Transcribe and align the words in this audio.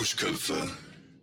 Duschköpfe. 0.00 0.54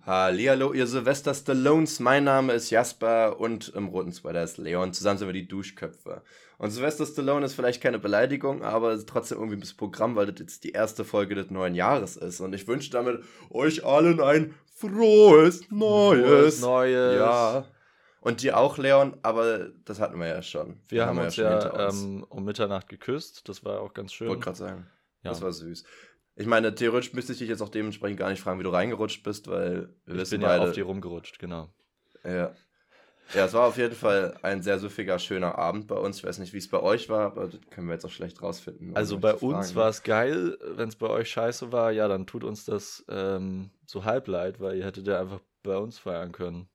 Hallihallo, 0.05 0.71
ihr 0.71 0.85
Sylvester 0.85 1.33
Stallones. 1.33 1.99
Mein 1.99 2.25
Name 2.25 2.53
ist 2.53 2.69
Jasper 2.69 3.39
und 3.39 3.69
im 3.69 3.88
roten 3.88 4.11
Spider 4.13 4.43
ist 4.43 4.59
Leon. 4.59 4.93
Zusammen 4.93 5.17
sind 5.17 5.27
wir 5.27 5.34
die 5.34 5.47
Duschköpfe. 5.47 6.21
Und 6.59 6.70
Sylvester 6.70 7.07
Stallone 7.07 7.43
ist 7.43 7.55
vielleicht 7.55 7.81
keine 7.81 7.98
Beleidigung, 7.98 8.61
aber 8.61 9.03
trotzdem 9.03 9.39
irgendwie 9.39 9.57
ein 9.57 9.61
bisschen 9.61 9.77
Programm, 9.77 10.16
weil 10.16 10.27
das 10.27 10.39
jetzt 10.39 10.63
die 10.63 10.73
erste 10.73 11.05
Folge 11.05 11.34
des 11.34 11.49
neuen 11.49 11.73
Jahres 11.73 12.17
ist. 12.17 12.39
Und 12.39 12.53
ich 12.53 12.67
wünsche 12.67 12.91
damit 12.91 13.23
euch 13.49 13.84
allen 13.84 14.21
ein 14.21 14.53
frohes 14.75 15.62
Neues. 15.71 16.27
Frohes 16.27 16.62
Neues. 16.62 17.16
Ja. 17.17 17.66
Und 18.21 18.44
dir 18.44 18.59
auch, 18.59 18.77
Leon, 18.77 19.17
aber 19.23 19.70
das 19.85 19.99
hatten 19.99 20.20
wir 20.20 20.27
ja 20.27 20.44
schon. 20.44 20.80
Wir 20.88 20.99
Das 20.99 21.07
haben, 21.07 21.17
wir 21.17 21.23
uns 21.25 21.34
schon 21.35 21.45
ja, 21.45 21.63
hinter 21.63 21.88
uns. 21.88 22.03
ähm, 22.03 22.25
um 22.30 22.45
Mitternacht 22.45 22.89
geküsst. 22.89 23.49
Das 23.49 23.66
war 23.66 23.81
auch 23.81 23.95
ganz 23.95 24.13
schön. 24.13 24.27
Wollte 24.27 24.44
gerade 24.44 24.57
sagen. 24.59 24.88
ja. 25.23 25.31
Das 25.31 25.41
war 25.41 25.52
süß. 25.52 25.84
Ich 26.40 26.46
meine, 26.46 26.76
theoretisch 26.76 27.14
müsste 27.14 27.34
ich 27.34 27.40
dich 27.40 27.50
jetzt 27.50 27.62
auch 27.62 27.70
dementsprechend 27.70 28.20
gar 28.20 28.30
nicht 28.30 28.41
fragen, 28.41 28.59
wie 28.59 28.64
du 28.64 28.70
reingerutscht 28.70 29.23
bist, 29.23 29.48
weil 29.48 29.90
wir 30.05 30.14
ich 30.14 30.22
wissen 30.22 30.32
bin 30.40 30.41
ja 30.41 30.50
beide. 30.50 30.63
auf 30.70 30.72
die 30.72 30.82
rumgerutscht, 30.82 31.40
genau. 31.40 31.70
Ja. 32.23 32.55
Ja, 33.34 33.46
es 33.46 33.54
war 33.54 33.68
auf 33.68 33.77
jeden 33.77 33.96
Fall 33.96 34.38
ein 34.41 34.62
sehr 34.62 34.80
süffiger, 34.80 35.20
schöner 35.20 35.58
Abend 35.58 35.88
bei 35.88 35.96
uns. 35.96 36.18
Ich 36.18 36.23
weiß 36.23 36.38
nicht, 36.38 36.54
wie 36.54 36.60
es 36.60 36.70
bei 36.70 36.80
euch 36.80 37.10
war, 37.10 37.26
aber 37.26 37.48
das 37.48 37.60
können 37.72 37.88
wir 37.88 37.94
jetzt 37.94 38.05
auch 38.05 38.12
schlecht 38.12 38.41
rausfinden. 38.41 38.96
Also 38.96 39.20
bei 39.20 39.34
uns 39.34 39.76
war 39.76 39.90
es 39.90 40.04
geil. 40.04 40.58
Wenn 40.76 40.88
es 40.88 40.96
bei 40.96 41.10
euch 41.10 41.30
scheiße 41.30 41.72
war, 41.72 41.91
ja, 41.91 42.08
dann 42.08 42.26
tut 42.26 42.46
uns 42.46 42.63
das 42.63 43.04
ähm, 43.10 43.72
so 43.85 44.05
halb 44.05 44.27
leid, 44.27 44.62
weil 44.62 44.77
ihr 44.77 44.85
hättet 44.85 45.08
ja 45.08 45.20
einfach 45.20 45.41
bei 45.63 45.76
uns 45.76 45.98
feiern 45.98 46.32
können. 46.32 46.70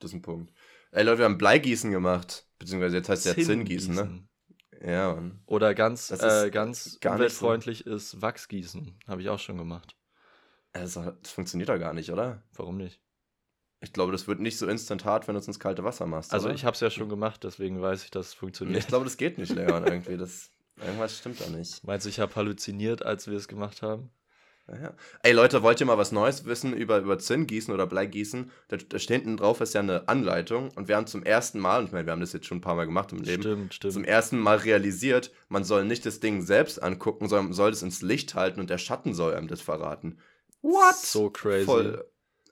Das 0.00 0.10
ist 0.10 0.16
ein 0.16 0.22
Punkt. 0.22 0.52
Ey 0.90 1.04
Leute, 1.04 1.18
wir 1.18 1.24
haben 1.26 1.38
Bleigießen 1.38 1.92
gemacht. 1.92 2.46
Beziehungsweise 2.58 2.96
jetzt 2.96 3.08
heißt 3.08 3.26
es 3.26 3.36
ja 3.36 3.42
Zinngießen, 3.42 3.94
ne? 3.94 4.28
Ja, 4.82 5.14
Mann. 5.14 5.40
Oder 5.46 5.74
ganz, 5.74 6.10
äh, 6.10 6.50
ganz 6.50 6.86
nicht 6.86 7.02
so. 7.02 7.10
umweltfreundlich 7.10 7.86
ist 7.86 8.22
Wachsgießen. 8.22 8.98
Habe 9.06 9.20
ich 9.20 9.28
auch 9.28 9.38
schon 9.38 9.58
gemacht. 9.58 9.94
Das, 10.72 10.94
das 10.94 11.30
funktioniert 11.30 11.68
doch 11.68 11.78
gar 11.78 11.92
nicht, 11.92 12.10
oder? 12.10 12.42
Warum 12.54 12.76
nicht? 12.76 13.00
Ich 13.80 13.92
glaube, 13.92 14.12
das 14.12 14.28
wird 14.28 14.40
nicht 14.40 14.58
so 14.58 14.66
instant 14.66 15.04
hart, 15.04 15.26
wenn 15.26 15.34
du 15.34 15.40
es 15.40 15.46
ins 15.46 15.58
kalte 15.58 15.84
Wasser 15.84 16.06
machst. 16.06 16.32
Also 16.32 16.46
oder? 16.46 16.54
ich 16.54 16.64
habe 16.64 16.74
es 16.74 16.80
ja 16.80 16.90
schon 16.90 17.08
gemacht, 17.08 17.44
deswegen 17.44 17.80
weiß 17.80 18.04
ich, 18.04 18.10
dass 18.10 18.28
es 18.28 18.34
funktioniert. 18.34 18.78
Ich 18.78 18.86
glaube, 18.86 19.04
das 19.04 19.16
geht 19.16 19.38
nicht, 19.38 19.54
Leon, 19.54 19.84
irgendwie. 19.86 20.18
Das, 20.18 20.50
irgendwas 20.76 21.18
stimmt 21.18 21.40
da 21.40 21.48
nicht. 21.48 21.82
Meinst 21.86 22.04
du, 22.04 22.10
ich 22.10 22.20
habe 22.20 22.34
halluziniert, 22.34 23.04
als 23.04 23.26
wir 23.26 23.36
es 23.36 23.48
gemacht 23.48 23.80
haben? 23.82 24.10
Ja. 24.70 24.92
Ey 25.22 25.32
Leute, 25.32 25.62
wollt 25.62 25.80
ihr 25.80 25.86
mal 25.86 25.98
was 25.98 26.12
Neues 26.12 26.44
wissen 26.44 26.72
über, 26.72 26.98
über 26.98 27.18
Zinngießen 27.18 27.72
oder 27.74 27.86
Bleigießen? 27.86 28.50
Da, 28.68 28.76
da 28.76 28.98
steht 28.98 29.22
hinten 29.22 29.36
drauf, 29.36 29.60
ist 29.60 29.74
ja 29.74 29.80
eine 29.80 30.08
Anleitung. 30.08 30.70
Und 30.76 30.88
wir 30.88 30.96
haben 30.96 31.06
zum 31.06 31.22
ersten 31.22 31.58
Mal, 31.58 31.80
und 31.80 31.86
ich 31.86 31.92
meine, 31.92 32.06
wir 32.06 32.12
haben 32.12 32.20
das 32.20 32.32
jetzt 32.32 32.46
schon 32.46 32.58
ein 32.58 32.62
paar 32.62 32.74
Mal 32.76 32.86
gemacht 32.86 33.12
im 33.12 33.18
Leben, 33.18 33.42
Stimmt, 33.42 33.72
zum 33.80 33.90
stimmt. 33.90 34.06
ersten 34.06 34.38
Mal 34.38 34.58
realisiert, 34.58 35.32
man 35.48 35.64
soll 35.64 35.84
nicht 35.84 36.06
das 36.06 36.20
Ding 36.20 36.42
selbst 36.42 36.82
angucken, 36.82 37.28
sondern 37.28 37.46
man 37.46 37.52
soll 37.54 37.70
es 37.70 37.82
ins 37.82 38.02
Licht 38.02 38.34
halten 38.34 38.60
und 38.60 38.70
der 38.70 38.78
Schatten 38.78 39.14
soll 39.14 39.34
einem 39.34 39.48
das 39.48 39.60
verraten. 39.60 40.18
What? 40.62 40.94
So 40.96 41.30
crazy. 41.30 41.64
Voll, 41.64 42.04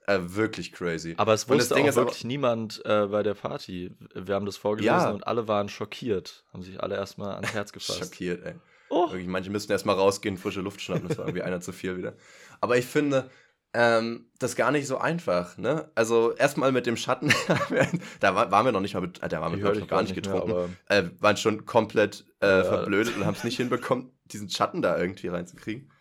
äh, 0.07 0.19
wirklich 0.21 0.71
crazy. 0.71 1.13
Aber 1.17 1.33
es 1.33 1.47
wusste 1.47 1.75
auch 1.75 1.85
ist 1.85 1.97
aber- 1.97 2.07
wirklich 2.07 2.23
niemand 2.25 2.81
äh, 2.85 3.05
bei 3.07 3.21
der 3.23 3.35
Party. 3.35 3.91
Wir 4.15 4.33
haben 4.35 4.45
das 4.47 4.57
vorgelesen 4.57 4.87
Ja. 4.95 5.11
und 5.11 5.27
alle 5.27 5.47
waren 5.47 5.69
schockiert. 5.69 6.43
Haben 6.51 6.63
sich 6.63 6.81
alle 6.81 6.95
erstmal 6.95 7.35
ans 7.35 7.53
Herz 7.53 7.71
gefasst. 7.71 7.99
Schockiert, 7.99 8.43
ey. 8.43 8.55
Oh, 8.89 9.09
Wirklich, 9.11 9.27
manche 9.27 9.49
müssten 9.51 9.71
erstmal 9.71 9.95
rausgehen, 9.95 10.37
frische 10.37 10.61
Luft 10.61 10.81
schnappen. 10.81 11.07
Das 11.07 11.17
war 11.17 11.25
irgendwie 11.25 11.43
einer 11.43 11.61
zu 11.61 11.71
viel 11.71 11.97
wieder. 11.97 12.15
Aber 12.59 12.77
ich 12.77 12.85
finde, 12.85 13.29
ähm, 13.73 14.25
das 14.39 14.51
ist 14.51 14.55
gar 14.55 14.71
nicht 14.71 14.87
so 14.87 14.97
einfach, 14.97 15.57
ne? 15.59 15.91
Also 15.93 16.33
erstmal 16.33 16.71
mit 16.71 16.87
dem 16.87 16.97
Schatten, 16.97 17.31
da 18.19 18.33
war, 18.35 18.49
waren 18.51 18.65
wir 18.65 18.71
noch 18.71 18.81
nicht 18.81 18.95
mal, 18.95 19.03
äh, 19.03 19.29
da 19.29 19.41
waren 19.41 19.51
wir 19.61 19.71
ich 19.73 19.79
noch 19.79 19.87
gar 19.87 20.01
nicht 20.01 20.15
mehr, 20.15 20.21
getrunken. 20.23 20.51
aber 20.51 20.69
äh, 20.87 21.09
waren 21.19 21.37
schon 21.37 21.65
komplett 21.67 22.25
äh, 22.41 22.47
Ja. 22.47 22.63
verblödet 22.63 23.15
und 23.15 23.25
haben 23.27 23.35
es 23.35 23.43
nicht 23.43 23.57
hinbekommen, 23.57 24.11
diesen 24.25 24.49
Schatten 24.49 24.81
da 24.81 24.97
irgendwie 24.97 25.27
reinzukriegen. 25.27 25.91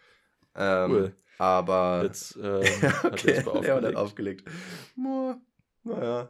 Ähm, 0.54 0.90
Cool. 0.90 1.16
Aber. 1.36 2.02
jetzt 2.04 2.36
ähm, 2.42 2.62
hat 2.82 3.04
er 3.04 3.12
okay, 3.12 3.30
es 3.32 3.44
mal 3.44 3.60
Leon 3.62 3.84
hat 3.84 3.96
aufgelegt. 3.96 4.48
aufgelegt. 4.48 5.38
Naja. 5.84 6.28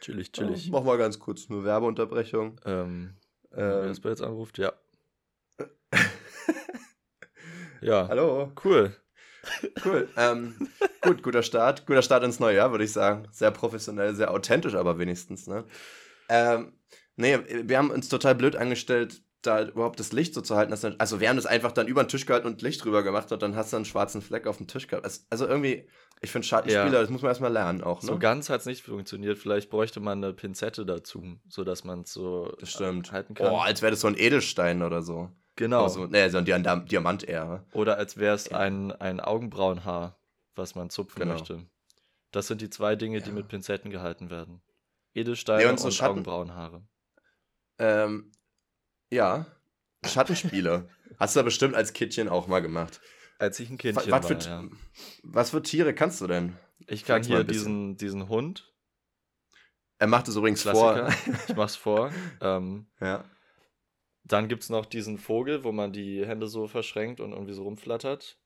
Chillig, 0.00 0.32
chillig. 0.32 0.70
Mach 0.70 0.82
mal 0.84 0.98
ganz 0.98 1.18
kurz 1.18 1.48
nur 1.48 1.64
Werbeunterbrechung. 1.64 2.60
Ähm, 2.64 3.14
wer 3.50 3.82
Ähm, 3.82 3.88
das 3.88 4.00
jetzt 4.04 4.22
anruft, 4.22 4.58
ja. 4.58 4.72
ja, 7.80 8.08
hallo. 8.08 8.52
cool. 8.64 8.94
Cool. 9.84 10.08
ähm, 10.16 10.54
gut, 11.00 11.22
guter 11.22 11.42
Start. 11.42 11.86
Guter 11.86 12.02
Start 12.02 12.24
ins 12.24 12.40
neue 12.40 12.56
Jahr, 12.56 12.70
würde 12.70 12.84
ich 12.84 12.92
sagen. 12.92 13.28
Sehr 13.30 13.50
professionell, 13.50 14.14
sehr 14.14 14.30
authentisch, 14.32 14.74
aber 14.74 14.98
wenigstens, 14.98 15.46
ne? 15.46 15.64
Ähm, 16.28 16.72
nee, 17.16 17.38
wir 17.64 17.78
haben 17.78 17.90
uns 17.90 18.08
total 18.08 18.34
blöd 18.34 18.56
angestellt, 18.56 19.22
da 19.40 19.62
überhaupt 19.62 20.00
das 20.00 20.12
Licht 20.12 20.34
so 20.34 20.42
zu 20.42 20.56
halten. 20.56 20.70
Dass 20.72 20.82
dann, 20.82 20.96
also 20.98 21.20
wir 21.20 21.28
haben 21.28 21.36
das 21.36 21.46
einfach 21.46 21.72
dann 21.72 21.86
über 21.86 22.02
den 22.04 22.08
Tisch 22.08 22.26
gehalten 22.26 22.46
und 22.48 22.60
Licht 22.60 22.84
drüber 22.84 23.02
gemacht 23.02 23.30
und 23.32 23.40
dann 23.42 23.56
hast 23.56 23.72
du 23.72 23.76
einen 23.76 23.84
schwarzen 23.86 24.20
Fleck 24.20 24.46
auf 24.46 24.58
dem 24.58 24.66
Tisch 24.66 24.88
gehabt. 24.88 25.06
Also, 25.30 25.46
irgendwie, 25.46 25.88
ich 26.20 26.30
finde 26.30 26.46
Schattenspieler, 26.46 26.84
Ja. 26.92 27.00
das 27.00 27.08
muss 27.08 27.22
man 27.22 27.30
erstmal 27.30 27.52
lernen 27.52 27.82
auch, 27.82 28.02
ne? 28.02 28.06
So 28.08 28.18
ganz 28.18 28.50
hat 28.50 28.60
es 28.60 28.66
nicht 28.66 28.82
funktioniert. 28.84 29.38
Vielleicht 29.38 29.70
bräuchte 29.70 30.00
man 30.00 30.22
eine 30.22 30.34
Pinzette 30.34 30.84
dazu, 30.84 31.22
sodass 31.48 31.84
man 31.84 32.00
es 32.02 32.12
so 32.12 32.52
das 32.58 32.70
stimmt. 32.70 33.12
halten 33.12 33.34
kann. 33.34 33.46
Oh, 33.52 33.58
als 33.58 33.80
wäre 33.80 33.92
das 33.92 34.00
so 34.00 34.08
ein 34.08 34.18
Edelstein 34.18 34.82
oder 34.82 35.00
so. 35.00 35.30
Genau. 35.58 35.82
Also, 35.82 36.06
nee, 36.06 36.28
so 36.30 36.38
ein 36.38 36.44
Diam 36.46 36.86
Diamant 36.86 37.24
eher. 37.24 37.66
Oder 37.72 37.98
als 37.98 38.16
wäre 38.16 38.34
es 38.34 38.50
ein, 38.50 38.90
ein 38.92 39.20
Augenbrauenhaar, 39.20 40.18
was 40.54 40.74
man 40.74 40.88
zupfen 40.88 41.20
Genau. 41.20 41.34
möchte. 41.34 41.66
Das 42.32 42.46
sind 42.46 42.60
die 42.62 42.70
zwei 42.70 42.96
Dinge, 42.96 43.20
die 43.20 43.28
Ja. 43.28 43.34
mit 43.34 43.48
Pinzetten 43.48 43.90
gehalten 43.90 44.30
werden. 44.30 44.62
Edelsteine 45.14 45.62
Ja, 45.62 45.68
und 45.68 45.74
und, 45.74 45.78
so 45.80 45.90
Schatten- 45.90 46.12
Augenbrauenhaare. 46.12 46.86
Ähm, 47.78 48.32
ja. 49.10 49.46
Schattenspiele. 50.06 50.88
Hast 51.18 51.34
du 51.36 51.40
da 51.40 51.44
bestimmt 51.44 51.74
als 51.74 51.92
Kindchen 51.92 52.28
auch 52.28 52.46
mal 52.46 52.60
gemacht. 52.60 53.00
Als 53.38 53.58
ich 53.60 53.70
ein 53.70 53.74
Was, 53.74 53.80
Kindchen 53.82 54.12
was, 54.12 54.22
war, 54.22 54.22
für, 54.22 54.48
ja. 54.48 54.64
was 55.22 55.50
für 55.50 55.62
Tiere 55.62 55.94
kannst 55.94 56.20
du 56.20 56.26
denn? 56.26 56.56
Ich 56.86 57.04
kann 57.04 57.20
mal 57.22 57.26
hier 57.26 57.44
diesen, 57.44 57.96
diesen 57.96 58.28
Hund, 58.28 58.72
Er 59.98 60.06
macht 60.06 60.28
es 60.28 60.36
übrigens 60.36 60.62
Klassiker, 60.62 61.10
vor. 61.10 61.34
ich 61.48 61.56
mach's 61.56 61.76
vor. 61.76 62.12
Ähm, 62.40 62.86
ja. 63.00 63.24
Dann 64.28 64.48
gibt's 64.48 64.68
noch 64.68 64.86
diesen 64.86 65.18
Vogel, 65.18 65.64
wo 65.64 65.72
man 65.72 65.92
die 65.92 66.26
Hände 66.26 66.46
so 66.48 66.66
verschränkt 66.68 67.20
und 67.20 67.32
irgendwie 67.32 67.54
so 67.54 67.64
rumflattert. 67.64 68.38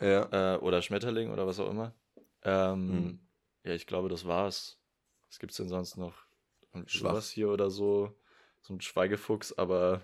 Ja. 0.00 0.54
Äh, 0.54 0.58
oder 0.58 0.80
Schmetterling 0.82 1.30
oder 1.32 1.46
was 1.46 1.58
auch 1.60 1.70
immer. 1.70 1.94
Ähm, 2.42 2.88
Hm. 2.88 3.18
Ja, 3.64 3.74
ich 3.74 3.86
glaube, 3.86 4.08
das 4.08 4.26
war's. 4.26 4.78
Was 5.28 5.38
gibt's 5.38 5.56
denn 5.56 5.68
sonst 5.68 5.96
noch? 5.96 6.14
Sowas 6.86 7.30
hier 7.30 7.48
oder 7.48 7.70
so. 7.70 8.16
So 8.60 8.74
ein 8.74 8.80
Schweigefuchs, 8.80 9.52
aber 9.58 10.02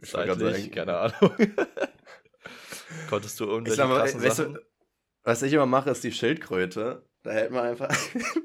Ich 0.00 0.10
seitlich, 0.10 0.72
keine 0.72 0.96
Ahnung. 0.96 1.34
Konntest 3.08 3.38
du 3.40 3.44
Ich 3.44 3.50
irgendwelche 3.50 3.76
sag 3.76 3.88
mal, 3.88 4.00
krassen 4.00 4.22
weißt 4.22 4.38
du, 4.40 4.58
was 5.22 5.42
ich 5.42 5.52
immer 5.52 5.66
mache, 5.66 5.90
ist 5.90 6.04
die 6.04 6.12
Schildkröte. 6.12 7.04
Da 7.22 7.30
hält 7.32 7.50
man 7.50 7.66
einfach, 7.66 7.88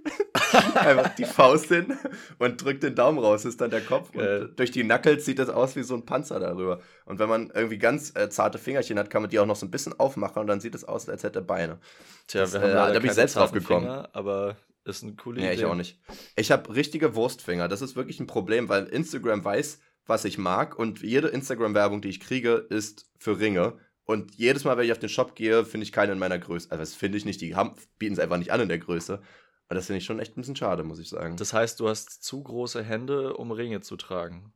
einfach 0.76 1.16
die 1.16 1.26
Faust 1.26 1.66
hin 1.68 1.98
und 2.40 2.64
drückt 2.64 2.84
den 2.84 2.96
Daumen 2.96 3.20
raus, 3.20 3.46
ist 3.46 3.62
dann 3.62 3.70
der 3.72 3.82
Kopf. 3.82 4.12
Geil. 4.12 4.44
Und 4.46 4.60
durch 4.60 4.72
die 4.72 4.84
Knuckles 4.84 5.26
sieht 5.26 5.40
das 5.40 5.50
aus 5.50 5.76
wie 5.76 5.84
so 5.84 5.96
ein 5.96 6.06
Panzer 6.06 6.40
darüber. 6.40 6.80
Und 7.06 7.20
wenn 7.20 7.30
man 7.30 7.52
irgendwie 7.54 7.78
ganz 7.78 8.14
äh, 8.16 8.30
zarte 8.30 8.58
Fingerchen 8.58 8.98
hat, 9.00 9.10
kann 9.10 9.22
man 9.22 9.30
die 9.30 9.40
auch 9.40 9.46
noch 9.46 9.56
so 9.56 9.66
ein 9.66 9.72
bisschen 9.72 9.98
aufmachen 10.00 10.40
und 10.42 10.48
dann 10.48 10.60
sieht 10.60 10.76
es 10.76 10.84
aus, 10.84 11.08
als 11.10 11.24
hätte 11.24 11.40
er 11.40 11.44
Beine. 11.44 11.80
Tja, 12.28 12.42
das, 12.42 12.54
wir 12.54 12.62
haben 12.62 12.70
äh, 12.70 12.94
da 12.94 13.00
bin 13.00 13.06
ich 13.06 13.14
selbst 13.14 13.36
drauf 13.36 13.52
gekommen. 13.52 13.86
Finger, 13.86 14.10
aber 14.14 14.58
ist 14.84 15.04
eine 15.04 15.14
coole 15.16 15.40
Nee, 15.42 15.48
Idee. 15.48 15.56
ich 15.62 15.66
auch 15.66 15.76
nicht. 15.76 16.00
Ich 16.36 16.52
habe 16.52 16.74
richtige 16.76 17.16
Wurstfinger. 17.16 17.68
Das 17.68 17.82
ist 17.82 17.96
wirklich 17.96 18.20
ein 18.20 18.28
Problem, 18.28 18.68
weil 18.70 18.86
Instagram 18.86 19.44
weiß, 19.46 19.80
was 20.08 20.26
ich 20.26 20.38
mag 20.40 20.78
und 20.78 21.02
jede 21.04 21.28
Instagram-Werbung, 21.28 22.02
die 22.02 22.10
ich 22.10 22.20
kriege, 22.20 22.54
ist 22.70 23.06
für 23.20 23.40
Ringe. 23.40 23.78
Und 24.04 24.34
jedes 24.36 24.64
Mal, 24.64 24.76
wenn 24.78 24.86
ich 24.86 24.92
auf 24.92 24.98
den 25.00 25.08
Shop 25.10 25.36
gehe, 25.36 25.64
finde 25.64 25.84
ich 25.86 25.92
keine 25.92 26.12
in 26.14 26.20
meiner 26.20 26.40
Größe. 26.40 26.70
Also 26.72 26.82
das 26.82 26.96
finde 26.96 27.18
ich 27.20 27.26
nicht, 27.26 27.40
die 27.40 27.56
haben- 27.56 27.76
bieten 28.00 28.14
es 28.14 28.20
einfach 28.20 28.38
nicht 28.38 28.52
an 28.52 28.60
in 28.60 28.68
der 28.70 28.80
Größe. 28.80 29.22
Und 29.72 29.76
das 29.78 29.86
finde 29.86 30.00
ich 30.00 30.04
schon 30.04 30.20
echt 30.20 30.36
ein 30.36 30.42
bisschen 30.42 30.58
schade, 30.58 30.84
muss 30.84 31.00
ich 31.00 31.08
sagen. 31.08 31.38
Das 31.38 31.54
heißt, 31.54 31.80
du 31.80 31.88
hast 31.88 32.26
zu 32.26 32.44
große 32.44 32.84
Hände, 32.84 33.38
um 33.38 33.54
Ringe 33.54 33.80
zu 33.80 33.96
tragen. 33.96 34.52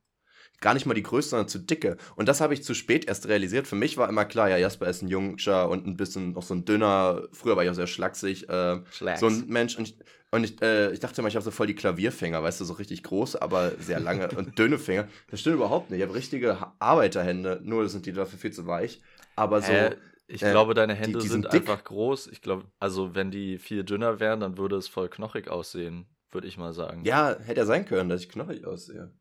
Gar 0.60 0.74
nicht 0.74 0.84
mal 0.84 0.92
die 0.92 1.02
Größe, 1.02 1.30
sondern 1.30 1.48
zu 1.48 1.58
dicke. 1.58 1.96
Und 2.16 2.28
das 2.28 2.42
habe 2.42 2.52
ich 2.52 2.62
zu 2.62 2.74
spät 2.74 3.06
erst 3.06 3.26
realisiert. 3.26 3.66
Für 3.66 3.76
mich 3.76 3.96
war 3.96 4.10
immer 4.10 4.26
klar, 4.26 4.50
ja, 4.50 4.58
Jasper 4.58 4.88
ist 4.88 5.00
ein 5.00 5.08
Jungscher 5.08 5.70
und 5.70 5.86
ein 5.86 5.96
bisschen 5.96 6.32
noch 6.32 6.42
so 6.42 6.52
ein 6.52 6.66
dünner. 6.66 7.28
Früher 7.32 7.56
war 7.56 7.64
ich 7.64 7.70
auch 7.70 7.74
sehr 7.74 7.86
schlaksig. 7.86 8.46
Äh, 8.50 8.82
Schlags. 8.90 9.20
so 9.20 9.28
ein 9.28 9.46
Mensch. 9.46 9.78
Und 9.78 9.88
ich, 9.88 9.96
und 10.32 10.44
ich, 10.44 10.60
äh, 10.60 10.92
ich 10.92 11.00
dachte 11.00 11.22
immer, 11.22 11.28
ich 11.28 11.36
habe 11.36 11.44
so 11.44 11.50
voll 11.50 11.66
die 11.66 11.74
Klavierfinger, 11.74 12.42
weißt 12.42 12.60
du, 12.60 12.66
so 12.66 12.74
richtig 12.74 13.02
große, 13.02 13.40
aber 13.40 13.72
sehr 13.78 14.00
lange 14.00 14.28
und 14.36 14.58
dünne 14.58 14.78
Finger. 14.78 15.08
Das 15.30 15.40
stimmt 15.40 15.56
überhaupt 15.56 15.88
nicht. 15.90 16.00
Ich 16.00 16.06
habe 16.06 16.14
richtige 16.14 16.58
Arbeiterhände, 16.78 17.62
nur 17.64 17.88
sind 17.88 18.04
die 18.04 18.12
dafür 18.12 18.38
viel 18.38 18.52
zu 18.52 18.66
weich. 18.66 19.00
Aber 19.34 19.62
so, 19.62 19.72
äh, 19.72 19.96
ich 20.26 20.42
äh, 20.42 20.50
glaube, 20.50 20.74
deine 20.74 20.94
Hände 20.94 21.18
die 21.18 21.28
sind, 21.28 21.44
dick. 21.46 21.62
einfach 21.62 21.84
groß. 21.84 22.26
Ich 22.28 22.42
glaube, 22.42 22.70
also 22.78 23.14
wenn 23.14 23.30
die 23.30 23.58
viel 23.58 23.84
dünner 23.84 24.20
wären, 24.20 24.40
dann 24.40 24.58
würde 24.58 24.76
es 24.76 24.88
voll 24.88 25.08
knochig 25.08 25.48
aussehen, 25.48 26.06
würde 26.30 26.46
ich 26.48 26.56
mal 26.58 26.72
sagen. 26.72 27.04
ja, 27.04 27.38
hätte 27.38 27.60
ja 27.60 27.66
sein 27.66 27.84
können, 27.86 28.08
dass 28.08 28.22
ich 28.22 28.28
knochig 28.28 28.64
aussehe. 28.66 29.12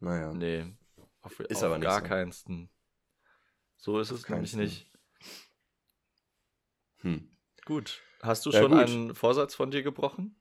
Naja. 0.00 0.32
Nee, 0.34 0.66
auf, 1.22 1.38
Ist 1.40 1.58
auf 1.58 1.64
aber 1.64 1.78
nicht 1.78 1.84
gar 1.88 2.00
so. 2.00 2.06
keinsten. 2.06 2.70
So 3.76 3.98
ist 4.00 4.10
es 4.10 4.24
Auf 4.24 4.30
nämlich 4.30 4.52
keinsten. 4.52 4.60
nicht. 4.60 4.90
Hm. 7.02 7.30
Gut. 7.64 8.02
Hast 8.22 8.46
du 8.46 8.50
Ja, 8.50 8.60
schon 8.60 8.70
gut. 8.72 8.80
einen 8.80 9.14
Vorsatz 9.14 9.54
von 9.54 9.70
dir 9.70 9.82
gebrochen? 9.82 10.36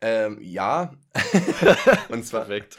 Ähm, 0.00 0.38
ja. 0.40 0.94
und 2.08 2.24
zwar, 2.24 2.44
Perfekt. 2.46 2.78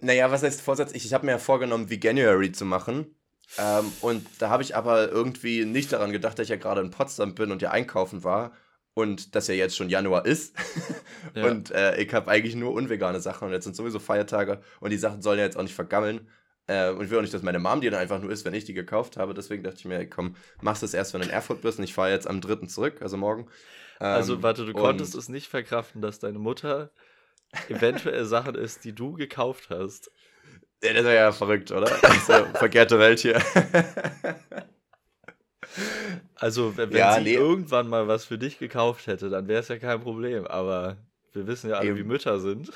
naja, 0.00 0.30
was 0.30 0.42
heißt 0.42 0.60
Vorsatz? 0.62 0.92
Ich, 0.92 1.04
ich 1.04 1.12
habe 1.14 1.26
mir 1.26 1.32
ja 1.32 1.38
vorgenommen, 1.38 1.90
Veganuary 1.90 2.52
zu 2.52 2.64
machen. 2.64 3.14
Ähm, 3.58 3.92
und 4.00 4.26
da 4.38 4.48
habe 4.48 4.62
ich 4.62 4.76
aber 4.76 5.10
irgendwie 5.10 5.64
nicht 5.64 5.92
daran 5.92 6.12
gedacht, 6.12 6.38
dass 6.38 6.44
ich 6.44 6.50
ja 6.50 6.56
gerade 6.56 6.80
in 6.80 6.90
Potsdam 6.90 7.34
bin 7.34 7.50
und 7.50 7.62
ja 7.62 7.70
einkaufen 7.70 8.22
war 8.22 8.52
und 8.94 9.34
dass 9.34 9.48
ja 9.48 9.54
jetzt 9.54 9.76
schon 9.76 9.90
Januar 9.90 10.26
ist. 10.26 10.54
ja. 11.34 11.46
Und 11.46 11.70
äh, 11.70 12.00
ich 12.00 12.12
habe 12.14 12.30
eigentlich 12.30 12.54
nur 12.54 12.72
unvegane 12.72 13.20
Sachen 13.20 13.48
und 13.48 13.52
jetzt 13.52 13.64
sind 13.64 13.76
sowieso 13.76 13.98
Feiertage 13.98 14.60
und 14.80 14.90
die 14.90 14.98
Sachen 14.98 15.22
sollen 15.22 15.38
ja 15.38 15.44
jetzt 15.44 15.56
auch 15.56 15.62
nicht 15.62 15.74
vergammeln. 15.74 16.28
Äh, 16.66 16.90
und 16.90 17.04
ich 17.04 17.10
will 17.10 17.18
auch 17.18 17.22
nicht, 17.22 17.34
dass 17.34 17.42
meine 17.42 17.58
Mom 17.58 17.80
die 17.80 17.90
dann 17.90 18.00
einfach 18.00 18.20
nur 18.20 18.30
isst, 18.30 18.44
wenn 18.44 18.54
ich 18.54 18.64
die 18.64 18.74
gekauft 18.74 19.16
habe. 19.16 19.34
Deswegen 19.34 19.62
dachte 19.62 19.78
ich 19.78 19.84
mir, 19.84 20.08
komm, 20.08 20.36
machst 20.60 20.82
das 20.82 20.94
erst, 20.94 21.12
wenn 21.14 21.20
du 21.20 21.26
in 21.26 21.32
Erfurt 21.32 21.62
bist 21.62 21.78
und 21.78 21.84
ich 21.84 21.94
fahre 21.94 22.10
jetzt 22.10 22.28
am 22.28 22.40
3. 22.40 22.66
zurück, 22.66 23.02
also 23.02 23.16
morgen. 23.16 23.48
Ähm, 24.00 24.06
also 24.06 24.42
warte, 24.42 24.64
du 24.64 24.72
konntest 24.72 25.14
es 25.14 25.28
nicht 25.28 25.48
verkraften, 25.48 26.00
dass 26.00 26.20
deine 26.20 26.38
Mutter 26.38 26.90
eventuell 27.68 28.24
Sachen 28.24 28.54
isst, 28.54 28.84
die 28.84 28.94
du 28.94 29.14
gekauft 29.14 29.70
hast. 29.70 30.10
Ja, 30.82 30.92
das 30.94 31.04
wäre 31.04 31.16
ja 31.16 31.32
verrückt, 31.32 31.70
oder? 31.72 31.90
Das 32.00 32.16
ist 32.16 32.28
ja 32.28 32.44
verkehrte 32.54 32.98
Welt 32.98 33.20
hier. 33.20 33.40
Also, 36.34 36.76
wenn 36.76 36.90
ja, 36.92 37.16
sie 37.16 37.22
nee. 37.22 37.34
irgendwann 37.34 37.88
mal 37.88 38.08
was 38.08 38.24
für 38.24 38.38
dich 38.38 38.58
gekauft 38.58 39.06
hätte, 39.06 39.28
dann 39.28 39.46
wäre 39.46 39.60
es 39.60 39.68
ja 39.68 39.78
kein 39.78 40.00
Problem. 40.00 40.46
Aber 40.46 40.96
wir 41.32 41.46
wissen 41.46 41.68
ja 41.68 41.76
alle, 41.76 41.90
Eben. 41.90 41.98
wie 41.98 42.04
Mütter 42.04 42.40
sind. 42.40 42.70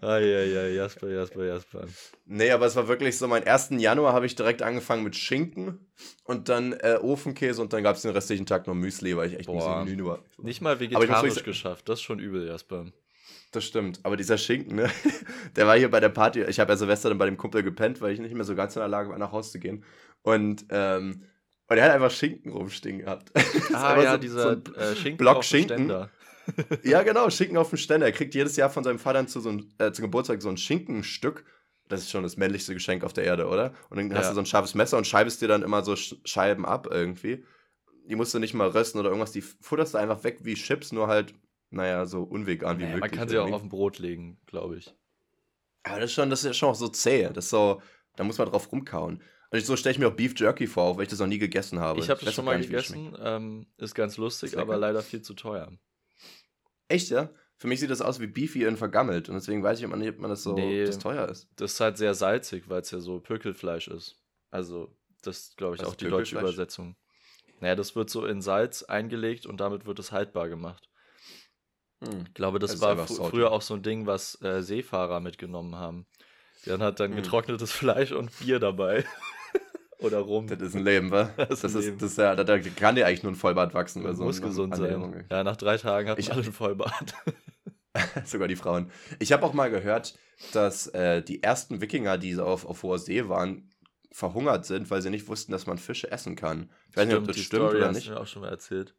ah, 0.00 0.18
ja, 0.18 0.42
ja, 0.42 0.66
Jasper, 0.68 1.08
Jasper, 1.10 1.44
Jasper. 1.44 1.86
Nee, 2.24 2.50
aber 2.52 2.66
es 2.66 2.76
war 2.76 2.86
wirklich 2.86 3.18
so, 3.18 3.26
mein 3.26 3.46
1. 3.46 3.70
Januar 3.78 4.12
habe 4.12 4.26
ich 4.26 4.36
direkt 4.36 4.62
angefangen 4.62 5.02
mit 5.02 5.16
Schinken 5.16 5.86
und 6.22 6.48
dann 6.48 6.72
äh, 6.74 6.98
Ofenkäse 7.02 7.60
und 7.60 7.72
dann 7.72 7.82
gab 7.82 7.96
es 7.96 8.02
den 8.02 8.12
restlichen 8.12 8.46
Tag 8.46 8.68
noch 8.68 8.74
Müsli, 8.74 9.16
weil 9.16 9.28
ich 9.28 9.38
echt 9.40 9.46
Boah. 9.46 9.78
ein 9.78 9.84
bisschen 9.84 9.96
müde 9.96 10.08
war. 10.08 10.20
Nicht 10.38 10.60
mal 10.60 10.78
vegetarisch 10.78 11.42
geschafft, 11.42 11.88
das 11.88 11.98
ist 11.98 12.04
schon 12.04 12.20
übel, 12.20 12.46
Jasper. 12.46 12.86
Das 13.54 13.64
stimmt. 13.64 14.00
Aber 14.02 14.16
dieser 14.16 14.36
Schinken, 14.36 14.74
ne? 14.74 14.90
der 15.56 15.68
war 15.68 15.78
hier 15.78 15.88
bei 15.88 16.00
der 16.00 16.08
Party. 16.08 16.42
Ich 16.42 16.58
habe 16.58 16.72
ja 16.72 16.76
Silvester 16.76 17.08
dann 17.08 17.18
bei 17.18 17.26
dem 17.26 17.36
Kumpel 17.36 17.62
gepennt, 17.62 18.00
weil 18.00 18.12
ich 18.12 18.18
nicht 18.18 18.34
mehr 18.34 18.44
so 18.44 18.56
ganz 18.56 18.74
in 18.74 18.80
der 18.80 18.88
Lage 18.88 19.10
war, 19.10 19.18
nach 19.18 19.30
Hause 19.30 19.52
zu 19.52 19.60
gehen. 19.60 19.84
Und, 20.22 20.66
ähm, 20.70 21.22
und 21.68 21.76
er 21.76 21.84
hat 21.84 21.92
einfach 21.92 22.10
Schinken 22.10 22.50
rumstehen 22.50 22.98
gehabt. 22.98 23.30
Ah, 23.72 24.02
ja, 24.02 24.12
so, 24.12 24.18
dieser 24.18 24.42
so 24.54 24.74
äh, 24.74 24.96
Schinken 24.96 25.18
Block 25.18 25.36
auf 25.36 25.44
Schinken. 25.44 25.76
Ständer. 25.76 26.10
ja, 26.82 27.02
genau, 27.04 27.30
Schinken 27.30 27.56
auf 27.56 27.70
dem 27.70 27.78
Ständer. 27.78 28.06
Er 28.06 28.12
kriegt 28.12 28.34
jedes 28.34 28.56
Jahr 28.56 28.70
von 28.70 28.82
seinem 28.82 28.98
Vater 28.98 29.24
zu 29.28 29.40
so 29.40 29.50
ein, 29.50 29.72
äh, 29.78 29.92
zum 29.92 30.02
Geburtstag 30.02 30.42
so 30.42 30.48
ein 30.48 30.56
Schinkenstück. 30.56 31.44
Das 31.88 32.00
ist 32.00 32.10
schon 32.10 32.24
das 32.24 32.36
männlichste 32.36 32.74
Geschenk 32.74 33.04
auf 33.04 33.12
der 33.12 33.22
Erde, 33.22 33.46
oder? 33.46 33.72
Und 33.88 33.98
dann 33.98 34.10
ja. 34.10 34.16
hast 34.16 34.30
du 34.30 34.34
so 34.34 34.40
ein 34.40 34.46
scharfes 34.46 34.74
Messer 34.74 34.98
und 34.98 35.06
scheibest 35.06 35.40
dir 35.42 35.48
dann 35.48 35.62
immer 35.62 35.84
so 35.84 35.94
Scheiben 35.94 36.66
ab 36.66 36.88
irgendwie. 36.90 37.44
Die 38.08 38.16
musst 38.16 38.34
du 38.34 38.40
nicht 38.40 38.54
mal 38.54 38.68
rösten 38.68 38.98
oder 38.98 39.10
irgendwas, 39.10 39.32
die 39.32 39.42
futterst 39.42 39.94
du 39.94 39.98
einfach 39.98 40.24
weg 40.24 40.38
wie 40.42 40.54
Chips, 40.54 40.90
nur 40.92 41.06
halt 41.06 41.34
naja, 41.74 42.06
so 42.06 42.22
unvegan 42.22 42.78
wie 42.78 42.84
naja, 42.84 42.96
möglich. 42.96 43.10
Man 43.10 43.18
kann 43.18 43.28
sie 43.28 43.38
auch 43.38 43.50
auf 43.50 43.62
ein 43.62 43.68
Brot 43.68 43.98
legen, 43.98 44.38
glaube 44.46 44.78
ich. 44.78 44.94
Aber 45.82 46.00
das 46.00 46.10
ist, 46.10 46.14
schon, 46.14 46.30
das 46.30 46.44
ist 46.44 46.56
schon 46.56 46.70
auch 46.70 46.74
so 46.74 46.88
zäh. 46.88 47.30
Das 47.32 47.50
so, 47.50 47.82
da 48.16 48.24
muss 48.24 48.38
man 48.38 48.48
drauf 48.48 48.72
rumkauen. 48.72 49.22
Und 49.50 49.64
so 49.64 49.76
stelle 49.76 49.92
ich 49.92 49.98
mir 49.98 50.08
auch 50.08 50.14
Beef 50.14 50.34
Jerky 50.36 50.66
vor, 50.66 50.96
weil 50.96 51.04
ich 51.04 51.10
das 51.10 51.20
noch 51.20 51.26
nie 51.26 51.38
gegessen 51.38 51.78
habe. 51.78 52.00
Ich 52.00 52.10
habe 52.10 52.24
das 52.24 52.34
schon 52.34 52.44
mal 52.44 52.60
gegessen, 52.60 53.16
ähm, 53.20 53.66
ist 53.76 53.94
ganz 53.94 54.16
lustig, 54.16 54.52
ist 54.52 54.58
aber 54.58 54.76
leider 54.76 55.02
viel 55.02 55.22
zu 55.22 55.34
teuer. 55.34 55.70
Echt, 56.88 57.10
ja? 57.10 57.30
Für 57.56 57.68
mich 57.68 57.80
sieht 57.80 57.90
das 57.90 58.02
aus 58.02 58.18
wie 58.18 58.26
Beefy 58.26 58.66
und 58.66 58.76
vergammelt 58.76 59.28
und 59.28 59.36
deswegen 59.36 59.62
weiß 59.62 59.78
ich 59.78 59.84
immer 59.84 59.96
nicht, 59.96 60.08
ob 60.10 60.18
man 60.18 60.30
das 60.30 60.42
so 60.42 60.54
nee, 60.54 60.84
das 60.84 60.98
teuer 60.98 61.28
ist. 61.28 61.48
Das 61.56 61.74
ist 61.74 61.80
halt 61.80 61.96
sehr 61.96 62.14
salzig, 62.14 62.68
weil 62.68 62.80
es 62.80 62.90
ja 62.90 62.98
so 62.98 63.20
Pökelfleisch 63.20 63.88
ist. 63.88 64.20
Also, 64.50 64.96
das 65.22 65.38
ist, 65.38 65.56
glaube 65.56 65.76
ich, 65.76 65.82
Was 65.82 65.88
auch 65.88 65.94
die 65.94 66.08
deutsche 66.08 66.38
Übersetzung. 66.38 66.96
Naja, 67.60 67.76
das 67.76 67.94
wird 67.94 68.10
so 68.10 68.26
in 68.26 68.42
Salz 68.42 68.82
eingelegt 68.82 69.46
und 69.46 69.60
damit 69.60 69.86
wird 69.86 69.98
es 69.98 70.10
haltbar 70.10 70.48
gemacht. 70.48 70.90
Hm. 72.06 72.24
Ich 72.28 72.34
glaube, 72.34 72.58
das, 72.58 72.72
das 72.72 72.80
war 72.80 72.96
fr 73.06 73.24
früher 73.24 73.52
auch 73.52 73.62
so 73.62 73.74
ein 73.74 73.82
Ding, 73.82 74.06
was 74.06 74.40
äh, 74.42 74.62
Seefahrer 74.62 75.20
mitgenommen 75.20 75.76
haben. 75.76 76.06
Dann 76.66 76.82
hat 76.82 77.00
dann 77.00 77.10
hm. 77.10 77.16
getrocknetes 77.16 77.72
Fleisch 77.72 78.12
und 78.12 78.36
Bier 78.38 78.58
dabei. 78.58 79.04
Oder 79.98 80.18
rum. 80.18 80.46
Das 80.48 80.60
ist 80.60 80.76
ein 80.76 80.84
Leben, 80.84 81.10
wa? 81.10 81.30
Das, 81.36 81.60
das 81.60 81.74
ist, 81.74 82.02
das, 82.02 82.16
ja, 82.16 82.34
da, 82.34 82.58
kann 82.58 82.94
dir 82.94 83.06
eigentlich 83.06 83.22
nur 83.22 83.32
ein 83.32 83.36
Vollbart 83.36 83.74
wachsen. 83.74 84.02
Das 84.02 84.18
muss 84.18 84.36
so 84.36 84.42
gesund 84.42 84.76
sein. 84.76 85.24
Ja, 85.30 85.44
nach 85.44 85.56
drei 85.56 85.78
Tagen 85.78 86.08
hat 86.08 86.18
man 86.18 86.30
alle 86.30 86.42
einen 86.42 86.52
Vollbart. 86.52 87.14
Sogar 88.24 88.48
die 88.48 88.56
Frauen. 88.56 88.90
Ich 89.20 89.32
habe 89.32 89.46
auch 89.46 89.54
mal 89.54 89.70
gehört, 89.70 90.18
dass 90.52 90.88
äh, 90.88 91.22
die 91.22 91.42
ersten 91.42 91.80
Wikinger, 91.80 92.18
die 92.18 92.36
auf, 92.38 92.66
auf 92.66 92.82
hoher 92.82 92.98
See 92.98 93.28
waren, 93.28 93.70
verhungert 94.10 94.66
sind, 94.66 94.90
weil 94.90 95.00
sie 95.00 95.10
nicht 95.10 95.28
wussten, 95.28 95.52
dass 95.52 95.66
man 95.66 95.78
Fische 95.78 96.10
essen 96.10 96.36
kann. 96.36 96.70
Ich 96.90 96.96
weiß 96.96 97.04
stimmt, 97.04 97.08
nicht, 97.08 97.18
ob 97.18 97.26
das 97.26 97.36
stimmt 97.36 97.62
Story 97.62 97.76
oder 97.76 97.92
nicht. 97.92 97.98
Hast 97.98 98.06
du 98.06 98.10
mir 98.10 98.20
auch 98.20 98.26
schon 98.26 98.42
mal 98.42 98.50
erzählt. 98.50 98.94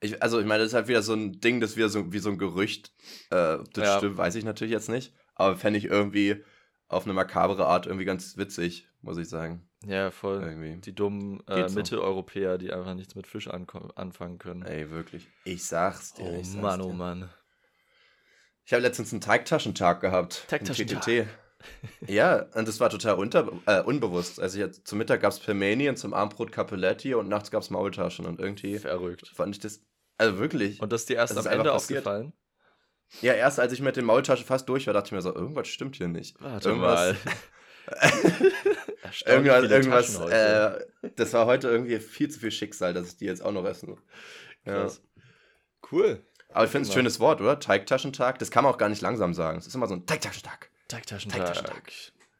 Ich, 0.00 0.22
also, 0.22 0.40
ich 0.40 0.46
meine, 0.46 0.62
das 0.62 0.72
ist 0.72 0.74
halt 0.74 0.88
wieder 0.88 1.02
so 1.02 1.12
ein 1.12 1.40
Ding, 1.40 1.60
das 1.60 1.76
wieder 1.76 1.88
so, 1.88 2.12
wie 2.12 2.18
so 2.18 2.30
ein 2.30 2.38
Gerücht. 2.38 2.92
Äh, 3.30 3.58
das 3.72 3.84
ja. 3.84 3.98
stimmt, 3.98 4.16
weiß 4.16 4.34
ich 4.34 4.44
natürlich 4.44 4.72
jetzt 4.72 4.88
nicht. 4.88 5.14
Aber 5.34 5.56
fände 5.56 5.78
ich 5.78 5.86
irgendwie 5.86 6.42
auf 6.88 7.04
eine 7.04 7.12
makabere 7.12 7.66
Art 7.66 7.86
irgendwie 7.86 8.04
ganz 8.04 8.36
witzig, 8.36 8.88
muss 9.02 9.16
ich 9.16 9.28
sagen. 9.28 9.68
Ja, 9.86 10.10
voll. 10.10 10.42
Irgendwie. 10.42 10.80
Die 10.80 10.94
dummen 10.94 11.42
äh, 11.46 11.68
so. 11.68 11.74
Mitteleuropäer, 11.74 12.58
die 12.58 12.72
einfach 12.72 12.94
nichts 12.94 13.14
mit 13.14 13.26
Fisch 13.26 13.48
anfangen 13.48 14.38
können. 14.38 14.62
Ey, 14.62 14.90
wirklich. 14.90 15.28
Ich 15.44 15.64
sag's 15.64 16.14
dir. 16.14 16.24
Oh 16.24 16.38
ich 16.40 16.48
sag's 16.48 16.62
Mann, 16.62 16.80
dir. 16.80 16.86
oh 16.86 16.92
Mann. 16.92 17.30
Ich 18.64 18.72
habe 18.72 18.82
letztens 18.82 19.12
einen 19.12 19.20
Teigtaschentag 19.20 20.00
gehabt. 20.00 20.44
Teigtaschentag. 20.48 21.26
ja, 22.06 22.46
und 22.54 22.68
das 22.68 22.80
war 22.80 22.90
total 22.90 23.16
unter, 23.16 23.50
äh, 23.66 23.82
unbewusst. 23.82 24.40
Also 24.40 24.58
jetzt, 24.58 24.86
zum 24.86 24.98
Mittag 24.98 25.20
gab 25.22 25.32
es 25.32 25.40
Pelmeni 25.40 25.88
und 25.88 25.96
zum 25.96 26.14
Abendbrot 26.14 26.52
Capoletti 26.52 27.14
und 27.14 27.28
nachts 27.28 27.50
gab 27.50 27.62
es 27.62 27.70
Maultaschen 27.70 28.26
und 28.26 28.40
irgendwie 28.40 28.78
Verrückt. 28.78 29.28
fand 29.28 29.54
ich 29.54 29.60
das 29.60 29.82
also 30.20 30.38
wirklich. 30.38 30.80
Und 30.80 30.92
das 30.92 31.02
ist 31.02 31.08
dir 31.08 31.16
erst 31.16 31.36
am 31.36 31.46
Ende 31.46 31.72
aufgefallen? 31.72 32.32
Ja, 33.22 33.32
erst 33.32 33.58
als 33.58 33.72
ich 33.72 33.80
mit 33.80 33.96
den 33.96 34.04
Maultaschen 34.04 34.46
fast 34.46 34.68
durch 34.68 34.86
war, 34.86 34.94
dachte 34.94 35.08
ich 35.08 35.12
mir 35.12 35.22
so, 35.22 35.34
irgendwas 35.34 35.68
stimmt 35.68 35.96
hier 35.96 36.08
nicht. 36.08 36.40
Warte 36.40 36.68
irgendwas, 36.68 36.98
mal. 36.98 37.16
irgendwas, 39.26 39.70
irgendwas 39.70 40.20
äh, 40.30 40.86
das 41.16 41.32
war 41.32 41.46
heute 41.46 41.68
irgendwie 41.68 41.98
viel 41.98 42.30
zu 42.30 42.38
viel 42.38 42.52
Schicksal, 42.52 42.94
dass 42.94 43.08
ich 43.08 43.16
die 43.16 43.24
jetzt 43.24 43.42
auch 43.42 43.50
noch 43.50 43.64
essen 43.64 43.90
muss. 43.90 43.98
Ja. 44.64 44.88
Cool. 45.90 46.24
Aber 46.52 46.64
ich 46.64 46.70
finde 46.70 46.84
es 46.84 46.90
ein 46.90 46.94
schönes 46.94 47.18
Wort, 47.18 47.40
oder? 47.40 47.58
Teigtaschentag. 47.58 48.38
Das 48.38 48.50
kann 48.50 48.64
man 48.64 48.72
auch 48.72 48.78
gar 48.78 48.88
nicht 48.88 49.02
langsam 49.02 49.34
sagen. 49.34 49.58
Es 49.58 49.66
ist 49.66 49.74
immer 49.74 49.88
so 49.88 49.94
ein 49.94 50.06
Teigtaschentag. 50.06 50.70
Teigtaschentag. 50.88 51.46
Teigtaschentag. 51.46 51.92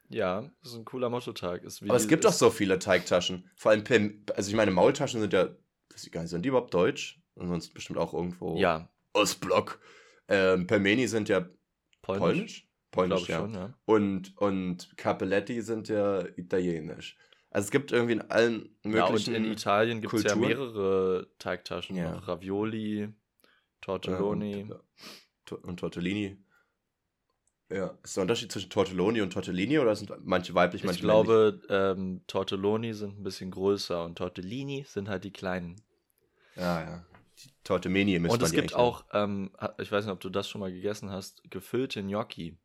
Ja, 0.08 0.50
das 0.62 0.72
ist 0.72 0.78
ein 0.78 0.84
cooler 0.84 1.08
Mottotag. 1.08 1.62
Aber 1.82 1.94
es 1.94 2.08
gibt 2.08 2.24
doch 2.24 2.32
so 2.32 2.50
viele 2.50 2.78
Teigtaschen. 2.78 3.48
Vor 3.56 3.70
allem, 3.70 3.84
Pim, 3.84 4.24
also 4.36 4.50
ich 4.50 4.56
meine, 4.56 4.72
Maultaschen 4.72 5.20
sind 5.20 5.32
ja, 5.32 5.48
weiß 5.92 6.04
ich 6.04 6.12
gar 6.12 6.20
nicht, 6.20 6.30
sind 6.30 6.42
die 6.42 6.48
überhaupt 6.48 6.74
deutsch? 6.74 7.19
Ansonsten 7.36 7.74
bestimmt 7.74 7.98
auch 7.98 8.14
irgendwo 8.14 8.56
ja. 8.58 8.88
Ostblock. 9.12 9.80
Ähm, 10.28 10.66
Pelmeni 10.66 11.08
sind 11.08 11.28
ja 11.28 11.46
polnisch. 12.02 12.22
Polnisch, 12.22 12.68
polnisch 12.90 13.28
ja. 13.28 13.38
Schon, 13.38 13.54
ja. 13.54 13.74
Und, 13.84 14.36
und 14.36 14.96
Capelletti 14.96 15.62
sind 15.62 15.88
ja 15.88 16.24
italienisch. 16.36 17.16
Also 17.50 17.66
es 17.66 17.70
gibt 17.70 17.90
irgendwie 17.90 18.12
in 18.12 18.30
allen 18.30 18.76
möglichen. 18.84 19.32
Ja, 19.32 19.38
und 19.38 19.44
in 19.46 19.52
Italien 19.52 20.00
gibt 20.00 20.14
es 20.14 20.22
ja 20.22 20.36
mehrere 20.36 21.28
Teigtaschen. 21.38 21.96
Ja. 21.96 22.18
Ravioli, 22.18 23.12
Tortelloni. 23.80 24.68
Ja, 24.68 24.80
und, 25.50 25.64
und 25.64 25.80
Tortellini. 25.80 26.38
Ja, 27.70 27.96
ist 28.02 28.16
der 28.16 28.22
Unterschied 28.22 28.50
zwischen 28.50 28.70
Tortelloni 28.70 29.20
und 29.20 29.32
Tortellini 29.32 29.78
oder 29.78 29.94
sind 29.94 30.12
manche 30.24 30.54
weiblich, 30.54 30.82
manche 30.82 30.98
Ich 30.98 31.02
glaube, 31.02 31.60
ähm, 31.68 32.22
Tortelloni 32.26 32.94
sind 32.94 33.18
ein 33.18 33.22
bisschen 33.22 33.52
größer 33.52 34.04
und 34.04 34.18
Tortellini 34.18 34.84
sind 34.88 35.08
halt 35.08 35.22
die 35.22 35.32
kleinen. 35.32 35.76
Ja, 36.56 36.82
ja. 36.82 37.06
Tortemeni 37.64 38.18
müsste 38.18 38.38
Und 38.38 38.42
es 38.42 38.52
gibt 38.52 38.74
auch, 38.74 39.04
ähm, 39.12 39.50
ich 39.78 39.92
weiß 39.92 40.04
nicht, 40.04 40.12
ob 40.12 40.20
du 40.20 40.30
das 40.30 40.48
schon 40.48 40.60
mal 40.60 40.72
gegessen 40.72 41.10
hast, 41.10 41.42
gefüllte 41.50 42.02
Gnocchi. 42.02 42.58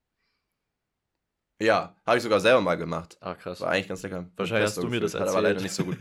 Ja, 1.61 1.95
habe 2.05 2.17
ich 2.17 2.23
sogar 2.23 2.39
selber 2.39 2.61
mal 2.61 2.75
gemacht. 2.75 3.17
Ah, 3.21 3.35
krass. 3.35 3.61
War 3.61 3.71
eigentlich 3.71 3.87
ganz 3.87 4.03
lecker. 4.03 4.29
Wahrscheinlich 4.35 4.67
hast 4.67 4.77
du 4.77 4.87
mir 4.87 4.99
das 4.99 5.13
erzählt. 5.13 5.31
Aber 5.31 5.41
leider 5.41 5.61
nicht 5.61 5.73
so 5.73 5.85
gut. 5.85 5.97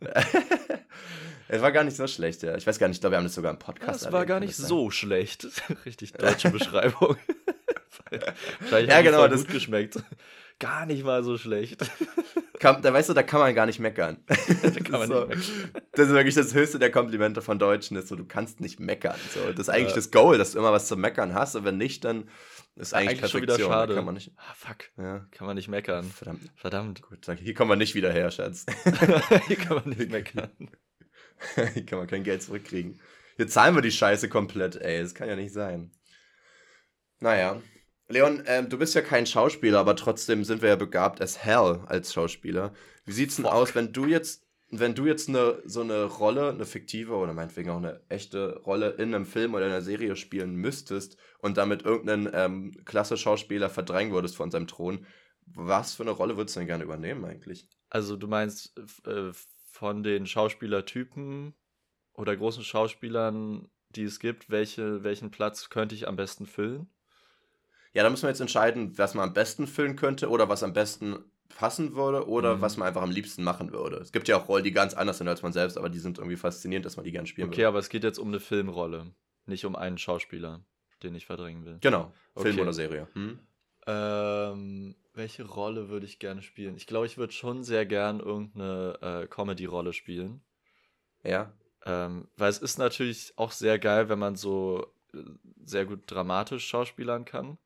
es 1.48 1.62
war 1.62 1.72
gar 1.72 1.84
nicht 1.84 1.96
so 1.96 2.06
schlecht, 2.06 2.42
ja. 2.42 2.56
Ich 2.56 2.66
weiß 2.66 2.78
gar 2.78 2.88
nicht, 2.88 2.98
ich 2.98 3.00
glaube, 3.00 3.14
wir 3.14 3.18
haben 3.18 3.24
das 3.24 3.34
sogar 3.34 3.50
im 3.50 3.58
Podcast. 3.58 4.04
Es 4.04 4.12
war 4.12 4.26
gar 4.26 4.40
nicht 4.40 4.54
so 4.54 4.90
schlecht. 4.90 5.46
Richtig 5.86 6.12
deutsche 6.12 6.50
Beschreibung. 6.50 7.16
Vielleicht 8.60 8.90
ja, 8.90 9.02
genau, 9.02 9.26
das 9.28 9.42
gut 9.42 9.52
geschmeckt. 9.52 10.02
Gar 10.58 10.86
nicht 10.86 11.04
mal 11.04 11.22
so 11.22 11.38
schlecht. 11.38 11.88
Kann, 12.58 12.82
da 12.82 12.92
weißt 12.92 13.08
du, 13.08 13.14
da 13.14 13.22
kann 13.22 13.38
man 13.38 13.54
gar 13.54 13.66
nicht 13.66 13.78
meckern. 13.78 14.16
da 14.26 14.70
kann 14.80 14.98
man 14.98 15.08
so, 15.08 15.24
nicht 15.26 15.28
meckern. 15.28 15.82
Das 15.92 16.08
ist 16.08 16.12
wirklich 16.12 16.34
das 16.34 16.54
höchste 16.54 16.80
der 16.80 16.90
Komplimente 16.90 17.40
von 17.40 17.60
Deutschen, 17.60 17.96
ist 17.96 18.08
so, 18.08 18.16
du 18.16 18.24
kannst 18.24 18.60
nicht 18.60 18.80
meckern. 18.80 19.14
So, 19.32 19.52
das 19.52 19.60
ist 19.60 19.68
eigentlich 19.68 19.90
ja. 19.90 19.94
das 19.96 20.10
Goal, 20.10 20.38
dass 20.38 20.52
du 20.52 20.58
immer 20.58 20.72
was 20.72 20.88
zu 20.88 20.96
meckern 20.96 21.34
hast 21.34 21.54
und 21.54 21.64
wenn 21.64 21.76
nicht, 21.76 22.04
dann 22.04 22.28
ist 22.74 22.94
eigentlich, 22.94 23.10
eigentlich 23.10 23.20
Perfektion. 23.20 23.30
Schon 23.30 23.42
wieder 23.42 23.72
schade. 23.72 23.94
Kann 23.94 24.04
man 24.04 24.14
nicht, 24.14 24.32
ah, 24.36 24.54
fuck. 24.56 24.76
Ja. 24.96 25.26
Kann 25.30 25.46
man 25.46 25.54
nicht 25.54 25.68
meckern. 25.68 26.04
Verdammt. 26.10 26.50
Verdammt. 26.56 27.02
Gut, 27.02 27.26
hier 27.38 27.54
kommen 27.54 27.70
wir 27.70 27.76
nicht 27.76 27.94
wieder 27.94 28.12
her, 28.12 28.30
Schatz. 28.32 28.66
hier 29.46 29.56
kann 29.56 29.76
man 29.76 29.90
nicht 29.90 30.10
meckern. 30.10 30.50
hier 31.74 31.86
kann 31.86 31.98
man 31.98 32.08
kein 32.08 32.24
Geld 32.24 32.42
zurückkriegen. 32.42 33.00
Hier 33.36 33.46
zahlen 33.46 33.76
wir 33.76 33.82
die 33.82 33.92
Scheiße 33.92 34.28
komplett, 34.28 34.74
ey. 34.74 35.00
Das 35.00 35.14
kann 35.14 35.28
ja 35.28 35.36
nicht 35.36 35.52
sein. 35.52 35.92
Naja, 37.20 37.60
Leon, 38.08 38.42
ähm, 38.46 38.70
du 38.70 38.78
bist 38.78 38.94
ja 38.94 39.02
kein 39.02 39.26
Schauspieler, 39.26 39.78
aber 39.78 39.94
trotzdem 39.94 40.42
sind 40.42 40.62
wir 40.62 40.70
ja 40.70 40.76
begabt 40.76 41.20
as 41.20 41.38
hell 41.38 41.80
als 41.86 42.12
Schauspieler. 42.14 42.72
Wie 43.04 43.12
sieht's 43.12 43.36
denn 43.36 43.44
Fuck. 43.44 43.54
aus, 43.54 43.74
wenn 43.74 43.92
du 43.92 44.06
jetzt, 44.06 44.46
wenn 44.70 44.94
du 44.94 45.06
jetzt 45.06 45.28
eine, 45.28 45.62
so 45.66 45.82
eine 45.82 46.04
Rolle, 46.04 46.48
eine 46.48 46.64
fiktive 46.64 47.14
oder 47.14 47.34
meinetwegen 47.34 47.68
auch 47.68 47.76
eine 47.76 48.00
echte 48.08 48.60
Rolle 48.60 48.92
in 48.92 49.14
einem 49.14 49.26
Film 49.26 49.52
oder 49.52 49.66
einer 49.66 49.82
Serie 49.82 50.16
spielen 50.16 50.54
müsstest 50.54 51.18
und 51.40 51.58
damit 51.58 51.82
irgendeinen 51.82 52.30
ähm, 52.32 52.84
klasse 52.86 53.18
Schauspieler 53.18 53.68
verdrängen 53.68 54.14
würdest 54.14 54.36
von 54.36 54.50
seinem 54.50 54.66
Thron, 54.66 55.06
was 55.44 55.94
für 55.94 56.02
eine 56.02 56.12
Rolle 56.12 56.36
würdest 56.38 56.56
du 56.56 56.60
denn 56.60 56.66
gerne 56.66 56.84
übernehmen 56.84 57.24
eigentlich? 57.26 57.68
Also 57.90 58.16
du 58.16 58.26
meinst 58.26 58.78
äh, 59.06 59.32
von 59.70 60.02
den 60.02 60.26
Schauspielertypen 60.26 61.54
oder 62.14 62.36
großen 62.36 62.64
Schauspielern, 62.64 63.70
die 63.90 64.04
es 64.04 64.18
gibt, 64.18 64.48
welche, 64.50 65.04
welchen 65.04 65.30
Platz 65.30 65.68
könnte 65.68 65.94
ich 65.94 66.08
am 66.08 66.16
besten 66.16 66.46
füllen? 66.46 66.88
Ja, 67.94 68.02
da 68.02 68.10
müssen 68.10 68.22
wir 68.22 68.30
jetzt 68.30 68.40
entscheiden, 68.40 68.96
was 68.98 69.14
man 69.14 69.28
am 69.28 69.34
besten 69.34 69.66
füllen 69.66 69.96
könnte 69.96 70.28
oder 70.28 70.48
was 70.48 70.62
am 70.62 70.72
besten 70.72 71.18
passen 71.48 71.94
würde 71.94 72.28
oder 72.28 72.56
mhm. 72.56 72.60
was 72.60 72.76
man 72.76 72.88
einfach 72.88 73.02
am 73.02 73.10
liebsten 73.10 73.42
machen 73.42 73.72
würde. 73.72 73.96
Es 73.96 74.12
gibt 74.12 74.28
ja 74.28 74.36
auch 74.36 74.48
Rollen, 74.48 74.64
die 74.64 74.72
ganz 74.72 74.94
anders 74.94 75.18
sind 75.18 75.28
als 75.28 75.42
man 75.42 75.52
selbst, 75.52 75.78
aber 75.78 75.88
die 75.88 75.98
sind 75.98 76.18
irgendwie 76.18 76.36
faszinierend, 76.36 76.86
dass 76.86 76.96
man 76.96 77.04
die 77.04 77.12
gerne 77.12 77.26
spielen 77.26 77.48
Okay, 77.48 77.58
würde. 77.58 77.68
aber 77.68 77.78
es 77.78 77.88
geht 77.88 78.04
jetzt 78.04 78.18
um 78.18 78.28
eine 78.28 78.40
Filmrolle, 78.40 79.12
nicht 79.46 79.64
um 79.64 79.74
einen 79.74 79.98
Schauspieler, 79.98 80.64
den 81.02 81.14
ich 81.14 81.26
verdrängen 81.26 81.64
will. 81.64 81.78
Genau, 81.80 82.12
okay. 82.34 82.52
Film 82.52 82.60
oder 82.60 82.72
Serie. 82.72 83.08
Hm? 83.14 83.38
Ähm, 83.86 84.94
welche 85.14 85.44
Rolle 85.44 85.88
würde 85.88 86.06
ich 86.06 86.18
gerne 86.18 86.42
spielen? 86.42 86.76
Ich 86.76 86.86
glaube, 86.86 87.06
ich 87.06 87.18
würde 87.18 87.32
schon 87.32 87.64
sehr 87.64 87.86
gern 87.86 88.20
irgendeine 88.20 88.98
äh, 89.00 89.26
Comedy-Rolle 89.26 89.92
spielen. 89.92 90.42
Ja. 91.24 91.52
Ähm, 91.86 92.28
weil 92.36 92.50
es 92.50 92.58
ist 92.58 92.78
natürlich 92.78 93.32
auch 93.36 93.50
sehr 93.50 93.78
geil, 93.78 94.08
wenn 94.08 94.18
man 94.18 94.36
so 94.36 94.86
äh, 95.14 95.18
sehr 95.64 95.86
gut 95.86 96.02
dramatisch 96.06 96.66
schauspielern 96.66 97.24
kann. 97.24 97.58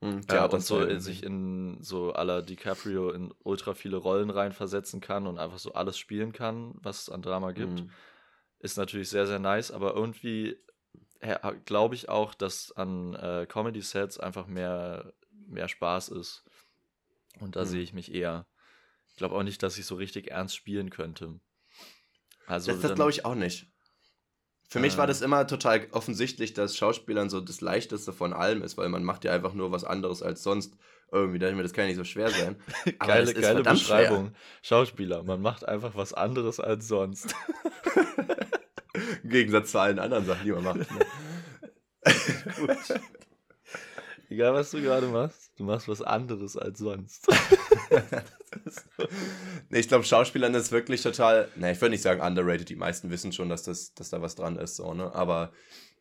Mhm, 0.00 0.22
ja, 0.30 0.44
und 0.44 0.62
so 0.62 0.82
in, 0.82 1.00
sich 1.00 1.22
in 1.22 1.82
so 1.82 2.12
aller 2.12 2.42
DiCaprio 2.42 3.10
in 3.10 3.32
ultra 3.42 3.74
viele 3.74 3.96
Rollen 3.96 4.30
reinversetzen 4.30 5.00
kann 5.00 5.26
und 5.26 5.38
einfach 5.38 5.58
so 5.58 5.72
alles 5.72 5.98
spielen 5.98 6.32
kann, 6.32 6.74
was 6.82 7.02
es 7.02 7.08
an 7.08 7.22
Drama 7.22 7.52
gibt. 7.52 7.80
Mhm. 7.80 7.90
Ist 8.58 8.76
natürlich 8.76 9.08
sehr, 9.08 9.26
sehr 9.26 9.38
nice, 9.38 9.70
aber 9.70 9.94
irgendwie 9.94 10.58
glaube 11.64 11.94
ich 11.94 12.08
auch, 12.08 12.34
dass 12.34 12.72
an 12.72 13.14
äh, 13.14 13.46
Comedy-Sets 13.48 14.18
einfach 14.20 14.46
mehr, 14.46 15.12
mehr 15.30 15.68
Spaß 15.68 16.10
ist. 16.10 16.44
Und 17.40 17.56
da 17.56 17.62
mhm. 17.62 17.66
sehe 17.66 17.82
ich 17.82 17.92
mich 17.92 18.14
eher. 18.14 18.46
Ich 19.08 19.16
glaube 19.16 19.34
auch 19.34 19.42
nicht, 19.42 19.62
dass 19.62 19.78
ich 19.78 19.86
so 19.86 19.94
richtig 19.94 20.30
ernst 20.30 20.54
spielen 20.54 20.90
könnte. 20.90 21.40
Also 22.46 22.72
das, 22.72 22.82
das 22.82 22.94
glaube 22.94 23.10
ich 23.10 23.24
auch 23.24 23.34
nicht. 23.34 23.66
Für 24.68 24.78
äh, 24.78 24.82
mich 24.82 24.96
war 24.96 25.04
ähm. 25.04 25.08
das 25.08 25.22
immer 25.22 25.46
total 25.46 25.86
offensichtlich, 25.92 26.54
dass 26.54 26.76
Schauspielern 26.76 27.30
so 27.30 27.40
das 27.40 27.60
Leichteste 27.60 28.12
von 28.12 28.32
allem 28.32 28.62
ist, 28.62 28.76
weil 28.76 28.88
man 28.88 29.04
macht 29.04 29.24
ja 29.24 29.32
einfach 29.32 29.54
nur 29.54 29.70
was 29.72 29.84
anderes 29.84 30.22
als 30.22 30.42
sonst. 30.42 30.76
Irgendwie 31.12 31.38
dachte 31.38 31.52
ich 31.52 31.56
mir, 31.56 31.62
das 31.62 31.72
kann 31.72 31.84
ja 31.84 31.88
nicht 31.88 31.98
so 31.98 32.04
schwer 32.04 32.30
sein. 32.30 32.56
Aber 32.98 33.12
geile 33.12 33.34
geile 33.34 33.62
Beschreibung. 33.62 34.26
Schwer. 34.26 34.34
Schauspieler, 34.62 35.22
man 35.22 35.40
macht 35.40 35.66
einfach 35.66 35.94
was 35.94 36.12
anderes 36.12 36.58
als 36.58 36.88
sonst. 36.88 37.34
Im 39.22 39.30
Gegensatz 39.30 39.70
zu 39.72 39.78
allen 39.78 39.98
anderen 39.98 40.24
Sachen, 40.26 40.44
die 40.44 40.52
man 40.52 40.64
macht. 40.64 40.78
Ne? 40.78 40.86
Egal, 44.28 44.54
was 44.54 44.70
du 44.72 44.80
gerade 44.80 45.06
machst, 45.06 45.52
du 45.56 45.64
machst 45.64 45.86
was 45.86 46.02
anderes 46.02 46.56
als 46.56 46.80
sonst. 46.80 47.28
nee, 49.70 49.78
ich 49.78 49.88
glaube, 49.88 50.04
Schauspielern 50.04 50.54
ist 50.54 50.72
wirklich 50.72 51.02
total, 51.02 51.48
ne, 51.56 51.72
ich 51.72 51.80
würde 51.80 51.90
nicht 51.90 52.02
sagen 52.02 52.20
underrated, 52.20 52.68
die 52.68 52.76
meisten 52.76 53.10
wissen 53.10 53.32
schon, 53.32 53.48
dass, 53.48 53.62
das, 53.64 53.94
dass 53.94 54.10
da 54.10 54.22
was 54.22 54.34
dran 54.34 54.56
ist, 54.56 54.76
so, 54.76 54.94
ne? 54.94 55.14
Aber 55.14 55.52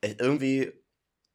äh, 0.01 0.15
irgendwie 0.19 0.71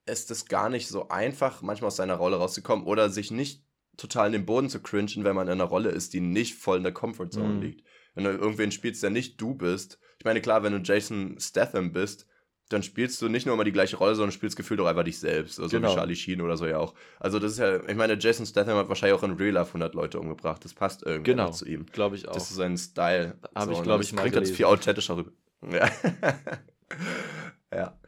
ist 0.06 0.30
es 0.30 0.46
gar 0.46 0.68
nicht 0.68 0.88
so 0.88 1.08
einfach, 1.08 1.62
manchmal 1.62 1.88
aus 1.88 1.96
seiner 1.96 2.16
Rolle 2.16 2.36
rauszukommen 2.36 2.86
oder 2.86 3.10
sich 3.10 3.30
nicht 3.30 3.64
total 3.96 4.28
in 4.28 4.32
den 4.32 4.46
Boden 4.46 4.70
zu 4.70 4.80
cringen, 4.80 5.24
wenn 5.24 5.36
man 5.36 5.46
in 5.46 5.52
einer 5.52 5.64
Rolle 5.64 5.90
ist, 5.90 6.14
die 6.14 6.20
nicht 6.20 6.54
voll 6.54 6.78
in 6.78 6.82
der 6.82 6.92
Comfortzone 6.92 7.54
mhm. 7.54 7.62
liegt. 7.62 7.86
Wenn 8.14 8.24
du 8.24 8.30
irgendwen 8.30 8.72
spielst, 8.72 9.02
der 9.02 9.10
nicht 9.10 9.40
du 9.40 9.54
bist. 9.54 9.98
Ich 10.18 10.24
meine, 10.24 10.40
klar, 10.40 10.62
wenn 10.62 10.72
du 10.72 10.78
Jason 10.78 11.36
Statham 11.38 11.92
bist, 11.92 12.26
dann 12.70 12.84
spielst 12.84 13.20
du 13.20 13.28
nicht 13.28 13.46
nur 13.46 13.54
immer 13.54 13.64
die 13.64 13.72
gleiche 13.72 13.96
Rolle, 13.96 14.14
sondern 14.14 14.30
spielst 14.30 14.56
gefühlt 14.56 14.80
auch 14.80 14.86
einfach 14.86 15.02
dich 15.02 15.18
selbst. 15.18 15.58
Also 15.58 15.76
genau. 15.76 15.90
wie 15.90 15.94
Charlie 15.96 16.16
Sheen 16.16 16.40
oder 16.40 16.56
so 16.56 16.66
ja 16.66 16.78
auch. 16.78 16.94
Also 17.18 17.40
das 17.40 17.52
ist 17.52 17.58
ja, 17.58 17.82
ich 17.86 17.96
meine, 17.96 18.16
Jason 18.18 18.46
Statham 18.46 18.78
hat 18.78 18.88
wahrscheinlich 18.88 19.18
auch 19.18 19.24
in 19.24 19.32
Real 19.32 19.54
Life 19.54 19.70
100 19.70 19.92
Leute 19.94 20.20
umgebracht. 20.20 20.64
Das 20.64 20.72
passt 20.72 21.02
irgendwie 21.04 21.32
genau. 21.32 21.50
zu 21.50 21.66
ihm. 21.66 21.84
glaube 21.86 22.14
ich 22.14 22.28
auch. 22.28 22.32
Das 22.32 22.48
ist 22.48 22.56
sein 22.56 22.78
Style. 22.78 23.36
Habe 23.56 23.74
so, 23.74 23.78
ich, 23.78 23.82
glaube 23.82 24.04
ich, 24.04 24.12
mal 24.12 24.22
gelesen. 24.30 24.52
Das 24.52 24.56
viel 24.56 24.66
authentischer 24.66 25.16
rüber. 25.16 25.32
Ja. 25.68 25.90
ja. 27.74 27.98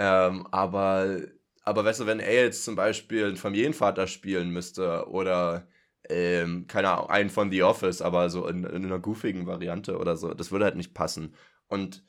Ähm, 0.00 0.48
aber, 0.50 1.18
aber 1.62 1.84
weißt 1.84 2.00
du, 2.00 2.06
wenn 2.06 2.18
er 2.18 2.42
jetzt 2.42 2.64
zum 2.64 2.74
Beispiel 2.74 3.24
einen 3.24 3.36
Familienvater 3.36 4.08
spielen 4.08 4.50
müsste 4.50 5.08
oder 5.08 5.68
ähm, 6.08 6.66
keine 6.66 6.90
Ahnung, 6.90 7.10
einen 7.10 7.30
von 7.30 7.52
The 7.52 7.62
Office, 7.62 8.02
aber 8.02 8.30
so 8.30 8.48
in, 8.48 8.64
in 8.64 8.84
einer 8.84 8.98
goofigen 8.98 9.46
Variante 9.46 9.96
oder 9.96 10.16
so, 10.16 10.34
das 10.34 10.50
würde 10.50 10.64
halt 10.64 10.76
nicht 10.76 10.92
passen. 10.92 11.34
Und 11.68 12.02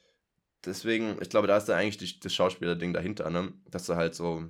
deswegen, 0.66 1.18
ich 1.22 1.30
glaube, 1.30 1.48
da 1.48 1.58
ist 1.58 1.66
da 1.66 1.76
eigentlich 1.76 1.98
die, 1.98 2.20
das 2.20 2.34
Schauspieler-Ding 2.34 2.94
dahinter, 2.94 3.30
ne? 3.30 3.54
Dass 3.70 3.86
du 3.86 3.96
halt 3.96 4.16
so 4.16 4.50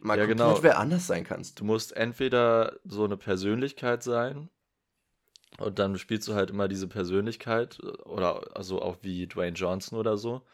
mal 0.00 0.18
ja, 0.18 0.26
genau. 0.26 0.62
wer 0.62 0.78
anders 0.78 1.06
sein 1.06 1.24
kannst. 1.24 1.60
Du 1.60 1.64
musst 1.64 1.96
entweder 1.96 2.78
so 2.84 3.04
eine 3.04 3.16
Persönlichkeit 3.16 4.02
sein 4.02 4.48
und 5.58 5.78
dann 5.78 5.98
spielst 5.98 6.26
du 6.28 6.34
halt 6.34 6.50
immer 6.50 6.68
diese 6.68 6.88
Persönlichkeit 6.88 7.78
oder 8.04 8.56
also 8.56 8.80
auch 8.80 8.98
wie 9.02 9.26
Dwayne 9.26 9.56
Johnson 9.56 9.98
oder 9.98 10.16
so. 10.16 10.46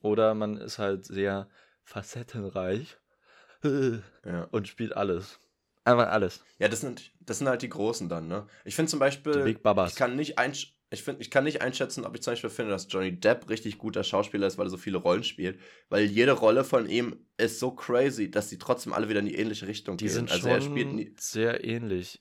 Oder 0.00 0.34
man 0.34 0.56
ist 0.56 0.78
halt 0.78 1.04
sehr 1.06 1.48
facettenreich 1.84 2.96
ja. 3.62 4.44
und 4.50 4.68
spielt 4.68 4.96
alles. 4.96 5.38
Einfach 5.84 6.08
alles. 6.08 6.44
Ja, 6.58 6.68
das 6.68 6.80
sind, 6.80 7.12
das 7.20 7.38
sind 7.38 7.48
halt 7.48 7.62
die 7.62 7.68
Großen 7.68 8.08
dann, 8.08 8.28
ne? 8.28 8.46
Ich 8.64 8.76
finde 8.76 8.90
zum 8.90 9.00
Beispiel, 9.00 9.46
ich 9.46 9.94
kann 9.96 10.16
nicht 10.16 10.38
einsch 10.38 10.76
ich, 10.92 11.02
find, 11.02 11.20
ich 11.20 11.30
kann 11.30 11.44
nicht 11.44 11.62
einschätzen, 11.62 12.04
ob 12.04 12.14
ich 12.14 12.22
zum 12.22 12.32
Beispiel 12.32 12.50
finde, 12.50 12.72
dass 12.72 12.86
Johnny 12.88 13.18
Depp 13.18 13.48
richtig 13.48 13.78
guter 13.78 14.04
Schauspieler 14.04 14.46
ist, 14.46 14.58
weil 14.58 14.66
er 14.66 14.70
so 14.70 14.76
viele 14.76 14.98
Rollen 14.98 15.24
spielt. 15.24 15.58
Weil 15.88 16.04
jede 16.04 16.32
Rolle 16.32 16.64
von 16.64 16.88
ihm 16.88 17.16
ist 17.38 17.58
so 17.58 17.70
crazy, 17.70 18.30
dass 18.30 18.48
die 18.48 18.58
trotzdem 18.58 18.92
alle 18.92 19.08
wieder 19.08 19.20
in 19.20 19.26
die 19.26 19.36
ähnliche 19.36 19.66
Richtung 19.66 19.96
die 19.96 20.04
gehen. 20.04 20.08
Die 20.08 20.14
sind 20.14 20.30
also 20.30 20.48
schon 20.48 21.14
sehr 21.18 21.64
ähnlich. 21.64 22.20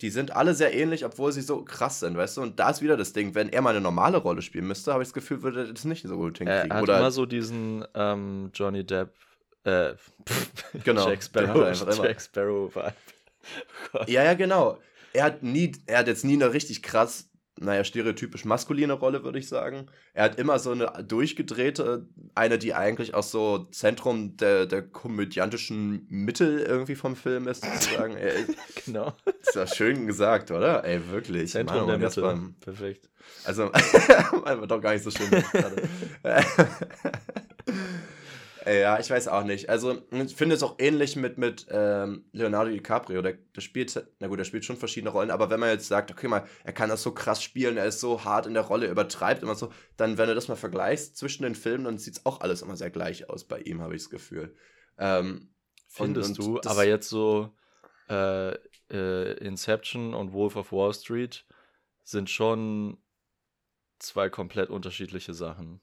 Die 0.00 0.10
sind 0.10 0.34
alle 0.34 0.54
sehr 0.54 0.74
ähnlich, 0.74 1.04
obwohl 1.04 1.30
sie 1.30 1.42
so 1.42 1.62
krass 1.62 2.00
sind, 2.00 2.16
weißt 2.16 2.38
du? 2.38 2.42
Und 2.42 2.58
da 2.58 2.70
ist 2.70 2.82
wieder 2.82 2.96
das 2.96 3.12
Ding, 3.12 3.34
wenn 3.34 3.48
er 3.50 3.62
mal 3.62 3.70
eine 3.70 3.80
normale 3.80 4.16
Rolle 4.16 4.42
spielen 4.42 4.66
müsste, 4.66 4.92
habe 4.92 5.02
ich 5.02 5.08
das 5.08 5.14
Gefühl, 5.14 5.42
würde 5.42 5.66
er 5.66 5.72
das 5.72 5.84
nicht 5.84 6.06
so 6.06 6.16
gut 6.16 6.38
hinkriegen. 6.38 6.70
Er 6.70 6.76
hat 6.76 6.82
Oder 6.82 6.98
immer 6.98 7.10
so 7.10 7.26
diesen 7.26 7.84
ähm, 7.94 8.50
Johnny 8.54 8.84
Depp, 8.84 9.14
äh, 9.64 9.94
genau, 10.84 11.08
Jack 11.08 11.22
Sparrow, 11.22 11.98
Jack 12.02 12.20
Sparrow 12.20 12.74
Vibe. 12.74 12.94
Oh 13.92 14.04
ja, 14.06 14.24
ja, 14.24 14.32
genau. 14.32 14.78
Er 15.12 15.24
hat 15.24 15.42
nie, 15.42 15.72
er 15.84 15.98
hat 15.98 16.06
jetzt 16.06 16.24
nie 16.24 16.32
eine 16.32 16.54
richtig 16.54 16.82
krass 16.82 17.28
naja, 17.60 17.84
stereotypisch 17.84 18.44
maskuline 18.44 18.94
Rolle, 18.94 19.22
würde 19.22 19.38
ich 19.38 19.48
sagen. 19.48 19.86
Er 20.12 20.24
hat 20.24 20.38
immer 20.38 20.58
so 20.58 20.72
eine 20.72 20.86
durchgedrehte, 21.06 22.06
eine, 22.34 22.58
die 22.58 22.74
eigentlich 22.74 23.14
auch 23.14 23.22
so 23.22 23.68
Zentrum 23.70 24.36
der, 24.36 24.66
der 24.66 24.82
komödiantischen 24.82 26.06
Mittel 26.08 26.58
irgendwie 26.60 26.96
vom 26.96 27.14
Film 27.16 27.46
ist, 27.46 27.64
sozusagen. 27.64 28.16
genau. 28.84 29.12
Ist 29.40 29.54
ja 29.54 29.66
schön 29.66 30.06
gesagt, 30.06 30.50
oder? 30.50 30.84
Ey, 30.84 31.08
wirklich. 31.10 31.50
Zentrum 31.52 31.78
Mann, 31.78 31.86
der 31.86 31.98
Mitte. 31.98 32.22
Beim, 32.22 32.54
Perfekt. 32.60 33.08
Also, 33.44 33.70
einfach 34.44 34.66
doch 34.66 34.80
gar 34.80 34.92
nicht 34.92 35.04
so 35.04 35.10
schön. 35.10 35.30
Ja, 38.66 38.98
ich 38.98 39.10
weiß 39.10 39.28
auch 39.28 39.44
nicht. 39.44 39.68
Also, 39.68 40.02
ich 40.10 40.34
finde 40.34 40.54
es 40.54 40.62
auch 40.62 40.76
ähnlich 40.78 41.16
mit, 41.16 41.36
mit 41.36 41.66
ähm, 41.70 42.24
Leonardo 42.32 42.70
DiCaprio. 42.70 43.20
Der, 43.20 43.34
der 43.34 43.60
spielt, 43.60 44.06
na 44.20 44.28
gut, 44.28 44.38
der 44.38 44.44
spielt 44.44 44.64
schon 44.64 44.76
verschiedene 44.76 45.10
Rollen, 45.10 45.30
aber 45.30 45.50
wenn 45.50 45.60
man 45.60 45.68
jetzt 45.68 45.88
sagt, 45.88 46.10
okay, 46.10 46.28
mal, 46.28 46.46
er 46.64 46.72
kann 46.72 46.88
das 46.88 47.02
so 47.02 47.12
krass 47.12 47.42
spielen, 47.42 47.76
er 47.76 47.86
ist 47.86 48.00
so 48.00 48.24
hart 48.24 48.46
in 48.46 48.54
der 48.54 48.62
Rolle, 48.62 48.88
übertreibt 48.88 49.42
immer 49.42 49.54
so, 49.54 49.70
dann, 49.96 50.16
wenn 50.16 50.28
du 50.28 50.34
das 50.34 50.48
mal 50.48 50.56
vergleichst 50.56 51.16
zwischen 51.16 51.42
den 51.42 51.54
Filmen, 51.54 51.84
dann 51.84 51.98
sieht 51.98 52.14
es 52.14 52.26
auch 52.26 52.40
alles 52.40 52.62
immer 52.62 52.76
sehr 52.76 52.90
gleich 52.90 53.28
aus 53.28 53.44
bei 53.44 53.60
ihm, 53.60 53.82
habe 53.82 53.94
ich 53.94 54.02
das 54.02 54.10
Gefühl. 54.10 54.54
Ähm, 54.98 55.50
Findest 55.88 56.38
du, 56.38 56.60
aber 56.64 56.84
jetzt 56.84 57.08
so 57.08 57.54
äh, 58.08 58.54
äh, 58.90 59.32
Inception 59.38 60.14
und 60.14 60.32
Wolf 60.32 60.56
of 60.56 60.72
Wall 60.72 60.92
Street 60.92 61.44
sind 62.02 62.28
schon 62.30 62.98
zwei 63.98 64.28
komplett 64.28 64.70
unterschiedliche 64.70 65.34
Sachen. 65.34 65.80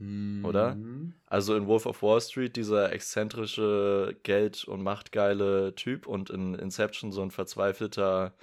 Oder? 0.00 0.74
Mhm. 0.74 1.14
Also 1.26 1.56
in 1.56 1.66
Wolf 1.66 1.86
of 1.86 2.02
Wall 2.02 2.20
Street 2.20 2.56
dieser 2.56 2.92
exzentrische, 2.92 4.16
Geld- 4.24 4.64
und 4.64 4.82
machtgeile 4.82 5.74
Typ 5.74 6.06
und 6.06 6.30
in 6.30 6.54
Inception 6.54 7.12
so 7.12 7.22
ein 7.22 7.30
verzweifelter 7.30 8.34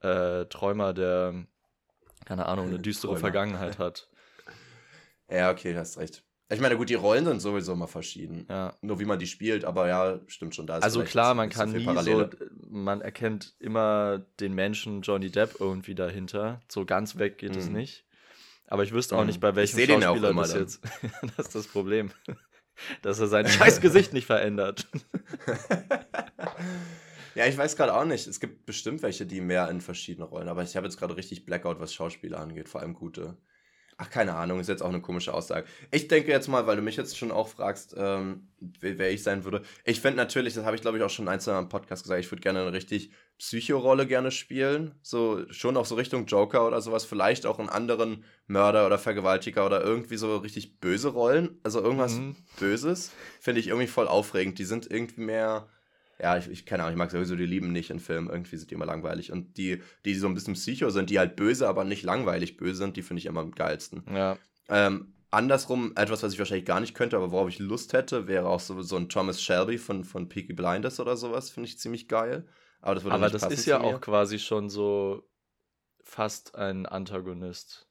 äh, 0.00 0.44
Träumer, 0.46 0.94
der, 0.94 1.46
keine 2.24 2.46
Ahnung, 2.46 2.68
eine 2.68 2.78
düstere 2.78 3.16
Vergangenheit 3.16 3.78
hat. 3.78 4.08
Ja, 5.30 5.50
okay, 5.50 5.74
hast 5.74 5.96
recht. 5.96 6.22
Ich 6.50 6.60
meine, 6.60 6.76
gut, 6.76 6.90
die 6.90 6.94
Rollen 6.94 7.24
sind 7.24 7.40
sowieso 7.40 7.72
immer 7.72 7.88
verschieden. 7.88 8.46
Ja. 8.50 8.74
Nur 8.82 9.00
wie 9.00 9.06
man 9.06 9.18
die 9.18 9.26
spielt, 9.26 9.64
aber 9.64 9.88
ja, 9.88 10.20
stimmt 10.26 10.54
schon. 10.54 10.66
Da 10.66 10.78
also 10.78 11.02
klar, 11.02 11.34
man 11.34 11.48
kann 11.48 11.70
so 11.70 11.78
nie 11.78 12.02
so, 12.02 12.28
man 12.68 13.00
erkennt 13.00 13.54
immer 13.58 14.18
den 14.38 14.54
Menschen 14.54 15.00
Johnny 15.00 15.30
Depp 15.30 15.56
irgendwie 15.58 15.94
dahinter. 15.94 16.60
So 16.68 16.84
ganz 16.84 17.16
weg 17.16 17.38
geht 17.38 17.52
mhm. 17.52 17.58
es 17.58 17.68
nicht. 17.70 18.04
Aber 18.66 18.82
ich 18.82 18.92
wüsste 18.92 19.16
auch 19.16 19.24
nicht, 19.24 19.40
bei 19.40 19.54
welchem 19.54 19.78
ich 19.78 19.86
Schauspieler 19.88 20.34
das 20.34 20.50
dann. 20.50 20.60
jetzt. 20.60 20.80
das 21.36 21.46
ist 21.46 21.54
das 21.54 21.66
Problem. 21.66 22.10
Dass 23.02 23.20
er 23.20 23.28
sein 23.28 23.46
scheiß 23.46 23.80
Gesicht 23.80 24.12
nicht 24.12 24.26
verändert. 24.26 24.88
ja, 27.34 27.46
ich 27.46 27.56
weiß 27.56 27.76
gerade 27.76 27.94
auch 27.94 28.04
nicht. 28.04 28.26
Es 28.26 28.40
gibt 28.40 28.66
bestimmt 28.66 29.02
welche, 29.02 29.26
die 29.26 29.40
mehr 29.40 29.68
in 29.70 29.80
verschiedenen 29.80 30.28
Rollen. 30.28 30.48
Aber 30.48 30.62
ich 30.62 30.76
habe 30.76 30.86
jetzt 30.86 30.98
gerade 30.98 31.16
richtig 31.16 31.44
Blackout, 31.44 31.78
was 31.78 31.94
Schauspieler 31.94 32.40
angeht, 32.40 32.68
vor 32.68 32.80
allem 32.80 32.94
gute. 32.94 33.36
Ach, 33.96 34.10
keine 34.10 34.34
Ahnung, 34.34 34.60
ist 34.60 34.68
jetzt 34.68 34.82
auch 34.82 34.88
eine 34.88 35.00
komische 35.00 35.32
Aussage. 35.32 35.66
Ich 35.90 36.08
denke 36.08 36.30
jetzt 36.30 36.48
mal, 36.48 36.66
weil 36.66 36.76
du 36.76 36.82
mich 36.82 36.96
jetzt 36.96 37.16
schon 37.16 37.30
auch 37.30 37.48
fragst, 37.48 37.94
ähm, 37.96 38.48
wer 38.80 39.12
ich 39.12 39.22
sein 39.22 39.44
würde. 39.44 39.62
Ich 39.84 40.00
finde 40.00 40.16
natürlich, 40.16 40.54
das 40.54 40.64
habe 40.64 40.76
ich 40.76 40.82
glaube 40.82 40.98
ich 40.98 41.04
auch 41.04 41.10
schon 41.10 41.28
ein, 41.28 41.40
zwei 41.40 41.52
Mal 41.52 41.60
im 41.60 41.68
Podcast 41.68 42.02
gesagt, 42.02 42.20
ich 42.20 42.30
würde 42.30 42.42
gerne 42.42 42.62
eine 42.62 42.72
richtig 42.72 43.10
Psycho-Rolle 43.38 44.06
gerne 44.06 44.30
spielen. 44.30 44.94
So, 45.02 45.44
schon 45.50 45.76
auch 45.76 45.86
so 45.86 45.94
Richtung 45.96 46.26
Joker 46.26 46.66
oder 46.66 46.80
sowas. 46.80 47.04
Vielleicht 47.04 47.46
auch 47.46 47.58
einen 47.58 47.68
anderen 47.68 48.24
Mörder 48.46 48.86
oder 48.86 48.98
Vergewaltiger 48.98 49.66
oder 49.66 49.82
irgendwie 49.82 50.16
so 50.16 50.36
richtig 50.36 50.80
böse 50.80 51.08
Rollen. 51.08 51.58
Also 51.62 51.80
irgendwas 51.80 52.14
mhm. 52.14 52.36
Böses. 52.58 53.12
Finde 53.40 53.60
ich 53.60 53.68
irgendwie 53.68 53.88
voll 53.88 54.08
aufregend. 54.08 54.58
Die 54.58 54.64
sind 54.64 54.90
irgendwie 54.90 55.20
mehr 55.20 55.68
ja, 56.24 56.38
ich, 56.38 56.48
ich 56.48 56.64
keine 56.64 56.82
Ahnung, 56.82 56.94
ich 56.94 56.98
mag 56.98 57.10
sowieso 57.10 57.36
die 57.36 57.44
Lieben 57.44 57.70
nicht 57.70 57.90
in 57.90 58.00
Filmen, 58.00 58.30
irgendwie 58.30 58.56
sind 58.56 58.70
die 58.70 58.74
immer 58.74 58.86
langweilig. 58.86 59.30
Und 59.30 59.58
die, 59.58 59.82
die 60.06 60.14
so 60.14 60.26
ein 60.26 60.32
bisschen 60.32 60.54
psycho 60.54 60.88
sind, 60.88 61.10
die 61.10 61.18
halt 61.18 61.36
böse, 61.36 61.68
aber 61.68 61.84
nicht 61.84 62.02
langweilig 62.02 62.56
böse 62.56 62.76
sind, 62.76 62.96
die 62.96 63.02
finde 63.02 63.18
ich 63.18 63.26
immer 63.26 63.40
am 63.40 63.50
geilsten. 63.50 64.04
Ja. 64.10 64.38
Ähm, 64.70 65.12
andersrum, 65.30 65.92
etwas, 65.96 66.22
was 66.22 66.32
ich 66.32 66.38
wahrscheinlich 66.38 66.64
gar 66.64 66.80
nicht 66.80 66.94
könnte, 66.94 67.18
aber 67.18 67.30
worauf 67.30 67.50
ich 67.50 67.58
Lust 67.58 67.92
hätte, 67.92 68.26
wäre 68.26 68.48
auch 68.48 68.60
so, 68.60 68.80
so 68.80 68.96
ein 68.96 69.10
Thomas 69.10 69.42
Shelby 69.42 69.76
von, 69.76 70.02
von 70.02 70.30
Peaky 70.30 70.54
Blinders 70.54 70.98
oder 70.98 71.18
sowas, 71.18 71.50
finde 71.50 71.68
ich 71.68 71.78
ziemlich 71.78 72.08
geil. 72.08 72.46
Aber 72.80 72.94
das, 72.94 73.04
aber 73.04 73.28
das 73.28 73.44
ist 73.44 73.66
ja 73.66 73.82
auch 73.82 74.00
quasi 74.00 74.38
schon 74.38 74.70
so 74.70 75.28
fast 76.02 76.54
ein 76.54 76.86
Antagonist. 76.86 77.86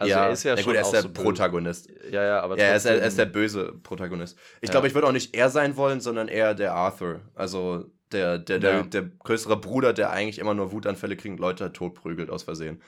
Also 0.00 0.12
ja, 0.12 0.24
er 0.24 0.32
ist 0.32 0.44
ja, 0.44 0.54
ja 0.56 0.62
gut, 0.62 0.74
er 0.74 0.80
ist 0.80 0.92
der 0.92 1.02
so 1.02 1.12
Protagonist. 1.12 1.90
Ja, 2.10 2.24
ja, 2.24 2.40
aber 2.40 2.56
ja, 2.56 2.64
er 2.64 2.76
ist, 2.76 2.86
er 2.86 3.02
ist 3.02 3.18
der 3.18 3.26
böse 3.26 3.74
Protagonist. 3.82 4.38
Ich 4.62 4.68
ja. 4.68 4.72
glaube, 4.72 4.86
ich 4.86 4.94
würde 4.94 5.06
auch 5.06 5.12
nicht 5.12 5.36
er 5.36 5.50
sein 5.50 5.76
wollen, 5.76 6.00
sondern 6.00 6.28
eher 6.28 6.54
der 6.54 6.72
Arthur. 6.72 7.20
Also 7.34 7.84
der, 8.10 8.38
der, 8.38 8.60
der, 8.60 8.72
ja. 8.72 8.82
der 8.82 9.02
größere 9.02 9.58
Bruder, 9.58 9.92
der 9.92 10.10
eigentlich 10.10 10.38
immer 10.38 10.54
nur 10.54 10.72
Wutanfälle 10.72 11.16
kriegt 11.16 11.34
und 11.34 11.40
Leute 11.40 11.70
totprügelt 11.74 12.30
aus 12.30 12.44
Versehen. 12.44 12.80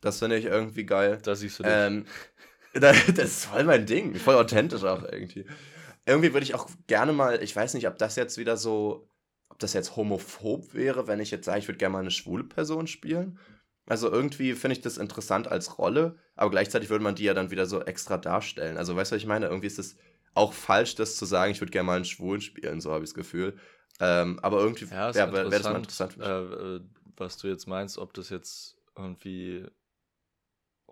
Das 0.00 0.20
finde 0.20 0.36
ich 0.36 0.44
irgendwie 0.44 0.86
geil. 0.86 1.18
Da 1.20 1.34
siehst 1.34 1.58
du 1.58 1.64
dich. 1.64 1.72
Ähm, 1.74 2.04
das 2.72 3.08
ist 3.08 3.46
voll 3.46 3.64
mein 3.64 3.84
Ding. 3.84 4.14
Voll 4.14 4.36
authentisch 4.36 4.84
auch 4.84 5.02
irgendwie. 5.02 5.46
Irgendwie 6.06 6.32
würde 6.32 6.44
ich 6.44 6.54
auch 6.54 6.70
gerne 6.86 7.12
mal, 7.12 7.42
ich 7.42 7.56
weiß 7.56 7.74
nicht, 7.74 7.88
ob 7.88 7.98
das 7.98 8.14
jetzt 8.14 8.38
wieder 8.38 8.56
so, 8.56 9.08
ob 9.48 9.58
das 9.58 9.72
jetzt 9.72 9.96
homophob 9.96 10.72
wäre, 10.72 11.08
wenn 11.08 11.18
ich 11.18 11.32
jetzt 11.32 11.46
sage, 11.46 11.58
ich 11.58 11.66
würde 11.66 11.78
gerne 11.78 11.94
mal 11.94 11.98
eine 11.98 12.12
schwule 12.12 12.44
Person 12.44 12.86
spielen. 12.86 13.40
Also 13.86 14.10
irgendwie 14.10 14.54
finde 14.54 14.76
ich 14.76 14.82
das 14.82 14.98
interessant 14.98 15.48
als 15.48 15.78
Rolle, 15.78 16.16
aber 16.36 16.50
gleichzeitig 16.50 16.90
würde 16.90 17.02
man 17.02 17.14
die 17.14 17.24
ja 17.24 17.34
dann 17.34 17.50
wieder 17.50 17.66
so 17.66 17.82
extra 17.82 18.18
darstellen. 18.18 18.76
Also 18.76 18.94
weißt 18.94 19.10
du, 19.10 19.16
was 19.16 19.22
ich 19.22 19.26
meine? 19.26 19.46
Irgendwie 19.46 19.66
ist 19.66 19.78
es 19.78 19.96
auch 20.34 20.52
falsch, 20.52 20.94
das 20.94 21.16
zu 21.16 21.24
sagen, 21.24 21.52
ich 21.52 21.60
würde 21.60 21.72
gerne 21.72 21.86
mal 21.86 21.96
einen 21.96 22.04
Schwulen 22.04 22.40
spielen, 22.40 22.80
so 22.80 22.92
habe 22.92 23.04
ich 23.04 23.10
das 23.10 23.14
Gefühl. 23.14 23.56
Ähm, 23.98 24.38
aber 24.42 24.60
irgendwie 24.60 24.86
ja, 24.86 25.14
wäre 25.14 25.32
wär 25.32 25.44
das 25.44 25.64
mal 25.64 25.76
interessant. 25.76 26.16
Äh, 26.18 26.76
äh, 26.76 26.80
was 27.16 27.36
du 27.36 27.48
jetzt 27.48 27.66
meinst, 27.66 27.98
ob 27.98 28.14
das 28.14 28.30
jetzt 28.30 28.76
irgendwie 28.96 29.66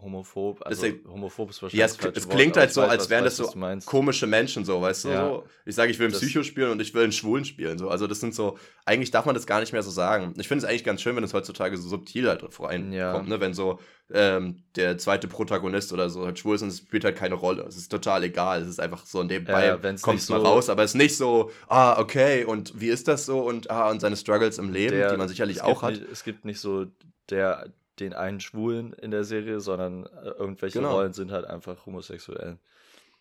homophob, 0.01 0.65
also 0.65 0.83
Deswegen, 0.83 1.11
homophob 1.11 1.51
ist 1.51 1.63
wahrscheinlich. 1.63 1.81
Ja, 1.81 2.09
es, 2.11 2.17
es 2.17 2.29
klingt 2.29 2.55
Wort, 2.55 2.61
halt 2.61 2.73
so, 2.73 2.83
weiß, 2.83 2.91
als 2.91 3.11
wären 3.11 3.25
das 3.25 3.37
so 3.37 3.53
komische 3.85 4.27
Menschen, 4.27 4.65
so, 4.65 4.81
weißt 4.81 5.05
du? 5.05 5.09
Ja. 5.09 5.29
So, 5.29 5.45
ich 5.67 5.75
sage, 5.75 5.91
ich 5.91 5.99
will 5.99 6.07
einen 6.07 6.15
Psycho 6.15 6.43
spielen 6.43 6.71
und 6.71 6.81
ich 6.81 6.95
will 6.95 7.03
einen 7.03 7.13
Schwulen 7.13 7.45
spielen. 7.45 7.79
So. 7.79 7.89
Also, 7.89 8.07
das 8.07 8.21
sind 8.21 8.35
so, 8.35 8.59
eigentlich 8.85 9.11
darf 9.11 9.27
man 9.27 9.35
das 9.35 9.47
gar 9.47 9.61
nicht 9.61 9.73
mehr 9.73 9.83
so 9.83 9.91
sagen. 9.91 10.35
Ich 10.39 10.47
finde 10.49 10.65
es 10.65 10.71
eigentlich 10.71 10.85
ganz 10.85 11.03
schön, 11.03 11.17
wenn 11.17 11.25
es 11.25 11.35
heutzutage 11.35 11.77
so 11.77 11.89
subtil 11.89 12.29
halt 12.29 12.43
reinkommt, 12.43 12.95
ja. 12.95 13.23
ne? 13.23 13.41
Wenn 13.41 13.55
so 13.55 13.81
ähm, 14.13 14.63
der 14.77 14.99
zweite 14.99 15.29
Protagonist 15.29 15.93
oder 15.93 16.09
so 16.09 16.25
halt 16.25 16.39
schwul 16.39 16.55
ist 16.55 16.63
und 16.63 16.69
es 16.69 16.79
spielt 16.79 17.05
halt 17.05 17.17
keine 17.17 17.35
Rolle. 17.35 17.65
Es 17.65 17.77
ist 17.77 17.89
total 17.89 18.23
egal. 18.25 18.63
Es 18.63 18.69
ist 18.69 18.81
einfach 18.81 19.05
so 19.05 19.23
nebenbei 19.23 19.67
ja, 19.67 19.77
mal 19.77 20.19
so 20.19 20.37
raus, 20.37 20.71
aber 20.71 20.85
es 20.85 20.93
ist 20.93 20.97
nicht 20.97 21.17
so, 21.17 21.51
ah, 21.67 21.99
okay, 21.99 22.45
und 22.45 22.81
wie 22.81 22.89
ist 22.89 23.09
das 23.09 23.27
so 23.27 23.41
und 23.41 23.71
ah, 23.71 23.91
und 23.91 24.01
seine 24.01 24.17
Struggles 24.17 24.59
im 24.59 24.73
Leben, 24.73 24.97
der, 24.97 25.11
die 25.11 25.17
man 25.17 25.29
sicherlich 25.29 25.61
auch 25.61 25.83
hat. 25.83 25.93
Nicht, 25.93 26.07
es 26.11 26.25
gibt 26.25 26.45
nicht 26.45 26.61
so 26.61 26.87
der 27.31 27.73
den 28.01 28.13
einen 28.13 28.41
Schwulen 28.41 28.93
in 28.93 29.11
der 29.11 29.25
Serie, 29.25 29.61
sondern 29.61 30.07
äh, 30.07 30.31
irgendwelche 30.31 30.79
genau. 30.79 30.95
Rollen 30.95 31.13
sind 31.13 31.31
halt 31.31 31.47
einfach 31.47 31.87
homosexuell. 31.87 32.59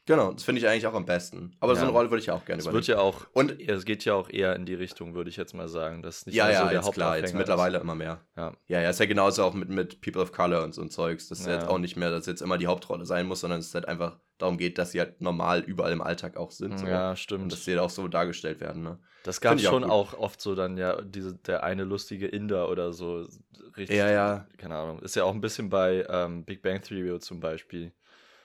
Genau, 0.07 0.31
das 0.31 0.43
finde 0.43 0.61
ich 0.61 0.67
eigentlich 0.67 0.87
auch 0.87 0.93
am 0.93 1.05
besten. 1.05 1.51
Aber 1.59 1.73
ja. 1.73 1.79
so 1.79 1.85
eine 1.85 1.91
Rolle 1.91 2.09
würde 2.09 2.21
ich 2.21 2.27
ja 2.27 2.33
auch 2.33 2.45
gerne 2.45 2.61
übernehmen. 2.61 2.81
Es 2.81 2.87
wird 2.87 2.97
ja 2.97 3.03
auch, 3.03 3.27
und 3.33 3.59
es 3.59 3.83
geht 3.83 4.05
ja 4.05 4.13
auch 4.13 4.29
eher 4.29 4.55
in 4.55 4.65
die 4.65 4.73
Richtung, 4.73 5.15
würde 5.15 5.29
ich 5.29 5.35
jetzt 5.35 5.53
mal 5.53 5.67
sagen. 5.67 6.01
Das 6.01 6.25
nicht 6.25 6.33
ja, 6.33 6.49
ja, 6.49 6.61
so 6.61 6.69
der 6.69 6.81
jetzt 6.81 6.93
klar, 6.93 7.17
jetzt 7.17 7.35
mittlerweile 7.35 7.77
ist. 7.77 7.83
immer 7.83 7.93
mehr. 7.93 8.21
Ja. 8.37 8.53
ja, 8.67 8.81
ja, 8.81 8.89
ist 8.89 9.01
ja 9.01 9.05
genauso 9.05 9.43
auch 9.43 9.53
mit, 9.53 9.67
mit 9.67 9.99
People 9.99 10.21
of 10.21 10.31
Color 10.31 10.63
und 10.63 10.73
so 10.73 10.81
ein 10.81 10.89
Zeugs. 10.89 11.27
Das 11.27 11.41
ist 11.41 11.47
ja. 11.47 11.55
jetzt 11.55 11.67
auch 11.67 11.77
nicht 11.77 11.97
mehr, 11.97 12.09
dass 12.09 12.25
jetzt 12.25 12.41
immer 12.41 12.57
die 12.57 12.67
Hauptrolle 12.67 13.05
sein 13.05 13.27
muss, 13.27 13.41
sondern 13.41 13.59
es 13.59 13.75
halt 13.75 13.85
einfach 13.85 14.17
darum 14.37 14.57
geht, 14.57 14.77
dass 14.77 14.91
sie 14.91 15.01
halt 15.01 15.19
normal 15.19 15.59
überall 15.59 15.91
im 15.91 16.01
Alltag 16.01 16.37
auch 16.37 16.51
sind. 16.51 16.79
So. 16.79 16.87
Ja, 16.87 17.17
stimmt. 17.17 17.43
Und 17.43 17.51
dass 17.51 17.65
sie 17.65 17.71
halt 17.71 17.81
auch 17.81 17.89
so 17.89 18.07
dargestellt 18.07 18.61
werden, 18.61 18.83
ne? 18.83 18.99
Das 19.23 19.41
gab 19.41 19.57
es 19.57 19.63
schon 19.63 19.83
auch, 19.83 20.13
auch, 20.13 20.19
oft 20.19 20.39
so 20.39 20.55
dann 20.55 20.77
ja, 20.77 21.01
diese, 21.01 21.35
der 21.35 21.63
eine 21.63 21.83
lustige 21.83 22.27
Inder 22.27 22.69
oder 22.69 22.93
so. 22.93 23.27
Richtig, 23.77 23.97
ja, 23.97 24.09
ja. 24.09 24.47
Keine 24.57 24.75
Ahnung. 24.75 24.99
Ist 24.99 25.15
ja 25.15 25.23
auch 25.23 25.33
ein 25.33 25.41
bisschen 25.41 25.69
bei 25.69 26.05
ähm, 26.09 26.43
Big 26.43 26.61
Bang 26.61 26.81
Theory 26.81 27.19
zum 27.19 27.39
Beispiel. 27.39 27.91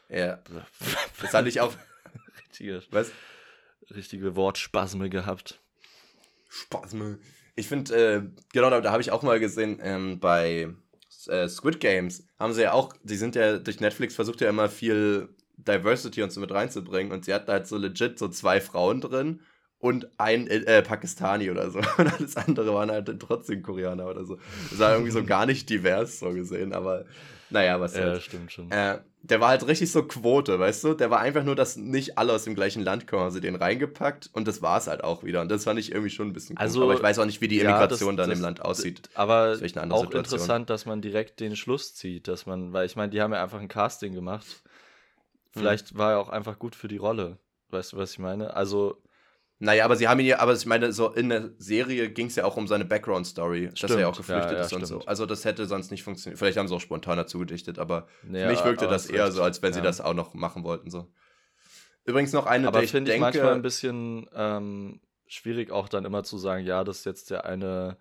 Ja. 0.09 0.39
Das 1.21 1.33
hatte 1.35 1.49
ich 1.49 1.61
auch. 1.61 1.73
richtige, 2.39 2.83
Was? 2.91 3.13
richtige 3.91 4.37
Wortspasme 4.37 5.09
gehabt. 5.09 5.61
Spasme. 6.49 7.19
Ich 7.55 7.69
finde, 7.69 7.95
äh, 7.95 8.23
genau, 8.53 8.71
da, 8.71 8.81
da 8.81 8.93
habe 8.93 9.03
ich 9.03 9.11
auch 9.11 9.23
mal 9.23 9.41
gesehen, 9.41 9.79
ähm, 9.83 10.21
bei 10.21 10.69
äh, 11.29 11.49
Squid 11.49 11.81
Games 11.81 12.27
haben 12.39 12.53
sie 12.53 12.63
ja 12.63 12.73
auch, 12.73 12.93
die 13.03 13.17
sind 13.17 13.35
ja 13.37 13.59
durch 13.59 13.81
Netflix 13.81 14.15
versucht 14.15 14.41
ja 14.41 14.49
immer 14.49 14.69
viel 14.69 15.29
Diversity 15.57 16.23
und 16.23 16.33
so 16.33 16.41
mit 16.41 16.51
reinzubringen 16.51 17.13
und 17.13 17.25
sie 17.25 17.33
hatten 17.33 17.51
halt 17.51 17.67
so 17.67 17.77
legit 17.77 18.19
so 18.19 18.29
zwei 18.29 18.61
Frauen 18.61 19.01
drin 19.01 19.41
und 19.83 20.09
ein 20.17 20.47
äh, 20.47 20.81
Pakistani 20.81 21.51
oder 21.51 21.69
so. 21.69 21.81
Und 21.99 22.15
alles 22.15 22.37
andere 22.37 22.73
waren 22.73 22.91
halt 22.91 23.11
trotzdem 23.19 23.65
Koreaner 23.65 24.07
oder 24.07 24.25
so. 24.25 24.39
Das 24.71 24.79
war 24.79 24.93
irgendwie 24.93 25.11
so 25.11 25.25
gar 25.27 25.45
nicht 25.45 25.69
divers 25.69 26.21
so 26.21 26.33
gesehen, 26.33 26.73
aber 26.73 27.05
naja, 27.51 27.81
was 27.81 27.97
Ja, 27.97 28.03
halt. 28.05 28.23
stimmt 28.23 28.53
schon. 28.53 28.71
Äh, 28.71 29.01
der 29.23 29.41
war 29.41 29.49
halt 29.49 29.67
richtig 29.67 29.91
so 29.91 30.05
Quote, 30.05 30.59
weißt 30.61 30.85
du? 30.85 30.95
Der 30.95 31.11
war 31.11 31.19
einfach 31.19 31.43
nur, 31.43 31.57
dass 31.57 31.77
nicht 31.77 32.17
alle 32.17 32.33
aus 32.33 32.45
dem 32.45 32.55
gleichen 32.55 32.81
Land 32.83 33.09
kommen, 33.09 33.25
also 33.25 33.41
den 33.41 33.57
reingepackt 33.57 34.31
und 34.33 34.47
das 34.47 34.63
war 34.63 34.79
es 34.79 34.87
halt 34.87 35.03
auch 35.03 35.25
wieder. 35.25 35.41
Und 35.41 35.51
das 35.51 35.65
fand 35.65 35.81
ich 35.81 35.91
irgendwie 35.91 36.11
schon 36.11 36.29
ein 36.29 36.33
bisschen 36.33 36.57
cool. 36.57 36.63
Also, 36.63 36.83
aber 36.85 36.95
ich 36.95 37.03
weiß 37.03 37.19
auch 37.19 37.27
nicht, 37.27 37.41
wie 37.41 37.49
die 37.49 37.59
Immigration 37.59 38.15
ja, 38.15 38.17
das, 38.19 38.23
dann 38.23 38.31
das, 38.31 38.39
im 38.39 38.43
Land 38.43 38.63
aussieht. 38.63 39.11
Aber 39.15 39.51
auch 39.51 39.57
Situation. 39.57 40.13
interessant, 40.13 40.71
dass 40.71 40.87
man 40.87 41.03
direkt 41.03 41.41
den 41.41 41.57
Schluss 41.57 41.93
zieht, 41.97 42.29
dass 42.29 42.47
man, 42.47 42.73
weil 42.73 42.87
ich 42.87 42.95
meine, 42.95 43.11
die 43.11 43.21
haben 43.21 43.33
ja 43.33 43.43
einfach 43.43 43.61
ein 43.61 43.69
Casting 43.69 44.15
gemacht. 44.15 44.47
Hm. 44.47 45.63
Vielleicht 45.63 45.91
hm. 45.91 45.99
war 45.99 46.13
er 46.13 46.21
auch 46.21 46.29
einfach 46.29 46.61
gut 46.61 46.77
für 46.77 46.87
die 46.87 46.99
Rolle. 46.99 47.39
Weißt 47.71 47.93
du, 47.95 47.97
was 47.97 48.13
ich 48.13 48.21
meine? 48.21 48.55
Also 48.55 49.03
naja, 49.63 49.85
aber 49.85 49.95
sie 49.95 50.09
haben 50.09 50.19
ihn 50.19 50.27
ja, 50.27 50.41
aber 50.41 50.55
ich 50.55 50.67
meine, 50.67 50.93
so 50.93 51.11
in 51.11 51.29
der 51.29 51.51
Serie 51.57 52.11
ging 52.11 52.27
es 52.27 52.35
ja 52.35 52.45
auch 52.45 52.57
um 52.57 52.67
seine 52.67 52.85
Background-Story, 52.85 53.71
dass 53.81 53.93
er 53.93 54.01
ja 54.01 54.09
auch 54.09 54.17
geflüchtet 54.17 54.51
ja, 54.51 54.59
ja, 54.59 54.65
ist 54.65 54.73
und 54.73 54.85
stimmt. 54.85 55.03
so. 55.03 55.07
Also 55.07 55.25
das 55.25 55.45
hätte 55.45 55.67
sonst 55.67 55.93
nicht 55.93 56.03
funktioniert. 56.03 56.37
Vielleicht 56.37 56.59
haben 56.59 56.67
sie 56.67 56.75
auch 56.75 56.81
spontan 56.81 57.17
dazu 57.17 57.39
gedichtet, 57.39 57.79
aber 57.79 58.09
ja, 58.25 58.41
für 58.41 58.51
mich 58.51 58.65
wirkte 58.65 58.89
das 58.89 59.07
eher 59.07 59.31
so, 59.31 59.41
als 59.41 59.63
wenn 59.63 59.73
sie 59.73 59.81
das 59.81 60.01
auch 60.01 60.15
noch 60.15 60.35
machen 60.35 60.65
wollten. 60.65 60.91
So. 60.91 61.07
Übrigens 62.05 62.33
noch 62.33 62.47
eine, 62.47 62.67
aber 62.67 62.79
der 62.79 62.87
ich 62.87 62.91
finde 62.91 63.15
ich 63.15 63.21
manchmal 63.21 63.55
ein 63.55 63.63
bisschen 63.63 64.29
ähm, 64.35 65.01
schwierig 65.29 65.71
auch 65.71 65.89
dann 65.89 66.05
immer 66.05 66.25
zu 66.25 66.39
sagen, 66.39 66.67
ja, 66.67 66.83
das 66.83 66.99
ist 66.99 67.05
jetzt 67.05 67.31
der 67.31 67.45
eine 67.45 67.99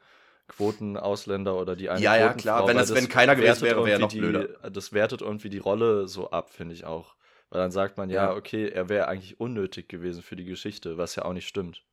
Quotenausländer 0.48 1.56
oder 1.56 1.76
die 1.76 1.92
eine 1.92 2.02
Ja, 2.02 2.18
ja, 2.18 2.34
klar, 2.34 2.68
wenn, 2.68 2.78
das, 2.78 2.92
wenn 2.96 3.08
keiner 3.08 3.36
gewesen 3.36 3.62
wäre, 3.62 3.86
wäre 3.86 4.00
noch 4.00 4.12
blöder. 4.12 4.48
Die, 4.48 4.74
das 4.74 4.94
wertet 4.94 5.22
irgendwie 5.22 5.52
die 5.52 5.60
Rolle 5.60 6.08
so 6.08 6.32
ab, 6.32 6.50
finde 6.50 6.74
ich 6.74 6.86
auch. 6.86 7.14
Weil 7.52 7.62
dann 7.62 7.72
sagt 7.72 7.98
man, 7.98 8.10
ja, 8.10 8.32
ja 8.32 8.36
okay, 8.36 8.70
er 8.70 8.90
wäre 8.90 9.08
eigentlich 9.08 9.40
unnötig 9.40 9.90
gewesen 9.90 10.24
für 10.24 10.38
die 10.38 10.46
Geschichte, 10.46 10.98
was 10.98 11.16
ja 11.16 11.26
auch 11.26 11.34
nicht 11.34 11.48
stimmt. 11.48 11.84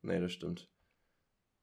Nee, 0.00 0.18
das 0.18 0.32
stimmt. 0.32 0.68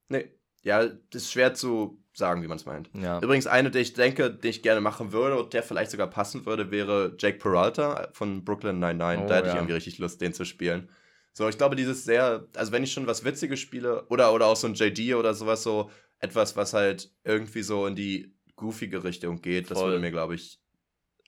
Nee, 0.08 0.30
ja, 0.62 0.86
das 0.86 1.24
ist 1.24 1.32
schwer 1.32 1.54
zu 1.56 2.04
sagen, 2.14 2.44
wie 2.44 2.48
man 2.48 2.58
es 2.58 2.66
meint. 2.66 2.90
Ja. 2.94 3.20
Übrigens, 3.20 3.48
eine, 3.48 3.72
die 3.72 3.80
ich 3.80 3.94
denke, 3.94 4.30
die 4.30 4.50
ich 4.50 4.62
gerne 4.62 4.80
machen 4.80 5.12
würde 5.12 5.40
und 5.42 5.54
der 5.54 5.64
vielleicht 5.64 5.92
sogar 5.92 6.08
passen 6.08 6.46
würde, 6.46 6.70
wäre 6.70 7.16
Jake 7.18 7.40
Peralta 7.40 8.10
von 8.14 8.46
Brooklyn 8.46 8.80
99. 8.80 9.26
Oh, 9.26 9.28
da 9.28 9.36
hätte 9.38 9.48
ja. 9.48 9.54
ich 9.54 9.58
irgendwie 9.58 9.74
richtig 9.74 9.98
Lust, 9.98 10.22
den 10.22 10.34
zu 10.34 10.46
spielen. 10.46 10.90
So, 11.34 11.48
ich 11.48 11.58
glaube, 11.58 11.76
dieses 11.76 12.04
sehr, 12.04 12.48
also 12.56 12.72
wenn 12.72 12.84
ich 12.84 12.92
schon 12.92 13.08
was 13.08 13.24
Witziges 13.24 13.60
spiele, 13.60 14.06
oder, 14.08 14.34
oder 14.34 14.48
auch 14.48 14.56
so 14.56 14.68
ein 14.68 14.74
JD 14.76 15.16
oder 15.16 15.34
sowas, 15.34 15.64
so 15.64 15.90
etwas, 16.20 16.56
was 16.56 16.74
halt 16.74 17.12
irgendwie 17.24 17.64
so 17.64 17.88
in 17.88 17.96
die 17.96 18.36
goofige 18.56 19.04
Richtung 19.04 19.42
geht, 19.42 19.68
Voll. 19.68 19.76
das 19.76 19.84
würde 19.86 20.00
mir, 20.00 20.12
glaube 20.12 20.36
ich, 20.36 20.60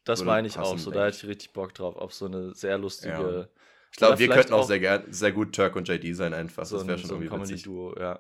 das 0.04 0.24
meine 0.24 0.48
ich 0.48 0.58
auch 0.58 0.78
so. 0.78 0.92
Da 0.92 1.06
hätte 1.06 1.18
ich 1.18 1.28
richtig 1.28 1.54
Bock 1.54 1.74
drauf, 1.74 1.96
auf 1.96 2.14
so 2.14 2.26
eine 2.26 2.54
sehr 2.54 2.78
lustige. 2.78 3.14
Ja. 3.14 3.48
Ich 3.92 3.98
glaube, 3.98 4.20
wir 4.20 4.30
könnten 4.30 4.54
auch 4.54 4.66
sehr, 4.66 4.80
gern, 4.80 5.04
sehr 5.10 5.32
gut 5.32 5.54
Turk 5.54 5.76
und 5.76 5.88
JD 5.88 6.16
sein, 6.16 6.34
einfach. 6.34 6.66
So 6.66 6.78
das 6.78 6.88
wäre 6.88 6.98
schon 6.98 7.10
so 7.10 7.16
irgendwie 7.16 7.34
ein 7.34 7.42
Comedy-Duo, 7.42 8.00
ja. 8.00 8.20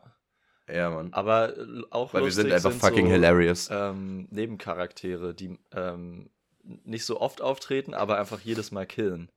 Ja, 0.67 0.89
Mann. 0.89 1.11
Aber 1.13 1.53
auch 1.89 2.13
Weil 2.13 2.25
wir 2.25 2.31
sind 2.31 2.51
einfach 2.51 2.71
sind 2.71 2.81
fucking 2.81 3.07
so, 3.07 3.11
hilarious. 3.11 3.69
Ähm, 3.71 4.27
Nebencharaktere, 4.31 5.33
die 5.33 5.57
ähm, 5.73 6.29
nicht 6.63 7.05
so 7.05 7.19
oft 7.19 7.41
auftreten, 7.41 7.93
aber 7.93 8.19
einfach 8.19 8.39
jedes 8.41 8.71
Mal 8.71 8.85
killen. 8.85 9.31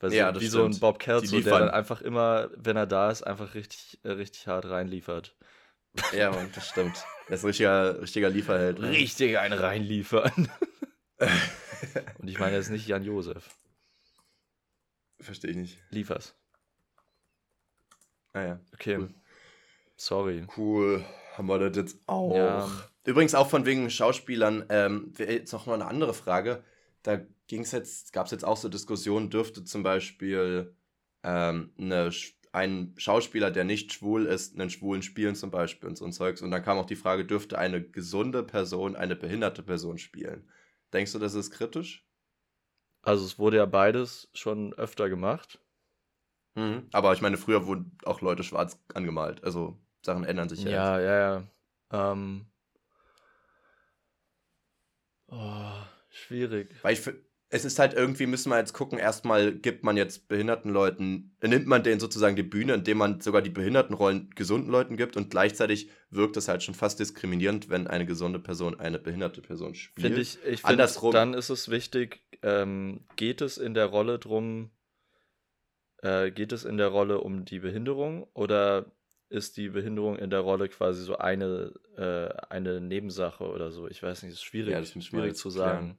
Weil 0.00 0.12
ja, 0.14 0.32
so, 0.32 0.40
wie 0.40 0.46
stimmt. 0.46 0.74
so 0.74 0.78
ein 0.78 0.80
Bob 0.80 0.98
Kelso, 0.98 1.40
der 1.40 1.58
dann 1.58 1.70
einfach 1.70 2.00
immer, 2.00 2.50
wenn 2.56 2.76
er 2.76 2.86
da 2.86 3.10
ist, 3.10 3.22
einfach 3.22 3.54
richtig, 3.54 4.00
äh, 4.04 4.10
richtig 4.12 4.46
hart 4.46 4.64
reinliefert. 4.64 5.36
Ja, 6.12 6.30
Mann, 6.30 6.50
das 6.54 6.68
stimmt. 6.68 7.04
Er 7.28 7.34
ist 7.34 7.42
ein 7.42 7.48
richtiger, 7.48 8.02
richtiger 8.02 8.30
Lieferheld. 8.30 8.78
Ne? 8.78 8.90
Richtig 8.90 9.38
einen 9.38 9.58
reinliefern. 9.58 10.48
Und 12.18 12.28
ich 12.28 12.38
meine 12.38 12.56
jetzt 12.56 12.70
nicht 12.70 12.86
Jan 12.86 13.04
Josef. 13.04 13.56
Verstehe 15.20 15.50
ich 15.50 15.56
nicht. 15.56 15.78
Liefers. 15.90 16.34
Ah 18.32 18.42
ja. 18.42 18.60
Okay. 18.74 18.98
Cool. 18.98 19.14
Sorry. 19.96 20.46
Cool. 20.56 21.04
Haben 21.34 21.48
wir 21.48 21.58
das 21.58 21.76
jetzt 21.76 21.98
auch. 22.06 22.34
Ja. 22.34 22.68
Übrigens 23.04 23.34
auch 23.34 23.48
von 23.48 23.64
wegen 23.64 23.90
Schauspielern, 23.90 24.66
ähm, 24.68 25.12
jetzt 25.18 25.52
noch 25.52 25.66
mal 25.66 25.74
eine 25.74 25.86
andere 25.86 26.14
Frage. 26.14 26.62
da 27.02 27.20
ging's 27.46 27.72
jetzt, 27.72 28.12
gab 28.12 28.26
es 28.26 28.32
jetzt 28.32 28.44
auch 28.44 28.56
so 28.56 28.68
Diskussionen, 28.68 29.30
dürfte 29.30 29.64
zum 29.64 29.82
Beispiel 29.82 30.76
ähm, 31.22 31.72
eine, 31.78 32.10
ein 32.52 32.94
Schauspieler, 32.96 33.50
der 33.50 33.64
nicht 33.64 33.92
schwul 33.92 34.26
ist, 34.26 34.54
einen 34.54 34.70
Schwulen 34.70 35.02
spielen 35.02 35.34
zum 35.34 35.50
Beispiel 35.50 35.88
und 35.88 35.96
so 35.96 36.04
ein 36.04 36.12
Zeugs. 36.12 36.42
Und 36.42 36.50
dann 36.50 36.62
kam 36.62 36.78
auch 36.78 36.86
die 36.86 36.96
Frage, 36.96 37.24
dürfte 37.24 37.58
eine 37.58 37.82
gesunde 37.82 38.42
Person 38.42 38.94
eine 38.96 39.16
behinderte 39.16 39.62
Person 39.62 39.98
spielen? 39.98 40.48
Denkst 40.92 41.12
du, 41.12 41.18
das 41.18 41.34
ist 41.34 41.50
kritisch? 41.50 42.04
Also 43.02 43.24
es 43.24 43.38
wurde 43.38 43.58
ja 43.58 43.66
beides 43.66 44.28
schon 44.34 44.74
öfter 44.74 45.08
gemacht. 45.08 45.60
Mhm. 46.54 46.88
Aber 46.92 47.12
ich 47.12 47.20
meine, 47.20 47.36
früher 47.36 47.66
wurden 47.66 47.96
auch 48.04 48.20
Leute 48.20 48.42
schwarz 48.42 48.78
angemalt. 48.94 49.44
Also 49.44 49.78
Sachen 50.02 50.24
ändern 50.24 50.48
sich 50.48 50.64
ja. 50.64 50.70
Ja, 50.70 51.00
ja, 51.00 51.18
ja. 51.90 52.10
Ähm. 52.10 52.46
Oh, 55.28 55.72
schwierig. 56.10 56.74
Weil 56.82 56.94
ich 56.94 57.02
es 57.50 57.64
ist 57.64 57.78
halt 57.78 57.94
irgendwie, 57.94 58.26
müssen 58.26 58.50
wir 58.50 58.58
jetzt 58.58 58.74
gucken, 58.74 58.98
erstmal 58.98 59.52
gibt 59.52 59.82
man 59.82 59.96
jetzt 59.96 60.28
behinderten 60.28 60.70
Leuten, 60.70 61.34
nimmt 61.42 61.66
man 61.66 61.82
denen 61.82 61.98
sozusagen 61.98 62.36
die 62.36 62.42
Bühne, 62.42 62.74
indem 62.74 62.98
man 62.98 63.20
sogar 63.20 63.40
die 63.40 63.50
Behindertenrollen 63.50 64.30
gesunden 64.34 64.70
Leuten 64.70 64.96
gibt 64.98 65.16
und 65.16 65.30
gleichzeitig 65.30 65.88
wirkt 66.10 66.36
es 66.36 66.48
halt 66.48 66.62
schon 66.62 66.74
fast 66.74 67.00
diskriminierend, 67.00 67.70
wenn 67.70 67.86
eine 67.86 68.04
gesunde 68.04 68.38
Person 68.38 68.78
eine 68.78 68.98
behinderte 68.98 69.40
Person 69.40 69.74
spielt. 69.74 70.06
Finde 70.06 70.20
ich, 70.20 70.38
ich 70.44 70.60
finde, 70.60 70.86
dann 71.12 71.32
ist 71.32 71.48
es 71.48 71.70
wichtig, 71.70 72.20
ähm, 72.42 73.00
geht 73.16 73.40
es 73.40 73.56
in 73.56 73.72
der 73.72 73.86
Rolle 73.86 74.18
drum, 74.18 74.70
äh, 76.02 76.30
geht 76.30 76.52
es 76.52 76.64
in 76.64 76.76
der 76.76 76.88
Rolle 76.88 77.20
um 77.22 77.46
die 77.46 77.60
Behinderung 77.60 78.26
oder 78.34 78.92
ist 79.30 79.56
die 79.56 79.70
Behinderung 79.70 80.18
in 80.18 80.28
der 80.28 80.40
Rolle 80.40 80.68
quasi 80.68 81.02
so 81.02 81.16
eine, 81.16 81.72
äh, 81.96 82.28
eine 82.50 82.82
Nebensache 82.82 83.44
oder 83.44 83.70
so? 83.70 83.88
Ich 83.88 84.02
weiß 84.02 84.22
nicht, 84.22 84.32
es 84.32 84.38
ist 84.38 84.44
schwierig, 84.44 84.72
ja, 84.72 84.80
das 84.80 84.94
ist 84.94 85.04
schwierig 85.04 85.34
zu 85.34 85.48
sagen. 85.48 85.98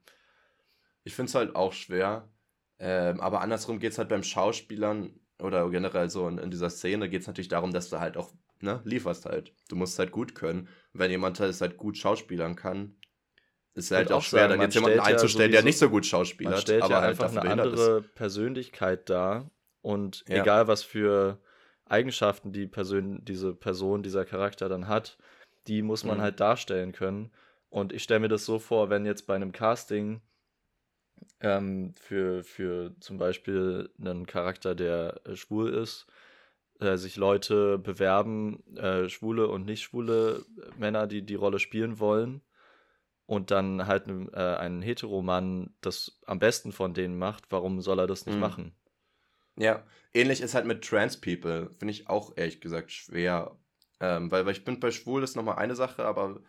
Ich 1.09 1.15
finde 1.15 1.29
es 1.29 1.35
halt 1.35 1.55
auch 1.55 1.73
schwer. 1.73 2.29
Ähm, 2.77 3.19
aber 3.19 3.41
andersrum 3.41 3.79
geht 3.79 3.93
es 3.93 3.97
halt 3.97 4.09
beim 4.09 4.21
Schauspielern 4.21 5.19
oder 5.41 5.67
generell 5.71 6.07
so 6.07 6.27
in, 6.27 6.37
in 6.37 6.51
dieser 6.51 6.69
Szene 6.69 7.09
geht 7.09 7.21
es 7.21 7.27
natürlich 7.27 7.47
darum, 7.47 7.73
dass 7.73 7.89
du 7.89 7.99
halt 7.99 8.15
auch 8.15 8.31
ne, 8.61 8.79
lieferst 8.83 9.25
halt. 9.25 9.51
Du 9.69 9.75
musst 9.75 9.97
halt 9.97 10.11
gut 10.11 10.35
können. 10.35 10.69
wenn 10.93 11.09
jemand 11.09 11.39
halt, 11.39 11.59
halt 11.59 11.77
gut 11.77 11.97
schauspielern 11.97 12.55
kann, 12.55 12.95
ist 13.73 13.89
halt 13.89 14.11
auch 14.11 14.21
schwer, 14.21 14.41
sagen, 14.41 14.51
dann 14.51 14.61
jetzt 14.61 14.75
jemanden 14.75 14.99
einzustellen, 14.99 15.51
ja 15.51 15.57
der 15.57 15.63
nicht 15.63 15.79
so 15.79 15.89
gut 15.89 16.05
schauspielert. 16.05 16.53
Man 16.53 16.61
stellt 16.61 16.83
aber 16.83 16.93
ja 16.93 17.01
halt 17.01 17.19
einfach 17.19 17.35
eine 17.35 17.49
andere 17.49 17.99
ist. 18.01 18.13
Persönlichkeit 18.13 19.09
dar 19.09 19.49
und 19.81 20.23
ja. 20.27 20.43
egal 20.43 20.67
was 20.67 20.83
für 20.83 21.39
Eigenschaften 21.85 22.51
die 22.51 22.67
Person, 22.67 23.25
diese 23.25 23.55
Person, 23.55 24.03
dieser 24.03 24.25
Charakter 24.25 24.69
dann 24.69 24.87
hat, 24.87 25.17
die 25.67 25.81
muss 25.81 26.03
man 26.03 26.17
mhm. 26.17 26.21
halt 26.21 26.39
darstellen 26.39 26.91
können. 26.91 27.31
Und 27.69 27.93
ich 27.93 28.03
stelle 28.03 28.19
mir 28.19 28.27
das 28.27 28.45
so 28.45 28.59
vor, 28.59 28.91
wenn 28.91 29.07
jetzt 29.07 29.25
bei 29.25 29.35
einem 29.35 29.51
Casting 29.51 30.21
ähm, 31.41 31.93
für, 31.95 32.43
für 32.43 32.95
zum 32.99 33.17
Beispiel 33.17 33.89
einen 33.99 34.25
Charakter, 34.25 34.75
der 34.75 35.21
äh, 35.25 35.35
schwul 35.35 35.73
ist, 35.73 36.07
äh, 36.79 36.97
sich 36.97 37.15
Leute 37.15 37.77
bewerben, 37.77 38.63
äh, 38.77 39.09
schwule 39.09 39.47
und 39.47 39.65
nicht 39.65 39.81
schwule 39.81 40.45
Männer, 40.77 41.07
die 41.07 41.21
die 41.21 41.35
Rolle 41.35 41.59
spielen 41.59 41.99
wollen 41.99 42.41
und 43.25 43.51
dann 43.51 43.85
halt 43.85 44.07
äh, 44.07 44.55
ein 44.55 44.81
Heteromann 44.81 45.75
das 45.81 46.19
am 46.25 46.39
besten 46.39 46.71
von 46.71 46.93
denen 46.93 47.17
macht, 47.17 47.45
warum 47.51 47.79
soll 47.81 47.99
er 47.99 48.07
das 48.07 48.25
nicht 48.25 48.35
mhm. 48.35 48.41
machen? 48.41 48.75
Ja, 49.55 49.83
ähnlich 50.13 50.41
ist 50.41 50.55
halt 50.55 50.65
mit 50.65 50.83
Trans 50.83 51.19
People, 51.19 51.69
finde 51.77 51.91
ich 51.91 52.09
auch 52.09 52.33
ehrlich 52.37 52.61
gesagt 52.61 52.91
schwer. 52.91 53.55
Ähm, 53.99 54.31
weil, 54.31 54.45
weil 54.45 54.53
ich 54.53 54.63
bin 54.63 54.79
bei 54.79 54.91
schwul 54.91 55.23
ist 55.23 55.35
nochmal 55.35 55.57
eine 55.57 55.75
Sache, 55.75 56.05
aber 56.05 56.39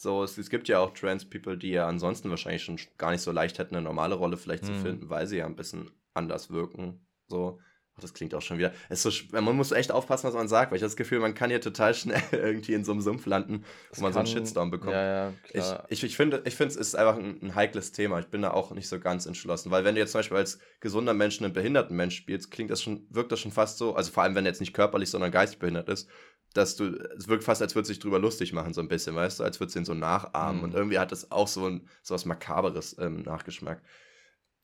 so, 0.00 0.22
es, 0.22 0.38
es, 0.38 0.48
gibt 0.48 0.68
ja 0.68 0.78
auch 0.78 0.94
Trans 0.94 1.28
People, 1.28 1.58
die 1.58 1.70
ja 1.70 1.86
ansonsten 1.86 2.30
wahrscheinlich 2.30 2.62
schon 2.62 2.78
gar 2.96 3.10
nicht 3.10 3.20
so 3.20 3.32
leicht 3.32 3.58
hätten, 3.58 3.76
eine 3.76 3.84
normale 3.84 4.14
Rolle 4.14 4.36
vielleicht 4.36 4.64
mhm. 4.64 4.68
zu 4.68 4.74
finden, 4.74 5.10
weil 5.10 5.26
sie 5.26 5.38
ja 5.38 5.46
ein 5.46 5.56
bisschen 5.56 5.90
anders 6.14 6.50
wirken. 6.50 7.06
So 7.28 7.58
das 8.00 8.14
klingt 8.14 8.34
auch 8.34 8.42
schon 8.42 8.58
wieder. 8.58 8.72
So, 8.90 9.10
man 9.32 9.56
muss 9.56 9.72
echt 9.72 9.92
aufpassen, 9.92 10.26
was 10.26 10.34
man 10.34 10.48
sagt, 10.48 10.70
weil 10.70 10.76
ich 10.76 10.82
habe 10.82 10.88
das 10.88 10.96
Gefühl, 10.96 11.20
man 11.20 11.34
kann 11.34 11.50
hier 11.50 11.60
total 11.60 11.94
schnell 11.94 12.22
irgendwie 12.32 12.74
in 12.74 12.84
so 12.84 12.92
einem 12.92 13.00
Sumpf 13.00 13.26
landen, 13.26 13.62
wo 13.62 13.64
das 13.90 14.00
man 14.00 14.12
kann, 14.12 14.26
so 14.26 14.32
einen 14.32 14.44
Shitstorm 14.44 14.70
bekommt. 14.70 14.92
Ja, 14.92 15.26
ja, 15.26 15.32
klar. 15.44 15.86
Ich, 15.88 15.98
ich, 15.98 16.10
ich 16.10 16.16
finde, 16.16 16.42
ich 16.44 16.54
finde, 16.54 16.74
es 16.74 16.76
ist 16.76 16.94
einfach 16.96 17.16
ein, 17.16 17.40
ein, 17.42 17.54
heikles 17.54 17.92
Thema. 17.92 18.18
Ich 18.18 18.26
bin 18.26 18.42
da 18.42 18.50
auch 18.50 18.72
nicht 18.72 18.88
so 18.88 18.98
ganz 18.98 19.26
entschlossen, 19.26 19.70
weil 19.70 19.84
wenn 19.84 19.94
du 19.94 20.00
jetzt 20.00 20.12
zum 20.12 20.20
Beispiel 20.20 20.38
als 20.38 20.58
gesunder 20.80 21.14
Mensch 21.14 21.40
einen 21.40 21.52
behinderten 21.52 21.96
Mensch 21.96 22.16
spielst, 22.16 22.50
klingt 22.50 22.70
das 22.70 22.82
schon, 22.82 23.06
wirkt 23.10 23.32
das 23.32 23.40
schon 23.40 23.52
fast 23.52 23.78
so, 23.78 23.94
also 23.94 24.10
vor 24.10 24.22
allem, 24.22 24.34
wenn 24.34 24.44
er 24.44 24.50
jetzt 24.50 24.60
nicht 24.60 24.74
körperlich, 24.74 25.10
sondern 25.10 25.30
geistig 25.30 25.58
behindert 25.58 25.88
ist, 25.88 26.08
dass 26.54 26.76
du, 26.76 26.96
es 27.16 27.28
wirkt 27.28 27.44
fast, 27.44 27.62
als 27.62 27.74
würde 27.74 27.86
sich 27.86 27.98
drüber 27.98 28.18
lustig 28.18 28.52
machen, 28.52 28.74
so 28.74 28.80
ein 28.80 28.88
bisschen, 28.88 29.14
weißt 29.14 29.40
du, 29.40 29.44
als 29.44 29.60
würde 29.60 29.70
es 29.70 29.76
ihn 29.76 29.84
so 29.84 29.94
nachahmen. 29.94 30.58
Mhm. 30.58 30.64
Und 30.64 30.74
irgendwie 30.74 30.98
hat 30.98 31.12
es 31.12 31.30
auch 31.30 31.48
so 31.48 31.66
ein, 31.66 31.88
so 32.02 32.14
was 32.14 32.24
Makaberes 32.24 32.96
ähm, 32.98 33.22
Nachgeschmack. 33.22 33.82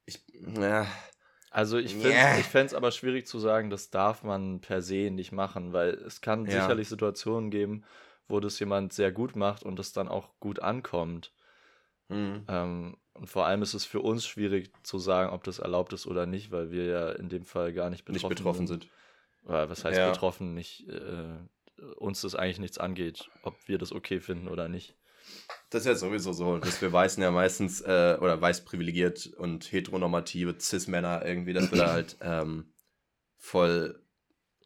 Ich, 0.05 0.25
ja, 0.59 0.87
also 1.51 1.79
ich 1.79 1.93
finde 1.93 2.11
es 2.11 2.73
yeah. 2.73 2.77
aber 2.77 2.91
schwierig 2.91 3.27
zu 3.27 3.39
sagen, 3.39 3.71
das 3.71 3.91
darf 3.91 4.23
man 4.23 4.61
per 4.61 4.83
se 4.83 5.11
nicht 5.11 5.33
machen, 5.33 5.73
weil 5.73 5.91
es 5.91 6.21
kann 6.21 6.45
ja. 6.45 6.61
sicherlich 6.61 6.89
Situationen 6.89 7.51
geben, 7.51 7.85
wo 8.29 8.41
das 8.41 8.59
jemand 8.59 8.93
sehr 8.93 9.13
gut 9.13 9.37
macht 9.37 9.63
und 9.63 9.79
es 9.79 9.93
dann 9.93 10.09
auch 10.09 10.39
gut 10.41 10.61
ankommt. 10.61 11.33
Mhm. 12.09 12.45
Ähm, 12.49 12.97
und 13.15 13.31
vor 13.31 13.47
allem 13.47 13.63
ist 13.63 13.75
es 13.75 13.85
für 13.85 14.01
uns 14.01 14.27
schwierig 14.27 14.71
zu 14.83 14.99
sagen, 14.99 15.31
ob 15.33 15.45
das 15.45 15.59
erlaubt 15.59 15.93
ist 15.93 16.07
oder 16.07 16.27
nicht, 16.27 16.51
weil 16.51 16.71
wir 16.71 16.85
ja 16.85 17.13
in 17.13 17.29
dem 17.29 17.45
Fall 17.45 17.73
gar 17.73 17.91
nicht 17.91 18.05
betroffen, 18.05 18.29
nicht 18.29 18.37
betroffen 18.37 18.67
sind. 18.67 18.83
sind. 18.83 18.93
Oder 19.49 19.71
was 19.71 19.85
heißt 19.85 19.99
ja. 19.99 20.11
betroffen? 20.11 20.55
Nicht, 20.55 20.89
äh, 20.89 21.39
uns 21.97 22.21
das 22.21 22.35
eigentlich 22.35 22.59
nichts 22.59 22.79
angeht, 22.79 23.29
ob 23.43 23.57
wir 23.67 23.79
das 23.79 23.93
okay 23.93 24.21
finden 24.21 24.49
oder 24.49 24.69
nicht. 24.69 24.97
Das 25.71 25.83
ist 25.83 25.87
ja 25.87 25.95
sowieso 25.95 26.33
so, 26.33 26.59
dass 26.59 26.81
wir 26.81 26.93
Weißen 26.93 27.23
ja 27.23 27.31
meistens, 27.31 27.81
äh, 27.81 28.17
oder 28.21 28.41
weiß 28.41 28.65
privilegiert 28.65 29.27
und 29.39 29.71
heteronormative 29.71 30.57
Cis-Männer 30.59 31.25
irgendwie, 31.25 31.53
dass 31.53 31.71
wir 31.71 31.79
da 31.79 31.93
halt 31.93 32.17
ähm, 32.21 32.73
voll 33.37 34.01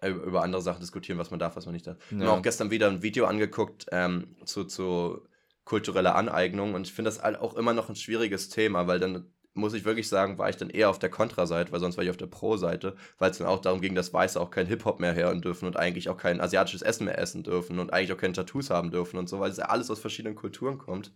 über 0.02 0.42
andere 0.42 0.62
Sachen 0.62 0.80
diskutieren, 0.80 1.18
was 1.18 1.30
man 1.30 1.38
darf, 1.38 1.56
was 1.56 1.66
man 1.66 1.74
nicht 1.74 1.86
darf. 1.86 1.98
Ja. 2.10 2.16
Ich 2.16 2.24
habe 2.24 2.38
auch 2.38 2.42
gestern 2.42 2.70
wieder 2.70 2.88
ein 2.88 3.02
Video 3.02 3.26
angeguckt 3.26 3.86
ähm, 3.92 4.34
zu, 4.44 4.64
zu 4.64 5.26
kultureller 5.64 6.14
Aneignung 6.14 6.74
und 6.74 6.86
ich 6.86 6.92
finde 6.92 7.10
das 7.10 7.22
halt 7.22 7.38
auch 7.38 7.54
immer 7.54 7.74
noch 7.74 7.88
ein 7.90 7.96
schwieriges 7.96 8.48
Thema, 8.48 8.86
weil 8.86 8.98
dann 8.98 9.30
muss 9.52 9.74
ich 9.74 9.84
wirklich 9.84 10.08
sagen, 10.08 10.38
war 10.38 10.48
ich 10.48 10.56
dann 10.56 10.70
eher 10.70 10.90
auf 10.90 10.98
der 10.98 11.10
Kontra-Seite, 11.10 11.72
weil 11.72 11.80
sonst 11.80 11.96
war 11.96 12.04
ich 12.04 12.10
auf 12.10 12.16
der 12.16 12.26
Pro-Seite, 12.26 12.96
weil 13.18 13.30
es 13.30 13.38
dann 13.38 13.48
auch 13.48 13.60
darum 13.60 13.80
ging, 13.80 13.94
dass 13.94 14.12
Weiße 14.12 14.40
auch 14.40 14.50
kein 14.50 14.66
Hip-Hop 14.66 15.00
mehr 15.00 15.14
hören 15.14 15.42
dürfen 15.42 15.66
und 15.66 15.76
eigentlich 15.76 16.08
auch 16.08 16.16
kein 16.16 16.40
asiatisches 16.40 16.82
Essen 16.82 17.04
mehr 17.04 17.18
essen 17.18 17.42
dürfen 17.42 17.78
und 17.78 17.92
eigentlich 17.92 18.12
auch 18.12 18.20
keine 18.20 18.34
Tattoos 18.34 18.70
haben 18.70 18.90
dürfen 18.90 19.18
und 19.18 19.28
so, 19.28 19.40
weil 19.40 19.50
es 19.50 19.56
ja 19.56 19.66
alles 19.66 19.90
aus 19.90 19.98
verschiedenen 19.98 20.36
Kulturen 20.36 20.78
kommt. 20.78 21.12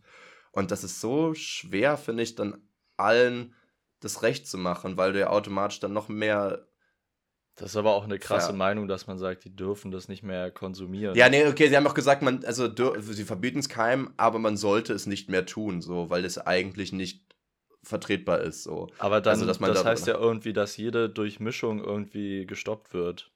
Und 0.52 0.70
das 0.70 0.84
ist 0.84 1.00
so 1.00 1.34
schwer, 1.34 1.96
finde 1.96 2.22
ich, 2.22 2.34
dann 2.34 2.58
allen 2.96 3.54
das 4.00 4.22
Recht 4.22 4.46
zu 4.46 4.58
machen, 4.58 4.96
weil 4.96 5.12
du 5.12 5.20
ja 5.20 5.30
automatisch 5.30 5.80
dann 5.80 5.92
noch 5.92 6.08
mehr 6.08 6.66
das 7.56 7.70
ist 7.70 7.76
aber 7.76 7.94
auch 7.94 8.04
eine 8.04 8.18
krasse 8.18 8.50
ja. 8.50 8.56
Meinung, 8.56 8.88
dass 8.88 9.06
man 9.06 9.16
sagt, 9.16 9.44
die 9.44 9.54
dürfen 9.54 9.92
das 9.92 10.08
nicht 10.08 10.24
mehr 10.24 10.50
konsumieren. 10.50 11.14
Ja, 11.14 11.28
nee, 11.28 11.46
okay, 11.46 11.68
sie 11.68 11.76
haben 11.76 11.86
auch 11.86 11.94
gesagt, 11.94 12.20
man, 12.20 12.44
also 12.44 12.68
sie 13.00 13.24
verbieten 13.24 13.60
es 13.60 13.68
keinem, 13.68 14.12
aber 14.16 14.40
man 14.40 14.56
sollte 14.56 14.92
es 14.92 15.06
nicht 15.06 15.30
mehr 15.30 15.46
tun, 15.46 15.80
so, 15.80 16.10
weil 16.10 16.24
es 16.24 16.36
eigentlich 16.36 16.92
nicht 16.92 17.23
vertretbar 17.84 18.40
ist. 18.40 18.64
So. 18.64 18.88
Aber 18.98 19.20
dann, 19.20 19.32
also, 19.32 19.46
dass 19.46 19.60
man 19.60 19.72
das 19.72 19.82
da, 19.82 19.90
heißt 19.90 20.06
ja 20.06 20.14
irgendwie, 20.14 20.52
dass 20.52 20.76
jede 20.76 21.08
Durchmischung 21.08 21.82
irgendwie 21.82 22.46
gestoppt 22.46 22.92
wird. 22.94 23.30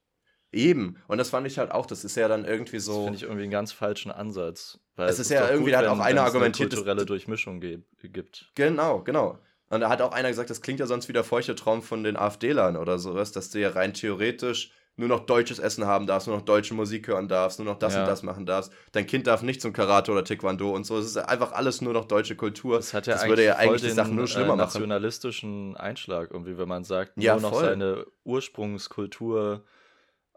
Eben. 0.51 0.97
Und 1.07 1.19
das 1.19 1.29
fand 1.29 1.45
ich 1.45 1.59
halt 1.59 1.71
auch, 1.71 1.85
das 1.85 2.03
ist 2.03 2.15
ja 2.15 2.27
dann 2.27 2.43
irgendwie 2.43 2.79
so. 2.79 2.93
Das 2.93 3.03
finde 3.03 3.17
ich 3.17 3.23
irgendwie 3.23 3.43
einen 3.43 3.51
ganz 3.51 3.71
falschen 3.71 4.11
Ansatz. 4.11 4.79
Weil 4.95 5.07
es 5.07 5.19
ist, 5.19 5.27
ist 5.27 5.31
ja 5.31 5.49
irgendwie, 5.49 5.71
gut, 5.71 5.79
hat 5.79 5.85
auch 5.85 5.99
einer 5.99 6.23
argumentiert. 6.23 6.71
Eine 6.71 6.77
kulturelle 6.77 7.05
Durchmischung 7.05 7.59
gibt. 7.59 8.51
Genau, 8.55 9.03
genau. 9.03 9.39
Und 9.69 9.81
da 9.81 9.89
hat 9.89 10.01
auch 10.01 10.11
einer 10.11 10.29
gesagt, 10.29 10.49
das 10.49 10.61
klingt 10.61 10.79
ja 10.79 10.87
sonst 10.87 11.07
wie 11.07 11.13
der 11.13 11.23
feuchte 11.23 11.53
Traum 11.53 11.83
von 11.83 12.03
den 12.03 12.17
AfD-Lern 12.17 12.75
oder 12.75 12.97
sowas, 12.97 13.31
dass 13.31 13.51
du 13.51 13.59
ja 13.59 13.69
rein 13.69 13.93
theoretisch 13.93 14.71
nur 14.99 15.07
noch 15.07 15.21
deutsches 15.21 15.59
Essen 15.59 15.85
haben 15.85 16.05
darfst, 16.07 16.27
nur 16.27 16.35
noch 16.35 16.43
deutsche 16.43 16.73
Musik 16.73 17.07
hören 17.07 17.27
darfst, 17.29 17.57
nur 17.57 17.65
noch 17.65 17.79
das 17.79 17.95
ja. 17.95 18.01
und 18.01 18.07
das 18.07 18.21
machen 18.21 18.45
darfst. 18.45 18.71
Dein 18.91 19.07
Kind 19.07 19.27
darf 19.27 19.41
nicht 19.41 19.61
zum 19.61 19.71
Karate 19.71 20.11
oder 20.11 20.25
Taekwondo 20.25 20.71
und 20.71 20.85
so. 20.85 20.97
Es 20.97 21.05
ist 21.05 21.17
einfach 21.17 21.53
alles 21.53 21.81
nur 21.81 21.93
noch 21.93 22.05
deutsche 22.05 22.35
Kultur. 22.35 22.75
Das, 22.77 22.93
hat 22.93 23.07
ja 23.07 23.13
das 23.13 23.27
würde 23.27 23.45
ja 23.45 23.55
eigentlich 23.55 23.81
die 23.81 23.91
Sachen 23.91 24.15
nur 24.15 24.27
schlimmer 24.27 24.53
äh, 24.53 24.57
nationalistischen 24.57 25.77
Einschlag, 25.77 26.31
irgendwie, 26.31 26.57
wenn 26.57 26.67
man 26.67 26.83
sagt, 26.83 27.15
nur 27.15 27.25
ja, 27.25 27.37
noch 27.37 27.59
seine 27.59 28.05
Ursprungskultur 28.25 29.63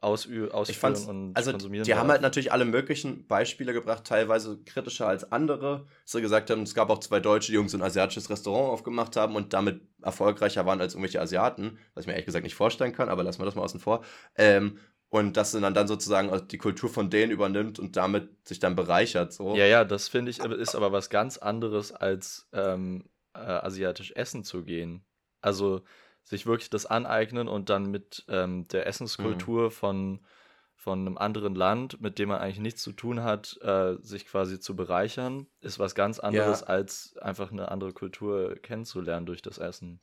ausü 0.02 0.48
ausführen 0.48 0.96
und 1.06 1.36
also 1.36 1.52
konsumieren. 1.52 1.84
Die 1.84 1.90
darf. 1.90 2.00
haben 2.00 2.10
halt 2.10 2.22
natürlich 2.22 2.52
alle 2.52 2.64
möglichen 2.64 3.26
Beispiele 3.26 3.72
gebracht, 3.72 4.04
teilweise 4.04 4.58
kritischer 4.64 5.06
als 5.06 5.30
andere. 5.30 5.86
So 6.04 6.20
gesagt 6.20 6.50
haben, 6.50 6.62
es 6.62 6.74
gab 6.74 6.90
auch 6.90 6.98
zwei 6.98 7.20
Deutsche, 7.20 7.52
die 7.52 7.56
Jungs 7.56 7.74
ein 7.74 7.82
asiatisches 7.82 8.28
Restaurant 8.28 8.72
aufgemacht 8.72 9.16
haben 9.16 9.36
und 9.36 9.52
damit 9.52 9.80
erfolgreicher 10.02 10.66
waren 10.66 10.80
als 10.80 10.94
irgendwelche 10.94 11.20
Asiaten, 11.20 11.78
was 11.94 12.02
ich 12.02 12.06
mir 12.06 12.14
ehrlich 12.14 12.26
gesagt 12.26 12.44
nicht 12.44 12.54
vorstellen 12.54 12.92
kann, 12.92 13.08
aber 13.08 13.22
lassen 13.22 13.40
wir 13.40 13.44
das 13.44 13.54
mal 13.54 13.62
außen 13.62 13.80
vor. 13.80 14.04
Ähm, 14.36 14.78
und 15.08 15.36
dass 15.36 15.52
man 15.52 15.74
dann 15.74 15.86
sozusagen 15.86 16.48
die 16.48 16.58
Kultur 16.58 16.88
von 16.88 17.10
denen 17.10 17.32
übernimmt 17.32 17.78
und 17.78 17.96
damit 17.96 18.48
sich 18.48 18.60
dann 18.60 18.74
bereichert. 18.74 19.32
So. 19.32 19.54
Ja, 19.54 19.66
ja, 19.66 19.84
das 19.84 20.08
finde 20.08 20.30
ich 20.30 20.38
ist 20.38 20.74
aber 20.74 20.90
was 20.90 21.10
ganz 21.10 21.36
anderes 21.36 21.92
als 21.92 22.48
ähm, 22.52 23.04
äh, 23.34 23.38
asiatisch 23.38 24.12
essen 24.12 24.42
zu 24.42 24.64
gehen. 24.64 25.04
Also 25.42 25.82
sich 26.24 26.46
wirklich 26.46 26.70
das 26.70 26.86
aneignen 26.86 27.48
und 27.48 27.70
dann 27.70 27.90
mit 27.90 28.24
ähm, 28.28 28.66
der 28.68 28.86
Essenskultur 28.86 29.64
mhm. 29.64 29.70
von, 29.70 30.20
von 30.74 31.00
einem 31.00 31.18
anderen 31.18 31.54
Land, 31.54 32.00
mit 32.00 32.18
dem 32.18 32.28
man 32.28 32.40
eigentlich 32.40 32.60
nichts 32.60 32.82
zu 32.82 32.92
tun 32.92 33.22
hat, 33.22 33.58
äh, 33.62 33.96
sich 34.00 34.26
quasi 34.26 34.60
zu 34.60 34.76
bereichern, 34.76 35.46
ist 35.60 35.78
was 35.78 35.94
ganz 35.94 36.18
anderes, 36.18 36.60
ja. 36.60 36.66
als 36.68 37.16
einfach 37.18 37.52
eine 37.52 37.70
andere 37.70 37.92
Kultur 37.92 38.56
kennenzulernen 38.56 39.26
durch 39.26 39.42
das 39.42 39.58
Essen. 39.58 40.00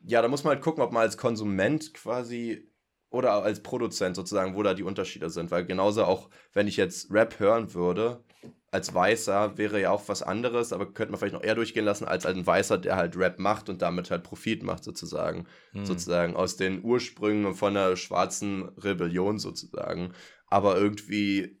Ja, 0.00 0.22
da 0.22 0.28
muss 0.28 0.44
man 0.44 0.54
halt 0.54 0.62
gucken, 0.62 0.82
ob 0.82 0.92
man 0.92 1.02
als 1.02 1.16
Konsument 1.16 1.92
quasi 1.92 2.70
oder 3.10 3.32
als 3.42 3.62
Produzent 3.62 4.16
sozusagen, 4.16 4.54
wo 4.54 4.62
da 4.62 4.74
die 4.74 4.82
Unterschiede 4.82 5.30
sind. 5.30 5.50
Weil 5.50 5.64
genauso 5.64 6.04
auch, 6.04 6.28
wenn 6.52 6.68
ich 6.68 6.76
jetzt 6.76 7.10
Rap 7.10 7.38
hören 7.38 7.74
würde, 7.74 8.22
als 8.70 8.92
Weißer 8.94 9.56
wäre 9.56 9.80
ja 9.80 9.90
auch 9.90 10.08
was 10.08 10.22
anderes, 10.22 10.72
aber 10.72 10.92
könnte 10.92 11.12
man 11.12 11.18
vielleicht 11.18 11.34
noch 11.34 11.42
eher 11.42 11.54
durchgehen 11.54 11.84
lassen 11.84 12.06
als 12.06 12.26
ein 12.26 12.46
Weißer, 12.46 12.78
der 12.78 12.96
halt 12.96 13.16
Rap 13.16 13.38
macht 13.38 13.68
und 13.68 13.80
damit 13.80 14.10
halt 14.10 14.24
Profit 14.24 14.62
macht 14.62 14.84
sozusagen. 14.84 15.46
Hm. 15.72 15.86
Sozusagen 15.86 16.36
aus 16.36 16.56
den 16.56 16.84
Ursprüngen 16.84 17.54
von 17.54 17.74
der 17.74 17.96
schwarzen 17.96 18.68
Rebellion 18.76 19.38
sozusagen. 19.38 20.12
Aber 20.48 20.76
irgendwie 20.76 21.57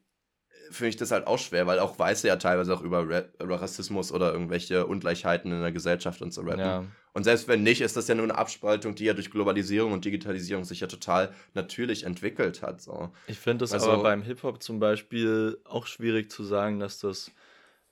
finde 0.70 0.88
ich 0.88 0.96
das 0.96 1.10
halt 1.10 1.26
auch 1.26 1.38
schwer, 1.38 1.66
weil 1.66 1.78
auch 1.78 1.98
Weiße 1.98 2.26
ja 2.26 2.36
teilweise 2.36 2.74
auch 2.74 2.82
über, 2.82 3.02
über 3.02 3.60
Rassismus 3.60 4.12
oder 4.12 4.32
irgendwelche 4.32 4.86
Ungleichheiten 4.86 5.52
in 5.52 5.60
der 5.60 5.72
Gesellschaft 5.72 6.22
und 6.22 6.32
so 6.32 6.42
rappen. 6.42 6.60
Ja. 6.60 6.84
Und 7.12 7.24
selbst 7.24 7.48
wenn 7.48 7.62
nicht, 7.62 7.80
ist 7.80 7.96
das 7.96 8.06
ja 8.08 8.14
nur 8.14 8.24
eine 8.24 8.36
Abspaltung, 8.36 8.94
die 8.94 9.04
ja 9.04 9.14
durch 9.14 9.30
Globalisierung 9.30 9.92
und 9.92 10.04
Digitalisierung 10.04 10.64
sich 10.64 10.80
ja 10.80 10.86
total 10.86 11.32
natürlich 11.54 12.04
entwickelt 12.04 12.62
hat. 12.62 12.80
So. 12.80 13.10
Ich 13.26 13.38
finde 13.38 13.64
es 13.64 13.72
also, 13.72 13.90
aber 13.90 14.02
beim 14.04 14.22
Hip-Hop 14.22 14.62
zum 14.62 14.78
Beispiel 14.78 15.58
auch 15.64 15.86
schwierig 15.86 16.30
zu 16.30 16.44
sagen, 16.44 16.78
dass 16.78 16.98
das, 16.98 17.32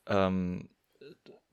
ähm, 0.07 0.69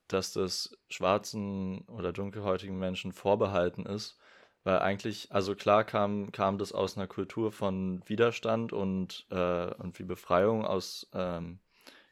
dass 0.08 0.34
das 0.34 0.78
schwarzen 0.90 1.82
oder 1.88 2.14
dunkelhäutigen 2.14 2.78
Menschen 2.78 3.12
vorbehalten 3.12 3.86
ist. 3.86 4.18
Weil 4.64 4.80
eigentlich, 4.80 5.32
also 5.32 5.56
klar 5.56 5.84
kam, 5.84 6.32
kam 6.32 6.58
das 6.58 6.72
aus 6.72 6.96
einer 6.96 7.08
Kultur 7.08 7.52
von 7.52 8.02
Widerstand 8.08 8.72
und, 8.72 9.26
äh, 9.30 9.74
und 9.76 10.00
wie 10.00 10.04
Befreiung 10.04 10.66
aus 10.66 11.10
ähm, 11.14 11.60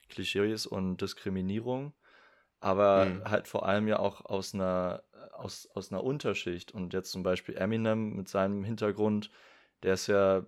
Klischees 0.10 0.66
und 0.66 0.98
Diskriminierung, 0.98 1.94
aber 2.60 3.06
mhm. 3.06 3.24
halt 3.24 3.48
vor 3.48 3.66
allem 3.66 3.88
ja 3.88 4.00
auch 4.00 4.26
aus 4.26 4.54
einer, 4.54 5.04
aus, 5.32 5.70
aus 5.74 5.92
einer 5.92 6.04
Unterschicht. 6.04 6.74
Und 6.74 6.94
jetzt 6.94 7.12
zum 7.12 7.24
Beispiel 7.24 7.56
Eminem 7.56 8.16
mit 8.16 8.28
seinem 8.28 8.64
Hintergrund, 8.64 9.32
der 9.84 9.94
ist 9.94 10.08
ja 10.08 10.46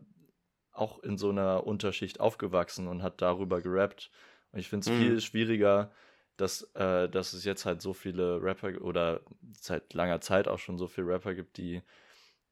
auch 0.74 1.00
in 1.00 1.18
so 1.18 1.30
einer 1.30 1.66
Unterschicht 1.66 2.20
aufgewachsen 2.20 2.88
und 2.88 3.02
hat 3.02 3.22
darüber 3.22 3.62
gerappt. 3.62 4.12
Und 4.52 4.60
ich 4.60 4.70
finde 4.70 4.90
es 4.90 4.94
mhm. 4.94 5.00
viel 5.00 5.22
schwieriger, 5.22 5.92
dass, 6.38 6.64
äh, 6.76 7.10
dass 7.10 7.34
es 7.34 7.46
jetzt 7.46 7.66
halt 7.66 7.82
so 7.82 7.94
viele 7.94 8.42
Rapper 8.42 8.82
oder 8.82 9.22
seit 9.60 9.94
langer 9.94 10.22
Zeit 10.22 10.48
auch 10.48 10.60
schon 10.60 10.78
so 10.78 10.88
viele 10.88 11.08
Rapper 11.08 11.34
gibt, 11.36 11.58
die 11.58 11.82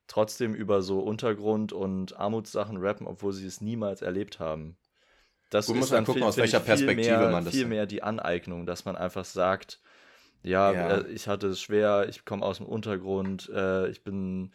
trotzdem 0.07 0.53
über 0.53 0.81
so 0.81 0.99
Untergrund- 0.99 1.73
und 1.73 2.17
Armutssachen 2.17 2.77
rappen, 2.77 3.07
obwohl 3.07 3.33
sie 3.33 3.47
es 3.47 3.61
niemals 3.61 4.01
erlebt 4.01 4.39
haben. 4.39 4.77
Das 5.49 5.67
Gut, 5.67 5.77
ist 5.77 5.91
dann 5.91 6.05
gucken, 6.05 6.21
viel, 6.21 6.27
aus 6.27 6.37
welcher 6.37 6.59
Perspektive 6.59 7.17
mehr, 7.17 7.29
man 7.31 7.45
das 7.45 7.53
viel 7.53 7.65
mehr 7.65 7.85
die 7.85 8.03
Aneignung, 8.03 8.65
dass 8.65 8.85
man 8.85 8.95
einfach 8.95 9.25
sagt, 9.25 9.79
ja, 10.43 10.71
ja. 10.71 10.97
Äh, 10.97 11.07
ich 11.11 11.27
hatte 11.27 11.47
es 11.47 11.61
schwer, 11.61 12.07
ich 12.09 12.25
komme 12.25 12.45
aus 12.45 12.57
dem 12.57 12.65
Untergrund, 12.65 13.49
äh, 13.53 13.89
ich 13.89 14.03
bin 14.03 14.51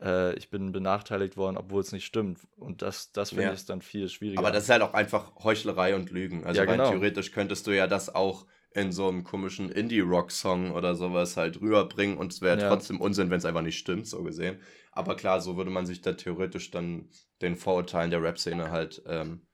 äh, 0.00 0.34
ich 0.36 0.50
bin 0.50 0.72
benachteiligt 0.72 1.36
worden, 1.36 1.56
obwohl 1.56 1.80
es 1.80 1.92
nicht 1.92 2.04
stimmt. 2.04 2.40
Und 2.56 2.82
das, 2.82 3.12
das 3.12 3.30
finde 3.30 3.44
ja. 3.44 3.52
ich 3.52 3.64
dann 3.64 3.82
viel 3.82 4.08
schwieriger. 4.08 4.38
Aber 4.38 4.50
das 4.50 4.64
ist 4.64 4.70
halt 4.70 4.82
auch 4.82 4.94
einfach 4.94 5.32
Heuchlerei 5.42 5.94
und 5.94 6.10
Lügen. 6.10 6.44
Also 6.44 6.60
ja, 6.60 6.66
genau. 6.66 6.90
theoretisch 6.90 7.32
könntest 7.32 7.66
du 7.66 7.70
ja 7.72 7.86
das 7.86 8.14
auch 8.14 8.46
in 8.76 8.92
so 8.92 9.08
einem 9.08 9.24
komischen 9.24 9.70
Indie-Rock-Song 9.70 10.72
oder 10.72 10.94
sowas 10.94 11.38
halt 11.38 11.60
rüberbringen 11.62 12.18
und 12.18 12.32
es 12.32 12.42
wäre 12.42 12.60
ja. 12.60 12.68
trotzdem 12.68 13.00
Unsinn, 13.00 13.30
wenn 13.30 13.38
es 13.38 13.46
einfach 13.46 13.62
nicht 13.62 13.78
stimmt, 13.78 14.06
so 14.06 14.22
gesehen. 14.22 14.60
Aber 14.92 15.16
klar, 15.16 15.40
so 15.40 15.56
würde 15.56 15.70
man 15.70 15.86
sich 15.86 16.02
da 16.02 16.12
theoretisch 16.12 16.70
dann 16.70 17.08
den 17.40 17.56
Vorurteilen 17.56 18.10
der 18.10 18.22
Rap-Szene 18.22 18.70
halt 18.70 19.02
ähm, 19.06 19.46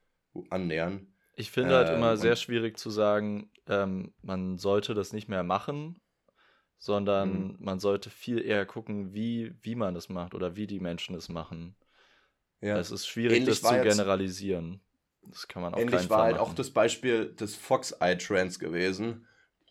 annähern. 0.49 1.07
Ich 1.35 1.51
finde 1.51 1.75
halt 1.75 1.89
immer 1.89 2.11
ähm, 2.11 2.17
sehr 2.17 2.35
schwierig 2.35 2.77
zu 2.77 2.89
sagen, 2.89 3.49
ähm, 3.67 4.13
man 4.21 4.57
sollte 4.57 4.93
das 4.93 5.13
nicht 5.13 5.29
mehr 5.29 5.43
machen, 5.43 5.99
sondern 6.83 7.29
mhm. 7.29 7.55
man 7.59 7.79
sollte 7.79 8.09
viel 8.09 8.43
eher 8.43 8.65
gucken, 8.65 9.13
wie, 9.13 9.53
wie 9.61 9.73
man 9.73 9.93
das 9.93 10.09
macht 10.09 10.35
oder 10.35 10.57
wie 10.57 10.67
die 10.67 10.81
Menschen 10.81 11.15
es 11.15 11.29
machen. 11.29 11.77
Ja. 12.59 12.77
Es 12.77 12.91
ist 12.91 13.07
schwierig, 13.07 13.37
Ähnlich 13.37 13.61
das 13.61 13.71
zu 13.71 13.81
generalisieren. 13.81 14.81
Das 15.21 15.47
kann 15.47 15.61
man 15.61 15.73
auch 15.73 15.79
Ähnlich 15.79 16.09
war 16.09 16.23
halt 16.23 16.37
auch 16.37 16.53
das 16.53 16.71
Beispiel 16.71 17.33
des 17.35 17.55
Fox-Eye-Trends 17.55 18.59
gewesen. 18.59 19.25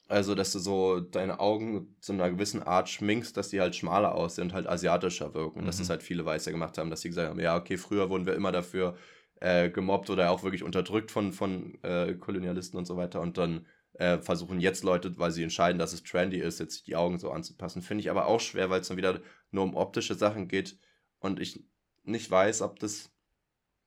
Also, 0.09 0.35
dass 0.35 0.53
du 0.53 0.59
so 0.59 1.01
deine 1.01 1.39
Augen 1.39 1.95
zu 2.01 2.15
einer 2.15 2.31
gewissen 2.31 2.63
Art 2.63 2.89
schminkst, 2.89 3.37
dass 3.37 3.51
die 3.51 3.61
halt 3.61 3.77
schmaler 3.77 4.15
aussehen 4.15 4.45
und 4.45 4.55
halt 4.55 4.67
asiatischer 4.67 5.35
wirken. 5.35 5.61
Mhm. 5.61 5.67
Dass 5.67 5.77
das 5.77 5.91
halt 5.91 6.03
viele 6.03 6.25
Weiße 6.25 6.51
gemacht 6.51 6.79
haben, 6.79 6.89
dass 6.89 7.03
sie 7.03 7.11
gesagt 7.11 7.29
haben, 7.29 7.41
ja, 7.41 7.59
okay, 7.59 7.77
früher 7.77 8.09
wurden 8.09 8.25
wir 8.25 8.35
immer 8.35 8.53
dafür 8.53 8.97
äh, 9.41 9.69
gemobbt 9.69 10.09
oder 10.09 10.31
auch 10.31 10.45
wirklich 10.45 10.63
unterdrückt 10.63 11.11
von, 11.11 11.35
von 11.35 11.77
äh, 11.83 12.15
Kolonialisten 12.15 12.79
und 12.79 12.87
so 12.87 12.97
weiter. 12.97 13.21
Und 13.21 13.37
dann 13.37 13.67
äh, 13.95 14.19
versuchen 14.19 14.61
jetzt 14.61 14.85
Leute, 14.85 15.17
weil 15.19 15.31
sie 15.31 15.43
entscheiden, 15.43 15.79
dass 15.79 15.93
es 15.93 16.03
trendy 16.03 16.39
ist, 16.39 16.61
jetzt 16.61 16.87
die 16.87 16.97
Augen 16.97 17.19
so 17.19 17.31
anzupassen. 17.31 17.83
Finde 17.83 18.03
ich 18.03 18.11
aber 18.11 18.27
auch 18.27 18.41
schwer, 18.41 18.71
weil 18.71 18.81
es 18.81 18.89
dann 18.89 18.97
wieder 18.97 19.21
nur 19.51 19.65
um 19.65 19.77
optische 19.77 20.15
Sachen 20.15 20.49
geht 20.49 20.79
und 21.19 21.41
ich 21.41 21.65
nicht 22.05 22.31
weiß, 22.31 22.63
ob 22.63 22.79
das 22.79 23.13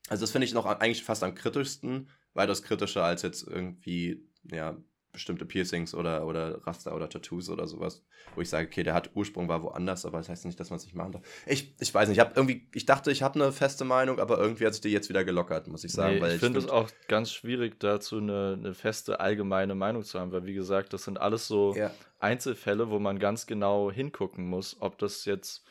also 0.08 0.24
das 0.24 0.32
finde 0.32 0.46
ich 0.46 0.54
noch 0.54 0.66
eigentlich 0.66 1.04
fast 1.04 1.24
am 1.24 1.36
kritischsten, 1.36 2.10
weitaus 2.34 2.64
kritischer 2.64 3.04
als 3.04 3.22
jetzt 3.22 3.48
irgendwie, 3.48 4.28
ja, 4.44 4.78
bestimmte 5.16 5.46
Piercings 5.46 5.96
oder, 5.96 6.28
oder 6.28 6.66
Raster 6.68 6.96
oder 6.96 7.10
Tattoos 7.10 7.50
oder 7.50 7.68
sowas, 7.68 8.04
wo 8.36 8.42
ich 8.42 8.50
sage, 8.50 8.68
okay, 8.68 8.84
der 8.84 8.94
hat 8.94 9.12
Ursprung 9.16 9.48
war 9.48 9.64
woanders, 9.64 10.06
aber 10.06 10.20
das 10.20 10.30
heißt 10.30 10.46
nicht, 10.46 10.60
dass 10.60 10.70
man 10.70 10.78
es 10.78 10.86
nicht 10.86 10.96
machen 10.96 11.14
darf. 11.14 11.24
Ich, 11.48 11.74
ich 11.80 11.94
weiß 11.94 12.08
nicht, 12.08 12.18
ich 12.18 12.20
habe 12.24 12.34
irgendwie, 12.36 12.68
ich 12.74 12.86
dachte, 12.86 13.12
ich 13.12 13.24
habe 13.24 13.42
eine 13.42 13.52
feste 13.52 13.86
Meinung, 13.86 14.20
aber 14.20 14.38
irgendwie 14.38 14.66
hat 14.66 14.74
sich 14.74 14.82
die 14.82 14.90
jetzt 14.90 15.10
wieder 15.10 15.24
gelockert, 15.24 15.68
muss 15.68 15.84
ich 15.84 15.92
sagen. 15.92 16.20
Nee, 16.20 16.36
ich 16.36 16.40
finde 16.40 16.60
es 16.60 16.70
auch 16.70 16.90
ganz 17.08 17.32
schwierig, 17.32 17.80
dazu 17.80 18.18
eine, 18.18 18.58
eine 18.60 18.74
feste 18.74 19.20
allgemeine 19.20 19.74
Meinung 19.74 20.04
zu 20.04 20.20
haben, 20.20 20.32
weil 20.32 20.46
wie 20.46 20.54
gesagt, 20.54 20.94
das 20.94 21.04
sind 21.04 21.20
alles 21.20 21.48
so 21.48 21.74
ja. 21.76 21.92
Einzelfälle, 22.20 22.92
wo 22.92 23.00
man 23.00 23.18
ganz 23.18 23.48
genau 23.48 23.92
hingucken 23.92 24.48
muss, 24.48 24.78
ob 24.80 24.98
das 25.00 25.26
jetzt 25.26 25.66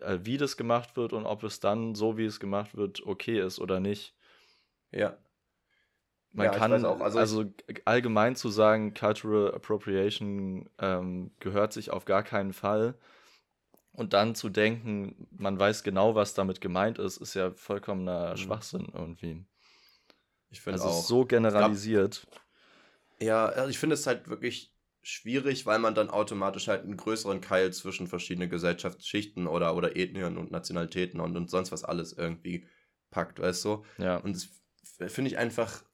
äh, 0.00 0.18
wie 0.22 0.36
das 0.36 0.56
gemacht 0.56 0.96
wird 0.96 1.12
und 1.12 1.26
ob 1.26 1.42
es 1.44 1.60
dann, 1.60 1.94
so 1.94 2.16
wie 2.16 2.24
es 2.24 2.40
gemacht 2.40 2.76
wird, 2.76 3.06
okay 3.06 3.40
ist 3.40 3.58
oder 3.58 3.80
nicht. 3.80 4.14
Ja. 4.90 5.16
Man 6.34 6.46
ja, 6.46 6.52
kann 6.52 6.84
auch, 6.84 7.00
also, 7.00 7.18
also 7.18 7.44
allgemein 7.84 8.34
zu 8.34 8.48
sagen, 8.48 8.92
Cultural 8.92 9.54
Appropriation 9.54 10.68
ähm, 10.80 11.30
gehört 11.38 11.72
sich 11.72 11.92
auf 11.92 12.06
gar 12.06 12.24
keinen 12.24 12.52
Fall. 12.52 12.96
Und 13.92 14.12
dann 14.14 14.34
zu 14.34 14.48
denken, 14.48 15.28
man 15.30 15.56
weiß 15.56 15.84
genau, 15.84 16.16
was 16.16 16.34
damit 16.34 16.60
gemeint 16.60 16.98
ist, 16.98 17.18
ist 17.18 17.34
ja 17.34 17.52
vollkommener 17.52 18.32
mhm. 18.32 18.36
Schwachsinn 18.36 18.88
irgendwie. 18.92 19.44
Ich 20.50 20.60
finde 20.60 20.82
also 20.82 20.92
auch. 20.92 21.04
so 21.04 21.24
generalisiert. 21.24 22.26
Ja, 23.20 23.46
also 23.46 23.70
ich 23.70 23.78
finde 23.78 23.94
es 23.94 24.04
halt 24.08 24.28
wirklich 24.28 24.74
schwierig, 25.02 25.66
weil 25.66 25.78
man 25.78 25.94
dann 25.94 26.10
automatisch 26.10 26.66
halt 26.66 26.82
einen 26.82 26.96
größeren 26.96 27.40
Keil 27.40 27.72
zwischen 27.72 28.08
verschiedenen 28.08 28.50
Gesellschaftsschichten 28.50 29.46
oder, 29.46 29.76
oder 29.76 29.96
Ethnien 29.96 30.36
und 30.36 30.50
Nationalitäten 30.50 31.20
und, 31.20 31.36
und 31.36 31.48
sonst 31.48 31.70
was 31.70 31.84
alles 31.84 32.12
irgendwie 32.12 32.66
packt, 33.10 33.38
weißt 33.38 33.64
du? 33.66 33.84
Ja. 33.98 34.16
Und 34.16 34.34
das 34.98 35.12
finde 35.12 35.30
ich 35.30 35.38
einfach 35.38 35.84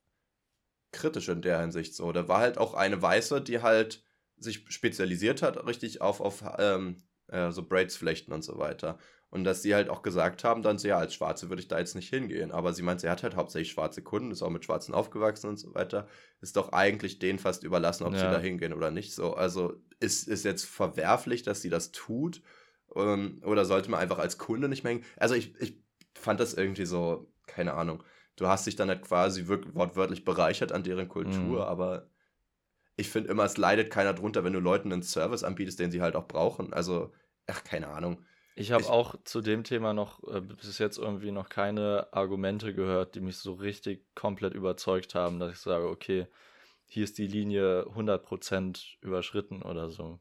kritisch 0.92 1.28
in 1.28 1.42
der 1.42 1.60
Hinsicht 1.60 1.94
so. 1.94 2.12
Da 2.12 2.28
war 2.28 2.40
halt 2.40 2.58
auch 2.58 2.74
eine 2.74 3.00
Weiße, 3.00 3.40
die 3.40 3.62
halt 3.62 4.02
sich 4.36 4.64
spezialisiert 4.68 5.42
hat, 5.42 5.66
richtig 5.66 6.00
auf, 6.00 6.20
auf 6.20 6.42
ähm, 6.58 6.96
äh, 7.28 7.50
so 7.52 7.62
Braids 7.62 7.96
flechten 7.96 8.32
und 8.32 8.42
so 8.42 8.58
weiter. 8.58 8.98
Und 9.30 9.44
dass 9.44 9.62
sie 9.62 9.74
halt 9.76 9.88
auch 9.88 10.02
gesagt 10.02 10.42
haben, 10.42 10.62
dann 10.62 10.78
so, 10.78 10.88
ja, 10.88 10.98
als 10.98 11.14
Schwarze 11.14 11.48
würde 11.48 11.62
ich 11.62 11.68
da 11.68 11.78
jetzt 11.78 11.94
nicht 11.94 12.08
hingehen. 12.08 12.50
Aber 12.50 12.72
sie 12.72 12.82
meint, 12.82 13.00
sie 13.00 13.08
hat 13.08 13.22
halt 13.22 13.36
hauptsächlich 13.36 13.70
schwarze 13.70 14.02
Kunden, 14.02 14.32
ist 14.32 14.42
auch 14.42 14.50
mit 14.50 14.64
Schwarzen 14.64 14.92
aufgewachsen 14.92 15.48
und 15.48 15.56
so 15.56 15.72
weiter. 15.72 16.08
Ist 16.40 16.56
doch 16.56 16.72
eigentlich 16.72 17.20
denen 17.20 17.38
fast 17.38 17.62
überlassen, 17.62 18.04
ob 18.04 18.14
ja. 18.14 18.18
sie 18.18 18.24
da 18.24 18.40
hingehen 18.40 18.72
oder 18.72 18.90
nicht. 18.90 19.14
So, 19.14 19.34
also 19.34 19.74
ist, 20.00 20.26
ist 20.26 20.44
jetzt 20.44 20.64
verwerflich, 20.64 21.44
dass 21.44 21.62
sie 21.62 21.70
das 21.70 21.92
tut. 21.92 22.42
Ähm, 22.96 23.40
oder 23.44 23.64
sollte 23.64 23.88
man 23.88 24.00
einfach 24.00 24.18
als 24.18 24.36
Kunde 24.36 24.68
nicht 24.68 24.82
mehr 24.82 24.94
hingehen? 24.94 25.10
Also 25.16 25.36
ich, 25.36 25.54
ich 25.60 25.80
fand 26.14 26.40
das 26.40 26.54
irgendwie 26.54 26.86
so, 26.86 27.32
keine 27.46 27.74
Ahnung. 27.74 28.02
Du 28.40 28.48
hast 28.48 28.66
dich 28.66 28.74
dann 28.74 28.88
halt 28.88 29.02
quasi 29.02 29.48
wortwörtlich 29.48 30.24
bereichert 30.24 30.72
an 30.72 30.82
deren 30.82 31.08
Kultur, 31.08 31.56
mhm. 31.58 31.60
aber 31.60 32.06
ich 32.96 33.10
finde 33.10 33.28
immer, 33.28 33.44
es 33.44 33.58
leidet 33.58 33.90
keiner 33.90 34.14
drunter, 34.14 34.44
wenn 34.44 34.54
du 34.54 34.60
Leuten 34.60 34.90
einen 34.90 35.02
Service 35.02 35.44
anbietest, 35.44 35.78
den 35.78 35.90
sie 35.90 36.00
halt 36.00 36.16
auch 36.16 36.26
brauchen. 36.26 36.72
Also, 36.72 37.12
ach, 37.46 37.62
keine 37.64 37.88
Ahnung. 37.88 38.24
Ich 38.54 38.72
habe 38.72 38.88
auch 38.88 39.14
zu 39.24 39.42
dem 39.42 39.62
Thema 39.62 39.92
noch 39.92 40.26
äh, 40.26 40.40
bis 40.40 40.78
jetzt 40.78 40.96
irgendwie 40.96 41.32
noch 41.32 41.50
keine 41.50 42.08
Argumente 42.12 42.72
gehört, 42.72 43.14
die 43.14 43.20
mich 43.20 43.36
so 43.36 43.52
richtig 43.52 44.06
komplett 44.14 44.54
überzeugt 44.54 45.14
haben, 45.14 45.38
dass 45.38 45.52
ich 45.52 45.58
sage, 45.58 45.86
okay, 45.86 46.26
hier 46.86 47.04
ist 47.04 47.18
die 47.18 47.26
Linie 47.26 47.84
100% 47.94 48.96
überschritten 49.02 49.60
oder 49.60 49.90
so. 49.90 50.18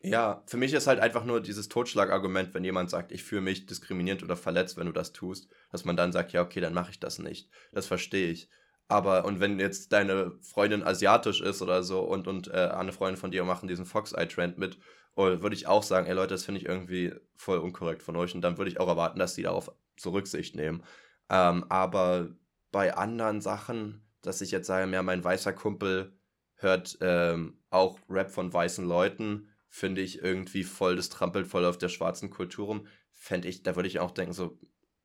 Ja, 0.00 0.42
für 0.46 0.56
mich 0.56 0.72
ist 0.72 0.86
halt 0.86 1.00
einfach 1.00 1.24
nur 1.24 1.40
dieses 1.40 1.68
Totschlagargument, 1.68 2.54
wenn 2.54 2.64
jemand 2.64 2.90
sagt, 2.90 3.12
ich 3.12 3.24
fühle 3.24 3.40
mich 3.40 3.66
diskriminiert 3.66 4.22
oder 4.22 4.36
verletzt, 4.36 4.76
wenn 4.76 4.86
du 4.86 4.92
das 4.92 5.12
tust, 5.12 5.48
dass 5.70 5.84
man 5.84 5.96
dann 5.96 6.12
sagt, 6.12 6.32
ja, 6.32 6.42
okay, 6.42 6.60
dann 6.60 6.74
mache 6.74 6.90
ich 6.90 7.00
das 7.00 7.18
nicht. 7.18 7.50
Das 7.72 7.86
verstehe 7.86 8.30
ich. 8.30 8.48
Aber, 8.88 9.24
und 9.24 9.40
wenn 9.40 9.58
jetzt 9.58 9.92
deine 9.92 10.32
Freundin 10.42 10.84
asiatisch 10.84 11.40
ist 11.40 11.60
oder 11.60 11.82
so 11.82 12.00
und, 12.02 12.28
und 12.28 12.48
äh, 12.48 12.68
eine 12.72 12.92
Freundin 12.92 13.16
von 13.16 13.32
dir 13.32 13.42
machen 13.44 13.68
diesen 13.68 13.84
Fox-Eye-Trend 13.84 14.58
mit 14.58 14.78
und 15.14 15.42
würde 15.42 15.56
ich 15.56 15.66
auch 15.66 15.82
sagen, 15.82 16.06
ey 16.06 16.14
Leute, 16.14 16.34
das 16.34 16.44
finde 16.44 16.60
ich 16.60 16.66
irgendwie 16.66 17.12
voll 17.34 17.58
unkorrekt 17.58 18.02
von 18.02 18.14
euch. 18.16 18.34
Und 18.34 18.42
dann 18.42 18.58
würde 18.58 18.70
ich 18.70 18.78
auch 18.78 18.88
erwarten, 18.88 19.18
dass 19.18 19.34
die 19.34 19.42
darauf 19.42 19.72
zur 19.96 20.12
Rücksicht 20.12 20.54
nehmen. 20.54 20.84
Ähm, 21.30 21.64
aber 21.68 22.28
bei 22.70 22.94
anderen 22.94 23.40
Sachen, 23.40 24.06
dass 24.22 24.40
ich 24.40 24.50
jetzt 24.50 24.66
sage, 24.66 24.90
ja, 24.92 25.02
mein 25.02 25.24
weißer 25.24 25.52
Kumpel 25.52 26.12
hört 26.56 26.98
ähm, 27.00 27.58
auch 27.70 27.98
Rap 28.08 28.30
von 28.30 28.52
weißen 28.52 28.86
Leuten, 28.86 29.48
finde 29.68 30.00
ich 30.00 30.22
irgendwie 30.22 30.64
voll, 30.64 30.96
das 30.96 31.08
trampelt 31.08 31.46
voll 31.46 31.64
auf 31.64 31.78
der 31.78 31.88
schwarzen 31.88 32.30
Kultur 32.30 32.66
rum. 32.66 32.86
Fände 33.12 33.48
ich, 33.48 33.62
da 33.62 33.76
würde 33.76 33.88
ich 33.88 33.98
auch 33.98 34.10
denken, 34.10 34.32
so, 34.32 34.58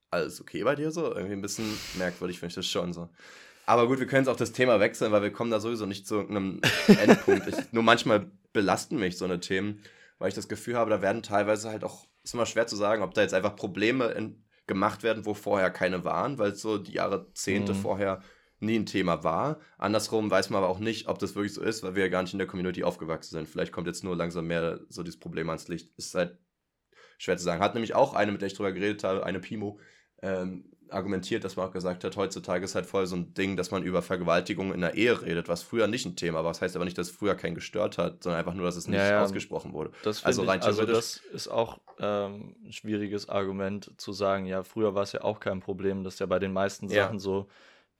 alles 0.10 0.42
okay 0.42 0.64
bei 0.64 0.76
dir 0.76 0.92
so? 0.92 1.14
Irgendwie 1.14 1.34
ein 1.34 1.42
bisschen 1.42 1.72
merkwürdig 1.98 2.40
finde 2.40 2.52
ich 2.52 2.56
das 2.56 2.68
schon 2.68 2.94
so. 2.94 3.10
Aber 3.66 3.88
gut, 3.88 4.00
wir 4.00 4.08
können 4.08 4.24
jetzt 4.24 4.34
auch 4.34 4.38
das 4.38 4.52
Thema 4.52 4.80
wechseln, 4.80 5.12
weil 5.12 5.22
wir 5.22 5.32
kommen 5.32 5.52
da 5.52 5.60
sowieso 5.60 5.86
nicht 5.86 6.08
zu 6.08 6.20
einem 6.20 6.62
Endpunkt. 6.88 7.48
Ich, 7.48 7.72
nur 7.72 7.84
manchmal 7.84 8.32
belasten 8.54 8.98
mich 8.98 9.18
so 9.18 9.26
eine 9.26 9.40
Themen, 9.40 9.84
weil 10.20 10.30
ich 10.30 10.36
das 10.36 10.50
Gefühl 10.50 10.76
habe, 10.76 10.90
da 10.90 11.02
werden 11.02 11.24
teilweise 11.24 11.70
halt 11.70 11.84
auch, 11.84 12.06
ist 12.24 12.34
immer 12.34 12.46
schwer 12.46 12.68
zu 12.68 12.76
sagen, 12.76 13.02
ob 13.02 13.14
da 13.14 13.22
jetzt 13.22 13.34
einfach 13.34 13.56
Probleme 13.56 14.08
in, 14.08 14.44
gemacht 14.68 15.04
werden, 15.04 15.26
wo 15.26 15.34
vorher 15.34 15.70
keine 15.72 16.04
waren, 16.04 16.38
weil 16.38 16.56
so 16.56 16.78
die 16.78 16.94
Jahrzehnte 16.94 17.74
mhm. 17.74 17.78
vorher 17.78 18.22
nie 18.62 18.78
ein 18.78 18.86
Thema 18.86 19.24
war. 19.24 19.60
Andersrum 19.78 20.30
weiß 20.30 20.50
man 20.50 20.64
aber 20.64 20.70
auch 20.70 20.80
nicht, 20.80 21.08
ob 21.08 21.20
das 21.20 21.36
wirklich 21.36 21.54
so 21.54 21.62
ist, 21.62 21.84
weil 21.84 21.96
wir 21.96 22.04
ja 22.04 22.10
gar 22.10 22.22
nicht 22.22 22.34
in 22.34 22.40
der 22.40 22.48
Community 22.48 22.84
aufgewachsen 22.84 23.32
sind. 23.32 23.50
Vielleicht 23.50 23.72
kommt 23.72 23.88
jetzt 23.88 24.04
nur 24.04 24.16
langsam 24.16 24.48
mehr 24.48 24.80
so 24.90 25.04
dieses 25.04 25.20
Problem 25.20 25.50
ans 25.50 25.68
Licht. 25.68 25.92
Ist 25.98 26.16
halt 26.16 26.38
schwer 27.18 27.38
zu 27.38 27.44
sagen. 27.44 27.62
Hat 27.62 27.74
nämlich 27.74 27.96
auch 27.96 28.14
eine, 28.14 28.32
mit 28.32 28.42
der 28.42 28.48
ich 28.48 28.54
drüber 28.54 28.72
geredet 28.72 29.04
habe, 29.04 29.26
eine 29.26 29.40
Pimo, 29.40 29.80
ähm, 30.22 30.72
argumentiert, 30.92 31.44
dass 31.44 31.56
man 31.56 31.68
auch 31.68 31.72
gesagt 31.72 32.04
hat, 32.04 32.18
heutzutage 32.18 32.66
ist 32.66 32.76
halt 32.76 32.86
voll 32.86 33.06
so 33.08 33.16
ein 33.16 33.34
Ding, 33.34 33.56
dass 33.56 33.72
man 33.72 33.84
über 33.84 34.02
Vergewaltigung 34.02 34.74
in 34.74 34.82
der 34.82 34.96
Ehe 34.96 35.22
redet, 35.22 35.48
was 35.48 35.64
früher 35.64 35.88
nicht 35.88 36.06
ein 36.06 36.16
Thema 36.16 36.44
war. 36.44 36.52
Das 36.52 36.62
heißt 36.62 36.76
aber 36.76 36.86
nicht, 36.86 36.98
dass 36.98 37.10
es 37.10 37.16
früher 37.16 37.36
keinen 37.36 37.56
gestört 37.56 37.98
hat, 37.98 38.24
sondern 38.24 38.40
einfach 38.40 38.54
nur, 38.54 38.66
dass 38.66 38.76
es 38.76 38.88
nicht 38.88 38.98
ja, 38.98 39.10
ja. 39.10 39.24
ausgesprochen 39.24 39.74
wurde. 39.74 39.92
Das 40.04 40.24
also, 40.24 40.44
rein 40.44 40.60
ich, 40.60 40.66
also 40.66 40.86
das 40.86 41.18
ist 41.34 41.48
auch 41.48 41.80
ähm, 42.00 42.56
ein 42.66 42.74
schwieriges 42.74 43.30
Argument 43.30 43.92
zu 43.98 44.12
sagen, 44.12 44.46
ja, 44.46 44.64
früher 44.64 44.94
war 44.94 45.04
es 45.04 45.14
ja 45.14 45.24
auch 45.24 45.40
kein 45.40 45.62
Problem. 45.62 46.04
Das 46.04 46.16
ist 46.16 46.20
ja 46.20 46.26
bei 46.26 46.40
den 46.40 46.54
meisten 46.54 46.90
ja. 46.90 47.06
Sachen 47.06 47.20
so, 47.20 47.48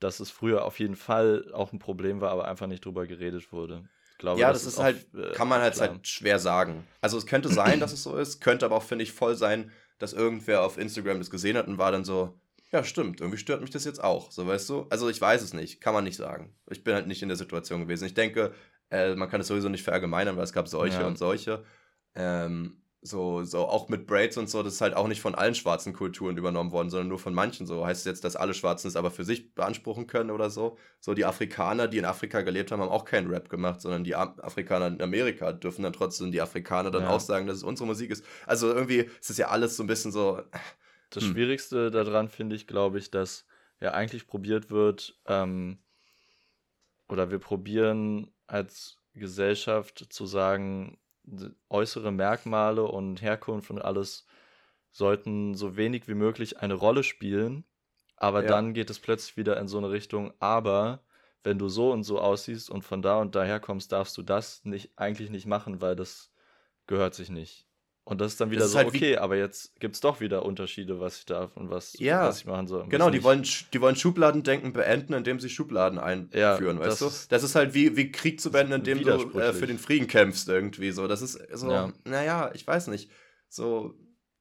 dass 0.02 0.20
es 0.20 0.30
früher 0.30 0.64
auf 0.64 0.78
jeden 0.78 0.96
Fall 0.96 1.50
auch 1.52 1.72
ein 1.72 1.78
Problem 1.78 2.20
war, 2.20 2.30
aber 2.30 2.48
einfach 2.48 2.66
nicht 2.66 2.84
drüber 2.84 3.06
geredet 3.06 3.52
wurde. 3.52 3.84
Glaube, 4.18 4.40
ja, 4.40 4.52
das, 4.52 4.64
das 4.64 4.74
ist, 4.74 4.78
ist 4.78 4.82
halt, 4.82 5.06
äh, 5.14 5.32
kann 5.32 5.48
man 5.48 5.60
halt, 5.60 5.80
halt 5.80 6.06
schwer 6.06 6.38
sagen. 6.38 6.86
Also 7.00 7.18
es 7.18 7.26
könnte 7.26 7.48
sein, 7.48 7.80
dass 7.80 7.92
es 7.92 8.02
so 8.02 8.16
ist, 8.16 8.40
könnte 8.40 8.64
aber 8.64 8.76
auch, 8.76 8.82
finde 8.82 9.02
ich, 9.02 9.12
voll 9.12 9.34
sein, 9.34 9.70
dass 9.98 10.12
irgendwer 10.12 10.62
auf 10.62 10.78
Instagram 10.78 11.18
das 11.18 11.30
gesehen 11.30 11.56
hat 11.56 11.66
und 11.66 11.78
war 11.78 11.92
dann 11.92 12.04
so, 12.04 12.38
ja, 12.70 12.84
stimmt, 12.84 13.20
irgendwie 13.20 13.38
stört 13.38 13.60
mich 13.60 13.70
das 13.70 13.84
jetzt 13.84 14.02
auch, 14.02 14.30
so 14.30 14.46
weißt 14.46 14.68
du? 14.70 14.86
Also 14.90 15.08
ich 15.08 15.20
weiß 15.20 15.42
es 15.42 15.52
nicht, 15.52 15.80
kann 15.80 15.94
man 15.94 16.04
nicht 16.04 16.16
sagen. 16.16 16.54
Ich 16.70 16.84
bin 16.84 16.94
halt 16.94 17.06
nicht 17.06 17.22
in 17.22 17.28
der 17.28 17.36
Situation 17.36 17.80
gewesen. 17.80 18.06
Ich 18.06 18.14
denke, 18.14 18.54
äh, 18.90 19.14
man 19.14 19.28
kann 19.28 19.40
es 19.40 19.48
sowieso 19.48 19.68
nicht 19.68 19.82
verallgemeinern, 19.82 20.36
weil 20.36 20.44
es 20.44 20.52
gab 20.52 20.68
solche 20.68 21.00
ja. 21.00 21.06
und 21.06 21.18
solche. 21.18 21.64
Ähm, 22.14 22.81
so, 23.04 23.42
so 23.42 23.66
auch 23.66 23.88
mit 23.88 24.06
Braids 24.06 24.36
und 24.36 24.48
so, 24.48 24.62
das 24.62 24.74
ist 24.74 24.80
halt 24.80 24.94
auch 24.94 25.08
nicht 25.08 25.20
von 25.20 25.34
allen 25.34 25.56
schwarzen 25.56 25.92
Kulturen 25.92 26.36
übernommen 26.36 26.70
worden, 26.70 26.88
sondern 26.88 27.08
nur 27.08 27.18
von 27.18 27.34
manchen 27.34 27.66
so. 27.66 27.84
Heißt 27.84 28.00
es 28.00 28.04
jetzt, 28.04 28.22
dass 28.22 28.36
alle 28.36 28.54
Schwarzen 28.54 28.86
es 28.86 28.94
aber 28.94 29.10
für 29.10 29.24
sich 29.24 29.54
beanspruchen 29.54 30.06
können 30.06 30.30
oder 30.30 30.50
so? 30.50 30.78
So 31.00 31.12
die 31.12 31.24
Afrikaner, 31.24 31.88
die 31.88 31.98
in 31.98 32.04
Afrika 32.04 32.42
gelebt 32.42 32.70
haben, 32.70 32.80
haben 32.80 32.90
auch 32.90 33.04
keinen 33.04 33.28
Rap 33.28 33.48
gemacht, 33.48 33.80
sondern 33.80 34.04
die 34.04 34.14
Afrikaner 34.14 34.86
in 34.86 35.02
Amerika 35.02 35.52
dürfen 35.52 35.82
dann 35.82 35.92
trotzdem 35.92 36.30
die 36.30 36.40
Afrikaner 36.40 36.92
dann 36.92 37.02
ja. 37.02 37.10
auch 37.10 37.20
sagen, 37.20 37.48
dass 37.48 37.56
es 37.56 37.64
unsere 37.64 37.88
Musik 37.88 38.12
ist. 38.12 38.24
Also 38.46 38.68
irgendwie 38.72 39.08
ist 39.20 39.30
es 39.30 39.36
ja 39.36 39.48
alles 39.48 39.76
so 39.76 39.82
ein 39.82 39.88
bisschen 39.88 40.12
so. 40.12 40.40
Das 41.10 41.24
hm. 41.24 41.32
Schwierigste 41.32 41.90
daran 41.90 42.28
finde 42.28 42.54
ich, 42.54 42.68
glaube 42.68 42.98
ich, 42.98 43.10
dass 43.10 43.46
ja 43.80 43.92
eigentlich 43.92 44.28
probiert 44.28 44.70
wird, 44.70 45.18
ähm, 45.26 45.78
oder 47.08 47.30
wir 47.30 47.40
probieren 47.40 48.30
als 48.46 48.98
Gesellschaft 49.12 50.06
zu 50.08 50.24
sagen, 50.24 50.98
äußere 51.70 52.12
Merkmale 52.12 52.84
und 52.84 53.22
Herkunft 53.22 53.70
und 53.70 53.80
alles 53.80 54.26
sollten 54.92 55.54
so 55.54 55.76
wenig 55.76 56.08
wie 56.08 56.14
möglich 56.14 56.60
eine 56.60 56.74
Rolle 56.74 57.02
spielen. 57.02 57.64
Aber 58.16 58.42
ja. 58.42 58.48
dann 58.48 58.74
geht 58.74 58.90
es 58.90 59.00
plötzlich 59.00 59.36
wieder 59.36 59.58
in 59.58 59.68
so 59.68 59.78
eine 59.78 59.90
Richtung, 59.90 60.32
aber 60.38 61.02
wenn 61.42 61.58
du 61.58 61.68
so 61.68 61.90
und 61.92 62.04
so 62.04 62.20
aussiehst 62.20 62.70
und 62.70 62.82
von 62.82 63.02
da 63.02 63.18
und 63.20 63.34
daher 63.34 63.58
kommst, 63.58 63.90
darfst 63.92 64.16
du 64.16 64.22
das 64.22 64.64
nicht, 64.64 64.92
eigentlich 64.96 65.30
nicht 65.30 65.46
machen, 65.46 65.80
weil 65.80 65.96
das 65.96 66.32
gehört 66.86 67.14
sich 67.14 67.30
nicht. 67.30 67.66
Und 68.04 68.20
das 68.20 68.32
ist 68.32 68.40
dann 68.40 68.50
wieder 68.50 68.64
ist 68.64 68.72
so, 68.72 68.78
halt 68.78 68.88
okay, 68.88 69.16
aber 69.16 69.36
jetzt 69.36 69.78
gibt 69.78 69.94
es 69.94 70.00
doch 70.00 70.20
wieder 70.20 70.44
Unterschiede, 70.44 70.98
was 70.98 71.18
ich 71.18 71.24
darf 71.24 71.56
und 71.56 71.70
was, 71.70 71.96
ja, 71.98 72.26
was 72.26 72.40
ich 72.40 72.46
machen 72.46 72.66
soll. 72.66 72.88
Genau, 72.88 73.10
die 73.10 73.22
wollen, 73.22 73.46
die 73.72 73.80
wollen 73.80 73.94
Schubladendenken 73.94 74.72
beenden, 74.72 75.12
indem 75.12 75.38
sie 75.38 75.48
Schubladen 75.48 76.00
einführen, 76.00 76.78
ja, 76.78 76.84
weißt 76.84 77.00
du? 77.00 77.10
Das 77.28 77.44
ist 77.44 77.54
halt 77.54 77.74
wie, 77.74 77.96
wie 77.96 78.10
Krieg 78.10 78.40
zu 78.40 78.50
beenden, 78.50 78.72
indem 78.72 79.02
du 79.02 79.38
äh, 79.38 79.52
für 79.52 79.68
den 79.68 79.78
Frieden 79.78 80.08
kämpfst 80.08 80.48
irgendwie 80.48 80.90
so. 80.90 81.06
Das 81.06 81.22
ist 81.22 81.38
so, 81.52 81.70
ja. 81.70 81.92
naja, 82.04 82.50
ich 82.54 82.66
weiß 82.66 82.88
nicht. 82.88 83.08
So, 83.48 83.94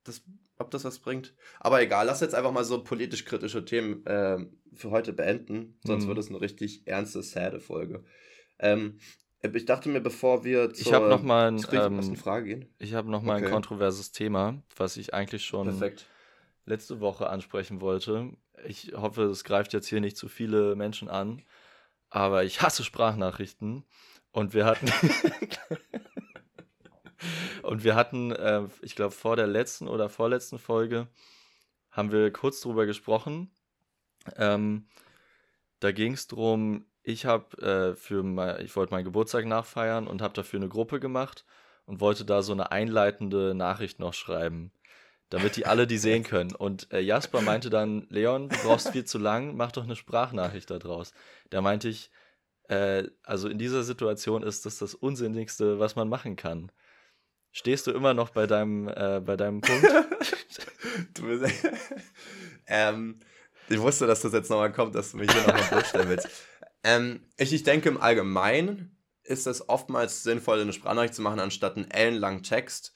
das, 0.06 0.24
ob 0.58 0.71
das 0.71 0.84
was 0.84 0.97
bringt. 0.97 1.36
Aber 1.60 1.82
egal, 1.84 2.08
lass 2.08 2.21
jetzt 2.21 2.34
einfach 2.34 2.52
mal 2.52 2.63
so 2.63 2.84
politisch 2.84 3.26
kritische 3.26 3.63
Themen 3.63 4.04
äh, 4.08 4.39
für 4.74 4.89
heute 4.89 5.13
beenden, 5.13 5.78
sonst 5.84 6.06
mhm. 6.06 6.08
wird 6.10 6.17
es 6.17 6.30
eine 6.30 6.41
richtig 6.41 6.88
ernste, 6.88 7.21
sade 7.21 7.60
Folge. 7.60 8.04
Ähm, 8.58 9.00
ich 9.43 9.65
dachte 9.65 9.89
mir, 9.89 10.01
bevor 10.01 10.43
wir 10.43 10.73
zur 10.73 10.88
ich 10.88 10.93
habe 10.93 11.10
noch 11.10 11.23
mal 11.23 11.47
ein, 11.47 11.65
ähm, 11.71 12.15
Frage 12.15 12.45
gehen. 12.45 12.65
Ich 12.77 12.93
habe 12.93 13.10
noch 13.10 13.21
mal 13.21 13.38
okay. 13.38 13.45
ein 13.45 13.51
kontroverses 13.51 14.12
Thema, 14.12 14.62
was 14.75 14.97
ich 14.97 15.13
eigentlich 15.13 15.45
schon 15.45 15.67
Perfekt. 15.67 16.06
letzte 16.65 16.99
Woche 16.99 17.30
ansprechen 17.30 17.82
wollte. 17.82 18.32
Ich 18.65 18.93
hoffe, 18.95 19.23
es 19.23 19.43
greift 19.43 19.73
jetzt 19.73 19.88
hier 19.88 20.01
nicht 20.01 20.17
zu 20.17 20.27
viele 20.27 20.75
Menschen 20.75 21.10
an, 21.10 21.41
aber 22.10 22.43
ich 22.43 22.62
hasse 22.62 22.84
Sprachnachrichten 22.84 23.84
und 24.32 24.54
wir 24.54 24.65
hatten 24.65 24.91
und 27.63 27.84
wir 27.84 27.95
hatten, 27.95 28.32
äh, 28.32 28.67
ich 28.84 28.95
glaube 28.95 29.12
vor 29.12 29.36
der 29.36 29.47
letzten 29.47 29.88
oder 29.88 30.10
vorletzten 30.10 30.60
Folge 30.60 31.08
haben 31.89 32.12
wir 32.12 32.32
kurz 32.32 32.62
drüber 32.62 32.86
gesprochen. 32.86 33.51
Ähm, 34.38 34.88
da 35.80 35.91
ging 35.91 36.13
es 36.13 36.27
darum, 36.27 36.86
ich 37.03 37.25
habe 37.25 37.57
äh, 37.61 37.95
für 37.95 38.23
mein, 38.23 38.63
ich 38.63 38.75
wollte 38.75 38.93
meinen 38.93 39.05
Geburtstag 39.05 39.45
nachfeiern 39.45 40.07
und 40.07 40.21
habe 40.21 40.33
dafür 40.33 40.59
eine 40.59 40.69
Gruppe 40.69 40.99
gemacht 40.99 41.45
und 41.85 41.99
wollte 41.99 42.25
da 42.25 42.43
so 42.43 42.53
eine 42.53 42.71
einleitende 42.71 43.53
Nachricht 43.55 43.99
noch 43.99 44.13
schreiben, 44.13 44.71
damit 45.29 45.55
die 45.55 45.65
alle 45.65 45.87
die 45.87 45.97
sehen 45.99 46.23
können. 46.23 46.53
Und 46.55 46.91
äh, 46.91 46.99
Jasper 46.99 47.41
meinte 47.41 47.69
dann, 47.69 48.05
Leon, 48.09 48.49
du 48.49 48.57
brauchst 48.63 48.89
viel 48.89 49.05
zu 49.05 49.17
lang, 49.17 49.55
mach 49.55 49.71
doch 49.71 49.83
eine 49.83 49.95
Sprachnachricht 49.95 50.69
da 50.69 50.79
draus. 50.79 51.13
Da 51.49 51.61
meinte 51.61 51.89
ich, 51.89 52.11
äh, 52.69 53.07
also 53.23 53.49
in 53.49 53.57
dieser 53.57 53.83
Situation 53.83 54.43
ist 54.43 54.65
das 54.65 54.77
das 54.77 54.93
Unsinnigste, 54.93 55.79
was 55.79 55.95
man 55.95 56.07
machen 56.07 56.35
kann. 56.35 56.71
Stehst 57.51 57.87
du 57.87 57.91
immer 57.91 58.13
noch 58.13 58.29
bei 58.29 58.47
deinem, 58.47 58.87
äh, 58.87 59.19
bei 59.19 59.35
deinem 59.35 59.59
Punkt? 59.59 59.85
du 61.15 61.23
bist, 61.23 61.65
ähm, 62.67 63.19
ich 63.67 63.79
wusste, 63.79 64.07
dass 64.07 64.21
das 64.21 64.33
jetzt 64.33 64.49
nochmal 64.49 64.71
kommt, 64.71 64.95
dass 64.95 65.11
du 65.11 65.17
mich 65.17 65.31
hier 65.31 65.41
nochmal 65.41 65.63
vorstellen 65.63 66.09
willst. 66.09 66.29
Ähm, 66.84 67.22
ich, 67.38 67.54
ich 67.54 67.63
denke, 67.63 67.89
im 67.89 68.02
Allgemeinen 68.02 68.98
ist 69.24 69.48
es 69.48 69.70
oftmals 69.70 70.24
sinnvoll, 70.24 70.62
eine 70.62 70.74
Sprachnachricht 70.74 71.13
zu 71.13 71.22
machen, 71.22 71.39
anstatt 71.39 71.78
einen 71.78 71.91
ellenlangen 71.91 72.44
Text. 72.44 72.94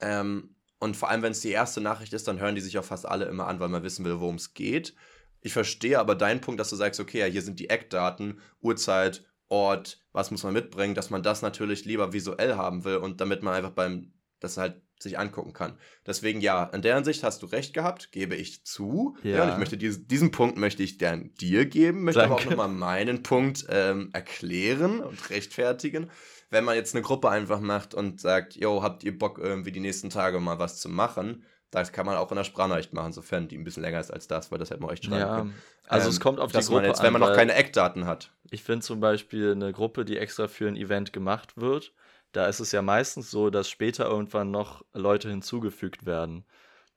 Ähm, 0.00 0.56
und 0.78 0.96
vor 0.96 1.08
allem, 1.08 1.22
wenn 1.22 1.32
es 1.32 1.40
die 1.40 1.50
erste 1.50 1.80
Nachricht 1.80 2.12
ist, 2.12 2.28
dann 2.28 2.40
hören 2.40 2.54
die 2.54 2.60
sich 2.60 2.78
auch 2.78 2.84
fast 2.84 3.06
alle 3.06 3.24
immer 3.26 3.46
an, 3.46 3.60
weil 3.60 3.68
man 3.68 3.82
wissen 3.82 4.04
will, 4.04 4.20
worum 4.20 4.36
es 4.36 4.54
geht. 4.54 4.94
Ich 5.40 5.52
verstehe 5.52 5.98
aber 5.98 6.14
deinen 6.14 6.40
Punkt, 6.40 6.60
dass 6.60 6.70
du 6.70 6.76
sagst, 6.76 7.00
okay, 7.00 7.20
ja, 7.20 7.26
hier 7.26 7.42
sind 7.42 7.60
die 7.60 7.70
Eckdaten, 7.70 8.40
Uhrzeit, 8.60 9.24
Ort, 9.48 10.02
was 10.12 10.30
muss 10.30 10.42
man 10.42 10.54
mitbringen, 10.54 10.94
dass 10.94 11.10
man 11.10 11.22
das 11.22 11.42
natürlich 11.42 11.84
lieber 11.84 12.12
visuell 12.12 12.56
haben 12.56 12.84
will 12.84 12.96
und 12.96 13.20
damit 13.20 13.42
man 13.42 13.54
einfach 13.54 13.70
beim, 13.70 14.12
das 14.40 14.56
halt 14.56 14.80
sich 14.98 15.18
angucken 15.18 15.52
kann. 15.52 15.78
Deswegen 16.06 16.40
ja, 16.40 16.64
in 16.64 16.82
der 16.82 16.94
Hinsicht 16.96 17.22
hast 17.22 17.42
du 17.42 17.46
recht 17.46 17.74
gehabt, 17.74 18.12
gebe 18.12 18.34
ich 18.34 18.64
zu. 18.64 19.16
Ja. 19.22 19.36
ja 19.36 19.44
und 19.44 19.50
ich 19.50 19.58
möchte 19.58 19.76
diesen, 19.76 20.08
diesen 20.08 20.30
Punkt 20.30 20.56
möchte 20.56 20.82
ich 20.82 20.98
dann 20.98 21.34
dir 21.34 21.66
geben, 21.66 22.04
möchte 22.04 22.20
Danke. 22.20 22.34
aber 22.34 22.42
auch 22.42 22.50
nochmal 22.50 22.68
meinen 22.68 23.22
Punkt 23.22 23.66
ähm, 23.68 24.10
erklären 24.12 25.00
und 25.00 25.30
rechtfertigen. 25.30 26.10
Wenn 26.50 26.64
man 26.64 26.76
jetzt 26.76 26.94
eine 26.94 27.02
Gruppe 27.02 27.30
einfach 27.30 27.60
macht 27.60 27.94
und 27.94 28.20
sagt, 28.20 28.54
yo, 28.56 28.82
habt 28.82 29.04
ihr 29.04 29.18
Bock 29.18 29.38
irgendwie 29.38 29.72
die 29.72 29.80
nächsten 29.80 30.10
Tage 30.10 30.40
mal 30.40 30.58
was 30.58 30.80
zu 30.80 30.88
machen? 30.88 31.44
Das 31.70 31.90
kann 31.90 32.06
man 32.06 32.16
auch 32.16 32.30
in 32.30 32.36
der 32.36 32.44
Sprachnachricht 32.44 32.92
machen, 32.92 33.12
sofern 33.12 33.48
die 33.48 33.58
ein 33.58 33.64
bisschen 33.64 33.82
länger 33.82 33.98
ist 33.98 34.12
als 34.12 34.28
das, 34.28 34.52
weil 34.52 34.58
das 34.58 34.70
hätte 34.70 34.80
man 34.80 34.90
echt 34.90 35.06
schreiben 35.06 35.20
ja. 35.20 35.36
können. 35.38 35.54
Also 35.88 36.06
ähm, 36.06 36.10
es 36.12 36.20
kommt 36.20 36.38
auf 36.38 36.52
die 36.52 36.58
Gruppe 36.60 36.86
jetzt, 36.86 37.00
an, 37.00 37.06
wenn 37.06 37.12
man 37.14 37.22
noch 37.22 37.34
keine 37.34 37.54
Eckdaten 37.54 38.06
hat. 38.06 38.30
Ich 38.50 38.62
finde 38.62 38.86
zum 38.86 39.00
Beispiel 39.00 39.52
eine 39.52 39.72
Gruppe, 39.72 40.04
die 40.04 40.16
extra 40.16 40.46
für 40.46 40.68
ein 40.68 40.76
Event 40.76 41.12
gemacht 41.12 41.56
wird, 41.56 41.92
da 42.34 42.48
ist 42.48 42.60
es 42.60 42.72
ja 42.72 42.82
meistens 42.82 43.30
so, 43.30 43.48
dass 43.48 43.70
später 43.70 44.06
irgendwann 44.06 44.50
noch 44.50 44.84
Leute 44.92 45.30
hinzugefügt 45.30 46.04
werden. 46.04 46.44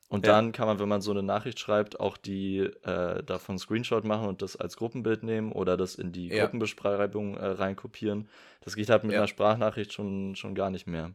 Und 0.10 0.26
ja. 0.26 0.34
dann 0.34 0.52
kann 0.52 0.68
man, 0.68 0.80
wenn 0.80 0.90
man 0.90 1.02
so 1.02 1.12
eine 1.12 1.22
Nachricht 1.22 1.60
schreibt, 1.60 2.00
auch 2.00 2.18
die 2.18 2.60
äh, 2.60 3.24
davon 3.24 3.60
Screenshot 3.60 4.04
machen 4.04 4.28
und 4.28 4.42
das 4.42 4.56
als 4.56 4.78
Gruppenbild 4.78 5.22
nehmen 5.24 5.52
oder 5.52 5.78
das 5.78 5.96
in 5.96 6.12
die 6.12 6.30
ja. 6.30 6.44
Gruppenbeschreibung 6.44 7.38
äh, 7.38 7.46
reinkopieren. 7.46 8.30
Das 8.62 8.76
geht 8.76 8.90
halt 8.90 9.04
mit 9.04 9.14
ja. 9.14 9.20
einer 9.20 9.28
Sprachnachricht 9.28 9.94
schon, 9.94 10.36
schon 10.36 10.56
gar 10.56 10.72
nicht 10.72 10.88
mehr. 10.88 11.14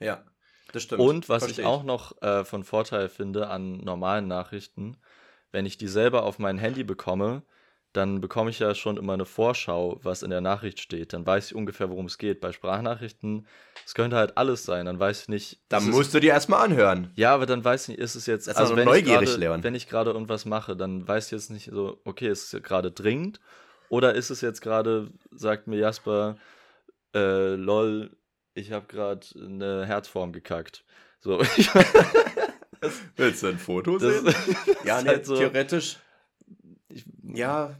Ja, 0.00 0.24
das 0.72 0.84
stimmt. 0.84 1.02
Und 1.02 1.28
was 1.28 1.44
Versteh 1.44 1.62
ich 1.62 1.66
auch 1.66 1.84
noch 1.84 2.20
äh, 2.22 2.44
von 2.44 2.64
Vorteil 2.64 3.08
finde 3.10 3.48
an 3.48 3.78
normalen 3.78 4.26
Nachrichten, 4.26 4.96
wenn 5.52 5.66
ich 5.66 5.76
die 5.76 5.88
selber 5.88 6.24
auf 6.24 6.38
mein 6.38 6.58
Handy 6.58 6.84
bekomme, 6.84 7.42
dann 7.92 8.20
bekomme 8.20 8.50
ich 8.50 8.60
ja 8.60 8.74
schon 8.74 8.96
immer 8.96 9.14
eine 9.14 9.24
Vorschau, 9.24 9.98
was 10.02 10.22
in 10.22 10.30
der 10.30 10.40
Nachricht 10.40 10.78
steht. 10.78 11.12
Dann 11.12 11.26
weiß 11.26 11.46
ich 11.46 11.54
ungefähr, 11.56 11.90
worum 11.90 12.06
es 12.06 12.18
geht. 12.18 12.40
Bei 12.40 12.52
Sprachnachrichten, 12.52 13.46
es 13.84 13.94
könnte 13.94 14.16
halt 14.16 14.36
alles 14.36 14.64
sein. 14.64 14.86
Dann 14.86 15.00
weiß 15.00 15.22
ich 15.22 15.28
nicht. 15.28 15.60
Dann 15.68 15.90
musst 15.90 16.14
du 16.14 16.20
dir 16.20 16.32
erstmal 16.32 16.64
anhören. 16.64 17.10
Ja, 17.16 17.34
aber 17.34 17.46
dann 17.46 17.64
weiß 17.64 17.82
ich 17.82 17.88
nicht, 17.88 17.98
ist 17.98 18.14
es 18.14 18.26
jetzt. 18.26 18.46
Das 18.46 18.56
also, 18.56 18.76
wenn 18.76 18.84
neugierig, 18.84 19.30
ich 19.30 19.40
grade, 19.40 19.62
Wenn 19.64 19.74
ich 19.74 19.88
gerade 19.88 20.10
irgendwas 20.12 20.44
mache, 20.44 20.76
dann 20.76 21.06
weiß 21.06 21.26
ich 21.26 21.32
jetzt 21.32 21.50
nicht 21.50 21.70
so, 21.72 22.00
okay, 22.04 22.28
ist 22.28 22.54
es 22.54 22.62
gerade 22.62 22.92
dringend? 22.92 23.40
Oder 23.88 24.14
ist 24.14 24.30
es 24.30 24.40
jetzt 24.40 24.60
gerade, 24.60 25.10
sagt 25.32 25.66
mir 25.66 25.78
Jasper, 25.78 26.36
äh, 27.12 27.56
lol, 27.56 28.16
ich 28.54 28.70
habe 28.70 28.86
gerade 28.86 29.26
eine 29.34 29.84
Herzform 29.84 30.32
gekackt. 30.32 30.84
So. 31.18 31.40
Willst 33.16 33.42
du 33.42 33.48
ein 33.48 33.58
Foto 33.58 33.98
sehen? 33.98 34.32
ja, 34.84 35.02
nee, 35.02 35.08
halt 35.08 35.26
so, 35.26 35.36
theoretisch 35.36 35.98
ich, 36.90 37.04
ja, 37.22 37.76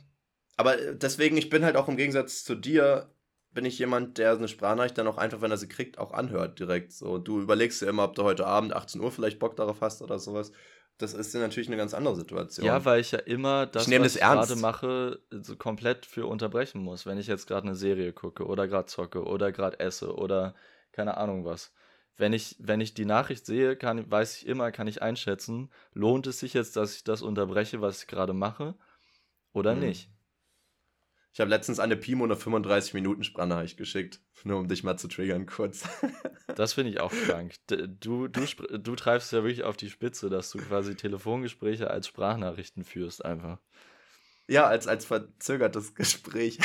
aber 0.56 0.78
äh, 0.78 0.96
deswegen, 0.96 1.36
ich 1.36 1.48
bin 1.48 1.64
halt 1.64 1.76
auch 1.76 1.88
im 1.88 1.96
Gegensatz 1.96 2.44
zu 2.44 2.54
dir, 2.54 3.10
bin 3.52 3.64
ich 3.64 3.78
jemand, 3.78 4.18
der 4.18 4.32
eine 4.32 4.46
Sprachnachricht 4.46 4.96
dann 4.98 5.06
auch 5.06 5.18
einfach, 5.18 5.40
wenn 5.40 5.50
er 5.50 5.56
sie 5.56 5.68
kriegt, 5.68 5.98
auch 5.98 6.12
anhört 6.12 6.58
direkt. 6.58 6.92
So, 6.92 7.18
du 7.18 7.40
überlegst 7.40 7.82
dir 7.82 7.86
immer, 7.86 8.04
ob 8.04 8.14
du 8.14 8.22
heute 8.22 8.46
Abend 8.46 8.74
18 8.74 9.00
Uhr 9.00 9.10
vielleicht 9.10 9.38
Bock 9.38 9.56
darauf 9.56 9.80
hast 9.80 10.02
oder 10.02 10.18
sowas. 10.18 10.52
Das 10.98 11.14
ist 11.14 11.34
natürlich 11.34 11.68
eine 11.68 11.78
ganz 11.78 11.94
andere 11.94 12.14
Situation. 12.14 12.66
Ja, 12.66 12.84
weil 12.84 13.00
ich 13.00 13.10
ja 13.10 13.20
immer 13.20 13.66
das, 13.66 13.88
ich 13.88 13.92
was 13.94 14.02
das 14.02 14.14
ich 14.16 14.20
gerade 14.20 14.56
mache, 14.56 15.20
so 15.30 15.56
komplett 15.56 16.04
für 16.04 16.26
unterbrechen 16.26 16.82
muss. 16.82 17.06
Wenn 17.06 17.16
ich 17.16 17.26
jetzt 17.26 17.46
gerade 17.46 17.66
eine 17.66 17.74
Serie 17.74 18.12
gucke 18.12 18.44
oder 18.44 18.68
gerade 18.68 18.86
zocke 18.86 19.24
oder 19.24 19.50
gerade 19.50 19.80
esse 19.80 20.14
oder 20.14 20.54
keine 20.92 21.16
Ahnung 21.16 21.46
was. 21.46 21.72
Wenn 22.18 22.34
ich, 22.34 22.56
wenn 22.58 22.82
ich 22.82 22.92
die 22.92 23.06
Nachricht 23.06 23.46
sehe, 23.46 23.76
kann, 23.76 24.10
weiß 24.10 24.36
ich 24.36 24.46
immer, 24.46 24.72
kann 24.72 24.86
ich 24.86 25.00
einschätzen, 25.00 25.70
lohnt 25.94 26.26
es 26.26 26.40
sich 26.40 26.52
jetzt, 26.52 26.76
dass 26.76 26.96
ich 26.96 27.02
das 27.02 27.22
unterbreche, 27.22 27.80
was 27.80 28.02
ich 28.02 28.08
gerade 28.08 28.34
mache 28.34 28.74
oder 29.52 29.74
mhm. 29.74 29.80
nicht. 29.80 30.10
Ich 31.32 31.38
habe 31.40 31.50
letztens 31.50 31.78
eine 31.78 31.96
Pimo 31.96 32.24
eine 32.24 32.34
35 32.34 32.92
Minuten 32.92 33.22
Sprachnachricht 33.22 33.76
geschickt, 33.76 34.20
nur 34.42 34.58
um 34.58 34.66
dich 34.66 34.82
mal 34.82 34.96
zu 34.96 35.06
triggern 35.06 35.46
kurz. 35.46 35.88
das 36.56 36.72
finde 36.72 36.90
ich 36.90 37.00
auch 37.00 37.12
krank. 37.12 37.54
Du, 37.68 38.26
du, 38.26 38.26
du 38.26 38.96
treibst 38.96 39.32
ja 39.32 39.44
wirklich 39.44 39.62
auf 39.62 39.76
die 39.76 39.90
Spitze, 39.90 40.28
dass 40.28 40.50
du 40.50 40.58
quasi 40.58 40.96
Telefongespräche 40.96 41.88
als 41.88 42.08
Sprachnachrichten 42.08 42.82
führst 42.82 43.24
einfach. 43.24 43.60
Ja, 44.50 44.66
als, 44.66 44.88
als 44.88 45.04
verzögertes 45.04 45.94
Gespräch. 45.94 46.58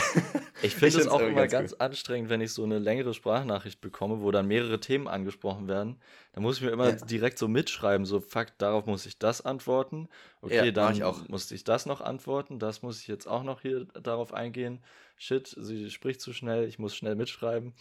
Ich 0.63 0.73
finde 0.73 1.01
es 1.01 1.07
auch 1.07 1.19
immer 1.19 1.45
ganz, 1.45 1.51
ganz 1.51 1.73
anstrengend, 1.73 2.31
wenn 2.31 2.41
ich 2.41 2.51
so 2.51 2.63
eine 2.63 2.79
längere 2.79 3.13
Sprachnachricht 3.13 3.79
bekomme, 3.79 4.21
wo 4.21 4.31
dann 4.31 4.47
mehrere 4.47 4.79
Themen 4.79 5.07
angesprochen 5.07 5.67
werden. 5.67 6.01
Da 6.33 6.41
muss 6.41 6.57
ich 6.57 6.63
mir 6.63 6.71
immer 6.71 6.89
ja. 6.89 6.95
direkt 6.95 7.37
so 7.37 7.47
mitschreiben, 7.47 8.07
so, 8.07 8.21
fuck, 8.21 8.47
darauf 8.57 8.87
muss 8.87 9.05
ich 9.05 9.19
das 9.19 9.41
antworten. 9.41 10.09
Okay, 10.41 10.65
ja, 10.65 10.71
dann 10.71 10.95
ich 10.95 11.29
musste 11.29 11.53
ich 11.53 11.63
das 11.63 11.85
noch 11.85 12.01
antworten, 12.01 12.57
das 12.57 12.81
muss 12.81 12.99
ich 12.99 13.07
jetzt 13.07 13.27
auch 13.27 13.43
noch 13.43 13.61
hier 13.61 13.85
darauf 14.01 14.33
eingehen. 14.33 14.83
Shit, 15.15 15.55
sie 15.55 15.91
spricht 15.91 16.21
zu 16.21 16.33
schnell, 16.33 16.67
ich 16.67 16.79
muss 16.79 16.95
schnell 16.95 17.15
mitschreiben. 17.15 17.73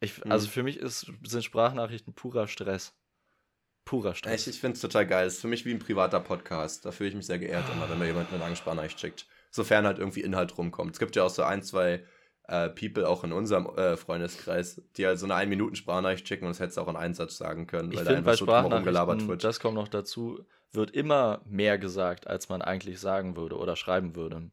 Ich, 0.00 0.24
mhm. 0.24 0.32
Also 0.32 0.48
für 0.48 0.62
mich 0.62 0.78
ist, 0.78 1.12
sind 1.26 1.44
Sprachnachrichten 1.44 2.14
purer 2.14 2.48
Stress. 2.48 2.94
Purer 3.84 4.14
Stress. 4.14 4.46
Ich, 4.46 4.54
ich 4.54 4.60
finde 4.60 4.76
es 4.76 4.80
total 4.80 5.06
geil. 5.06 5.26
Es 5.26 5.34
ist 5.34 5.40
für 5.42 5.48
mich 5.48 5.66
wie 5.66 5.72
ein 5.72 5.78
privater 5.78 6.20
Podcast. 6.20 6.86
Da 6.86 6.90
fühle 6.90 7.10
ich 7.10 7.14
mich 7.14 7.26
sehr 7.26 7.38
geehrt 7.38 7.66
immer, 7.70 7.90
wenn 7.90 7.98
mir 7.98 8.06
jemand 8.06 8.30
eine 8.30 8.38
lange 8.38 8.56
Sprachnachricht 8.56 8.98
schickt 8.98 9.26
sofern 9.52 9.86
halt 9.86 9.98
irgendwie 9.98 10.22
Inhalt 10.22 10.58
rumkommt. 10.58 10.94
Es 10.94 10.98
gibt 10.98 11.14
ja 11.14 11.22
auch 11.22 11.30
so 11.30 11.44
ein, 11.44 11.62
zwei 11.62 12.02
äh, 12.48 12.68
People 12.70 13.08
auch 13.08 13.22
in 13.22 13.32
unserem 13.32 13.66
äh, 13.76 13.96
Freundeskreis, 13.96 14.82
die 14.96 15.06
halt 15.06 15.18
so 15.18 15.26
eine 15.26 15.34
1-Minuten-Sprachnachricht 15.34 16.26
schicken 16.26 16.46
und 16.46 16.50
das 16.50 16.60
hättest 16.60 16.78
du 16.78 16.80
auch 16.80 16.88
in 16.88 16.96
einen 16.96 17.14
Satz 17.14 17.36
sagen 17.36 17.66
können, 17.66 17.92
ich 17.92 17.98
weil 17.98 18.04
da 18.04 18.14
einfach 18.14 18.34
so 18.34 18.46
gelabert 18.46 19.28
wird. 19.28 19.44
Das 19.44 19.60
kommt 19.60 19.76
noch 19.76 19.88
dazu, 19.88 20.40
wird 20.72 20.90
immer 20.90 21.42
mehr 21.44 21.78
gesagt, 21.78 22.26
als 22.26 22.48
man 22.48 22.62
eigentlich 22.62 22.98
sagen 22.98 23.36
würde 23.36 23.56
oder 23.56 23.76
schreiben 23.76 24.16
würde. 24.16 24.50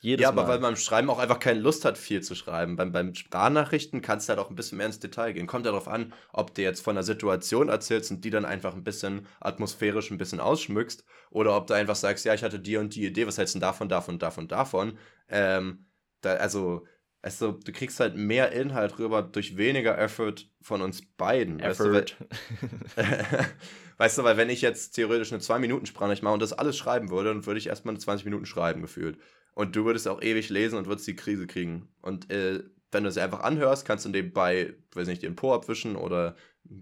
Jedes 0.00 0.22
ja, 0.22 0.28
aber 0.28 0.42
Mal. 0.42 0.48
weil 0.48 0.60
man 0.60 0.74
beim 0.74 0.76
Schreiben 0.76 1.10
auch 1.10 1.18
einfach 1.18 1.40
keine 1.40 1.58
Lust 1.58 1.84
hat, 1.84 1.98
viel 1.98 2.22
zu 2.22 2.36
schreiben. 2.36 2.76
Beim, 2.76 2.92
beim 2.92 3.14
Sprachnachrichten 3.14 4.00
kannst 4.00 4.28
du 4.28 4.30
halt 4.30 4.38
auch 4.38 4.48
ein 4.48 4.54
bisschen 4.54 4.78
mehr 4.78 4.86
ins 4.86 5.00
Detail 5.00 5.32
gehen. 5.32 5.48
Kommt 5.48 5.66
ja 5.66 5.72
darauf 5.72 5.88
an, 5.88 6.12
ob 6.32 6.54
du 6.54 6.62
jetzt 6.62 6.80
von 6.80 6.96
einer 6.96 7.02
Situation 7.02 7.68
erzählst 7.68 8.12
und 8.12 8.24
die 8.24 8.30
dann 8.30 8.44
einfach 8.44 8.74
ein 8.74 8.84
bisschen 8.84 9.26
atmosphärisch 9.40 10.10
ein 10.10 10.18
bisschen 10.18 10.38
ausschmückst 10.38 11.04
oder 11.30 11.56
ob 11.56 11.66
du 11.66 11.74
einfach 11.74 11.96
sagst, 11.96 12.24
ja, 12.24 12.34
ich 12.34 12.44
hatte 12.44 12.60
die 12.60 12.76
und 12.76 12.94
die 12.94 13.06
Idee, 13.06 13.26
was 13.26 13.38
hältst 13.38 13.56
du 13.56 13.58
davon, 13.58 13.88
davon, 13.88 14.20
davon, 14.20 14.46
davon. 14.46 14.98
Ähm, 15.28 15.86
da, 16.20 16.34
also, 16.34 16.86
also, 17.20 17.52
du 17.52 17.72
kriegst 17.72 17.98
halt 17.98 18.16
mehr 18.16 18.52
Inhalt 18.52 19.00
rüber 19.00 19.22
durch 19.22 19.56
weniger 19.56 19.98
Effort 19.98 20.36
von 20.60 20.80
uns 20.80 21.02
beiden. 21.16 21.58
Effort. 21.58 21.92
Weißt 21.92 22.16
du, 22.16 23.02
weil, 23.02 23.46
weißt 23.96 24.18
du, 24.18 24.24
weil 24.24 24.36
wenn 24.36 24.50
ich 24.50 24.62
jetzt 24.62 24.92
theoretisch 24.92 25.32
eine 25.32 25.42
2-Minuten-Sprachnachricht 25.42 26.22
mache 26.22 26.34
und 26.34 26.42
das 26.42 26.52
alles 26.52 26.78
schreiben 26.78 27.10
würde, 27.10 27.30
dann 27.30 27.46
würde 27.46 27.58
ich 27.58 27.66
erstmal 27.66 27.94
eine 27.94 28.00
20 28.00 28.24
Minuten 28.24 28.46
schreiben 28.46 28.82
gefühlt. 28.82 29.18
Und 29.58 29.74
du 29.74 29.84
würdest 29.84 30.06
auch 30.06 30.22
ewig 30.22 30.50
lesen 30.50 30.78
und 30.78 30.86
würdest 30.86 31.08
die 31.08 31.16
Krise 31.16 31.48
kriegen. 31.48 31.88
Und 32.00 32.30
äh, 32.30 32.62
wenn 32.92 33.02
du 33.02 33.08
es 33.08 33.18
einfach 33.18 33.40
anhörst, 33.40 33.84
kannst 33.84 34.04
du 34.04 34.08
nebenbei, 34.08 34.72
weiß 34.94 35.08
nicht, 35.08 35.24
den 35.24 35.34
Po 35.34 35.52
abwischen 35.52 35.96
oder 35.96 36.36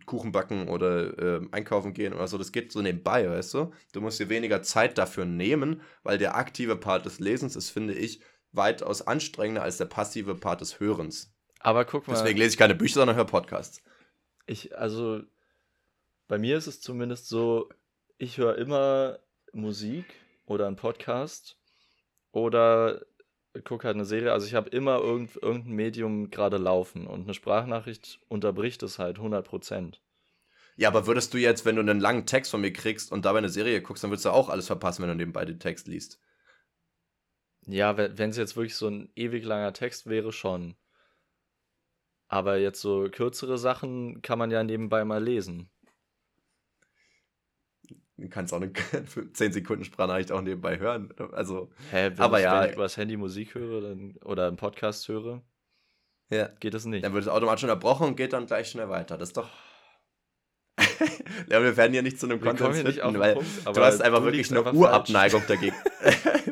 Kuchen 0.05 0.31
backen 0.31 0.69
oder 0.69 1.19
äh, 1.19 1.41
einkaufen 1.53 1.95
gehen 1.95 2.13
oder 2.13 2.29
so. 2.29 2.37
Das 2.37 2.53
geht 2.53 2.71
so 2.71 2.83
nebenbei, 2.83 3.31
weißt 3.31 3.55
du? 3.55 3.73
Du 3.95 4.03
musst 4.03 4.21
dir 4.21 4.29
weniger 4.29 4.63
Zeit 4.63 4.99
dafür 4.99 5.25
nehmen, 5.25 5.81
weil 6.03 6.19
der 6.19 6.37
aktive 6.37 6.77
Part 6.77 7.07
des 7.07 7.19
Lesens 7.19 7.57
ist, 7.57 7.71
finde 7.71 7.95
ich, 7.95 8.21
weitaus 8.53 9.01
anstrengender 9.01 9.63
als 9.63 9.79
der 9.79 9.87
passive 9.87 10.35
Part 10.35 10.61
des 10.61 10.79
Hörens. 10.79 11.35
Aber 11.61 11.87
guck 11.87 12.07
mal. 12.07 12.13
Deswegen 12.13 12.39
lese 12.39 12.51
ich 12.51 12.59
keine 12.59 12.75
Bücher, 12.75 12.97
sondern 12.97 13.17
höre 13.17 13.25
Podcasts. 13.25 13.81
Ich, 14.45 14.77
also, 14.77 15.23
bei 16.29 16.37
mir 16.37 16.59
ist 16.59 16.67
es 16.67 16.83
zumindest 16.83 17.31
so, 17.31 17.71
ich 18.19 18.37
höre 18.37 18.59
immer 18.59 19.19
Musik 19.55 20.05
oder 20.45 20.67
einen 20.67 20.77
Podcast 20.77 21.56
oder 22.37 23.01
gucke 23.65 23.87
halt 23.87 23.97
eine 23.97 24.05
Serie. 24.05 24.31
Also 24.33 24.47
ich 24.47 24.55
habe 24.55 24.69
immer 24.69 24.99
irgend, 24.99 25.37
irgendein 25.37 25.73
Medium 25.73 26.31
gerade 26.31 26.59
laufen 26.59 27.07
und 27.07 27.23
eine 27.23 27.33
Sprachnachricht 27.33 28.21
unterbricht 28.29 28.83
es 28.83 28.99
halt 28.99 29.19
100%. 29.19 30.01
Ja, 30.77 30.89
aber 30.89 31.07
würdest 31.07 31.33
du 31.33 31.39
jetzt, 31.39 31.65
wenn 31.65 31.77
du 31.77 31.81
einen 31.81 31.99
langen 31.99 32.27
Text 32.27 32.51
von 32.51 32.61
mir 32.61 32.75
kriegst 32.75 33.11
und 33.11 33.25
dabei 33.25 33.39
eine 33.39 33.49
Serie 33.49 33.81
guckst, 33.81 34.05
dann 34.05 34.11
würdest 34.11 34.27
du 34.27 34.31
auch 34.31 34.51
alles 34.51 34.67
verpassen, 34.67 35.01
wenn 35.01 35.09
du 35.09 35.15
nebenbei 35.15 35.47
den 35.47 35.59
Text 35.59 35.89
liest. 35.89 36.21
Ja, 37.67 37.97
wenn 37.97 38.31
es 38.31 38.37
jetzt 38.37 38.55
wirklich 38.55 38.77
so 38.77 38.89
ein 38.89 39.09
ewig 39.17 39.43
langer 39.43 39.73
Text 39.73 40.07
wäre, 40.07 40.31
schon. 40.31 40.77
Aber 42.29 42.59
jetzt 42.59 42.83
so 42.83 43.09
kürzere 43.11 43.57
Sachen 43.57 44.21
kann 44.21 44.39
man 44.39 44.51
ja 44.51 44.63
nebenbei 44.63 45.07
mal 45.07 45.25
lesen. 45.25 45.71
Du 48.19 48.29
kannst 48.29 48.53
auch 48.55 48.61
eine 48.61 48.73
10 49.33 49.53
Sekunden 49.53 49.85
Sprachnachricht 49.85 50.33
auch 50.33 50.41
nebenbei 50.41 50.79
hören. 50.79 51.13
Also, 51.33 51.71
Hä, 51.91 52.13
wenn 52.15 52.19
aber 52.19 52.39
ich, 52.39 52.45
ja. 52.45 52.63
Wenn 52.63 52.71
ich 52.71 52.77
übers 52.77 52.97
Handy 52.97 53.17
Musik 53.17 53.55
höre 53.55 53.83
dann, 53.83 54.17
oder 54.25 54.49
einen 54.49 54.57
Podcast 54.57 55.07
höre, 55.09 55.43
ja. 56.31 56.49
geht 56.61 56.73
das 56.73 56.87
nicht. 56.87 57.05
Dann 57.05 57.13
wird 57.13 57.25
es 57.25 57.29
automatisch 57.29 57.65
unterbrochen 57.65 58.09
und 58.09 58.17
geht 58.17 58.33
dann 58.33 58.47
gleich 58.47 58.71
schnell 58.71 58.89
weiter. 58.89 59.19
Das 59.19 59.31
ist 59.31 59.37
doch. 59.37 59.51
ja, 61.51 61.63
wir 61.63 61.77
werden 61.77 61.95
ja 61.95 62.03
nicht 62.03 62.19
zu 62.19 62.27
einem 62.27 62.41
Content 62.41 62.75
finden, 62.75 63.19
weil 63.19 63.35
Punkt, 63.35 63.77
du 63.77 63.81
hast 63.81 64.01
einfach 64.01 64.23
wirklich 64.23 64.51
eine 64.51 64.73
Urabneigung 64.73 65.43
dagegen. 65.47 65.77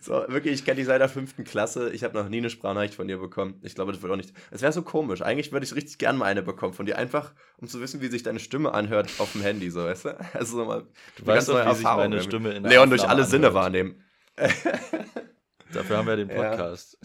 so, 0.00 0.24
wirklich, 0.28 0.54
ich 0.54 0.64
kenne 0.64 0.76
dich 0.76 0.86
seit 0.86 1.00
der 1.00 1.08
fünften 1.08 1.44
Klasse. 1.44 1.90
Ich 1.90 2.04
habe 2.04 2.16
noch 2.16 2.28
nie 2.28 2.38
eine 2.38 2.50
Sprachnachricht 2.50 2.94
von 2.94 3.08
dir 3.08 3.18
bekommen. 3.18 3.60
Ich 3.62 3.74
glaube, 3.74 3.92
das 3.92 4.02
wird 4.02 4.12
auch 4.12 4.16
nicht. 4.16 4.32
Es 4.50 4.62
wäre 4.62 4.72
so 4.72 4.82
komisch. 4.82 5.22
Eigentlich 5.22 5.52
würde 5.52 5.64
ich 5.64 5.74
richtig 5.74 5.98
gerne 5.98 6.18
mal 6.18 6.26
eine 6.26 6.42
bekommen 6.42 6.74
von 6.74 6.86
dir. 6.86 6.98
Einfach, 6.98 7.32
um 7.58 7.68
zu 7.68 7.80
wissen, 7.80 8.00
wie 8.00 8.08
sich 8.08 8.22
deine 8.22 8.40
Stimme 8.40 8.72
anhört 8.72 9.10
auf 9.18 9.32
dem 9.32 9.42
Handy, 9.42 9.70
so, 9.70 9.84
weißt 9.84 10.04
du? 10.06 10.18
Also 10.32 10.56
so 10.56 10.64
mal. 10.64 10.84
Du 11.16 11.26
weißt 11.26 11.48
doch, 11.48 11.66
wie 11.66 11.74
sich 11.74 11.84
meine 11.84 12.22
Stimme 12.22 12.52
in 12.52 12.62
der 12.62 12.72
Leon 12.72 12.90
durch 12.90 13.02
alle 13.02 13.12
anhört. 13.12 13.30
Sinne 13.30 13.54
wahrnehmen. 13.54 14.04
Dafür 15.72 15.98
haben 15.98 16.06
wir 16.06 16.16
den 16.16 16.28
Podcast. 16.28 16.98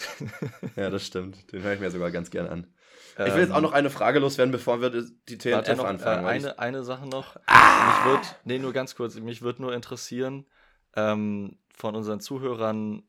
Ja, 0.76 0.84
ja 0.84 0.89
das 0.89 1.05
stimmt. 1.05 1.51
Den 1.51 1.64
höre 1.64 1.74
ich 1.74 1.80
mir 1.80 1.91
sogar 1.91 2.11
ganz 2.11 2.32
gerne 2.32 2.49
an. 2.49 2.68
Ich 3.14 3.34
will 3.34 3.41
jetzt 3.41 3.51
auch 3.51 3.57
ähm, 3.57 3.64
noch 3.64 3.74
eine 3.74 3.91
Frage 3.91 4.20
loswerden, 4.20 4.51
bevor 4.51 4.82
wir 4.82 4.89
die 4.89 5.38
TNF 5.38 5.78
noch, 5.78 5.86
anfangen. 5.86 6.26
Äh, 6.26 6.30
eine, 6.30 6.59
eine 6.59 6.84
Sache 6.84 7.07
noch. 7.07 7.38
Ah! 7.45 7.88
Mich 7.88 8.14
wird, 8.14 8.36
nee, 8.43 8.57
nur 8.57 8.74
ganz 8.74 8.95
kurz. 8.95 9.16
Mich 9.16 9.43
würde 9.43 9.61
nur 9.61 9.74
interessieren, 9.74 10.47
ähm, 10.95 11.57
von 11.74 11.95
unseren 11.95 12.19
Zuhörern, 12.19 13.03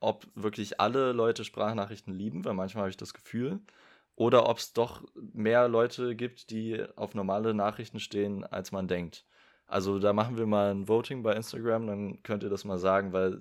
ob 0.00 0.26
wirklich 0.34 0.80
alle 0.80 1.12
Leute 1.12 1.44
Sprachnachrichten 1.44 2.12
lieben, 2.12 2.44
weil 2.44 2.54
manchmal 2.54 2.82
habe 2.82 2.90
ich 2.90 2.96
das 2.96 3.14
Gefühl, 3.14 3.60
oder 4.14 4.48
ob 4.48 4.58
es 4.58 4.72
doch 4.72 5.04
mehr 5.14 5.68
Leute 5.68 6.16
gibt, 6.16 6.50
die 6.50 6.82
auf 6.96 7.14
normale 7.14 7.54
Nachrichten 7.54 8.00
stehen, 8.00 8.44
als 8.44 8.72
man 8.72 8.88
denkt. 8.88 9.24
Also 9.66 9.98
da 9.98 10.12
machen 10.12 10.38
wir 10.38 10.46
mal 10.46 10.70
ein 10.70 10.88
Voting 10.88 11.22
bei 11.22 11.34
Instagram, 11.34 11.86
dann 11.86 12.22
könnt 12.22 12.42
ihr 12.42 12.48
das 12.48 12.64
mal 12.64 12.78
sagen, 12.78 13.12
weil 13.12 13.40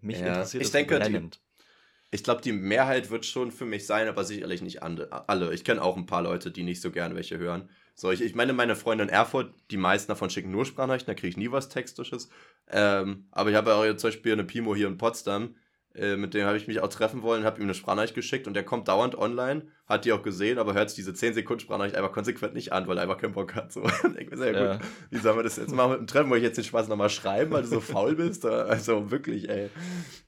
mich 0.00 0.20
ja, 0.20 0.28
interessiert 0.28 0.62
ich 0.62 0.68
das 0.68 0.72
denke, 0.72 0.98
brennend. 0.98 1.36
Die, 1.36 2.16
ich 2.16 2.24
glaube, 2.24 2.42
die 2.42 2.52
Mehrheit 2.52 3.10
wird 3.10 3.24
schon 3.24 3.50
für 3.50 3.64
mich 3.64 3.86
sein, 3.86 4.06
aber 4.06 4.24
sicherlich 4.24 4.60
nicht 4.60 4.82
alle. 4.82 5.54
Ich 5.54 5.64
kenne 5.64 5.82
auch 5.82 5.96
ein 5.96 6.06
paar 6.06 6.22
Leute, 6.22 6.50
die 6.50 6.62
nicht 6.62 6.82
so 6.82 6.90
gerne 6.90 7.14
welche 7.14 7.38
hören. 7.38 7.70
So, 7.94 8.10
ich, 8.10 8.22
ich 8.22 8.34
meine, 8.34 8.52
meine 8.52 8.74
Freunde 8.74 9.04
in 9.04 9.10
Erfurt, 9.10 9.52
die 9.70 9.76
meisten 9.76 10.10
davon 10.10 10.30
schicken 10.30 10.50
nur 10.50 10.64
Sprachnachrichten, 10.64 11.14
da 11.14 11.14
kriege 11.14 11.28
ich 11.28 11.36
nie 11.36 11.52
was 11.52 11.68
Textisches. 11.68 12.28
Ähm, 12.68 13.26
aber 13.30 13.50
ich 13.50 13.56
habe 13.56 13.70
ja 13.70 13.76
auch 13.76 13.84
jetzt 13.84 14.00
zum 14.00 14.08
Beispiel 14.08 14.32
eine 14.32 14.44
Pimo 14.44 14.74
hier 14.74 14.88
in 14.88 14.98
Potsdam, 14.98 15.54
äh, 15.94 16.16
mit 16.16 16.32
dem 16.32 16.46
habe 16.46 16.56
ich 16.56 16.66
mich 16.66 16.80
auch 16.80 16.88
treffen 16.88 17.22
wollen, 17.22 17.44
habe 17.44 17.58
ihm 17.58 17.64
eine 17.64 17.74
Sprachnachricht 17.74 18.14
geschickt 18.14 18.46
und 18.46 18.54
der 18.54 18.64
kommt 18.64 18.88
dauernd 18.88 19.14
online, 19.14 19.66
hat 19.86 20.06
die 20.06 20.12
auch 20.12 20.22
gesehen, 20.22 20.58
aber 20.58 20.72
hört 20.72 20.88
sich 20.88 20.96
diese 20.96 21.12
10 21.12 21.34
Sekunden 21.34 21.60
Sprachnachricht 21.60 21.96
einfach 21.96 22.12
konsequent 22.12 22.54
nicht 22.54 22.72
an, 22.72 22.86
weil 22.86 22.96
er 22.96 23.02
einfach 23.02 23.18
keinen 23.18 23.34
Bock 23.34 23.54
hat. 23.54 23.72
So. 23.72 23.84
ich 24.18 24.30
mir 24.30 24.36
sehr 24.38 24.52
ja. 24.52 24.76
gut, 24.76 24.86
wie 25.10 25.18
sollen 25.18 25.36
wir 25.36 25.42
das 25.42 25.56
jetzt 25.56 25.74
machen 25.74 25.92
mit 25.92 26.00
dem 26.00 26.06
Treffen? 26.06 26.30
Wollte 26.30 26.44
ich 26.44 26.48
jetzt 26.48 26.56
den 26.56 26.64
Spaß 26.64 26.88
nochmal 26.88 27.10
schreiben, 27.10 27.50
weil 27.50 27.62
du 27.62 27.68
so 27.68 27.80
faul 27.80 28.16
bist? 28.16 28.44
Also 28.72 29.10
wirklich, 29.10 29.48
ey. 29.50 29.68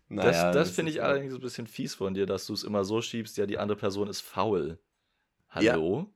Naja, 0.09 0.31
das, 0.31 0.41
das, 0.43 0.55
das 0.55 0.71
finde 0.71 0.93
ich 0.93 1.03
allerdings 1.03 1.35
ein 1.35 1.41
bisschen 1.41 1.67
fies 1.67 1.95
von 1.95 2.13
dir, 2.13 2.27
dass 2.27 2.47
du 2.47 2.53
es 2.53 2.63
immer 2.63 2.85
so 2.85 3.01
schiebst, 3.01 3.37
ja, 3.39 3.47
die 3.47 3.59
andere 3.59 3.79
Person 3.79 4.09
ist 4.09 4.21
faul. 4.21 4.79
Hallo? 5.49 6.11
Ja. 6.13 6.14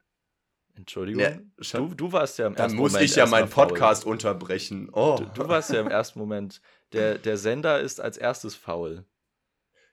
Entschuldigung. 0.78 1.22
Ja, 1.22 1.32
du, 1.72 1.94
du 1.94 2.12
warst 2.12 2.38
ja 2.38 2.46
im 2.46 2.54
ersten 2.54 2.76
Moment. 2.76 2.94
Dann 2.94 3.00
muss 3.00 3.10
ich 3.10 3.16
ja 3.16 3.26
meinen 3.26 3.50
Podcast 3.50 4.04
faul. 4.04 4.12
unterbrechen. 4.12 4.88
Oh. 4.92 5.16
Du, 5.18 5.42
du, 5.42 5.48
warst 5.48 5.72
ja 5.72 5.80
im 5.80 5.88
ersten 5.88 6.18
Moment. 6.18 6.60
Der, 6.92 7.18
der 7.18 7.36
Sender 7.36 7.80
ist 7.80 8.00
als 8.00 8.16
erstes 8.16 8.54
faul. 8.54 9.04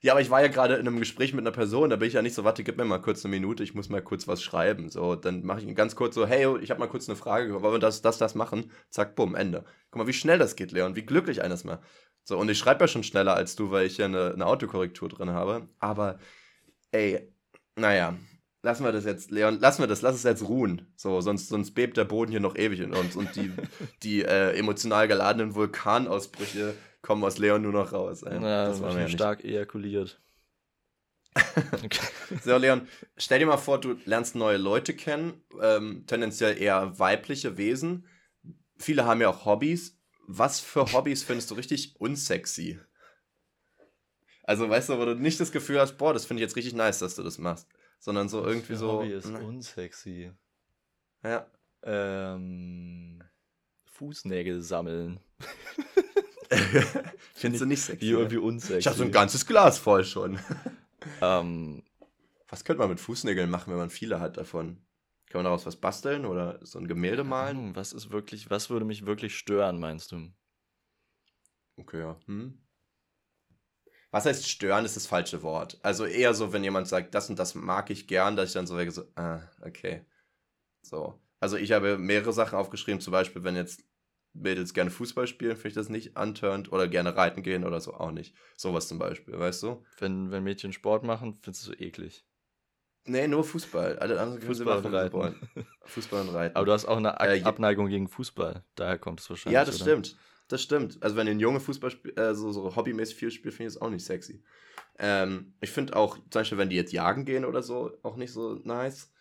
Ja, 0.01 0.13
aber 0.13 0.21
ich 0.21 0.29
war 0.29 0.41
ja 0.41 0.49
gerade 0.49 0.75
in 0.75 0.87
einem 0.87 0.99
Gespräch 0.99 1.33
mit 1.33 1.41
einer 1.41 1.51
Person, 1.51 1.89
da 1.89 1.95
bin 1.95 2.07
ich 2.07 2.13
ja 2.13 2.21
nicht 2.21 2.35
so, 2.35 2.43
warte, 2.43 2.63
gib 2.63 2.77
mir 2.77 2.85
mal 2.85 3.01
kurz 3.01 3.25
eine 3.25 3.31
Minute, 3.33 3.63
ich 3.63 3.73
muss 3.73 3.89
mal 3.89 4.03
kurz 4.03 4.27
was 4.27 4.43
schreiben. 4.43 4.89
So, 4.89 5.15
dann 5.15 5.43
mache 5.43 5.61
ich 5.61 5.75
ganz 5.75 5.95
kurz 5.95 6.13
so, 6.13 6.27
hey, 6.27 6.59
ich 6.61 6.69
habe 6.69 6.79
mal 6.79 6.87
kurz 6.87 7.09
eine 7.09 7.15
Frage, 7.15 7.59
wollen 7.63 7.73
wir 7.73 7.79
das, 7.79 8.03
das, 8.03 8.19
das 8.19 8.35
machen? 8.35 8.71
Zack, 8.91 9.15
bumm, 9.15 9.33
Ende. 9.33 9.65
Guck 9.89 10.03
mal, 10.03 10.07
wie 10.07 10.13
schnell 10.13 10.37
das 10.37 10.55
geht, 10.55 10.71
Leon, 10.71 10.95
wie 10.95 11.05
glücklich 11.05 11.41
eines 11.41 11.63
mal. 11.63 11.81
So, 12.23 12.37
und 12.37 12.49
ich 12.49 12.59
schreibe 12.59 12.83
ja 12.83 12.87
schon 12.87 13.03
schneller 13.03 13.35
als 13.35 13.55
du, 13.55 13.71
weil 13.71 13.87
ich 13.87 13.97
ja 13.97 14.05
eine, 14.05 14.33
eine 14.33 14.45
Autokorrektur 14.45 15.09
drin 15.09 15.31
habe. 15.31 15.67
Aber, 15.79 16.19
ey, 16.91 17.33
naja, 17.75 18.15
lassen 18.65 18.83
wir 18.83 18.91
das 18.91 19.05
jetzt, 19.05 19.29
Leon, 19.29 19.59
lassen 19.59 19.83
wir 19.83 19.87
das, 19.87 20.01
lass 20.01 20.15
es 20.15 20.23
jetzt 20.23 20.49
ruhen. 20.49 20.91
So, 20.95 21.21
sonst, 21.21 21.49
sonst 21.49 21.75
bebt 21.75 21.97
der 21.97 22.03
Boden 22.03 22.31
hier 22.31 22.39
noch 22.39 22.55
ewig 22.55 22.79
in 22.79 22.93
uns 22.93 23.15
und 23.15 23.35
die, 23.35 23.51
die 24.03 24.23
äh, 24.23 24.57
emotional 24.57 25.07
geladenen 25.07 25.53
Vulkanausbrüche 25.53 26.73
kommen 27.03 27.23
aus 27.23 27.37
Leon 27.37 27.61
nur 27.61 27.71
noch 27.71 27.93
raus. 27.93 28.23
Ey. 28.23 28.41
Ja, 28.41 28.65
das 28.65 28.81
war 28.81 28.91
mir 28.93 29.07
stark 29.07 29.45
ejakuliert. 29.45 30.19
so, 32.43 32.57
Leon, 32.57 32.87
stell 33.17 33.37
dir 33.37 33.45
mal 33.45 33.57
vor, 33.57 33.79
du 33.79 33.97
lernst 34.05 34.35
neue 34.35 34.57
Leute 34.57 34.95
kennen, 34.95 35.43
ähm, 35.61 36.05
tendenziell 36.07 36.59
eher 36.59 36.97
weibliche 36.97 37.57
Wesen. 37.57 38.07
Viele 38.77 39.05
haben 39.05 39.21
ja 39.21 39.29
auch 39.29 39.45
Hobbys. 39.45 39.99
Was 40.27 40.59
für 40.59 40.91
Hobbys 40.91 41.23
findest 41.23 41.51
du 41.51 41.55
richtig 41.55 41.95
unsexy? 41.99 42.79
Also, 44.43 44.67
weißt 44.67 44.89
du, 44.89 44.97
wo 44.97 45.05
du 45.05 45.13
nicht 45.13 45.39
das 45.39 45.51
Gefühl 45.51 45.79
hast, 45.79 45.97
boah, 45.97 46.13
das 46.13 46.25
finde 46.25 46.41
ich 46.41 46.47
jetzt 46.47 46.55
richtig 46.55 46.73
nice, 46.73 46.97
dass 46.97 47.15
du 47.15 47.21
das 47.21 47.37
machst. 47.37 47.67
Sondern 48.05 48.29
so 48.29 48.45
irgendwie 48.45 48.75
so. 48.75 48.99
Hobby 48.99 49.13
ist 49.13 49.25
ne? 49.25 49.39
unsexy. 49.39 50.31
Ja. 51.23 51.47
Ähm, 51.81 53.23
Fußnägel 53.85 54.61
sammeln. 54.61 55.19
Findest 57.33 57.63
du 57.63 57.65
nicht 57.65 57.81
sexy? 57.81 58.05
Wie 58.05 58.11
irgendwie 58.11 58.37
unsexy. 58.37 58.77
Ich 58.77 58.85
habe 58.85 58.95
so 58.95 59.03
ein 59.03 59.11
ganzes 59.11 59.47
Glas 59.47 59.79
voll 59.79 60.03
schon. 60.03 60.37
ähm, 61.21 61.81
was 62.47 62.63
könnte 62.63 62.81
man 62.81 62.89
mit 62.89 62.99
Fußnägeln 62.99 63.49
machen, 63.49 63.71
wenn 63.71 63.79
man 63.79 63.89
viele 63.89 64.19
hat 64.19 64.37
davon? 64.37 64.77
Kann 65.25 65.39
man 65.39 65.45
daraus 65.45 65.65
was 65.65 65.75
basteln 65.75 66.27
oder 66.27 66.59
so 66.63 66.77
ein 66.77 66.87
Gemälde 66.87 67.23
malen? 67.23 67.75
Was 67.75 67.91
ist 67.91 68.11
wirklich, 68.11 68.51
was 68.51 68.69
würde 68.69 68.85
mich 68.85 69.07
wirklich 69.07 69.35
stören, 69.35 69.79
meinst 69.79 70.11
du? 70.11 70.31
Okay, 71.77 72.01
ja. 72.01 72.19
Hm? 72.27 72.59
Was 74.15 74.25
heißt 74.25 74.47
stören, 74.47 74.85
ist 74.85 74.95
das 74.95 75.07
falsche 75.07 75.43
Wort. 75.43 75.77
Also 75.83 76.05
eher 76.05 76.33
so, 76.33 76.53
wenn 76.53 76.63
jemand 76.63 76.87
sagt, 76.87 77.13
das 77.13 77.29
und 77.29 77.37
das 77.37 77.53
mag 77.53 77.89
ich 77.89 78.07
gern, 78.07 78.37
dass 78.37 78.47
ich 78.47 78.53
dann 78.53 78.65
so 78.65 78.89
so, 78.89 79.03
ah, 79.15 79.41
okay. 79.59 80.05
So. 80.81 81.19
Also 81.41 81.57
ich 81.57 81.73
habe 81.73 81.97
mehrere 81.97 82.31
Sachen 82.31 82.57
aufgeschrieben, 82.57 83.01
zum 83.01 83.11
Beispiel, 83.11 83.43
wenn 83.43 83.57
jetzt 83.57 83.83
Mädels 84.31 84.73
gerne 84.73 84.89
Fußball 84.89 85.27
spielen, 85.27 85.57
finde 85.57 85.67
ich 85.67 85.73
das 85.73 85.89
nicht 85.89 86.15
antörnt. 86.15 86.71
Oder 86.71 86.87
gerne 86.87 87.17
reiten 87.17 87.43
gehen 87.43 87.65
oder 87.65 87.81
so 87.81 87.93
auch 87.93 88.11
nicht. 88.11 88.33
Sowas 88.55 88.87
zum 88.87 88.99
Beispiel, 88.99 89.37
weißt 89.37 89.63
du? 89.63 89.83
Wenn, 89.99 90.31
wenn 90.31 90.45
Mädchen 90.45 90.71
Sport 90.71 91.03
machen, 91.03 91.33
findest 91.33 91.67
du 91.67 91.71
so 91.71 91.77
eklig. 91.77 92.25
Nee, 93.03 93.27
nur 93.27 93.43
Fußball. 93.43 93.99
Alle 93.99 94.17
anderen 94.17 94.41
Fußball 94.41 94.77
und 94.77 94.93
Reiten. 94.93 95.49
Fußball 95.83 96.21
und 96.21 96.33
Reiten. 96.33 96.55
Aber 96.55 96.65
du 96.65 96.71
hast 96.71 96.85
auch 96.85 96.95
eine 96.95 97.19
äh, 97.19 97.43
Abneigung 97.43 97.89
gegen 97.89 98.07
Fußball. 98.07 98.63
Daher 98.75 98.97
kommt 98.97 99.19
es 99.19 99.29
wahrscheinlich. 99.29 99.55
Ja, 99.55 99.65
das 99.65 99.75
oder? 99.75 99.83
stimmt. 99.83 100.15
Das 100.47 100.61
stimmt. 100.61 101.01
Also 101.01 101.15
wenn 101.15 101.27
ein 101.27 101.39
Junge 101.39 101.59
Fußball 101.59 101.91
äh, 102.15 102.33
so, 102.33 102.51
so 102.51 102.75
hobbymäßig 102.75 103.15
viel 103.15 103.31
spielt, 103.31 103.53
finde 103.53 103.69
ich 103.69 103.73
das 103.73 103.81
auch 103.81 103.89
nicht 103.89 104.05
sexy. 104.05 104.43
Ähm, 104.99 105.53
ich 105.61 105.71
finde 105.71 105.95
auch, 105.95 106.17
zum 106.17 106.29
Beispiel, 106.29 106.57
wenn 106.57 106.69
die 106.69 106.75
jetzt 106.75 106.93
jagen 106.93 107.25
gehen 107.25 107.45
oder 107.45 107.63
so, 107.63 107.91
auch 108.03 108.15
nicht 108.15 108.31
so 108.31 108.59
nice. 108.63 109.11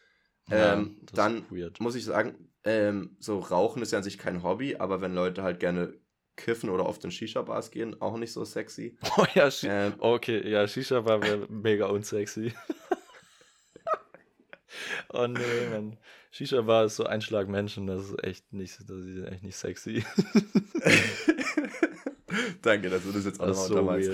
Ähm, 0.50 0.98
ja, 1.00 1.12
dann 1.14 1.46
muss 1.78 1.94
ich 1.94 2.04
sagen, 2.04 2.50
ähm, 2.64 3.16
so 3.18 3.38
Rauchen 3.38 3.82
ist 3.82 3.92
ja 3.92 3.98
an 3.98 4.04
sich 4.04 4.18
kein 4.18 4.42
Hobby, 4.42 4.76
aber 4.76 5.00
wenn 5.00 5.14
Leute 5.14 5.42
halt 5.42 5.60
gerne 5.60 5.94
kiffen 6.36 6.68
oder 6.68 6.86
oft 6.86 7.04
in 7.04 7.10
Shisha-Bars 7.10 7.70
gehen, 7.70 8.00
auch 8.00 8.16
nicht 8.16 8.32
so 8.32 8.44
sexy. 8.44 8.98
Oh 9.16 9.24
ja, 9.34 9.50
Sh 9.50 9.64
ähm, 9.68 9.94
okay, 9.98 10.48
ja, 10.48 10.66
Shisha-Bar 10.66 11.22
wäre 11.22 11.46
mega 11.48 11.86
unsexy. 11.86 12.52
oh 15.12 15.26
nee, 15.26 15.40
man. 15.70 15.96
Shisha-Bar 16.30 16.86
ist 16.86 16.96
so 16.96 17.04
ein 17.04 17.20
Schlag 17.20 17.48
Menschen, 17.48 17.86
das 17.86 18.10
ist 18.10 18.24
echt 18.24 18.52
nicht, 18.52 18.78
das 18.88 18.98
ist 18.98 19.26
echt 19.26 19.42
nicht 19.44 19.56
sexy. 19.56 20.04
Danke, 22.62 22.90
dass 22.90 23.04
du 23.04 23.12
das 23.12 23.24
jetzt 23.24 23.40
auch 23.40 23.46
nochmal 23.46 23.66
so 23.66 23.74
untermeinst. 23.74 24.10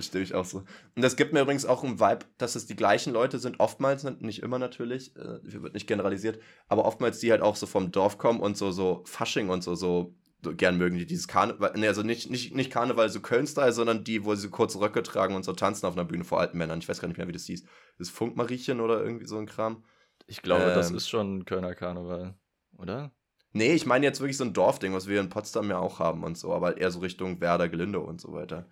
Stimme 0.00 0.24
ich 0.24 0.34
auch 0.34 0.44
so. 0.44 0.58
Und 0.94 1.02
das 1.02 1.16
gibt 1.16 1.32
mir 1.32 1.40
übrigens 1.40 1.64
auch 1.64 1.82
einen 1.82 1.98
Vibe, 1.98 2.26
dass 2.38 2.54
es 2.54 2.66
die 2.66 2.76
gleichen 2.76 3.12
Leute 3.12 3.38
sind, 3.38 3.60
oftmals, 3.60 4.04
nicht 4.20 4.42
immer 4.42 4.58
natürlich, 4.58 5.16
äh, 5.16 5.38
wird 5.42 5.74
nicht 5.74 5.86
generalisiert, 5.86 6.40
aber 6.68 6.84
oftmals 6.84 7.18
die 7.18 7.30
halt 7.30 7.42
auch 7.42 7.56
so 7.56 7.66
vom 7.66 7.92
Dorf 7.92 8.18
kommen 8.18 8.40
und 8.40 8.56
so, 8.56 8.70
so 8.70 9.02
Fasching 9.06 9.48
und 9.48 9.62
so, 9.62 9.74
so 9.74 10.14
gern 10.56 10.76
mögen, 10.76 10.96
die 10.98 11.06
dieses 11.06 11.28
Karneval, 11.28 11.72
ne, 11.76 11.88
also 11.88 12.02
nicht, 12.02 12.30
nicht, 12.30 12.54
nicht 12.54 12.70
Karneval 12.70 13.08
so 13.08 13.20
Köln-Style, 13.20 13.72
sondern 13.72 14.04
die, 14.04 14.24
wo 14.24 14.34
sie 14.34 14.48
kurze 14.50 14.80
Röcke 14.80 15.02
tragen 15.02 15.34
und 15.34 15.44
so 15.44 15.52
tanzen 15.52 15.86
auf 15.86 15.94
einer 15.94 16.04
Bühne 16.04 16.24
vor 16.24 16.40
alten 16.40 16.58
Männern. 16.58 16.78
Ich 16.78 16.88
weiß 16.88 17.00
gar 17.00 17.08
nicht 17.08 17.16
mehr, 17.16 17.28
wie 17.28 17.32
das 17.32 17.46
hieß. 17.46 17.64
Das 17.98 18.10
Funkmariechen 18.10 18.80
oder 18.80 19.02
irgendwie 19.02 19.26
so 19.26 19.38
ein 19.38 19.46
Kram. 19.46 19.82
Ich 20.26 20.42
glaube, 20.42 20.64
ähm, 20.64 20.74
das 20.74 20.90
ist 20.90 21.08
schon 21.08 21.44
Kölner 21.44 21.74
Karneval, 21.74 22.34
oder? 22.78 23.12
Nee, 23.52 23.72
ich 23.72 23.86
meine 23.86 24.04
jetzt 24.04 24.20
wirklich 24.20 24.36
so 24.36 24.44
ein 24.44 24.52
Dorfding, 24.52 24.92
was 24.92 25.08
wir 25.08 25.20
in 25.20 25.30
Potsdam 25.30 25.70
ja 25.70 25.78
auch 25.78 25.98
haben 25.98 26.24
und 26.24 26.36
so, 26.36 26.52
aber 26.52 26.76
eher 26.76 26.90
so 26.90 26.98
Richtung 26.98 27.40
Werder, 27.40 27.68
Gelinde 27.68 28.00
und 28.00 28.20
so 28.20 28.32
weiter. 28.32 28.68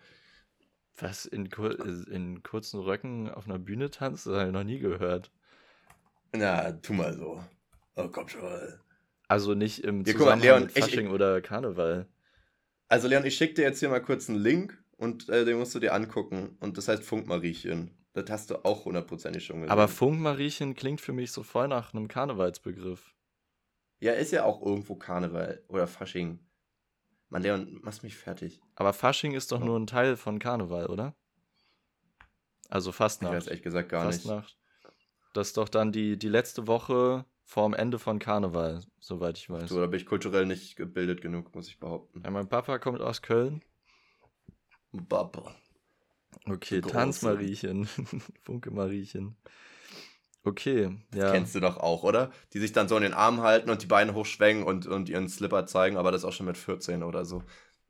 Was, 0.96 1.24
in, 1.26 1.46
in 2.10 2.42
kurzen 2.42 2.80
Röcken 2.80 3.30
auf 3.30 3.46
einer 3.46 3.58
Bühne 3.58 3.90
tanzt? 3.90 4.26
Das 4.26 4.34
habe 4.34 4.46
ich 4.46 4.52
noch 4.52 4.64
nie 4.64 4.78
gehört. 4.78 5.32
Na, 6.32 6.72
tu 6.72 6.92
mal 6.92 7.14
so. 7.14 7.42
Oh, 7.96 8.08
komm 8.08 8.28
schon. 8.28 8.42
Also 9.28 9.54
nicht 9.54 9.84
im 9.84 10.04
ja, 10.04 10.12
Zusammenhang 10.12 10.38
mal, 10.38 10.44
Leon, 10.44 10.62
mit 10.64 10.72
Fasching 10.72 11.06
ich, 11.06 11.12
oder 11.12 11.40
Karneval. 11.40 12.06
Also 12.88 13.08
Leon, 13.08 13.24
ich 13.24 13.36
schicke 13.36 13.54
dir 13.54 13.62
jetzt 13.62 13.80
hier 13.80 13.88
mal 13.88 14.02
kurz 14.02 14.28
einen 14.28 14.38
Link 14.38 14.78
und 14.96 15.28
äh, 15.28 15.44
den 15.44 15.58
musst 15.58 15.74
du 15.74 15.80
dir 15.80 15.94
angucken. 15.94 16.56
Und 16.60 16.76
das 16.76 16.88
heißt 16.88 17.02
Funkmariechen. 17.02 17.90
Das 18.14 18.30
hast 18.30 18.50
du 18.50 18.64
auch 18.64 18.84
hundertprozentig 18.84 19.44
schon 19.44 19.56
gesehen. 19.56 19.70
Aber 19.70 19.88
Funkmariechen 19.88 20.74
klingt 20.74 21.00
für 21.00 21.12
mich 21.12 21.32
so 21.32 21.42
voll 21.42 21.68
nach 21.68 21.92
einem 21.92 22.08
Karnevalsbegriff. 22.08 23.12
Ja, 23.98 24.12
ist 24.12 24.30
ja 24.30 24.44
auch 24.44 24.62
irgendwo 24.62 24.94
Karneval 24.94 25.62
oder 25.68 25.86
Fasching. 25.88 26.38
Mann, 27.28 27.42
Leon, 27.42 27.80
machst 27.82 28.04
mich 28.04 28.16
fertig. 28.16 28.60
Aber 28.76 28.92
Fasching 28.92 29.34
ist 29.34 29.50
doch 29.50 29.60
oh. 29.60 29.64
nur 29.64 29.78
ein 29.78 29.88
Teil 29.88 30.16
von 30.16 30.38
Karneval, 30.38 30.86
oder? 30.86 31.16
Also 32.68 32.92
Fastnacht. 32.92 33.32
Ich 33.32 33.36
weiß 33.38 33.46
ehrlich 33.48 33.62
gesagt 33.62 33.88
gar 33.88 34.04
Fastnacht. 34.04 34.44
nicht. 34.44 34.58
Das 35.32 35.48
ist 35.48 35.56
doch 35.56 35.68
dann 35.68 35.90
die, 35.90 36.16
die 36.16 36.28
letzte 36.28 36.68
Woche 36.68 37.24
vorm 37.42 37.74
Ende 37.74 37.98
von 37.98 38.20
Karneval, 38.20 38.84
soweit 39.00 39.38
ich 39.38 39.50
weiß. 39.50 39.68
So, 39.68 39.80
da 39.80 39.86
bin 39.86 39.98
ich 39.98 40.06
kulturell 40.06 40.46
nicht 40.46 40.76
gebildet 40.76 41.20
genug, 41.20 41.52
muss 41.54 41.66
ich 41.66 41.80
behaupten. 41.80 42.22
Ja, 42.24 42.30
mein 42.30 42.48
Papa 42.48 42.78
kommt 42.78 43.00
aus 43.00 43.22
Köln. 43.22 43.64
Papa. 45.08 45.56
Okay, 46.46 46.80
Tanzmariechen. 46.80 47.86
Funke 48.42 48.70
Mariechen. 48.70 49.36
Okay, 50.44 50.98
das 51.10 51.20
ja. 51.20 51.32
kennst 51.32 51.54
du 51.54 51.60
doch 51.60 51.78
auch, 51.78 52.02
oder? 52.02 52.30
Die 52.52 52.58
sich 52.58 52.72
dann 52.72 52.86
so 52.86 52.96
in 52.96 53.02
den 53.02 53.14
Arm 53.14 53.40
halten 53.40 53.70
und 53.70 53.82
die 53.82 53.86
Beine 53.86 54.12
hochschwenken 54.12 54.64
und, 54.66 54.86
und 54.86 55.08
ihren 55.08 55.28
Slipper 55.28 55.64
zeigen, 55.66 55.96
aber 55.96 56.12
das 56.12 56.24
auch 56.24 56.32
schon 56.32 56.46
mit 56.46 56.58
14 56.58 57.02
oder 57.02 57.24
so. 57.24 57.42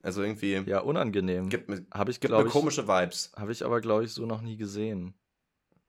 Also 0.03 0.23
irgendwie. 0.23 0.63
Ja, 0.67 0.81
unangenehm. 0.81 1.49
Gibt 1.49 1.69
mir, 1.69 1.85
hab 1.91 2.09
ich, 2.09 2.21
gibt 2.21 2.33
mir 2.33 2.45
komische 2.45 2.87
Vibes. 2.87 3.33
Habe 3.37 3.51
ich 3.51 3.65
aber, 3.65 3.81
glaube 3.81 4.05
ich, 4.05 4.13
so 4.13 4.25
noch 4.25 4.41
nie 4.41 4.57
gesehen. 4.57 5.15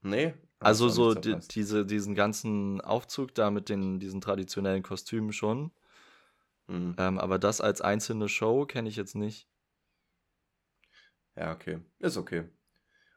Nee? 0.01 0.33
Also 0.59 0.89
so 0.89 1.13
die, 1.13 1.35
diese, 1.51 1.85
diesen 1.85 2.15
ganzen 2.15 2.81
Aufzug 2.81 3.35
da 3.35 3.51
mit 3.51 3.69
den, 3.69 3.99
diesen 3.99 4.21
traditionellen 4.21 4.81
Kostümen 4.81 5.33
schon. 5.33 5.71
Mhm. 6.67 6.95
Ähm, 6.97 7.19
aber 7.19 7.37
das 7.37 7.61
als 7.61 7.81
einzelne 7.81 8.29
Show 8.29 8.65
kenne 8.65 8.89
ich 8.89 8.95
jetzt 8.95 9.15
nicht. 9.15 9.47
Ja, 11.35 11.51
okay. 11.51 11.79
Ist 11.99 12.17
okay. 12.17 12.45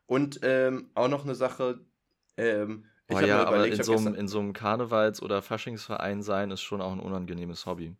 Und 0.06 0.40
ähm, 0.42 0.90
auch 0.94 1.08
noch 1.08 1.24
eine 1.24 1.34
Sache, 1.34 1.80
ähm, 2.36 2.84
ich 3.08 3.16
oh 3.16 3.20
ja, 3.20 3.44
aber 3.44 3.66
in 3.66 3.82
so, 3.82 3.96
einem, 3.96 4.14
in 4.14 4.28
so 4.28 4.38
einem 4.38 4.52
Karnevals- 4.52 5.22
oder 5.22 5.40
Faschingsverein 5.40 6.22
sein 6.22 6.50
ist 6.50 6.60
schon 6.60 6.80
auch 6.80 6.92
ein 6.92 7.00
unangenehmes 7.00 7.64
Hobby. 7.64 7.96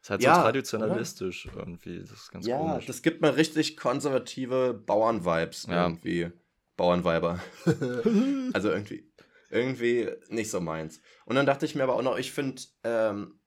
Ist 0.00 0.10
halt 0.10 0.22
ja, 0.22 0.36
so 0.36 0.42
traditionalistisch 0.42 1.46
oder? 1.48 1.58
irgendwie. 1.58 1.98
Das 1.98 2.12
ist 2.12 2.30
ganz 2.30 2.46
ja, 2.46 2.56
komisch. 2.56 2.86
das 2.86 3.02
gibt 3.02 3.20
mir 3.20 3.36
richtig 3.36 3.76
konservative 3.76 4.74
Bauern-Vibes 4.74 5.66
ja. 5.66 5.84
irgendwie. 5.84 6.30
Bauernweiber. 6.76 7.40
also 8.52 8.70
irgendwie, 8.70 9.10
irgendwie 9.50 10.08
nicht 10.28 10.50
so 10.50 10.60
meins. 10.60 11.00
Und 11.24 11.34
dann 11.34 11.46
dachte 11.46 11.66
ich 11.66 11.74
mir 11.74 11.82
aber 11.82 11.96
auch 11.96 12.02
noch, 12.02 12.16
ich 12.16 12.30
finde, 12.30 12.62
ähm, 12.84 13.40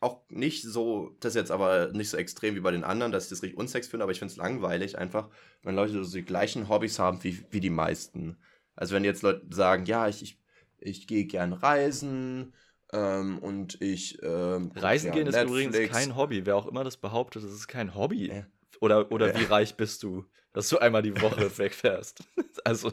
auch 0.00 0.22
nicht 0.28 0.62
so, 0.62 1.16
das 1.20 1.30
ist 1.30 1.36
jetzt 1.36 1.50
aber 1.50 1.90
nicht 1.92 2.10
so 2.10 2.16
extrem 2.16 2.54
wie 2.54 2.60
bei 2.60 2.70
den 2.70 2.84
anderen, 2.84 3.10
dass 3.10 3.24
ich 3.24 3.30
das 3.30 3.42
richtig 3.42 3.58
unsex 3.58 3.88
finde, 3.88 4.04
aber 4.04 4.12
ich 4.12 4.18
finde 4.18 4.32
es 4.32 4.38
langweilig 4.38 4.96
einfach, 4.96 5.28
wenn 5.62 5.74
Leute 5.74 6.04
so 6.04 6.16
die 6.16 6.24
gleichen 6.24 6.68
Hobbys 6.68 6.98
haben 6.98 7.22
wie, 7.24 7.44
wie 7.50 7.60
die 7.60 7.70
meisten. 7.70 8.38
Also 8.76 8.94
wenn 8.94 9.04
jetzt 9.04 9.22
Leute 9.22 9.42
sagen, 9.50 9.86
ja, 9.86 10.08
ich, 10.08 10.22
ich, 10.22 10.38
ich 10.78 11.06
gehe 11.08 11.24
gern 11.24 11.52
reisen 11.52 12.54
ähm, 12.92 13.38
und 13.38 13.80
ich... 13.80 14.22
Ähm, 14.22 14.70
reisen 14.76 15.10
gehen 15.10 15.26
ist 15.26 15.34
Netflix. 15.34 15.66
übrigens 15.66 15.92
kein 15.92 16.16
Hobby. 16.16 16.46
Wer 16.46 16.56
auch 16.56 16.66
immer 16.66 16.84
das 16.84 16.96
behauptet, 16.96 17.42
das 17.42 17.52
ist 17.52 17.66
kein 17.66 17.96
Hobby. 17.96 18.28
Ja. 18.28 18.46
Oder, 18.80 19.10
oder 19.10 19.34
ja. 19.34 19.40
wie 19.40 19.44
reich 19.44 19.74
bist 19.74 20.04
du, 20.04 20.24
dass 20.52 20.68
du 20.68 20.78
einmal 20.78 21.02
die 21.02 21.20
Woche 21.20 21.50
wegfährst. 21.58 22.22
also... 22.64 22.92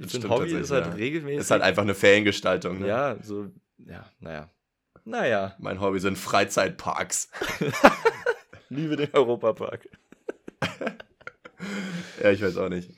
ein 0.00 0.28
Hobby 0.28 0.54
ist 0.54 0.72
halt 0.72 0.86
ja. 0.86 0.92
regelmäßig. 0.92 1.40
Ist 1.40 1.50
halt 1.52 1.62
einfach 1.62 1.82
eine 1.82 1.94
Feriengestaltung. 1.94 2.80
Ne? 2.80 2.88
Ja, 2.88 3.22
so, 3.22 3.48
ja, 3.78 4.10
naja. 4.18 4.50
Naja. 5.04 5.54
Mein 5.58 5.80
Hobby 5.80 6.00
sind 6.00 6.16
Freizeitparks. 6.16 7.30
Liebe 8.68 8.96
den 8.96 9.12
Europapark. 9.12 9.88
ja, 12.22 12.30
ich 12.30 12.42
weiß 12.42 12.56
auch 12.56 12.68
nicht. 12.68 12.90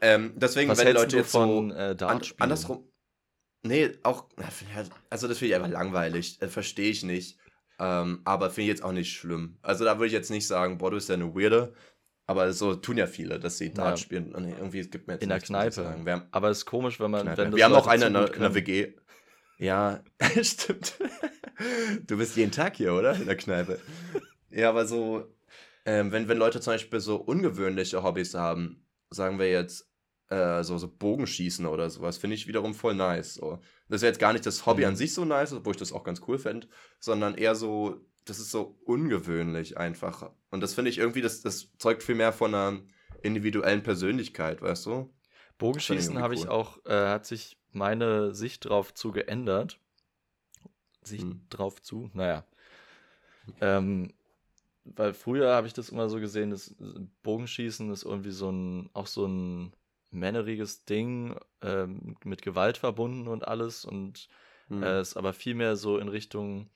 Ähm, 0.00 0.32
deswegen, 0.36 0.70
Was 0.70 0.78
wenn 0.78 0.94
Leute 0.94 1.18
jetzt 1.18 1.32
von, 1.32 1.70
so 1.70 1.76
äh, 1.76 1.96
an, 2.04 2.22
andersrum. 2.38 2.84
Nee, 3.62 3.92
auch. 4.02 4.26
Also, 5.10 5.28
das 5.28 5.38
finde 5.38 5.50
ich 5.50 5.54
einfach 5.54 5.70
langweilig. 5.70 6.38
Das 6.38 6.52
verstehe 6.52 6.90
ich 6.90 7.02
nicht. 7.02 7.38
Ähm, 7.78 8.22
aber 8.24 8.50
finde 8.50 8.62
ich 8.62 8.68
jetzt 8.68 8.82
auch 8.82 8.92
nicht 8.92 9.12
schlimm. 9.12 9.58
Also, 9.60 9.84
da 9.84 9.96
würde 9.98 10.06
ich 10.06 10.12
jetzt 10.12 10.30
nicht 10.30 10.46
sagen, 10.46 10.78
boah, 10.78 10.90
du 10.90 10.96
bist 10.96 11.08
ja 11.08 11.16
eine 11.16 11.34
Weirde. 11.34 11.74
Aber 12.26 12.52
so 12.52 12.76
tun 12.76 12.96
ja 12.96 13.08
viele, 13.08 13.40
dass 13.40 13.58
sie 13.58 13.74
Dart 13.74 13.90
ja. 13.90 13.96
spielen. 13.96 14.32
Und 14.34 14.48
irgendwie 14.48 14.78
es 14.78 14.90
gibt 14.90 15.08
mir 15.08 15.14
jetzt 15.14 15.24
In 15.24 15.30
der 15.30 15.40
Kneipe. 15.40 15.84
Haben, 15.84 16.22
aber 16.30 16.50
es 16.50 16.58
ist 16.58 16.66
komisch, 16.66 17.00
wenn 17.00 17.10
man. 17.10 17.36
Wenn 17.36 17.54
wir 17.54 17.64
haben 17.64 17.74
auch 17.74 17.88
eine 17.88 18.06
in 18.06 18.40
der 18.40 18.54
WG. 18.54 18.94
Ja, 19.60 20.02
stimmt. 20.42 20.94
Du 22.06 22.16
bist 22.16 22.34
jeden 22.36 22.50
Tag 22.50 22.76
hier, 22.76 22.94
oder? 22.94 23.14
In 23.14 23.26
der 23.26 23.36
Kneipe. 23.36 23.78
Ja, 24.48 24.70
aber 24.70 24.86
so, 24.86 25.30
ähm, 25.84 26.10
wenn, 26.12 26.28
wenn 26.28 26.38
Leute 26.38 26.62
zum 26.62 26.72
Beispiel 26.72 26.98
so 26.98 27.16
ungewöhnliche 27.16 28.02
Hobbys 28.02 28.32
haben, 28.32 28.86
sagen 29.10 29.38
wir 29.38 29.50
jetzt, 29.50 29.86
äh, 30.30 30.62
so, 30.64 30.78
so 30.78 30.88
Bogenschießen 30.88 31.66
oder 31.66 31.90
sowas, 31.90 32.16
finde 32.16 32.36
ich 32.36 32.46
wiederum 32.46 32.74
voll 32.74 32.94
nice. 32.94 33.34
So. 33.34 33.60
Das 33.88 34.00
ist 34.00 34.06
jetzt 34.06 34.18
gar 34.18 34.32
nicht 34.32 34.46
das 34.46 34.64
Hobby 34.64 34.82
mhm. 34.82 34.88
an 34.88 34.96
sich 34.96 35.12
so 35.12 35.26
nice, 35.26 35.52
obwohl 35.52 35.74
ich 35.74 35.80
das 35.80 35.92
auch 35.92 36.04
ganz 36.04 36.22
cool 36.26 36.38
fände, 36.38 36.66
sondern 36.98 37.34
eher 37.34 37.54
so, 37.54 38.00
das 38.24 38.38
ist 38.38 38.50
so 38.50 38.80
ungewöhnlich 38.86 39.76
einfach. 39.76 40.30
Und 40.50 40.62
das 40.62 40.72
finde 40.72 40.90
ich 40.90 40.96
irgendwie, 40.96 41.20
das, 41.20 41.42
das 41.42 41.68
zeugt 41.76 42.02
viel 42.02 42.14
mehr 42.14 42.32
von 42.32 42.54
einer 42.54 42.80
individuellen 43.22 43.82
Persönlichkeit, 43.82 44.62
weißt 44.62 44.86
du? 44.86 45.14
Bogenschießen 45.58 46.18
habe 46.18 46.34
cool. 46.34 46.40
ich 46.40 46.48
auch, 46.48 46.78
äh, 46.86 47.08
hat 47.08 47.26
sich 47.26 47.59
meine 47.72 48.34
Sicht 48.34 48.66
drauf 48.66 48.94
zu 48.94 49.12
geändert. 49.12 49.78
Sicht 51.02 51.24
hm. 51.24 51.40
drauf 51.48 51.80
zu, 51.82 52.10
naja. 52.14 52.44
Ähm, 53.60 54.12
weil 54.84 55.14
früher 55.14 55.54
habe 55.54 55.66
ich 55.66 55.72
das 55.72 55.90
immer 55.90 56.08
so 56.08 56.20
gesehen, 56.20 56.50
dass 56.50 56.74
Bogenschießen 57.22 57.90
ist 57.90 58.04
irgendwie 58.04 58.32
so 58.32 58.50
ein, 58.50 58.90
auch 58.92 59.06
so 59.06 59.26
ein 59.26 59.72
männeriges 60.10 60.84
Ding, 60.84 61.36
ähm, 61.62 62.16
mit 62.24 62.42
Gewalt 62.42 62.76
verbunden 62.76 63.28
und 63.28 63.46
alles 63.46 63.84
und 63.84 64.28
hm. 64.68 64.82
äh, 64.82 65.00
ist 65.00 65.16
aber 65.16 65.32
vielmehr 65.32 65.76
so 65.76 65.98
in 65.98 66.08
Richtung, 66.08 66.70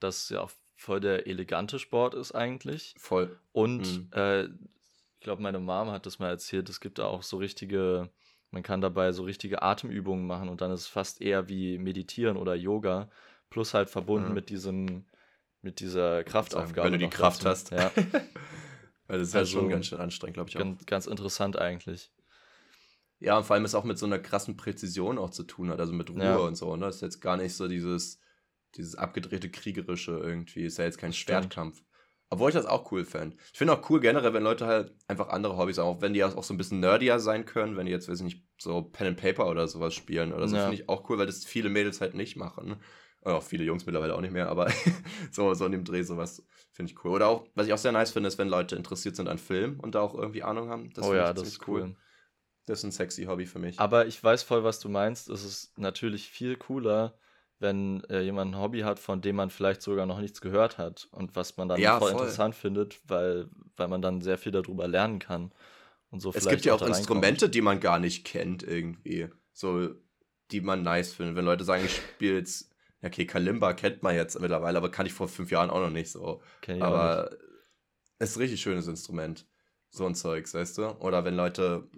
dass 0.00 0.28
ja 0.28 0.40
auch 0.40 0.50
voll 0.76 1.00
der 1.00 1.26
elegante 1.26 1.78
Sport 1.78 2.14
ist 2.14 2.32
eigentlich. 2.32 2.94
Voll. 2.98 3.38
Und 3.52 3.86
hm. 3.86 4.10
äh, 4.12 4.44
ich 4.44 5.24
glaube, 5.24 5.42
meine 5.42 5.58
Mom 5.58 5.90
hat 5.90 6.06
das 6.06 6.18
mal 6.18 6.30
erzählt, 6.30 6.68
es 6.70 6.80
gibt 6.80 6.98
da 6.98 7.04
auch 7.04 7.22
so 7.22 7.36
richtige 7.36 8.10
man 8.50 8.62
kann 8.62 8.80
dabei 8.80 9.12
so 9.12 9.22
richtige 9.22 9.62
Atemübungen 9.62 10.26
machen 10.26 10.48
und 10.48 10.60
dann 10.60 10.70
ist 10.72 10.80
es 10.80 10.86
fast 10.86 11.20
eher 11.20 11.48
wie 11.48 11.78
Meditieren 11.78 12.36
oder 12.36 12.54
Yoga, 12.54 13.08
plus 13.48 13.74
halt 13.74 13.90
verbunden 13.90 14.28
mhm. 14.28 14.34
mit 14.34 14.50
diesem, 14.50 15.06
mit 15.62 15.80
dieser 15.80 16.24
Kraftaufgabe. 16.24 16.86
Wenn 16.86 16.98
du 16.98 17.06
die 17.06 17.10
Kraft 17.10 17.44
dazu. 17.44 17.48
hast. 17.48 17.70
Ja. 17.70 17.92
Weil 19.06 19.18
das 19.18 19.28
ist 19.28 19.34
halt 19.34 19.42
also, 19.42 19.56
halt 19.56 19.62
schon 19.64 19.68
ganz 19.68 19.86
schön 19.86 19.98
anstrengend, 19.98 20.34
glaube 20.34 20.50
ich 20.50 20.56
auch. 20.56 20.60
Ganz, 20.60 20.86
ganz 20.86 21.06
interessant 21.06 21.58
eigentlich. 21.58 22.12
Ja, 23.18 23.36
und 23.36 23.44
vor 23.44 23.54
allem 23.54 23.64
ist 23.64 23.74
auch 23.74 23.84
mit 23.84 23.98
so 23.98 24.06
einer 24.06 24.18
krassen 24.18 24.56
Präzision 24.56 25.18
auch 25.18 25.30
zu 25.30 25.42
tun 25.42 25.68
hat, 25.70 25.78
also 25.78 25.92
mit 25.92 26.10
Ruhe 26.10 26.22
ja. 26.22 26.36
und 26.36 26.54
so, 26.54 26.74
ne? 26.76 26.86
Das 26.86 26.96
ist 26.96 27.02
jetzt 27.02 27.20
gar 27.20 27.36
nicht 27.36 27.54
so 27.54 27.68
dieses, 27.68 28.20
dieses 28.76 28.94
abgedrehte 28.94 29.50
Kriegerische 29.50 30.12
irgendwie, 30.12 30.64
ist 30.64 30.78
ja 30.78 30.84
jetzt 30.84 30.98
kein 30.98 31.12
Schwertkampf. 31.12 31.82
Obwohl 32.32 32.50
ich 32.50 32.54
das 32.54 32.66
auch 32.66 32.92
cool 32.92 33.04
fände. 33.04 33.36
Ich 33.52 33.58
finde 33.58 33.72
auch 33.72 33.90
cool 33.90 33.98
generell, 33.98 34.32
wenn 34.32 34.44
Leute 34.44 34.66
halt 34.66 34.94
einfach 35.08 35.30
andere 35.30 35.56
Hobbys 35.56 35.78
haben, 35.78 35.88
auch 35.88 36.00
wenn 36.00 36.12
die 36.12 36.22
auch 36.22 36.44
so 36.44 36.54
ein 36.54 36.56
bisschen 36.56 36.78
nerdier 36.78 37.18
sein 37.18 37.44
können, 37.44 37.76
wenn 37.76 37.86
die 37.86 37.92
jetzt, 37.92 38.08
weiß 38.08 38.18
ich 38.18 38.24
nicht, 38.24 38.44
so 38.56 38.82
Pen 38.82 39.08
and 39.08 39.20
Paper 39.20 39.48
oder 39.50 39.66
sowas 39.66 39.94
spielen 39.94 40.32
oder 40.32 40.46
so, 40.46 40.54
ja. 40.54 40.62
finde 40.62 40.80
ich 40.80 40.88
auch 40.88 41.10
cool, 41.10 41.18
weil 41.18 41.26
das 41.26 41.44
viele 41.44 41.68
Mädels 41.68 42.00
halt 42.00 42.14
nicht 42.14 42.36
machen. 42.36 42.76
Oder 43.22 43.36
auch 43.36 43.42
viele 43.42 43.64
Jungs 43.64 43.84
mittlerweile 43.84 44.14
auch 44.14 44.20
nicht 44.20 44.32
mehr, 44.32 44.48
aber 44.48 44.70
so, 45.32 45.52
so 45.54 45.66
in 45.66 45.72
dem 45.72 45.84
Dreh 45.84 46.02
sowas 46.02 46.46
finde 46.72 46.92
ich 46.92 47.04
cool. 47.04 47.10
Oder 47.10 47.26
auch, 47.26 47.46
was 47.54 47.66
ich 47.66 47.72
auch 47.72 47.78
sehr 47.78 47.92
nice 47.92 48.12
finde, 48.12 48.28
ist, 48.28 48.38
wenn 48.38 48.48
Leute 48.48 48.76
interessiert 48.76 49.16
sind 49.16 49.28
an 49.28 49.38
Film 49.38 49.80
und 49.80 49.96
da 49.96 50.00
auch 50.00 50.14
irgendwie 50.14 50.44
Ahnung 50.44 50.70
haben. 50.70 50.90
Das 50.94 51.06
oh 51.06 51.14
ja, 51.14 51.32
das 51.32 51.48
ist 51.48 51.68
cool. 51.68 51.82
cool. 51.82 51.96
Das 52.66 52.78
ist 52.78 52.84
ein 52.84 52.92
sexy 52.92 53.24
Hobby 53.24 53.46
für 53.46 53.58
mich. 53.58 53.80
Aber 53.80 54.06
ich 54.06 54.22
weiß 54.22 54.44
voll, 54.44 54.62
was 54.62 54.78
du 54.78 54.88
meinst. 54.88 55.28
Es 55.28 55.44
ist 55.44 55.76
natürlich 55.76 56.30
viel 56.30 56.56
cooler, 56.56 57.18
wenn 57.60 58.02
äh, 58.04 58.22
jemand 58.22 58.52
ein 58.52 58.58
Hobby 58.58 58.80
hat, 58.80 58.98
von 58.98 59.20
dem 59.20 59.36
man 59.36 59.50
vielleicht 59.50 59.82
sogar 59.82 60.06
noch 60.06 60.18
nichts 60.18 60.40
gehört 60.40 60.78
hat 60.78 61.08
und 61.12 61.36
was 61.36 61.56
man 61.56 61.68
dann 61.68 61.80
ja, 61.80 61.98
voll, 61.98 62.10
voll, 62.12 62.20
interessant 62.20 62.54
findet, 62.54 63.00
weil, 63.06 63.48
weil 63.76 63.88
man 63.88 64.02
dann 64.02 64.22
sehr 64.22 64.38
viel 64.38 64.50
darüber 64.50 64.88
lernen 64.88 65.18
kann. 65.18 65.52
Und 66.10 66.20
so 66.20 66.32
es 66.34 66.48
gibt 66.48 66.64
ja 66.64 66.74
auch, 66.74 66.82
Instrumente, 66.82 67.48
die 67.48 67.60
man 67.60 67.78
gar 67.78 67.98
nicht 67.98 68.24
kennt 68.24 68.62
irgendwie. 68.62 69.28
So, 69.52 69.90
die 70.50 70.60
man 70.60 70.82
nice 70.82 71.12
findet. 71.12 71.36
Wenn 71.36 71.44
Leute 71.44 71.64
sagen, 71.64 71.84
ich 71.84 71.96
spiele 71.96 72.38
jetzt, 72.38 72.74
okay, 73.02 73.26
Kalimba 73.26 73.74
kennt 73.74 74.02
man 74.02 74.16
jetzt 74.16 74.40
mittlerweile, 74.40 74.78
aber 74.78 74.90
kann 74.90 75.06
ich 75.06 75.12
vor 75.12 75.28
fünf 75.28 75.50
Jahren 75.50 75.70
auch 75.70 75.80
noch 75.80 75.90
nicht 75.90 76.10
so. 76.10 76.42
aber 76.80 77.30
es 78.18 78.30
ist 78.30 78.36
ein 78.36 78.40
richtig 78.40 78.60
schönes 78.60 78.88
Instrument. 78.88 79.46
So 79.90 80.06
ein 80.06 80.14
Zeugs, 80.14 80.54
weißt 80.54 80.78
du? 80.78 80.88
Oder 81.00 81.24
wenn 81.24 81.34
Leute, 81.34 81.88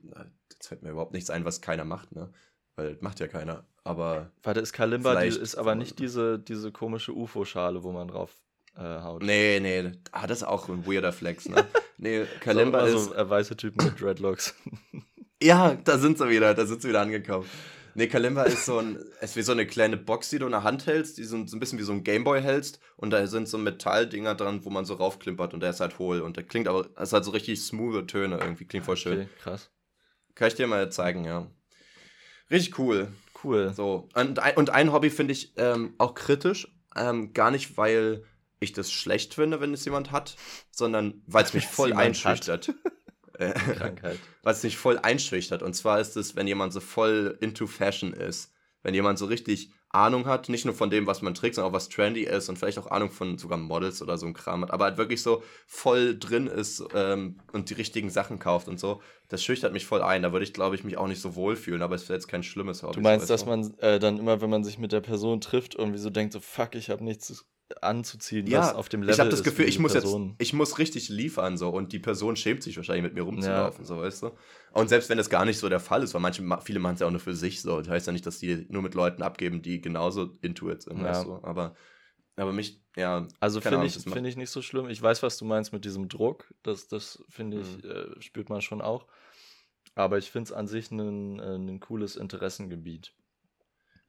jetzt 0.50 0.68
fällt 0.68 0.82
mir 0.82 0.90
überhaupt 0.90 1.12
nichts 1.12 1.30
ein, 1.30 1.44
was 1.44 1.60
keiner 1.60 1.84
macht, 1.84 2.12
ne? 2.12 2.32
Weil 2.74 2.96
macht 3.00 3.20
ja 3.20 3.28
keiner. 3.28 3.66
Aber. 3.84 4.30
Warte, 4.42 4.60
ist 4.60 4.72
Kalimba, 4.72 5.20
die 5.20 5.28
ist 5.28 5.56
aber 5.56 5.74
nicht 5.74 5.98
diese, 5.98 6.38
diese 6.38 6.70
komische 6.70 7.12
UFO-Schale, 7.12 7.82
wo 7.82 7.92
man 7.92 8.08
drauf 8.08 8.36
äh, 8.76 8.80
haut. 8.80 9.22
Nee, 9.22 9.60
nee. 9.60 9.92
Ah, 10.12 10.26
das 10.26 10.38
ist 10.38 10.44
auch 10.44 10.68
ein 10.68 10.86
weirder 10.86 11.12
Flex, 11.12 11.48
ne? 11.48 11.66
nee, 11.98 12.24
Kalimba 12.40 12.88
so, 12.88 12.96
ist. 12.96 13.04
So 13.06 13.14
äh, 13.14 13.28
weiße 13.28 13.56
Typen 13.56 13.84
mit 13.84 14.00
Dreadlocks. 14.00 14.54
ja, 15.42 15.74
da 15.74 15.98
sind 15.98 16.18
sie 16.18 16.28
wieder, 16.28 16.54
da 16.54 16.64
sind 16.64 16.82
sie 16.82 16.88
wieder 16.88 17.00
angekommen. 17.00 17.46
Nee, 17.94 18.06
Kalimba 18.06 18.44
ist 18.44 18.64
so 18.64 18.78
ein, 18.78 18.98
ist 19.20 19.36
wie 19.36 19.42
so 19.42 19.52
eine 19.52 19.66
kleine 19.66 19.98
Box, 19.98 20.30
die 20.30 20.38
du 20.38 20.46
in 20.46 20.52
der 20.52 20.62
Hand 20.62 20.86
hältst, 20.86 21.18
die 21.18 21.24
so, 21.24 21.36
ein 21.36 21.60
bisschen 21.60 21.78
wie 21.78 21.82
so 21.82 21.92
ein 21.92 22.04
Gameboy 22.04 22.40
hältst 22.40 22.80
und 22.96 23.10
da 23.10 23.26
sind 23.26 23.48
so 23.48 23.58
Metalldinger 23.58 24.34
dran, 24.34 24.64
wo 24.64 24.70
man 24.70 24.86
so 24.86 24.94
raufklimpert 24.94 25.52
und 25.52 25.60
der 25.60 25.70
ist 25.70 25.80
halt 25.80 25.98
hohl 25.98 26.20
und 26.20 26.38
der 26.38 26.44
klingt 26.44 26.68
aber, 26.68 26.88
es 26.96 27.08
ist 27.08 27.12
halt 27.12 27.26
so 27.26 27.32
richtig 27.32 27.60
smooth 27.60 28.08
Töne 28.08 28.38
irgendwie, 28.38 28.64
klingt 28.64 28.86
voll 28.86 28.96
schön. 28.96 29.20
Okay, 29.20 29.28
krass. 29.42 29.70
Kann 30.34 30.48
ich 30.48 30.54
dir 30.54 30.66
mal 30.66 30.90
zeigen, 30.90 31.24
ja. 31.24 31.50
Richtig 32.50 32.78
cool. 32.78 33.08
Cool. 33.42 33.72
So. 33.74 34.08
Und, 34.14 34.40
und 34.56 34.70
ein 34.70 34.92
Hobby 34.92 35.10
finde 35.10 35.32
ich 35.32 35.52
ähm, 35.56 35.94
auch 35.98 36.14
kritisch. 36.14 36.68
Ähm, 36.94 37.32
gar 37.32 37.50
nicht, 37.50 37.76
weil 37.76 38.24
ich 38.60 38.72
das 38.72 38.92
schlecht 38.92 39.34
finde, 39.34 39.60
wenn 39.60 39.74
es 39.74 39.84
jemand 39.84 40.12
hat, 40.12 40.36
sondern 40.70 41.22
weil 41.26 41.44
es 41.44 41.54
mich 41.54 41.66
voll 41.66 41.92
einschüchtert. 41.92 42.74
Krankheit. 43.38 44.18
Weil 44.42 44.54
es 44.54 44.62
mich 44.62 44.76
voll 44.76 44.98
einschüchtert. 44.98 45.62
Und 45.62 45.74
zwar 45.74 46.00
ist 46.00 46.16
es, 46.16 46.36
wenn 46.36 46.46
jemand 46.46 46.72
so 46.72 46.80
voll 46.80 47.36
into 47.40 47.66
Fashion 47.66 48.12
ist. 48.12 48.52
Wenn 48.82 48.94
jemand 48.94 49.18
so 49.18 49.26
richtig 49.26 49.72
Ahnung 49.92 50.26
hat, 50.26 50.48
nicht 50.48 50.64
nur 50.64 50.74
von 50.74 50.88
dem, 50.88 51.06
was 51.06 51.20
man 51.20 51.34
trägt, 51.34 51.54
sondern 51.54 51.70
auch 51.70 51.76
was 51.76 51.90
trendy 51.90 52.22
ist 52.22 52.48
und 52.48 52.58
vielleicht 52.58 52.78
auch 52.78 52.90
Ahnung 52.90 53.10
von 53.10 53.36
sogar 53.36 53.58
Models 53.58 54.00
oder 54.00 54.16
so 54.16 54.26
ein 54.26 54.32
Kram 54.32 54.62
hat, 54.62 54.70
aber 54.70 54.86
halt 54.86 54.96
wirklich 54.96 55.22
so 55.22 55.42
voll 55.66 56.18
drin 56.18 56.46
ist 56.46 56.82
ähm, 56.94 57.38
und 57.52 57.68
die 57.68 57.74
richtigen 57.74 58.08
Sachen 58.08 58.38
kauft 58.38 58.68
und 58.68 58.80
so, 58.80 59.02
das 59.28 59.44
schüchtert 59.44 59.72
mich 59.72 59.84
voll 59.84 60.02
ein. 60.02 60.22
Da 60.22 60.32
würde 60.32 60.44
ich, 60.44 60.54
glaube 60.54 60.76
ich, 60.76 60.84
mich 60.84 60.96
auch 60.96 61.08
nicht 61.08 61.20
so 61.20 61.34
wohlfühlen, 61.34 61.82
aber 61.82 61.94
es 61.94 62.04
ist 62.04 62.08
jetzt 62.08 62.28
kein 62.28 62.42
schlimmes 62.42 62.82
Hobby. 62.82 62.94
Du 62.94 63.00
meinst, 63.00 63.28
dass 63.28 63.44
man 63.44 63.74
äh, 63.78 63.98
dann 63.98 64.18
immer, 64.18 64.40
wenn 64.40 64.50
man 64.50 64.64
sich 64.64 64.78
mit 64.78 64.92
der 64.92 65.00
Person 65.00 65.40
trifft, 65.40 65.74
irgendwie 65.74 65.98
so 65.98 66.10
denkt, 66.10 66.32
so 66.32 66.40
fuck, 66.40 66.74
ich 66.74 66.88
habe 66.88 67.04
nichts 67.04 67.44
anzuziehen, 67.80 68.46
ja, 68.46 68.60
was 68.60 68.74
auf 68.74 68.88
dem 68.88 69.02
Level 69.02 69.14
Ich 69.14 69.20
habe 69.20 69.30
das 69.30 69.42
Gefühl, 69.42 69.66
ich 69.66 69.78
muss 69.78 69.92
Person. 69.92 70.30
jetzt, 70.30 70.42
ich 70.42 70.52
muss 70.52 70.78
richtig 70.78 71.08
liefern 71.08 71.56
so 71.56 71.70
und 71.70 71.92
die 71.92 71.98
Person 71.98 72.36
schämt 72.36 72.62
sich 72.62 72.76
wahrscheinlich 72.76 73.04
mit 73.04 73.14
mir 73.14 73.22
rumzulaufen, 73.22 73.84
ja. 73.84 73.86
so 73.86 73.98
weißt 73.98 74.22
du. 74.24 74.30
Und 74.72 74.88
selbst 74.88 75.08
wenn 75.08 75.18
das 75.18 75.30
gar 75.30 75.44
nicht 75.44 75.58
so 75.58 75.68
der 75.68 75.80
Fall 75.80 76.02
ist, 76.02 76.14
weil 76.14 76.20
manche, 76.20 76.42
viele 76.62 76.80
machen 76.80 76.94
es 76.94 77.00
ja 77.00 77.06
auch 77.06 77.10
nur 77.10 77.20
für 77.20 77.34
sich 77.34 77.62
so, 77.62 77.78
das 77.78 77.88
heißt 77.88 78.06
ja 78.06 78.12
nicht, 78.12 78.26
dass 78.26 78.38
die 78.38 78.66
nur 78.68 78.82
mit 78.82 78.94
Leuten 78.94 79.22
abgeben, 79.22 79.62
die 79.62 79.80
genauso 79.80 80.30
into 80.42 80.70
it 80.70 80.82
sind, 80.82 80.98
ja. 80.98 81.04
weißt 81.04 81.24
du. 81.24 81.34
Aber, 81.42 81.74
aber 82.36 82.52
mich, 82.52 82.82
ja. 82.96 83.26
Also 83.40 83.60
finde 83.60 83.86
ich, 83.86 83.94
finde 83.94 84.28
ich 84.28 84.36
nicht 84.36 84.50
so 84.50 84.60
schlimm. 84.60 84.88
Ich 84.88 85.00
weiß, 85.00 85.22
was 85.22 85.38
du 85.38 85.44
meinst 85.44 85.72
mit 85.72 85.84
diesem 85.84 86.08
Druck, 86.08 86.52
das, 86.62 86.88
das 86.88 87.24
finde 87.28 87.60
ich, 87.60 87.82
mhm. 87.82 87.90
äh, 87.90 88.22
spürt 88.22 88.50
man 88.50 88.60
schon 88.60 88.82
auch. 88.82 89.06
Aber 89.94 90.18
ich 90.18 90.30
finde 90.30 90.48
es 90.48 90.52
an 90.52 90.66
sich 90.66 90.90
ein, 90.90 91.38
ein 91.40 91.80
cooles 91.80 92.16
Interessengebiet. 92.16 93.14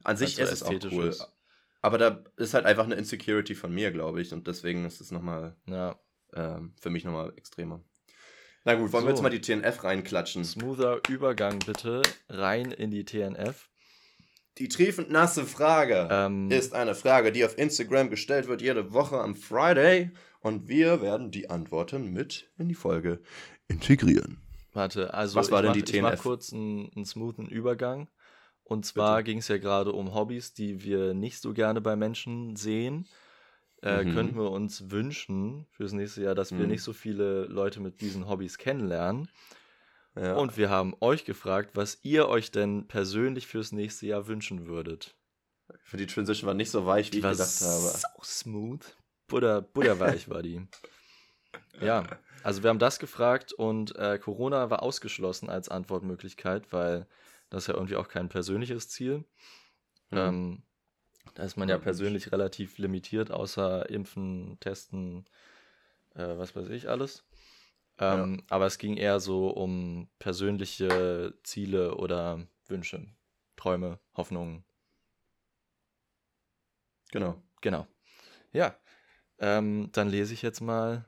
An 0.02 0.16
sich 0.16 0.38
ist 0.38 0.52
es 0.52 0.62
auch 0.62 0.72
cool. 0.90 1.08
Ist. 1.08 1.30
Aber 1.84 1.98
da 1.98 2.24
ist 2.38 2.54
halt 2.54 2.64
einfach 2.64 2.84
eine 2.84 2.94
Insecurity 2.94 3.54
von 3.54 3.70
mir, 3.70 3.92
glaube 3.92 4.22
ich. 4.22 4.32
Und 4.32 4.46
deswegen 4.46 4.86
ist 4.86 5.02
es 5.02 5.10
nochmal 5.10 5.54
ja. 5.66 6.00
ähm, 6.34 6.72
für 6.80 6.88
mich 6.88 7.04
nochmal 7.04 7.34
extremer. 7.36 7.84
Na 8.64 8.72
gut, 8.72 8.90
wollen 8.94 9.02
so. 9.02 9.08
wir 9.08 9.12
jetzt 9.12 9.22
mal 9.22 9.28
die 9.28 9.42
TNF 9.42 9.84
reinklatschen? 9.84 10.46
Smoother 10.46 11.02
Übergang 11.10 11.58
bitte 11.58 12.00
rein 12.30 12.70
in 12.70 12.90
die 12.90 13.04
TNF. 13.04 13.68
Die 14.56 14.68
triefend 14.68 15.10
nasse 15.10 15.44
Frage 15.44 16.08
ähm, 16.10 16.50
ist 16.50 16.72
eine 16.72 16.94
Frage, 16.94 17.32
die 17.32 17.44
auf 17.44 17.58
Instagram 17.58 18.08
gestellt 18.08 18.48
wird 18.48 18.62
jede 18.62 18.94
Woche 18.94 19.18
am 19.18 19.34
Friday 19.34 20.10
und 20.40 20.68
wir 20.68 21.02
werden 21.02 21.30
die 21.32 21.50
Antworten 21.50 22.14
mit 22.14 22.50
in 22.56 22.70
die 22.70 22.74
Folge 22.74 23.20
integrieren. 23.68 24.40
Warte, 24.72 25.12
also 25.12 25.38
Was 25.38 25.50
war 25.50 25.60
denn 25.60 25.72
mach, 25.72 25.76
die 25.76 25.82
TNF? 25.82 25.96
Ich 25.96 26.02
mach 26.02 26.18
kurz 26.18 26.50
einen, 26.50 26.90
einen 26.96 27.04
smoothen 27.04 27.46
Übergang. 27.46 28.08
Und 28.64 28.86
zwar 28.86 29.22
ging 29.22 29.38
es 29.38 29.48
ja 29.48 29.58
gerade 29.58 29.92
um 29.92 30.14
Hobbys, 30.14 30.54
die 30.54 30.82
wir 30.82 31.14
nicht 31.14 31.40
so 31.40 31.52
gerne 31.52 31.80
bei 31.80 31.96
Menschen 31.96 32.56
sehen. 32.56 33.06
Äh, 33.82 34.04
mhm. 34.04 34.14
Könnten 34.14 34.36
wir 34.36 34.50
uns 34.50 34.90
wünschen 34.90 35.66
fürs 35.70 35.92
nächste 35.92 36.22
Jahr, 36.22 36.34
dass 36.34 36.50
mhm. 36.50 36.60
wir 36.60 36.66
nicht 36.66 36.82
so 36.82 36.94
viele 36.94 37.44
Leute 37.44 37.80
mit 37.80 38.00
diesen 38.00 38.26
Hobbys 38.26 38.56
kennenlernen. 38.56 39.28
Ja. 40.16 40.36
Und 40.36 40.56
wir 40.56 40.70
haben 40.70 40.94
euch 41.00 41.24
gefragt, 41.24 41.70
was 41.74 41.98
ihr 42.02 42.28
euch 42.28 42.50
denn 42.50 42.86
persönlich 42.86 43.46
fürs 43.46 43.72
nächste 43.72 44.06
Jahr 44.06 44.26
wünschen 44.26 44.66
würdet. 44.66 45.14
Für 45.82 45.96
die 45.96 46.06
Transition 46.06 46.46
war 46.46 46.54
nicht 46.54 46.70
so 46.70 46.86
weich, 46.86 47.08
wie 47.08 47.10
die 47.12 47.18
ich 47.18 47.22
gedacht 47.22 47.38
habe. 47.38 47.48
So 47.50 48.22
smooth. 48.22 48.96
Buddha, 49.26 49.60
Buddha 49.60 49.98
weich 49.98 50.28
war 50.28 50.42
die. 50.42 50.60
Ja, 51.80 52.04
also 52.44 52.62
wir 52.62 52.70
haben 52.70 52.78
das 52.78 53.00
gefragt 53.00 53.52
und 53.52 53.96
äh, 53.96 54.18
Corona 54.18 54.70
war 54.70 54.82
ausgeschlossen 54.82 55.50
als 55.50 55.68
Antwortmöglichkeit, 55.68 56.72
weil 56.72 57.06
das 57.54 57.64
ist 57.64 57.68
ja 57.68 57.74
irgendwie 57.74 57.96
auch 57.96 58.08
kein 58.08 58.28
persönliches 58.28 58.88
Ziel. 58.88 59.24
Mhm. 60.10 60.18
Ähm, 60.18 60.62
da 61.34 61.44
ist 61.44 61.56
man 61.56 61.68
ja 61.68 61.78
persönlich 61.78 62.32
relativ 62.32 62.78
limitiert, 62.78 63.30
außer 63.30 63.88
Impfen, 63.90 64.58
Testen, 64.60 65.24
äh, 66.14 66.36
was 66.36 66.54
weiß 66.54 66.68
ich 66.70 66.88
alles. 66.88 67.24
Ähm, 67.98 68.36
ja. 68.38 68.44
Aber 68.50 68.66
es 68.66 68.78
ging 68.78 68.96
eher 68.96 69.20
so 69.20 69.50
um 69.50 70.08
persönliche 70.18 71.34
Ziele 71.44 71.94
oder 71.94 72.44
Wünsche, 72.66 73.06
Träume, 73.56 74.00
Hoffnungen. 74.16 74.64
Genau. 77.12 77.40
Genau. 77.60 77.86
Ja. 78.52 78.76
Ähm, 79.38 79.90
dann 79.92 80.08
lese 80.08 80.34
ich 80.34 80.42
jetzt 80.42 80.60
mal 80.60 81.04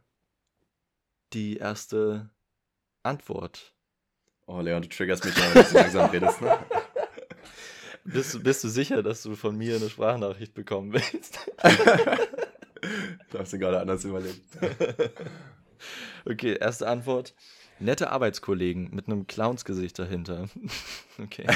die 1.32 1.57
erste 1.57 2.30
Antwort. 3.03 3.76
Oh, 4.47 4.61
Leon, 4.61 4.82
du 4.82 4.88
triggerst 4.88 5.24
mich, 5.24 5.34
wenn 5.36 5.64
du 5.64 5.74
langsam 5.74 6.11
redest, 6.11 6.40
ne? 6.40 6.59
Bist, 8.05 8.40
bist 8.44 8.62
du 8.62 8.68
sicher, 8.68 9.03
dass 9.03 9.24
du 9.24 9.34
von 9.34 9.57
mir 9.59 9.74
eine 9.74 9.90
Sprachnachricht 9.90 10.55
bekommen 10.55 10.92
willst? 10.92 11.40
du 13.30 13.38
hast 13.38 13.53
dir 13.53 13.59
gerade 13.59 13.80
anders 13.80 14.05
überlegt. 14.05 14.42
Okay, 16.28 16.57
erste 16.59 16.88
Antwort. 16.88 17.34
Nette 17.78 18.11
Arbeitskollegen 18.11 18.90
mit 18.92 19.07
einem 19.07 19.26
Clownsgesicht 19.26 19.97
dahinter. 19.99 20.49
Okay. 21.22 21.47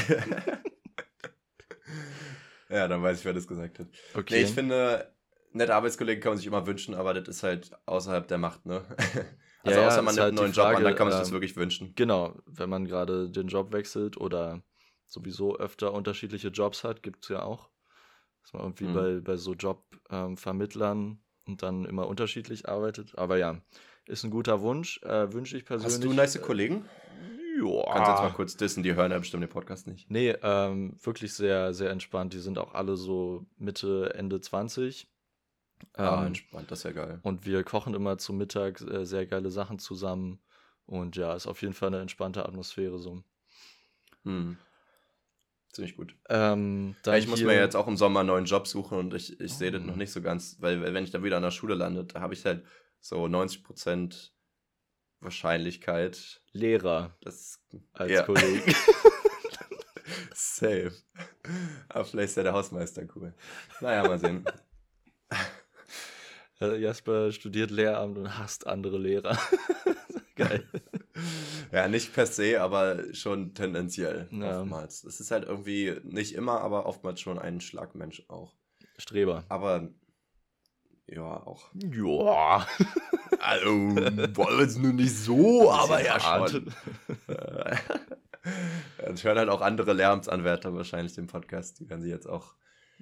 ja, 2.69 2.87
dann 2.87 3.03
weiß 3.03 3.19
ich, 3.19 3.25
wer 3.25 3.33
das 3.33 3.49
gesagt 3.49 3.79
hat. 3.81 3.89
Okay. 4.15 4.35
Nee, 4.35 4.43
ich 4.43 4.51
finde, 4.51 5.13
nette 5.53 5.75
Arbeitskollegen 5.75 6.23
kann 6.23 6.33
man 6.33 6.39
sich 6.39 6.47
immer 6.47 6.67
wünschen, 6.67 6.95
aber 6.95 7.15
das 7.15 7.29
ist 7.29 7.43
halt 7.43 7.71
außerhalb 7.87 8.29
der 8.29 8.39
Macht, 8.39 8.67
ne? 8.67 8.85
Also 9.63 9.81
ja, 9.81 9.89
außer 9.89 10.03
man 10.03 10.15
nimmt 10.15 10.21
halt 10.21 10.29
einen 10.29 10.37
neuen 10.37 10.55
Frage, 10.55 10.71
Job 10.71 10.79
an, 10.79 10.85
dann 10.85 10.95
kann 10.95 11.07
man 11.07 11.13
sich 11.13 11.19
ähm, 11.19 11.25
das 11.25 11.33
wirklich 11.33 11.57
wünschen. 11.57 11.93
Genau, 11.95 12.35
wenn 12.47 12.71
man 12.71 12.87
gerade 12.87 13.31
den 13.31 13.49
Job 13.49 13.73
wechselt 13.73 14.17
oder 14.17 14.63
sowieso 15.07 15.57
öfter 15.57 15.93
unterschiedliche 15.93 16.49
Jobs 16.49 16.85
hat, 16.85 17.03
gibt 17.03 17.25
es 17.25 17.29
ja 17.29 17.43
auch. 17.43 17.69
Dass 18.43 18.55
man 18.55 18.63
irgendwie 18.63 18.87
mhm. 18.87 18.95
bei, 18.95 19.21
bei 19.21 19.37
so 19.37 19.55
Jobvermittlern 19.55 20.99
ähm, 20.99 21.19
und 21.47 21.63
dann 21.63 21.85
immer 21.85 22.07
unterschiedlich 22.07 22.69
arbeitet. 22.69 23.19
Aber 23.19 23.37
ja, 23.37 23.61
ist 24.07 24.25
ein 24.25 24.31
guter 24.31 24.63
Wunsch. 24.63 25.03
Äh, 25.03 25.33
Wünsche 25.33 25.57
ich 25.57 25.65
persönlich. 25.65 25.95
Hast 25.95 26.05
du 26.05 26.13
nice 26.13 26.41
Kollegen? 26.41 26.87
Ja. 27.63 27.83
Kannst 27.93 28.11
jetzt 28.11 28.23
mal 28.23 28.33
kurz 28.33 28.57
dissen, 28.57 28.83
die 28.83 28.95
hören 28.95 29.11
ja 29.11 29.19
bestimmt 29.19 29.43
den 29.43 29.51
Podcast 29.51 29.87
nicht. 29.87 30.11
Nee, 30.11 30.35
ähm, 30.43 30.97
wirklich 31.03 31.35
sehr, 31.35 31.75
sehr 31.75 31.91
entspannt. 31.91 32.33
Die 32.33 32.39
sind 32.39 32.59
auch 32.59 32.75
alle 32.75 32.97
so 32.97 33.47
Mitte, 33.59 34.15
Ende 34.15 34.41
20. 34.41 35.09
Ah, 35.95 36.21
ähm, 36.21 36.29
entspannt, 36.29 36.71
das 36.71 36.81
ist 36.81 36.85
ja 36.85 36.93
geil. 36.93 37.21
Und 37.23 37.47
wir 37.47 37.63
kochen 37.65 37.95
immer 37.95 38.19
zum 38.19 38.39
Mittag 38.39 38.81
äh, 38.81 39.05
sehr 39.05 39.27
geile 39.27 39.51
Sachen 39.51 39.79
zusammen. 39.79 40.41
Und 40.87 41.17
ja, 41.17 41.35
ist 41.35 41.47
auf 41.47 41.63
jeden 41.63 41.75
Fall 41.75 41.89
eine 41.89 42.01
entspannte 42.01 42.45
Atmosphäre 42.45 42.99
so. 42.99 43.23
Hm. 44.25 44.57
Ziemlich 45.73 45.97
gut. 45.97 46.17
Ähm, 46.29 46.97
ja, 47.07 47.17
ich 47.17 47.29
muss 47.29 47.43
mir 47.43 47.55
jetzt 47.55 47.77
auch 47.77 47.87
im 47.87 47.97
Sommer 47.97 48.21
einen 48.21 48.27
neuen 48.27 48.45
Job 48.45 48.67
suchen 48.67 48.99
und 48.99 49.15
ich, 49.15 49.39
ich 49.41 49.53
oh. 49.53 49.55
sehe 49.55 49.71
das 49.71 49.83
noch 49.83 49.95
nicht 49.95 50.13
so 50.13 50.21
ganz, 50.21 50.57
weil 50.61 50.83
wenn 50.83 51.05
ich 51.05 51.13
dann 51.13 51.23
wieder 51.23 51.37
an 51.37 51.45
der 51.45 51.53
Schule 51.53 51.75
lande, 51.75 52.05
da 52.05 52.21
habe 52.21 52.35
ich 52.35 52.45
halt 52.45 52.65
so 52.99 53.25
90% 53.25 54.31
Wahrscheinlichkeit. 55.21 56.43
Lehrer. 56.53 57.17
Das, 57.21 57.61
als 57.93 58.11
ja. 58.11 58.23
Kollege. 58.25 58.75
Safe. 60.35 60.93
Aber 61.89 62.05
vielleicht 62.05 62.31
ist 62.31 62.37
ja 62.37 62.43
der 62.43 62.53
Hausmeister 62.53 63.05
cool. 63.15 63.35
Naja, 63.81 64.09
mal 64.09 64.19
sehen. 64.19 64.45
Jasper 66.61 67.33
studiert 67.33 67.71
Lehramt 67.71 68.19
und 68.19 68.39
hasst 68.39 68.67
andere 68.67 68.99
Lehrer. 68.99 69.39
Geil. 70.37 70.65
Ja, 71.71 71.87
nicht 71.87 72.15
per 72.15 72.27
se, 72.27 72.61
aber 72.61 73.13
schon 73.13 73.53
tendenziell 73.53 74.27
ja. 74.33 74.61
oftmals. 74.61 75.05
Es 75.05 75.21
ist 75.21 75.31
halt 75.31 75.45
irgendwie 75.45 75.95
nicht 76.03 76.35
immer, 76.35 76.63
aber 76.63 76.87
oftmals 76.87 77.21
schon 77.21 77.39
ein 77.39 77.61
Schlagmensch 77.61 78.25
auch. 78.29 78.57
Streber. 78.97 79.45
Aber 79.49 79.89
ja, 81.07 81.47
auch. 81.47 81.71
Ja. 81.75 82.67
Also, 83.43 83.71
wollen 83.71 84.59
wir 84.59 84.67
es 84.67 84.77
nur 84.77 84.93
nicht 84.93 85.17
so, 85.17 85.71
aber 85.71 86.05
ja 86.05 86.21
schon. 86.21 86.75
Es 88.99 89.25
hören 89.25 89.39
halt 89.39 89.49
auch 89.49 89.63
andere 89.63 89.95
Lärmsanwärter 89.95 90.75
wahrscheinlich 90.75 91.15
den 91.15 91.27
Podcast. 91.27 91.81
Die 91.81 91.89
werden 91.89 92.03
sie 92.03 92.11
jetzt 92.11 92.27
auch. 92.27 92.55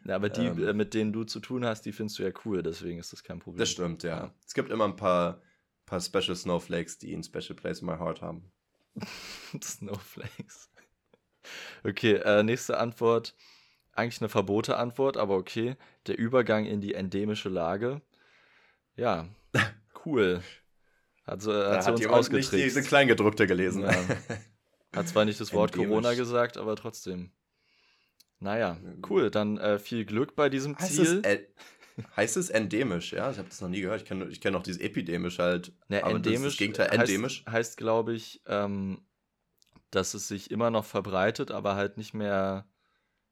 Ja, 0.04 0.16
aber 0.16 0.28
die, 0.28 0.46
ähm, 0.46 0.66
äh, 0.66 0.72
mit 0.72 0.94
denen 0.94 1.12
du 1.12 1.24
zu 1.24 1.40
tun 1.40 1.64
hast, 1.64 1.82
die 1.82 1.92
findest 1.92 2.18
du 2.18 2.22
ja 2.22 2.30
cool, 2.44 2.62
deswegen 2.62 2.98
ist 2.98 3.12
das 3.12 3.22
kein 3.22 3.38
Problem. 3.38 3.58
Das 3.58 3.70
stimmt, 3.70 4.02
ja. 4.02 4.24
ja. 4.24 4.34
Es 4.46 4.54
gibt 4.54 4.70
immer 4.70 4.84
ein 4.84 4.96
paar, 4.96 5.42
paar 5.86 6.00
Special 6.00 6.36
Snowflakes, 6.36 6.98
die 6.98 7.14
ein 7.14 7.24
Special 7.24 7.54
Place 7.54 7.80
in 7.80 7.86
my 7.86 7.96
heart 7.96 8.22
haben. 8.22 8.50
Snowflakes. 9.62 10.70
Okay, 11.84 12.14
äh, 12.14 12.42
nächste 12.42 12.78
Antwort 12.78 13.34
eigentlich 13.98 14.20
eine 14.20 14.28
verbote 14.28 14.76
Antwort, 14.76 15.16
aber 15.16 15.36
okay. 15.36 15.76
Der 16.06 16.16
Übergang 16.16 16.64
in 16.64 16.80
die 16.80 16.94
endemische 16.94 17.48
Lage. 17.48 18.00
Ja, 18.96 19.28
cool. 20.06 20.42
Hat, 21.26 21.44
äh, 21.46 21.50
hat 21.50 21.84
sie 21.98 22.06
uns 22.06 22.06
ausgetrickst. 22.06 22.52
nicht 22.52 22.64
diese 22.64 22.82
Kleingedruckte 22.82 23.46
gelesen. 23.46 23.82
Ja. 23.82 23.92
Hat 24.94 25.08
zwar 25.08 25.24
nicht 25.24 25.40
das 25.40 25.52
Wort 25.52 25.72
Endemisch. 25.72 25.90
Corona 25.90 26.14
gesagt, 26.14 26.56
aber 26.56 26.76
trotzdem. 26.76 27.32
Naja, 28.40 28.78
cool. 29.08 29.30
Dann 29.30 29.58
äh, 29.58 29.78
viel 29.78 30.04
Glück 30.04 30.36
bei 30.36 30.48
diesem 30.48 30.78
heißt 30.78 30.94
Ziel. 30.94 31.22
Es 31.24 31.40
heißt 32.16 32.36
es 32.36 32.50
endemisch, 32.50 33.12
ja? 33.12 33.30
Ich 33.30 33.38
habe 33.38 33.48
das 33.48 33.60
noch 33.60 33.68
nie 33.68 33.80
gehört. 33.80 34.02
Ich 34.02 34.08
kenne 34.08 34.26
ich 34.28 34.40
kenn 34.40 34.52
noch 34.52 34.62
dieses 34.62 34.80
epidemisch 34.80 35.38
halt. 35.38 35.72
Ne, 35.88 36.02
endemisch 36.02 36.32
das, 36.32 36.42
das 36.42 36.56
Gegenteil, 36.56 36.88
endemisch. 36.92 37.44
Heißt, 37.46 37.52
heißt 37.52 37.76
glaube 37.76 38.14
ich, 38.14 38.40
ähm, 38.46 39.02
dass 39.90 40.14
es 40.14 40.28
sich 40.28 40.50
immer 40.50 40.70
noch 40.70 40.84
verbreitet, 40.84 41.50
aber 41.50 41.74
halt 41.74 41.96
nicht 41.96 42.14
mehr 42.14 42.68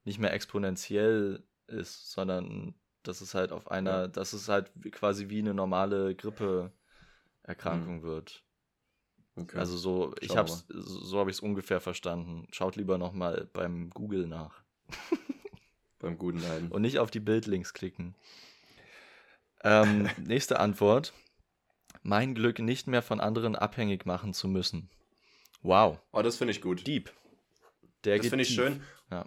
nicht 0.04 0.18
mehr 0.18 0.32
exponentiell 0.32 1.44
ist, 1.66 2.12
sondern 2.12 2.74
dass 3.02 3.20
es 3.20 3.34
halt 3.34 3.52
auf 3.52 3.70
einer, 3.70 4.02
ja. 4.02 4.08
dass 4.08 4.32
es 4.32 4.48
halt 4.48 4.70
quasi 4.92 5.28
wie 5.28 5.40
eine 5.40 5.54
normale 5.54 6.14
Grippeerkrankung 6.14 7.98
mhm. 7.98 8.02
wird. 8.02 8.44
Okay. 9.36 9.58
Also 9.58 9.76
so, 9.76 10.10
Schau 10.10 10.24
ich 10.24 10.36
hab's, 10.36 10.64
so 10.68 11.18
habe 11.18 11.30
ich 11.30 11.36
es 11.36 11.40
ungefähr 11.40 11.80
verstanden. 11.80 12.46
Schaut 12.52 12.76
lieber 12.76 12.98
nochmal 12.98 13.50
beim 13.52 13.90
Google 13.90 14.26
nach. 14.26 14.62
beim 15.98 16.18
guten 16.18 16.38
Leiden. 16.38 16.70
Und 16.70 16.82
nicht 16.82 16.98
auf 16.98 17.10
die 17.10 17.20
Bildlinks 17.20 17.72
klicken. 17.72 18.14
Ähm, 19.64 20.08
nächste 20.24 20.60
Antwort. 20.60 21.12
Mein 22.02 22.34
Glück 22.34 22.58
nicht 22.60 22.86
mehr 22.86 23.02
von 23.02 23.20
anderen 23.20 23.56
abhängig 23.56 24.06
machen 24.06 24.32
zu 24.32 24.48
müssen. 24.48 24.90
Wow. 25.62 25.98
Oh, 26.12 26.22
das 26.22 26.36
finde 26.36 26.52
ich 26.52 26.60
gut. 26.60 26.86
Deep. 26.86 27.12
Der 28.04 28.18
das 28.18 28.28
finde 28.28 28.44
ich 28.44 28.54
schön. 28.54 28.82
Ja. 29.10 29.26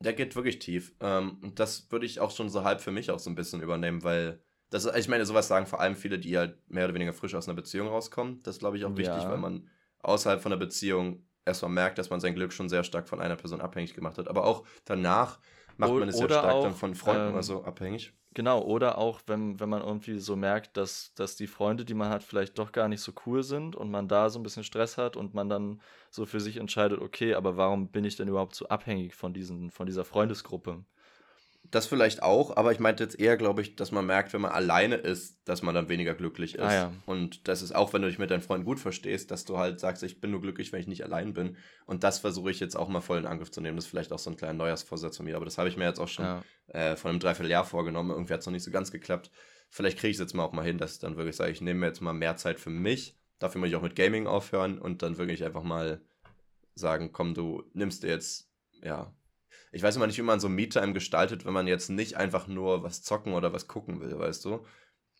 Der 0.00 0.12
geht 0.12 0.34
wirklich 0.34 0.58
tief. 0.58 0.94
Ähm, 1.00 1.38
und 1.42 1.60
das 1.60 1.90
würde 1.90 2.06
ich 2.06 2.20
auch 2.20 2.30
schon 2.30 2.50
so 2.50 2.64
halb 2.64 2.80
für 2.80 2.90
mich 2.90 3.10
auch 3.10 3.20
so 3.20 3.30
ein 3.30 3.36
bisschen 3.36 3.62
übernehmen, 3.62 4.02
weil 4.02 4.42
das, 4.70 4.84
ich 4.96 5.08
meine, 5.08 5.24
sowas 5.24 5.48
sagen 5.48 5.66
vor 5.66 5.80
allem 5.80 5.94
viele, 5.94 6.18
die 6.18 6.36
halt 6.36 6.58
mehr 6.68 6.84
oder 6.84 6.94
weniger 6.94 7.12
frisch 7.12 7.34
aus 7.34 7.48
einer 7.48 7.54
Beziehung 7.54 7.88
rauskommen. 7.88 8.42
Das 8.42 8.58
glaube 8.58 8.76
ich 8.76 8.84
auch 8.84 8.96
wichtig, 8.96 9.22
ja. 9.22 9.30
weil 9.30 9.38
man 9.38 9.68
außerhalb 10.00 10.42
von 10.42 10.50
der 10.50 10.58
Beziehung 10.58 11.25
erstmal 11.46 11.70
merkt, 11.70 11.98
dass 11.98 12.10
man 12.10 12.20
sein 12.20 12.34
Glück 12.34 12.52
schon 12.52 12.68
sehr 12.68 12.84
stark 12.84 13.08
von 13.08 13.20
einer 13.20 13.36
Person 13.36 13.60
abhängig 13.60 13.94
gemacht 13.94 14.18
hat. 14.18 14.28
Aber 14.28 14.44
auch 14.44 14.64
danach 14.84 15.38
macht 15.78 15.92
man 15.94 16.08
es 16.08 16.18
ja 16.18 16.26
stark 16.26 16.52
auch, 16.52 16.64
dann 16.64 16.74
von 16.74 16.94
Freunden 16.94 17.28
ähm, 17.28 17.32
oder 17.34 17.42
so 17.42 17.64
abhängig. 17.64 18.12
Genau, 18.34 18.60
oder 18.62 18.98
auch, 18.98 19.22
wenn, 19.26 19.58
wenn 19.60 19.70
man 19.70 19.80
irgendwie 19.80 20.18
so 20.18 20.36
merkt, 20.36 20.76
dass, 20.76 21.14
dass 21.14 21.36
die 21.36 21.46
Freunde, 21.46 21.86
die 21.86 21.94
man 21.94 22.10
hat, 22.10 22.22
vielleicht 22.22 22.58
doch 22.58 22.70
gar 22.70 22.86
nicht 22.86 23.00
so 23.00 23.12
cool 23.24 23.42
sind 23.42 23.74
und 23.74 23.90
man 23.90 24.08
da 24.08 24.28
so 24.28 24.38
ein 24.38 24.42
bisschen 24.42 24.64
Stress 24.64 24.98
hat 24.98 25.16
und 25.16 25.32
man 25.32 25.48
dann 25.48 25.80
so 26.10 26.26
für 26.26 26.40
sich 26.40 26.58
entscheidet, 26.58 27.00
okay, 27.00 27.34
aber 27.34 27.56
warum 27.56 27.88
bin 27.88 28.04
ich 28.04 28.16
denn 28.16 28.28
überhaupt 28.28 28.54
so 28.54 28.68
abhängig 28.68 29.14
von, 29.14 29.32
diesen, 29.32 29.70
von 29.70 29.86
dieser 29.86 30.04
Freundesgruppe? 30.04 30.84
Das 31.70 31.86
vielleicht 31.86 32.22
auch, 32.22 32.56
aber 32.56 32.72
ich 32.72 32.80
meinte 32.80 33.02
jetzt 33.02 33.18
eher, 33.18 33.36
glaube 33.36 33.62
ich, 33.62 33.76
dass 33.76 33.90
man 33.90 34.06
merkt, 34.06 34.32
wenn 34.32 34.40
man 34.40 34.52
alleine 34.52 34.96
ist, 34.96 35.40
dass 35.44 35.62
man 35.62 35.74
dann 35.74 35.88
weniger 35.88 36.14
glücklich 36.14 36.60
ah, 36.60 36.66
ist. 36.66 36.72
Ah, 36.72 36.74
ja. 36.74 36.92
Und 37.06 37.48
das 37.48 37.62
ist 37.62 37.74
auch, 37.74 37.92
wenn 37.92 38.02
du 38.02 38.08
dich 38.08 38.18
mit 38.18 38.30
deinen 38.30 38.42
Freunden 38.42 38.64
gut 38.64 38.78
verstehst, 38.78 39.30
dass 39.30 39.44
du 39.44 39.58
halt 39.58 39.80
sagst, 39.80 40.02
ich 40.02 40.20
bin 40.20 40.30
nur 40.30 40.40
glücklich, 40.40 40.72
wenn 40.72 40.80
ich 40.80 40.86
nicht 40.86 41.04
allein 41.04 41.32
bin. 41.32 41.56
Und 41.86 42.04
das 42.04 42.18
versuche 42.18 42.50
ich 42.50 42.60
jetzt 42.60 42.76
auch 42.76 42.88
mal 42.88 43.00
voll 43.00 43.18
in 43.18 43.26
Angriff 43.26 43.50
zu 43.50 43.60
nehmen. 43.60 43.76
Das 43.76 43.86
ist 43.86 43.90
vielleicht 43.90 44.12
auch 44.12 44.18
so 44.18 44.30
ein 44.30 44.36
kleiner 44.36 44.54
Neujahrsvorsatz 44.54 45.16
von 45.16 45.26
mir, 45.26 45.36
aber 45.36 45.44
das 45.44 45.58
habe 45.58 45.68
ich 45.68 45.76
mir 45.76 45.84
jetzt 45.84 45.98
auch 45.98 46.08
schon 46.08 46.24
ja. 46.24 46.42
äh, 46.68 46.96
von 46.96 47.10
einem 47.10 47.20
Dreivierteljahr 47.20 47.64
vorgenommen. 47.64 48.10
Irgendwie 48.10 48.32
hat 48.32 48.40
es 48.40 48.46
noch 48.46 48.52
nicht 48.52 48.64
so 48.64 48.70
ganz 48.70 48.90
geklappt. 48.90 49.30
Vielleicht 49.70 49.98
kriege 49.98 50.10
ich 50.10 50.16
es 50.16 50.20
jetzt 50.20 50.34
mal 50.34 50.44
auch 50.44 50.52
mal 50.52 50.64
hin, 50.64 50.78
dass 50.78 50.94
ich 50.94 50.98
dann 51.00 51.16
wirklich 51.16 51.36
sage, 51.36 51.52
ich 51.52 51.60
nehme 51.60 51.80
mir 51.80 51.86
jetzt 51.86 52.00
mal 52.00 52.12
mehr 52.12 52.36
Zeit 52.36 52.60
für 52.60 52.70
mich. 52.70 53.16
Dafür 53.38 53.60
muss 53.60 53.68
ich 53.68 53.76
auch 53.76 53.82
mit 53.82 53.96
Gaming 53.96 54.26
aufhören 54.26 54.78
und 54.78 55.02
dann 55.02 55.18
wirklich 55.18 55.44
einfach 55.44 55.62
mal 55.62 56.00
sagen, 56.74 57.12
komm, 57.12 57.34
du 57.34 57.64
nimmst 57.72 58.02
dir 58.02 58.08
jetzt, 58.08 58.50
ja, 58.82 59.12
ich 59.76 59.82
weiß 59.82 59.96
immer 59.96 60.06
nicht, 60.06 60.16
wie 60.16 60.22
man 60.22 60.40
so 60.40 60.48
Me-Time 60.48 60.94
gestaltet, 60.94 61.44
wenn 61.44 61.52
man 61.52 61.66
jetzt 61.66 61.90
nicht 61.90 62.16
einfach 62.16 62.46
nur 62.46 62.82
was 62.82 63.02
zocken 63.02 63.34
oder 63.34 63.52
was 63.52 63.68
gucken 63.68 64.00
will, 64.00 64.18
weißt 64.18 64.44
du? 64.46 64.64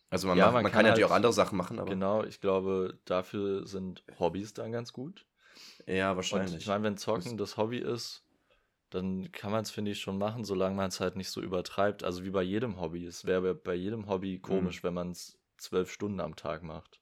Also 0.09 0.29
man, 0.29 0.39
ja, 0.39 0.47
macht, 0.47 0.55
man, 0.55 0.63
man 0.63 0.73
kann, 0.73 0.79
kann 0.79 0.87
natürlich 0.87 1.05
halt, 1.05 1.13
auch 1.13 1.17
andere 1.17 1.33
Sachen 1.35 1.59
machen, 1.59 1.79
aber. 1.79 1.91
Genau, 1.91 2.25
ich 2.25 2.41
glaube, 2.41 2.99
dafür 3.05 3.67
sind 3.67 4.03
Hobbys 4.19 4.55
dann 4.55 4.73
ganz 4.73 4.95
gut. 4.95 5.27
Ja, 5.87 6.17
wahrscheinlich. 6.17 6.55
Und 6.55 6.61
ich 6.61 6.67
meine, 6.67 6.85
wenn 6.85 6.97
Zocken 6.97 7.37
das 7.37 7.59
Hobby 7.59 7.79
ist, 7.79 8.25
dann 8.89 9.31
kann 9.31 9.53
man 9.53 9.63
es, 9.63 9.71
finde 9.71 9.91
ich, 9.91 10.01
schon 10.01 10.17
machen, 10.17 10.45
solange 10.45 10.75
man 10.75 10.89
es 10.89 11.01
halt 11.01 11.17
nicht 11.17 11.31
so 11.31 11.43
übertreibt. 11.43 12.03
Also 12.03 12.25
wie 12.25 12.31
bei 12.31 12.43
jedem 12.43 12.81
Hobby. 12.81 13.05
Es 13.05 13.27
wäre 13.27 13.55
bei 13.55 13.75
jedem 13.75 14.09
Hobby 14.09 14.39
komisch, 14.39 14.83
mhm. 14.83 14.87
wenn 14.87 14.95
man 14.95 15.11
es 15.11 15.39
zwölf 15.59 15.91
Stunden 15.93 16.21
am 16.21 16.35
Tag 16.35 16.63
macht. 16.63 17.01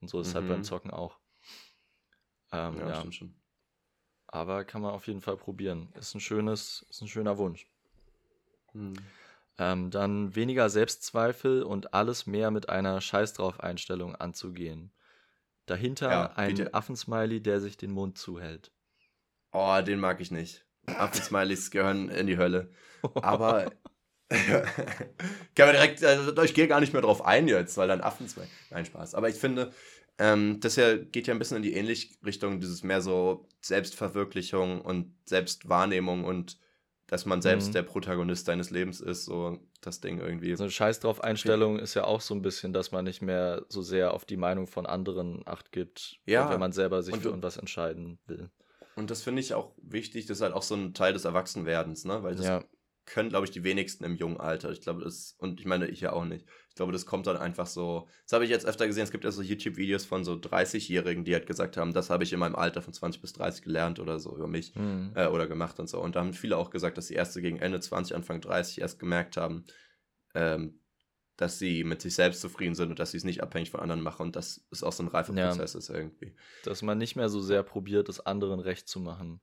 Und 0.00 0.08
so 0.08 0.20
ist 0.20 0.28
es 0.28 0.32
mhm. 0.32 0.38
halt 0.38 0.48
beim 0.48 0.58
mhm. 0.58 0.64
Zocken 0.64 0.90
auch. 0.92 1.18
Ähm, 2.52 2.78
ja, 2.78 2.88
ja. 2.88 2.94
stimmt 2.94 3.14
schon. 3.14 3.34
Aber 4.36 4.64
kann 4.64 4.82
man 4.82 4.92
auf 4.92 5.06
jeden 5.06 5.22
Fall 5.22 5.38
probieren. 5.38 5.88
Ist 5.98 6.14
ein 6.14 6.20
schönes, 6.20 6.84
ist 6.90 7.00
ein 7.00 7.08
schöner 7.08 7.38
Wunsch. 7.38 7.66
Hm. 8.72 8.92
Ähm, 9.58 9.90
dann 9.90 10.36
weniger 10.36 10.68
Selbstzweifel 10.68 11.62
und 11.62 11.94
alles 11.94 12.26
mehr 12.26 12.50
mit 12.50 12.68
einer 12.68 13.00
Scheiß 13.00 13.32
drauf 13.32 13.60
Einstellung 13.60 14.14
anzugehen. 14.14 14.90
Dahinter 15.64 16.10
ja, 16.10 16.32
ein 16.36 16.74
Affensmiley, 16.74 17.40
der 17.40 17.62
sich 17.62 17.78
den 17.78 17.92
Mund 17.92 18.18
zuhält. 18.18 18.70
Oh, 19.52 19.80
den 19.80 20.00
mag 20.00 20.20
ich 20.20 20.30
nicht. 20.30 20.66
Affensmileys 20.84 21.70
gehören 21.70 22.10
in 22.10 22.26
die 22.26 22.36
Hölle. 22.36 22.70
Aber 23.14 23.72
kann 24.28 25.66
man 25.66 25.72
direkt, 25.72 26.04
also 26.04 26.42
ich 26.42 26.52
gehe 26.52 26.68
gar 26.68 26.80
nicht 26.80 26.92
mehr 26.92 27.00
drauf 27.00 27.24
ein 27.24 27.48
jetzt, 27.48 27.78
weil 27.78 27.88
dann 27.88 28.02
Affensmiley. 28.02 28.50
Nein, 28.68 28.84
Spaß. 28.84 29.14
Aber 29.14 29.30
ich 29.30 29.36
finde, 29.36 29.72
ähm, 30.18 30.60
das 30.60 30.76
ja, 30.76 30.96
geht 30.96 31.26
ja 31.26 31.34
ein 31.34 31.38
bisschen 31.38 31.58
in 31.58 31.62
die 31.62 31.74
ähnliche 31.74 32.14
Richtung, 32.24 32.60
dieses 32.60 32.82
mehr 32.82 33.02
so 33.02 33.48
Selbstverwirklichung 33.60 34.80
und 34.80 35.14
Selbstwahrnehmung 35.24 36.24
und 36.24 36.58
dass 37.06 37.24
man 37.24 37.40
selbst 37.40 37.68
mhm. 37.68 37.72
der 37.72 37.82
Protagonist 37.82 38.48
deines 38.48 38.70
Lebens 38.70 39.00
ist, 39.00 39.26
so 39.26 39.58
das 39.80 40.00
Ding 40.00 40.18
irgendwie. 40.18 40.56
So 40.56 40.64
eine 40.64 40.72
Scheiß 40.72 41.00
drauf 41.00 41.22
Einstellung 41.22 41.78
ist 41.78 41.94
ja 41.94 42.04
auch 42.04 42.20
so 42.20 42.34
ein 42.34 42.42
bisschen, 42.42 42.72
dass 42.72 42.90
man 42.90 43.04
nicht 43.04 43.22
mehr 43.22 43.64
so 43.68 43.80
sehr 43.82 44.12
auf 44.12 44.24
die 44.24 44.36
Meinung 44.36 44.66
von 44.66 44.86
anderen 44.86 45.46
Acht 45.46 45.70
gibt, 45.70 46.18
ja. 46.26 46.50
wenn 46.50 46.58
man 46.58 46.72
selber 46.72 47.02
sich 47.02 47.14
und, 47.14 47.20
für 47.20 47.28
irgendwas 47.28 47.58
entscheiden 47.58 48.18
will. 48.26 48.50
Und 48.96 49.10
das 49.10 49.22
finde 49.22 49.40
ich 49.40 49.54
auch 49.54 49.72
wichtig, 49.76 50.26
das 50.26 50.38
ist 50.38 50.42
halt 50.42 50.54
auch 50.54 50.62
so 50.62 50.74
ein 50.74 50.94
Teil 50.94 51.12
des 51.12 51.24
Erwachsenwerdens, 51.24 52.04
ne? 52.06 52.22
Weil 52.22 52.34
das 52.34 52.46
ja. 52.46 52.64
Können, 53.06 53.28
glaube 53.28 53.46
ich, 53.46 53.52
die 53.52 53.64
wenigsten 53.64 54.04
im 54.04 54.16
jungen 54.16 54.38
Alter. 54.38 54.72
Ich 54.72 54.80
glaube, 54.80 55.04
das, 55.04 55.36
und 55.38 55.60
ich 55.60 55.66
meine, 55.66 55.86
ich 55.86 56.00
ja 56.00 56.12
auch 56.12 56.24
nicht. 56.24 56.44
Ich 56.68 56.74
glaube, 56.74 56.92
das 56.92 57.06
kommt 57.06 57.26
dann 57.28 57.36
einfach 57.36 57.66
so. 57.66 58.08
Das 58.24 58.32
habe 58.32 58.44
ich 58.44 58.50
jetzt 58.50 58.66
öfter 58.66 58.86
gesehen. 58.86 59.04
Es 59.04 59.12
gibt 59.12 59.24
ja 59.24 59.30
so 59.30 59.42
YouTube-Videos 59.42 60.04
von 60.04 60.24
so 60.24 60.34
30-Jährigen, 60.34 61.24
die 61.24 61.32
halt 61.32 61.46
gesagt 61.46 61.76
haben, 61.76 61.94
das 61.94 62.10
habe 62.10 62.24
ich 62.24 62.32
in 62.32 62.40
meinem 62.40 62.56
Alter 62.56 62.82
von 62.82 62.92
20 62.92 63.22
bis 63.22 63.32
30 63.32 63.62
gelernt 63.62 64.00
oder 64.00 64.18
so 64.18 64.36
über 64.36 64.48
mich 64.48 64.74
mhm. 64.74 65.12
äh, 65.14 65.26
oder 65.28 65.46
gemacht 65.46 65.78
und 65.78 65.88
so. 65.88 66.00
Und 66.00 66.16
da 66.16 66.20
haben 66.20 66.34
viele 66.34 66.56
auch 66.56 66.70
gesagt, 66.70 66.98
dass 66.98 67.06
sie 67.06 67.14
erst 67.14 67.32
so 67.32 67.40
gegen 67.40 67.60
Ende 67.60 67.78
20, 67.80 68.14
Anfang 68.16 68.40
30 68.40 68.80
erst 68.80 68.98
gemerkt 68.98 69.36
haben, 69.36 69.64
ähm, 70.34 70.80
dass 71.36 71.58
sie 71.60 71.84
mit 71.84 72.02
sich 72.02 72.14
selbst 72.14 72.40
zufrieden 72.40 72.74
sind 72.74 72.90
und 72.90 72.98
dass 72.98 73.12
sie 73.12 73.18
es 73.18 73.24
nicht 73.24 73.42
abhängig 73.42 73.70
von 73.70 73.80
anderen 73.80 74.02
machen. 74.02 74.22
Und 74.22 74.36
das 74.36 74.66
ist 74.70 74.82
auch 74.82 74.92
so 74.92 75.04
ein 75.04 75.08
reifer 75.08 75.32
ja. 75.34 75.48
Prozess 75.48 75.76
ist 75.76 75.90
irgendwie. 75.90 76.34
Dass 76.64 76.82
man 76.82 76.98
nicht 76.98 77.14
mehr 77.14 77.28
so 77.28 77.40
sehr 77.40 77.62
probiert, 77.62 78.08
es 78.08 78.20
anderen 78.20 78.58
recht 78.58 78.88
zu 78.88 78.98
machen. 78.98 79.40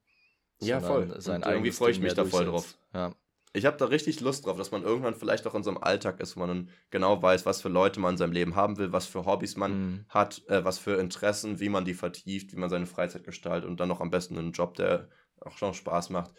Ja, 0.60 0.82
voll. 0.82 1.20
Sein 1.20 1.44
irgendwie 1.44 1.72
freue 1.72 1.92
ich 1.92 2.00
mich 2.00 2.14
da 2.14 2.26
voll 2.26 2.46
drauf. 2.46 2.78
Ja 2.94 3.14
ich 3.56 3.66
habe 3.66 3.78
da 3.78 3.86
richtig 3.86 4.20
Lust 4.20 4.46
drauf, 4.46 4.58
dass 4.58 4.72
man 4.72 4.82
irgendwann 4.82 5.14
vielleicht 5.14 5.46
auch 5.46 5.54
in 5.54 5.62
so 5.62 5.70
einem 5.70 5.78
Alltag 5.78 6.20
ist, 6.20 6.36
wo 6.36 6.40
man 6.40 6.50
dann 6.50 6.70
genau 6.90 7.22
weiß, 7.22 7.46
was 7.46 7.62
für 7.62 7.70
Leute 7.70 8.00
man 8.00 8.16
in 8.16 8.18
seinem 8.18 8.32
Leben 8.32 8.56
haben 8.56 8.78
will, 8.78 8.92
was 8.92 9.06
für 9.06 9.26
Hobbys 9.26 9.56
man 9.56 9.72
mhm. 9.72 10.06
hat, 10.10 10.42
äh, 10.48 10.66
was 10.66 10.80
für 10.80 11.00
Interessen, 11.00 11.60
wie 11.60 11.70
man 11.70 11.86
die 11.86 11.94
vertieft, 11.94 12.52
wie 12.52 12.58
man 12.60 12.72
seine 12.72 12.88
Freizeit 12.88 13.24
gestaltet 13.24 13.70
und 13.70 13.80
dann 13.80 13.90
noch 13.90 14.02
am 14.02 14.10
besten 14.10 14.40
einen 14.40 14.54
Job, 14.54 14.74
der 14.74 15.08
auch 15.40 15.56
schon 15.56 15.76
Spaß 15.76 16.10
macht. 16.10 16.32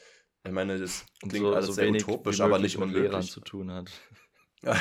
Ich 0.44 0.52
meine, 0.52 0.78
das 0.78 1.06
klingt 1.20 1.46
so, 1.46 1.54
alles 1.54 1.66
so 1.66 1.72
sehr 1.72 1.88
utopisch, 1.88 2.40
aber 2.40 2.58
nicht 2.58 2.76
unmöglich. 2.76 3.04
Lehrern 3.04 3.22
zu 3.22 3.40
tun 3.40 3.70
hat. 3.70 3.90
ja, 4.62 4.74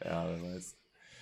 wer 0.00 0.42
weiß. 0.42 0.76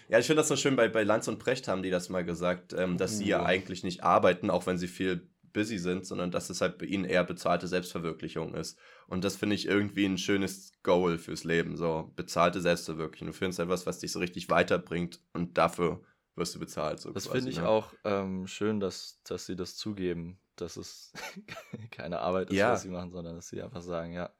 Ja, 0.09 0.19
ich 0.19 0.27
finde 0.27 0.41
das 0.41 0.49
so 0.49 0.57
schön, 0.57 0.75
bei, 0.75 0.89
bei 0.89 1.05
Lanz 1.05 1.29
und 1.29 1.39
Precht 1.39 1.69
haben 1.69 1.83
die 1.83 1.91
das 1.91 2.09
mal 2.09 2.25
gesagt, 2.25 2.73
ähm, 2.73 2.97
dass 2.97 3.13
uh. 3.13 3.17
sie 3.17 3.27
ja 3.27 3.45
eigentlich 3.45 3.85
nicht 3.85 4.03
arbeiten, 4.03 4.51
auch 4.51 4.67
wenn 4.67 4.79
sie 4.79 4.89
viel 4.89 5.29
busy 5.53 5.79
sind, 5.79 6.07
sondern 6.07 6.31
dass 6.31 6.51
es 6.51 6.61
halt 6.61 6.79
bei 6.79 6.87
ihnen 6.87 7.05
eher 7.05 7.25
bezahlte 7.25 7.67
Selbstverwirklichung 7.67 8.55
ist. 8.55 8.79
Und 9.07 9.25
das 9.25 9.37
finde 9.37 9.57
ich 9.57 9.67
irgendwie 9.67 10.07
ein 10.07 10.19
schönes 10.19 10.73
Goal 10.83 11.19
fürs 11.19 11.45
Leben, 11.45 11.77
so 11.77 12.13
bezahlte 12.17 12.61
Selbstverwirklichung. 12.61 13.29
Du 13.29 13.33
findest 13.33 13.61
etwas, 13.61 13.87
was 13.87 13.99
dich 13.99 14.13
so 14.13 14.19
richtig 14.19 14.51
weiterbringt 14.51 15.21
und 15.33 15.59
dafür 15.59 16.01
wirst 16.37 16.55
du 16.55 16.59
bezahlt. 16.59 17.01
So 17.01 17.13
das 17.13 17.27
finde 17.27 17.51
ich 17.51 17.59
ne? 17.59 17.69
auch 17.69 17.93
ähm, 18.05 18.47
schön, 18.47 18.81
dass, 18.81 19.21
dass 19.25 19.47
sie 19.47 19.57
das 19.57 19.77
zugeben, 19.77 20.41
dass 20.57 20.77
es 20.77 21.13
keine 21.91 22.21
Arbeit 22.21 22.51
ist, 22.51 22.57
ja. 22.57 22.73
was 22.73 22.83
sie 22.83 22.91
machen, 22.91 23.11
sondern 23.11 23.37
dass 23.37 23.49
sie 23.49 23.63
einfach 23.63 23.83
sagen, 23.83 24.13
ja, 24.13 24.33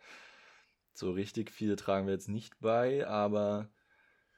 so 0.93 1.11
richtig 1.11 1.51
viel 1.51 1.77
tragen 1.77 2.07
wir 2.07 2.13
jetzt 2.13 2.29
nicht 2.29 2.59
bei, 2.61 3.07
aber 3.07 3.71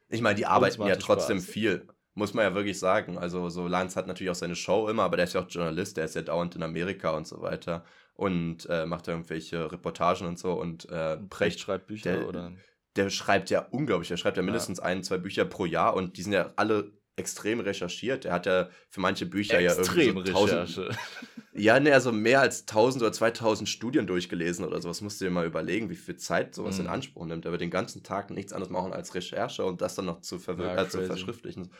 ich 0.08 0.20
meine, 0.20 0.36
die 0.36 0.46
arbeiten 0.46 0.82
ja 0.86 0.96
trotzdem 0.96 1.38
Spaß. 1.38 1.50
viel. 1.50 1.88
Muss 2.14 2.34
man 2.34 2.44
ja 2.44 2.54
wirklich 2.54 2.78
sagen. 2.78 3.16
Also, 3.16 3.48
so 3.48 3.66
Lance 3.66 3.96
hat 3.96 4.06
natürlich 4.06 4.30
auch 4.30 4.36
seine 4.36 4.56
Show 4.56 4.88
immer, 4.88 5.04
aber 5.04 5.16
der 5.16 5.24
ist 5.24 5.32
ja 5.32 5.40
auch 5.40 5.48
Journalist, 5.48 5.96
der 5.96 6.04
ist 6.04 6.14
ja 6.14 6.22
dauernd 6.22 6.54
in 6.56 6.62
Amerika 6.62 7.10
und 7.10 7.26
so 7.26 7.40
weiter 7.40 7.84
und 8.14 8.68
äh, 8.68 8.86
macht 8.86 9.08
da 9.08 9.12
irgendwelche 9.12 9.70
Reportagen 9.70 10.26
und 10.26 10.38
so. 10.38 10.52
Und 10.52 10.88
äh, 10.90 11.16
Precht 11.16 11.60
schreibt 11.60 11.86
Bücher, 11.86 12.18
der, 12.18 12.28
oder? 12.28 12.52
Der 12.96 13.10
schreibt 13.10 13.50
ja 13.50 13.66
unglaublich, 13.70 14.08
der 14.08 14.16
schreibt 14.16 14.36
ja 14.36 14.42
mindestens 14.42 14.78
ja. 14.78 14.84
ein, 14.84 15.02
zwei 15.02 15.18
Bücher 15.18 15.44
pro 15.44 15.64
Jahr 15.64 15.94
und 15.94 16.16
die 16.16 16.22
sind 16.22 16.32
ja 16.32 16.52
alle 16.56 16.92
extrem 17.16 17.60
recherchiert. 17.60 18.24
Er 18.24 18.32
hat 18.32 18.46
ja 18.46 18.68
für 18.88 19.00
manche 19.00 19.26
Bücher 19.26 19.58
extrem 19.58 20.18
ja 20.18 20.24
irgendwie 20.24 20.72
so. 20.72 20.84
Ja, 21.54 21.78
ne, 21.78 21.92
also 21.92 22.12
mehr 22.12 22.40
als 22.40 22.62
1000 22.62 23.02
oder 23.02 23.12
2000 23.12 23.68
Studien 23.68 24.06
durchgelesen 24.06 24.64
oder 24.64 24.80
sowas. 24.80 25.02
Musst 25.02 25.20
du 25.20 25.26
dir 25.26 25.30
mal 25.30 25.44
überlegen, 25.44 25.90
wie 25.90 25.96
viel 25.96 26.16
Zeit 26.16 26.54
sowas 26.54 26.76
mhm. 26.78 26.86
in 26.86 26.90
Anspruch 26.90 27.26
nimmt. 27.26 27.44
Er 27.44 27.50
wird 27.50 27.60
den 27.60 27.70
ganzen 27.70 28.02
Tag 28.02 28.30
nichts 28.30 28.54
anderes 28.54 28.70
machen 28.70 28.94
als 28.94 29.14
Recherche 29.14 29.62
und 29.64 29.82
das 29.82 29.94
dann 29.94 30.06
noch 30.06 30.22
zu, 30.22 30.38
ja, 30.46 30.82
äh, 30.82 30.88
zu 30.88 31.02
verschriftlichen. 31.02 31.70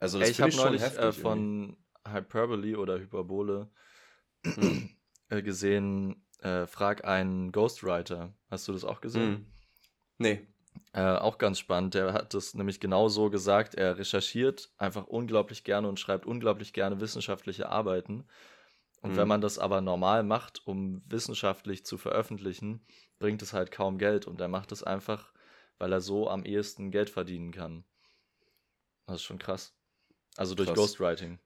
Also 0.00 0.18
das 0.18 0.28
Ey, 0.28 0.32
ich 0.32 0.40
habe 0.40 0.56
neulich 0.56 0.82
äh, 0.82 1.12
von 1.12 1.76
Hyperbole 2.06 2.78
oder 2.78 2.98
Hyperbole 2.98 3.70
hm. 4.44 4.90
äh, 5.28 5.42
gesehen, 5.42 6.24
äh, 6.40 6.66
frag 6.66 7.04
einen 7.04 7.52
Ghostwriter. 7.52 8.32
Hast 8.50 8.68
du 8.68 8.72
das 8.72 8.84
auch 8.84 9.00
gesehen? 9.00 9.36
Hm. 9.36 9.46
Nee. 10.18 10.46
Äh, 10.92 11.02
auch 11.02 11.38
ganz 11.38 11.58
spannend. 11.58 11.94
Der 11.94 12.12
hat 12.12 12.34
das 12.34 12.54
nämlich 12.54 12.80
genau 12.80 13.08
so 13.08 13.30
gesagt. 13.30 13.74
Er 13.74 13.98
recherchiert 13.98 14.70
einfach 14.78 15.06
unglaublich 15.06 15.64
gerne 15.64 15.88
und 15.88 15.98
schreibt 15.98 16.26
unglaublich 16.26 16.72
gerne 16.72 17.00
wissenschaftliche 17.00 17.68
Arbeiten. 17.68 18.24
Und 19.00 19.10
hm. 19.10 19.16
wenn 19.16 19.28
man 19.28 19.40
das 19.40 19.58
aber 19.58 19.80
normal 19.80 20.22
macht, 20.22 20.66
um 20.66 21.02
wissenschaftlich 21.06 21.84
zu 21.84 21.98
veröffentlichen, 21.98 22.84
bringt 23.18 23.42
es 23.42 23.52
halt 23.52 23.70
kaum 23.72 23.98
Geld. 23.98 24.26
Und 24.26 24.40
er 24.40 24.48
macht 24.48 24.70
es 24.70 24.82
einfach, 24.82 25.32
weil 25.78 25.92
er 25.92 26.00
so 26.00 26.30
am 26.30 26.44
ehesten 26.44 26.90
Geld 26.90 27.10
verdienen 27.10 27.50
kann. 27.50 27.84
Das 29.06 29.16
ist 29.16 29.22
schon 29.22 29.38
krass. 29.38 29.77
Also 30.38 30.54
durch 30.54 30.68
Krass. 30.68 30.78
Ghostwriting. 30.78 31.38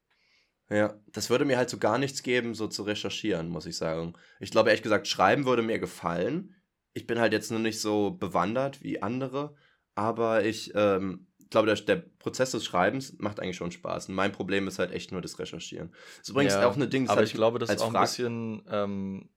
Ja, 0.71 0.95
das 1.13 1.31
würde 1.31 1.45
mir 1.45 1.57
halt 1.57 1.71
so 1.71 1.79
gar 1.79 1.99
nichts 1.99 2.23
geben, 2.23 2.55
so 2.55 2.69
zu 2.69 2.83
recherchieren, 2.83 3.49
muss 3.49 3.67
ich 3.67 3.77
sagen. 3.77 4.15
Ich 4.39 4.51
glaube, 4.51 4.69
ehrlich 4.69 4.83
gesagt, 4.83 5.09
schreiben 5.09 5.47
würde 5.47 5.63
mir 5.63 5.79
gefallen. 5.79 6.55
Ich 6.95 7.07
bin 7.07 7.19
halt 7.19 7.33
jetzt 7.33 7.51
nur 7.51 7.61
nicht 7.61 7.81
so 7.81 8.11
bewandert 8.11 8.83
wie 8.83 9.03
andere, 9.03 9.55
aber 9.95 10.45
ich 10.45 10.73
ähm, 10.75 11.27
glaube, 11.51 11.67
der, 11.67 11.77
der, 11.77 11.97
Prozess 12.19 12.51
des 12.51 12.65
Schreibens 12.65 13.15
macht 13.19 13.41
eigentlich 13.41 13.57
schon 13.57 13.73
Spaß. 13.73 14.09
Und 14.09 14.15
mein 14.15 14.33
Problem 14.33 14.69
ist 14.69 14.79
halt 14.79 14.93
echt 14.93 15.11
nur 15.11 15.23
das 15.23 15.39
Recherchieren. 15.39 15.91
Das 15.91 16.21
ist 16.21 16.29
übrigens 16.31 16.55
ja, 16.55 16.67
auch 16.67 16.77
eine 16.77 16.89
Ding. 16.89 17.09
Aber 17.09 17.23
ich 17.23 17.35
glaube, 17.35 17.59
das 17.59 17.71
ist 17.71 17.81
auch 17.81 17.95
ein 17.95 18.01
bisschen, 18.01 18.63
ähm, 18.69 19.31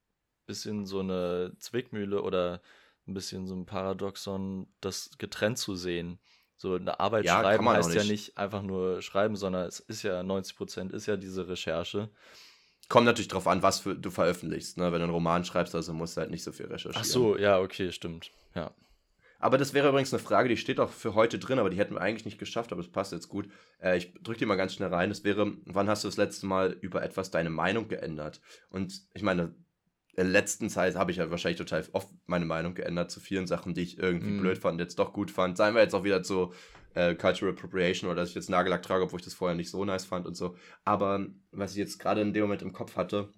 bisschen 0.45 0.85
so 0.85 0.99
eine 0.99 1.53
Zwickmühle 1.59 2.21
oder 2.21 2.61
ein 3.07 3.13
bisschen 3.13 3.47
so 3.47 3.55
ein 3.55 3.65
Paradoxon, 3.65 4.67
das 4.81 5.11
getrennt 5.17 5.59
zu 5.59 5.75
sehen. 5.75 6.19
So 6.57 6.75
eine 6.75 6.99
Arbeit 6.99 7.25
ja, 7.25 7.41
schreiben 7.41 7.67
heißt 7.67 7.89
nicht. 7.89 7.97
ja 7.97 8.03
nicht 8.03 8.37
einfach 8.37 8.61
nur 8.61 9.01
schreiben, 9.01 9.35
sondern 9.35 9.67
es 9.67 9.79
ist 9.79 10.03
ja 10.03 10.23
90 10.23 10.55
Prozent 10.55 10.93
ist 10.93 11.05
ja 11.05 11.17
diese 11.17 11.47
Recherche. 11.47 12.09
Kommt 12.87 13.05
natürlich 13.05 13.27
drauf 13.27 13.47
an, 13.47 13.63
was 13.63 13.79
für, 13.79 13.95
du 13.95 14.11
veröffentlichst. 14.11 14.77
Ne? 14.77 14.85
Wenn 14.91 14.99
du 14.99 15.05
einen 15.05 15.13
Roman 15.13 15.43
schreibst, 15.43 15.73
also 15.75 15.91
musst 15.93 16.15
du 16.15 16.21
halt 16.21 16.31
nicht 16.31 16.43
so 16.43 16.51
viel 16.51 16.67
recherchieren. 16.67 17.01
Ach 17.01 17.03
so, 17.03 17.37
ja, 17.37 17.59
okay, 17.59 17.91
stimmt. 17.91 18.31
Ja. 18.53 18.71
Aber 19.39 19.57
das 19.57 19.73
wäre 19.73 19.89
übrigens 19.89 20.13
eine 20.13 20.23
Frage, 20.23 20.49
die 20.49 20.57
steht 20.57 20.79
auch 20.79 20.89
für 20.89 21.13
heute 21.13 21.39
drin, 21.39 21.59
aber 21.59 21.69
die 21.69 21.77
hätten 21.77 21.95
wir 21.95 22.01
eigentlich 22.01 22.25
nicht 22.25 22.39
geschafft, 22.39 22.71
aber 22.71 22.81
es 22.81 22.91
passt 22.91 23.11
jetzt 23.11 23.27
gut. 23.27 23.49
Äh, 23.81 23.97
ich 23.97 24.13
drücke 24.21 24.39
die 24.39 24.45
mal 24.45 24.55
ganz 24.55 24.73
schnell 24.73 24.89
rein. 24.89 25.09
Das 25.09 25.23
wäre, 25.23 25.53
wann 25.65 25.89
hast 25.89 26.03
du 26.03 26.07
das 26.07 26.17
letzte 26.17 26.45
Mal 26.45 26.71
über 26.81 27.03
etwas 27.03 27.31
deine 27.31 27.49
Meinung 27.49 27.87
geändert? 27.87 28.39
Und 28.69 29.01
ich 29.13 29.23
meine, 29.23 29.43
in 29.43 29.65
der 30.17 30.23
letzten 30.23 30.69
Zeit 30.69 30.95
habe 30.95 31.11
ich 31.11 31.17
ja 31.17 31.29
wahrscheinlich 31.29 31.57
total 31.57 31.83
oft 31.91 32.09
meine 32.25 32.45
Meinung 32.45 32.73
geändert 32.73 33.11
zu 33.11 33.19
vielen 33.19 33.47
Sachen, 33.47 33.73
die 33.73 33.81
ich 33.81 33.97
irgendwie 33.97 34.31
mm. 34.31 34.41
blöd 34.41 34.57
fand, 34.57 34.79
jetzt 34.79 34.97
doch 34.97 35.13
gut 35.13 35.31
fand. 35.31 35.57
Seien 35.57 35.75
wir 35.75 35.81
jetzt 35.81 35.93
auch 35.93 36.03
wieder 36.03 36.23
zu 36.23 36.53
äh, 36.93 37.15
Cultural 37.15 37.53
Appropriation 37.53 38.09
oder 38.09 38.21
dass 38.21 38.29
ich 38.29 38.35
jetzt 38.35 38.49
Nagellack 38.49 38.83
trage, 38.83 39.03
obwohl 39.03 39.19
ich 39.19 39.25
das 39.25 39.33
vorher 39.33 39.55
nicht 39.55 39.69
so 39.69 39.83
nice 39.83 40.05
fand 40.05 40.25
und 40.25 40.35
so. 40.35 40.55
Aber 40.83 41.25
was 41.51 41.71
ich 41.71 41.77
jetzt 41.77 41.99
gerade 41.99 42.21
in 42.21 42.33
dem 42.33 42.43
Moment 42.43 42.61
im 42.61 42.73
Kopf 42.73 42.95
hatte, 42.95 43.29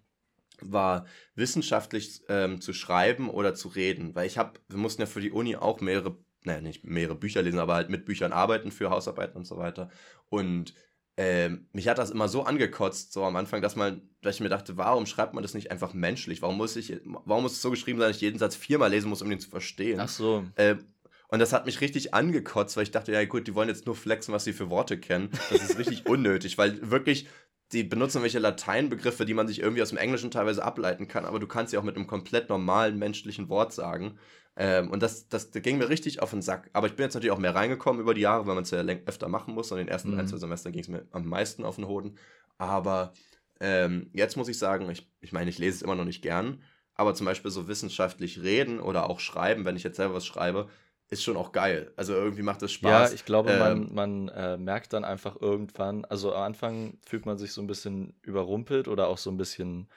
war 0.61 1.05
wissenschaftlich 1.36 2.21
ähm, 2.30 2.61
zu 2.61 2.73
schreiben 2.73 3.30
oder 3.30 3.53
zu 3.53 3.67
reden. 3.67 4.15
Weil 4.15 4.28
ich 4.28 4.38
habe, 4.38 4.59
wir 4.69 4.78
mussten 4.78 5.01
ja 5.01 5.07
für 5.07 5.21
die 5.21 5.32
Uni 5.32 5.55
auch 5.55 5.82
mehrere, 5.82 6.17
naja, 6.43 6.61
nicht 6.61 6.84
mehrere 6.84 7.15
Bücher 7.15 7.41
lesen, 7.41 7.59
aber 7.59 7.75
halt 7.75 7.89
mit 7.89 8.05
Büchern 8.05 8.32
arbeiten 8.32 8.71
für 8.71 8.89
Hausarbeiten 8.89 9.38
und 9.38 9.45
so 9.45 9.57
weiter. 9.57 9.89
Und 10.30 10.73
ähm, 11.18 11.68
mich 11.74 11.88
hat 11.88 11.97
das 11.97 12.11
immer 12.11 12.30
so 12.30 12.43
angekotzt, 12.43 13.11
so 13.11 13.24
am 13.24 13.36
Anfang, 13.36 13.61
dass 13.63 13.76
man, 13.76 14.01
dass 14.22 14.36
ich 14.36 14.41
mir 14.41 14.49
dachte, 14.49 14.78
warum 14.78 15.07
schreibt 15.07 15.34
man 15.34 15.41
das 15.41 15.55
nicht 15.55 15.72
einfach 15.72 15.95
menschlich? 15.95 16.43
Warum 16.43 16.57
muss 16.57 16.76
ich, 16.76 17.01
warum 17.03 17.43
muss 17.43 17.53
es 17.53 17.61
so 17.61 17.72
geschrieben 17.72 17.99
sein, 17.99 18.09
dass 18.09 18.18
ich 18.18 18.22
jeden 18.22 18.38
Satz 18.38 18.55
viermal 18.55 18.91
lesen 18.91 19.09
muss, 19.09 19.24
um 19.24 19.30
den 19.30 19.39
zu 19.39 19.49
verstehen? 19.49 19.99
Ach 19.99 20.09
so. 20.09 20.45
Ähm, 20.57 20.86
und 21.30 21.39
das 21.39 21.53
hat 21.53 21.65
mich 21.65 21.82
richtig 21.82 22.13
angekotzt, 22.13 22.78
weil 22.78 22.84
ich 22.84 22.91
dachte, 22.91 23.11
ja 23.11 23.26
gut, 23.26 23.47
die 23.47 23.55
wollen 23.55 23.68
jetzt 23.68 23.86
nur 23.86 23.95
flexen, 23.95 24.34
was 24.34 24.45
sie 24.45 24.53
für 24.53 24.70
Worte 24.70 24.97
kennen. 24.99 25.30
Das 25.49 25.61
ist 25.61 25.78
richtig 25.78 26.05
unnötig, 26.07 26.57
weil 26.57 26.89
wirklich, 26.89 27.28
die 27.72 27.84
benutzen 27.84 28.22
welche 28.22 28.39
Lateinbegriffe, 28.39 29.26
die 29.26 29.34
man 29.34 29.47
sich 29.47 29.59
irgendwie 29.59 29.82
aus 29.82 29.89
dem 29.89 29.97
Englischen 29.97 30.32
teilweise 30.32 30.63
ableiten 30.63 31.07
kann, 31.07 31.26
aber 31.26 31.39
du 31.39 31.47
kannst 31.47 31.72
sie 31.72 31.78
auch 31.78 31.84
mit 31.84 31.95
einem 31.95 32.07
komplett 32.07 32.49
normalen 32.49 32.97
menschlichen 32.97 33.49
Wort 33.49 33.74
sagen. 33.74 34.18
Ähm, 34.55 34.89
und 34.89 35.03
das, 35.03 35.28
das, 35.30 35.51
das, 35.51 35.61
ging 35.61 35.78
mir 35.78 35.89
richtig 35.89 36.22
auf 36.22 36.32
den 36.32 36.41
Sack. 36.41 36.70
Aber 36.74 36.88
ich 36.88 36.95
bin 36.95 37.03
jetzt 37.03 37.13
natürlich 37.13 37.32
auch 37.32 37.38
mehr 37.38 37.53
reingekommen 37.53 38.01
über 38.01 38.15
die 38.15 38.22
Jahre, 38.22 38.47
weil 38.47 38.55
man 38.55 38.63
es 38.63 38.72
ja 38.72 38.80
öfter 38.80 39.30
machen 39.30 39.53
muss. 39.53 39.72
Und 39.72 39.78
in 39.78 39.86
den 39.86 39.91
ersten 39.91 40.13
mhm. 40.13 40.20
ein, 40.20 40.28
zwei 40.28 40.38
Semestern 40.38 40.72
ging 40.72 40.82
es 40.82 40.88
mir 40.88 41.05
am 41.11 41.28
meisten 41.28 41.63
auf 41.63 41.76
den 41.76 41.88
Hoden. 41.88 42.18
Aber 42.57 43.13
ähm, 43.59 44.09
jetzt 44.13 44.36
muss 44.36 44.47
ich 44.47 44.57
sagen, 44.57 44.89
ich, 44.89 45.07
ich 45.22 45.32
meine, 45.32 45.49
ich 45.51 45.59
lese 45.59 45.78
es 45.78 45.82
immer 45.84 45.95
noch 45.95 46.05
nicht 46.05 46.24
gern. 46.24 46.63
Aber 46.95 47.13
zum 47.13 47.28
Beispiel 47.28 47.51
so 47.51 47.68
wissenschaftlich 47.68 48.41
reden 48.41 48.80
oder 48.80 49.07
auch 49.09 49.20
schreiben, 49.20 49.63
wenn 49.65 49.76
ich 49.76 49.84
jetzt 49.84 49.97
selber 49.97 50.15
was 50.15 50.26
schreibe, 50.26 50.70
ist 51.10 51.24
schon 51.24 51.38
auch 51.38 51.51
geil. 51.51 51.91
Also 51.95 52.14
irgendwie 52.14 52.41
macht 52.41 52.62
das 52.62 52.72
Spaß. 52.72 53.10
Ja, 53.10 53.16
ich 53.16 53.26
glaube, 53.26 53.51
ähm, 53.51 53.60
man, 53.60 53.93
man 53.93 54.28
äh, 54.30 54.58
merkt 54.58 54.93
dann 54.93 55.05
einfach 55.05 55.39
irgendwann, 55.39 56.05
also 56.05 56.34
am 56.34 56.43
Anfang 56.43 56.97
fühlt 57.05 57.26
man 57.26 57.38
sich 57.38 57.53
so 57.53 57.62
ein 57.62 57.68
bisschen 57.68 58.14
überrumpelt 58.22 58.88
oder 58.88 59.08
auch 59.08 59.18
so 59.18 59.30
ein 59.30 59.38
bisschen 59.38 59.89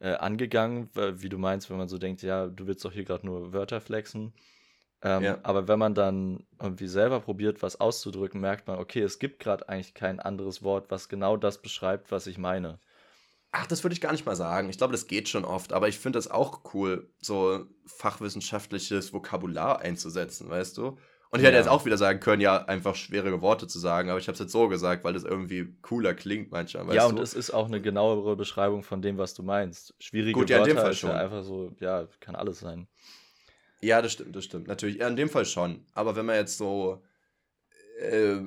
äh, 0.00 0.12
angegangen, 0.12 0.90
wie 0.94 1.28
du 1.28 1.38
meinst, 1.38 1.70
wenn 1.70 1.78
man 1.78 1.88
so 1.88 1.98
denkt, 1.98 2.22
ja, 2.22 2.46
du 2.46 2.66
willst 2.66 2.84
doch 2.84 2.92
hier 2.92 3.04
gerade 3.04 3.26
nur 3.26 3.52
Wörter 3.52 3.80
flexen. 3.80 4.32
Ähm, 5.00 5.22
ja. 5.22 5.38
Aber 5.42 5.68
wenn 5.68 5.78
man 5.78 5.94
dann 5.94 6.44
irgendwie 6.60 6.88
selber 6.88 7.20
probiert, 7.20 7.62
was 7.62 7.80
auszudrücken, 7.80 8.40
merkt 8.40 8.66
man, 8.66 8.78
okay, 8.78 9.00
es 9.00 9.18
gibt 9.18 9.40
gerade 9.40 9.68
eigentlich 9.68 9.94
kein 9.94 10.20
anderes 10.20 10.62
Wort, 10.62 10.90
was 10.90 11.08
genau 11.08 11.36
das 11.36 11.62
beschreibt, 11.62 12.10
was 12.10 12.26
ich 12.26 12.36
meine. 12.36 12.78
Ach, 13.50 13.66
das 13.66 13.82
würde 13.82 13.94
ich 13.94 14.00
gar 14.00 14.12
nicht 14.12 14.26
mal 14.26 14.36
sagen. 14.36 14.68
Ich 14.68 14.76
glaube, 14.76 14.92
das 14.92 15.06
geht 15.06 15.28
schon 15.28 15.44
oft, 15.44 15.72
aber 15.72 15.88
ich 15.88 15.98
finde 15.98 16.18
das 16.18 16.30
auch 16.30 16.74
cool, 16.74 17.10
so 17.20 17.64
fachwissenschaftliches 17.86 19.12
Vokabular 19.12 19.80
einzusetzen, 19.80 20.50
weißt 20.50 20.76
du? 20.76 20.98
Und 21.30 21.40
ich 21.40 21.46
hätte 21.46 21.58
jetzt 21.58 21.68
auch 21.68 21.84
wieder 21.84 21.98
sagen 21.98 22.20
können, 22.20 22.40
ja, 22.40 22.64
einfach 22.64 22.94
schwierige 22.94 23.42
Worte 23.42 23.66
zu 23.66 23.78
sagen, 23.78 24.08
aber 24.08 24.18
ich 24.18 24.28
habe 24.28 24.34
es 24.34 24.38
jetzt 24.38 24.52
so 24.52 24.68
gesagt, 24.68 25.04
weil 25.04 25.12
das 25.12 25.24
irgendwie 25.24 25.76
cooler 25.82 26.14
klingt 26.14 26.50
manchmal. 26.50 26.94
ja, 26.94 27.06
und 27.06 27.16
du? 27.16 27.22
es 27.22 27.34
ist 27.34 27.50
auch 27.50 27.66
eine 27.66 27.82
genauere 27.82 28.34
Beschreibung 28.34 28.82
von 28.82 29.02
dem, 29.02 29.18
was 29.18 29.34
du 29.34 29.42
meinst. 29.42 29.94
Schwierige 29.98 30.32
Gut, 30.32 30.48
ja, 30.48 30.58
Wörter 30.58 30.70
in 30.70 30.76
dem 30.76 30.82
Fall 30.82 30.94
schon. 30.94 31.10
Ja 31.10 31.16
einfach 31.16 31.42
so, 31.42 31.76
ja, 31.80 32.08
kann 32.20 32.34
alles 32.34 32.60
sein. 32.60 32.88
Ja, 33.80 34.00
das 34.00 34.12
stimmt, 34.12 34.34
das 34.34 34.44
stimmt. 34.44 34.68
Natürlich, 34.68 34.96
ja, 34.96 35.08
in 35.08 35.16
dem 35.16 35.28
Fall 35.28 35.44
schon. 35.44 35.84
Aber 35.92 36.16
wenn 36.16 36.26
man 36.26 36.36
jetzt 36.36 36.56
so. 36.56 37.02
Äh, 38.00 38.40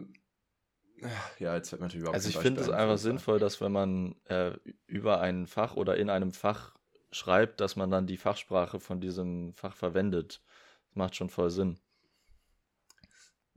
ja, 1.40 1.56
jetzt 1.56 1.72
mir 1.72 1.80
natürlich 1.80 2.02
überhaupt 2.02 2.16
Also, 2.16 2.30
ich 2.30 2.38
finde 2.38 2.62
es 2.62 2.70
einfach 2.70 2.98
sinnvoll, 2.98 3.40
dass 3.40 3.62
wenn 3.62 3.72
man 3.72 4.16
äh, 4.26 4.54
über 4.88 5.22
ein 5.22 5.48
Fach 5.48 5.76
oder 5.76 5.98
in 5.98 6.10
einem 6.10 6.32
Fach 6.32 6.76
schreibt, 7.12 7.60
dass 7.60 7.76
man 7.76 7.92
dann 7.92 8.08
die 8.08 8.18
Fachsprache 8.18 8.80
von 8.80 9.02
diesem 9.02 9.54
Fach 9.54 9.76
verwendet. 9.76 10.42
Das 10.88 10.96
macht 10.96 11.16
schon 11.16 11.30
voll 11.30 11.50
Sinn. 11.50 11.80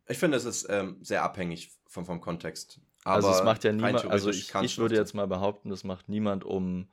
Ich 0.07 0.19
finde, 0.19 0.37
es 0.37 0.45
ist 0.45 0.67
ähm, 0.69 0.99
sehr 1.03 1.23
abhängig 1.23 1.73
vom, 1.87 2.05
vom 2.05 2.21
Kontext. 2.21 2.81
Aber 3.05 3.17
also 3.17 3.31
es 3.31 3.45
macht 3.45 3.65
ja 3.65 3.73
niemand, 3.73 4.05
also 4.07 4.31
ich, 4.31 4.55
ich 4.55 4.79
würde 4.79 4.97
jetzt 4.97 5.15
mal 5.15 5.27
behaupten, 5.27 5.71
das 5.71 5.85
macht 5.85 6.09
niemand, 6.09 6.45
um, 6.45 6.89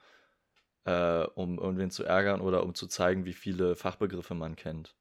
äh, 0.85 1.23
um 1.35 1.57
irgendwen 1.57 1.89
zu 1.89 2.03
ärgern 2.03 2.41
oder 2.41 2.63
um 2.63 2.75
zu 2.75 2.87
zeigen, 2.87 3.25
wie 3.25 3.33
viele 3.33 3.75
Fachbegriffe 3.75 4.33
man 4.33 4.55
kennt. 4.55 4.95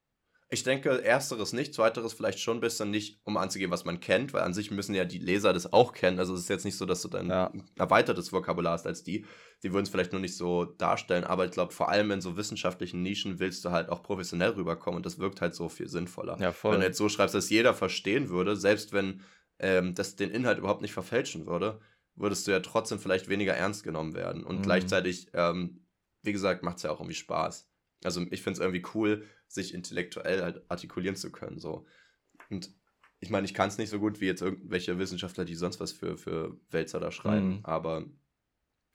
Ich 0.53 0.63
denke, 0.63 1.01
ersteres 1.01 1.53
nicht, 1.53 1.73
zweiteres 1.73 2.11
vielleicht 2.11 2.39
schon 2.39 2.57
ein 2.57 2.61
bisschen 2.61 2.91
nicht, 2.91 3.21
um 3.23 3.37
anzugeben, 3.37 3.71
was 3.71 3.85
man 3.85 4.01
kennt, 4.01 4.33
weil 4.33 4.41
an 4.41 4.53
sich 4.53 4.69
müssen 4.69 4.93
ja 4.93 5.05
die 5.05 5.17
Leser 5.17 5.53
das 5.53 5.71
auch 5.71 5.93
kennen. 5.93 6.19
Also 6.19 6.33
es 6.33 6.41
ist 6.41 6.49
jetzt 6.49 6.65
nicht 6.65 6.77
so, 6.77 6.85
dass 6.85 7.01
du 7.01 7.07
dann 7.07 7.29
ja. 7.29 7.53
erweitertes 7.77 8.33
Vokabular 8.33 8.73
hast 8.73 8.85
als 8.85 9.01
die. 9.01 9.25
Sie 9.59 9.71
würden 9.71 9.83
es 9.83 9.89
vielleicht 9.89 10.11
nur 10.11 10.19
nicht 10.19 10.35
so 10.35 10.65
darstellen, 10.65 11.23
aber 11.23 11.45
ich 11.45 11.51
glaube, 11.51 11.71
vor 11.71 11.87
allem 11.87 12.11
in 12.11 12.19
so 12.19 12.35
wissenschaftlichen 12.35 13.01
Nischen 13.01 13.39
willst 13.39 13.63
du 13.63 13.71
halt 13.71 13.87
auch 13.87 14.03
professionell 14.03 14.49
rüberkommen 14.49 14.97
und 14.97 15.05
das 15.05 15.19
wirkt 15.19 15.39
halt 15.39 15.55
so 15.55 15.69
viel 15.69 15.87
sinnvoller. 15.87 16.37
Ja, 16.41 16.51
voll. 16.51 16.73
Wenn 16.73 16.81
du 16.81 16.87
jetzt 16.87 16.97
so 16.97 17.07
schreibst, 17.07 17.33
dass 17.33 17.49
jeder 17.49 17.73
verstehen 17.73 18.27
würde, 18.27 18.57
selbst 18.57 18.91
wenn 18.91 19.21
ähm, 19.59 19.95
das 19.95 20.17
den 20.17 20.31
Inhalt 20.31 20.57
überhaupt 20.57 20.81
nicht 20.81 20.93
verfälschen 20.93 21.47
würde, 21.47 21.79
würdest 22.15 22.45
du 22.45 22.51
ja 22.51 22.59
trotzdem 22.59 22.99
vielleicht 22.99 23.29
weniger 23.29 23.53
ernst 23.53 23.85
genommen 23.85 24.15
werden. 24.15 24.43
Und 24.43 24.57
mhm. 24.57 24.63
gleichzeitig, 24.63 25.27
ähm, 25.33 25.85
wie 26.23 26.33
gesagt, 26.33 26.61
macht 26.61 26.77
es 26.77 26.83
ja 26.83 26.91
auch 26.91 26.99
irgendwie 26.99 27.15
Spaß. 27.15 27.70
Also 28.03 28.21
ich 28.31 28.41
finde 28.41 28.57
es 28.57 28.59
irgendwie 28.59 28.85
cool, 28.93 29.25
sich 29.47 29.73
intellektuell 29.73 30.41
halt 30.41 30.63
artikulieren 30.69 31.15
zu 31.15 31.31
können. 31.31 31.59
So. 31.59 31.85
Und 32.49 32.73
ich 33.19 33.29
meine, 33.29 33.45
ich 33.45 33.53
kann 33.53 33.67
es 33.67 33.77
nicht 33.77 33.89
so 33.89 33.99
gut 33.99 34.19
wie 34.19 34.25
jetzt 34.25 34.41
irgendwelche 34.41 34.97
Wissenschaftler, 34.97 35.45
die 35.45 35.55
sonst 35.55 35.79
was 35.79 35.91
für, 35.91 36.17
für 36.17 36.57
Wälzer 36.71 36.99
da 36.99 37.11
schreiben, 37.11 37.57
mhm. 37.57 37.59
aber 37.63 38.05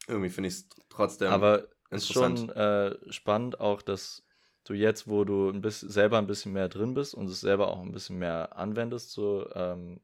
irgendwie 0.09 0.31
finde 0.31 0.49
ich 0.49 0.55
es 0.55 0.69
trotzdem. 0.89 1.29
Aber 1.29 1.69
es 1.91 2.03
ist 2.03 2.13
schon 2.13 2.49
äh, 2.51 2.97
spannend 3.13 3.61
auch, 3.61 3.83
dass 3.83 4.25
du 4.65 4.75
jetzt, 4.75 5.09
wo 5.09 5.25
du 5.25 5.49
ein 5.51 5.61
bisschen, 5.61 5.89
selber 5.89 6.19
ein 6.19 6.27
bisschen 6.27 6.53
mehr 6.53 6.69
drin 6.69 6.95
bist 6.95 7.15
und 7.15 7.27
es 7.29 7.41
selber 7.41 7.69
auch 7.69 7.83
ein 7.83 7.93
bisschen 7.93 8.19
mehr 8.19 8.57
anwendest, 8.57 9.13
so 9.13 9.49
ähm, 9.55 10.01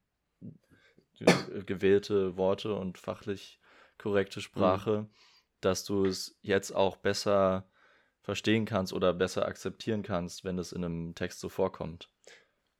gewählte 1.67 2.37
Worte 2.37 2.75
und 2.75 2.99
fachlich 2.99 3.61
korrekte 3.99 4.39
mhm. 4.39 4.43
Sprache, 4.43 5.03
mhm. 5.03 5.11
dass 5.61 5.85
du 5.85 6.05
es 6.05 6.39
jetzt 6.43 6.73
auch 6.73 6.97
besser 6.97 7.69
verstehen 8.23 8.65
kannst 8.65 8.93
oder 8.93 9.13
besser 9.13 9.47
akzeptieren 9.47 10.03
kannst, 10.03 10.45
wenn 10.45 10.59
es 10.59 10.73
in 10.73 10.85
einem 10.85 11.15
Text 11.15 11.41
so 11.41 11.49
vorkommt. 11.49 12.09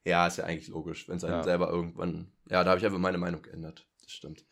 Ja, 0.05 0.27
ist 0.27 0.37
ja 0.37 0.45
eigentlich 0.45 0.69
logisch, 0.69 1.07
wenn 1.07 1.17
es 1.17 1.23
einem 1.23 1.35
ja. 1.35 1.43
selber 1.43 1.69
irgendwann. 1.69 2.31
Ja, 2.49 2.63
da 2.63 2.71
habe 2.71 2.79
ich 2.79 2.85
einfach 2.85 2.99
meine 2.99 3.17
Meinung 3.17 3.41
geändert. 3.41 3.85
Das 4.01 4.11
stimmt. 4.11 4.45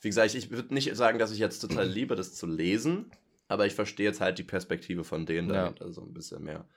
Wie 0.00 0.08
gesagt, 0.08 0.34
ich 0.34 0.50
würde 0.50 0.72
nicht 0.72 0.94
sagen, 0.96 1.18
dass 1.18 1.32
ich 1.32 1.38
jetzt 1.38 1.60
total 1.60 1.86
liebe, 1.88 2.16
das 2.16 2.34
zu 2.34 2.46
lesen, 2.46 3.10
aber 3.48 3.66
ich 3.66 3.74
verstehe 3.74 4.06
jetzt 4.06 4.20
halt 4.20 4.38
die 4.38 4.44
Perspektive 4.44 5.04
von 5.04 5.26
denen 5.26 5.48
ja. 5.48 5.62
dahinter 5.62 5.92
so 5.92 6.02
ein 6.02 6.14
bisschen 6.14 6.42
mehr. 6.42 6.68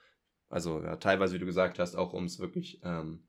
Also, 0.48 0.82
ja, 0.82 0.96
teilweise, 0.96 1.34
wie 1.34 1.38
du 1.38 1.46
gesagt 1.46 1.78
hast, 1.78 1.96
auch 1.96 2.12
um 2.12 2.24
es 2.24 2.38
wirklich 2.38 2.80
ähm, 2.84 3.26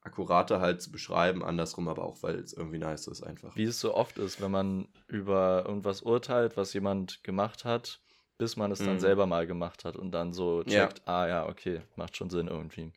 akkurater 0.00 0.60
halt 0.60 0.80
zu 0.80 0.92
beschreiben, 0.92 1.44
andersrum 1.44 1.88
aber 1.88 2.04
auch, 2.04 2.22
weil 2.22 2.36
es 2.36 2.52
irgendwie 2.52 2.78
nice 2.78 3.08
ist 3.08 3.22
einfach. 3.22 3.56
Wie 3.56 3.64
es 3.64 3.80
so 3.80 3.94
oft 3.94 4.16
ist, 4.18 4.40
wenn 4.40 4.50
man 4.50 4.88
über 5.08 5.64
irgendwas 5.66 6.02
urteilt, 6.02 6.56
was 6.56 6.72
jemand 6.72 7.24
gemacht 7.24 7.64
hat 7.64 8.00
bis 8.38 8.56
man 8.56 8.70
es 8.70 8.78
dann 8.78 8.94
mhm. 8.94 9.00
selber 9.00 9.26
mal 9.26 9.46
gemacht 9.46 9.84
hat 9.84 9.96
und 9.96 10.12
dann 10.12 10.32
so 10.32 10.62
checkt, 10.64 11.02
ja. 11.06 11.06
ah 11.06 11.28
ja, 11.28 11.48
okay, 11.48 11.82
macht 11.96 12.16
schon 12.16 12.30
Sinn 12.30 12.48
irgendwie. 12.48 12.92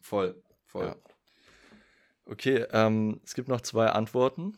Voll, 0.00 0.34
voll. 0.66 0.86
Ja. 0.86 0.96
Okay, 2.26 2.66
ähm, 2.72 3.20
es 3.24 3.34
gibt 3.34 3.48
noch 3.48 3.60
zwei 3.60 3.88
Antworten. 3.88 4.56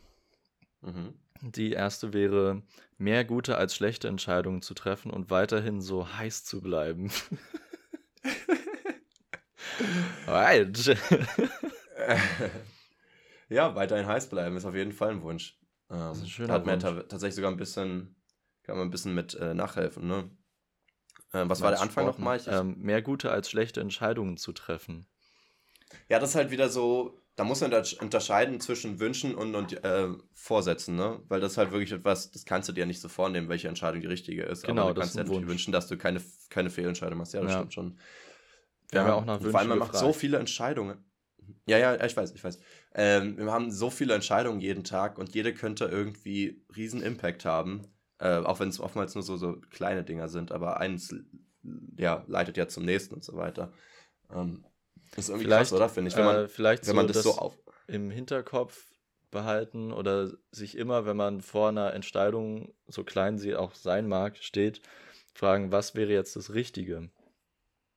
Mhm. 0.82 1.14
Die 1.40 1.72
erste 1.72 2.12
wäre, 2.12 2.62
mehr 2.98 3.24
gute 3.24 3.58
als 3.58 3.74
schlechte 3.74 4.08
Entscheidungen 4.08 4.62
zu 4.62 4.74
treffen 4.74 5.10
und 5.10 5.30
weiterhin 5.30 5.80
so 5.80 6.16
heiß 6.16 6.44
zu 6.44 6.60
bleiben. 6.60 7.10
right. 10.26 10.76
ja, 13.48 13.74
weiterhin 13.74 14.06
heiß 14.06 14.28
bleiben 14.28 14.56
ist 14.56 14.64
auf 14.64 14.74
jeden 14.74 14.92
Fall 14.92 15.10
ein 15.10 15.22
Wunsch. 15.22 15.58
Ähm, 15.90 15.98
das 15.98 16.18
ist 16.18 16.24
ein 16.24 16.28
schöner 16.28 16.54
hat 16.54 16.66
mir 16.66 16.78
tatsächlich 16.78 17.34
sogar 17.34 17.50
ein 17.50 17.56
bisschen 17.56 18.15
kann 18.66 18.76
man 18.76 18.88
ein 18.88 18.90
bisschen 18.90 19.14
mit 19.14 19.34
äh, 19.34 19.54
nachhelfen, 19.54 20.08
ne? 20.08 20.28
Äh, 21.32 21.44
was 21.48 21.60
war 21.60 21.70
der 21.70 21.80
Anfang 21.80 22.04
nochmal? 22.04 22.40
Ähm, 22.48 22.76
mehr 22.78 23.00
gute 23.00 23.30
als 23.30 23.48
schlechte 23.48 23.80
Entscheidungen 23.80 24.36
zu 24.36 24.52
treffen. 24.52 25.06
Ja, 26.08 26.18
das 26.18 26.30
ist 26.30 26.34
halt 26.34 26.50
wieder 26.50 26.68
so, 26.68 27.22
da 27.36 27.44
muss 27.44 27.60
man 27.60 27.72
unterscheiden 28.00 28.60
zwischen 28.60 28.98
Wünschen 28.98 29.36
und, 29.36 29.54
und 29.54 29.84
äh, 29.84 30.08
Vorsätzen, 30.32 30.96
ne? 30.96 31.20
Weil 31.28 31.40
das 31.40 31.52
ist 31.52 31.58
halt 31.58 31.70
wirklich 31.70 31.92
etwas, 31.92 32.32
das 32.32 32.44
kannst 32.44 32.68
du 32.68 32.72
dir 32.72 32.86
nicht 32.86 33.00
so 33.00 33.08
vornehmen, 33.08 33.48
welche 33.48 33.68
Entscheidung 33.68 34.00
die 34.00 34.08
richtige 34.08 34.42
ist. 34.42 34.64
Genau, 34.64 34.82
Aber 34.82 34.94
du 34.94 35.00
kannst 35.00 35.14
dir 35.14 35.22
natürlich 35.22 35.46
wünschen, 35.46 35.72
dass 35.72 35.86
du 35.86 35.96
keine, 35.96 36.20
keine 36.50 36.70
Fehlentscheidung 36.70 37.18
machst. 37.18 37.34
Ja, 37.34 37.42
das 37.42 37.52
ja. 37.52 37.58
stimmt 37.58 37.74
schon. 37.74 37.98
Wir 38.90 38.98
ja, 38.98 39.00
haben 39.00 39.08
ja 39.08 39.14
auch 39.14 39.24
nach 39.24 39.34
Wünschen 39.36 39.50
Vor 39.52 39.60
allem, 39.60 39.68
man 39.68 39.78
macht 39.78 39.96
so 39.96 40.12
viele 40.12 40.38
Entscheidungen. 40.38 41.04
Ja, 41.66 41.78
ja, 41.78 42.04
ich 42.04 42.16
weiß, 42.16 42.32
ich 42.32 42.42
weiß. 42.42 42.58
Ähm, 42.94 43.36
wir 43.36 43.52
haben 43.52 43.70
so 43.70 43.90
viele 43.90 44.14
Entscheidungen 44.14 44.60
jeden 44.60 44.82
Tag 44.82 45.18
und 45.18 45.34
jede 45.34 45.54
könnte 45.54 45.84
irgendwie 45.84 46.64
riesen 46.76 47.02
Impact 47.02 47.44
haben. 47.44 47.86
Äh, 48.18 48.38
auch 48.38 48.60
wenn 48.60 48.68
es 48.68 48.80
oftmals 48.80 49.14
nur 49.14 49.22
so, 49.22 49.36
so 49.36 49.60
kleine 49.70 50.04
Dinger 50.04 50.28
sind, 50.28 50.52
aber 50.52 50.80
eins 50.80 51.14
ja, 51.96 52.24
leitet 52.28 52.56
ja 52.56 52.68
zum 52.68 52.84
nächsten 52.84 53.14
und 53.14 53.24
so 53.24 53.36
weiter. 53.36 53.72
Ähm, 54.32 54.64
ist 55.16 55.28
irgendwie 55.28 55.46
vielleicht, 55.46 55.70
krass, 55.70 55.72
oder? 55.72 55.88
Finde 55.88 56.10
ich, 56.10 56.16
wenn 56.16 56.24
man, 56.24 56.36
äh, 56.44 56.48
vielleicht 56.48 56.86
wenn 56.86 56.96
man 56.96 57.06
das, 57.06 57.16
das 57.16 57.24
so 57.24 57.32
auf. 57.32 57.58
Im 57.86 58.10
Hinterkopf 58.10 58.86
behalten 59.30 59.92
oder 59.92 60.30
sich 60.50 60.76
immer, 60.76 61.06
wenn 61.06 61.16
man 61.16 61.40
vor 61.40 61.68
einer 61.68 61.92
Entscheidung, 61.92 62.74
so 62.86 63.04
klein 63.04 63.38
sie 63.38 63.54
auch 63.54 63.74
sein 63.74 64.08
mag, 64.08 64.36
steht, 64.38 64.80
fragen, 65.34 65.72
was 65.72 65.94
wäre 65.94 66.12
jetzt 66.12 66.36
das 66.36 66.54
Richtige? 66.54 67.10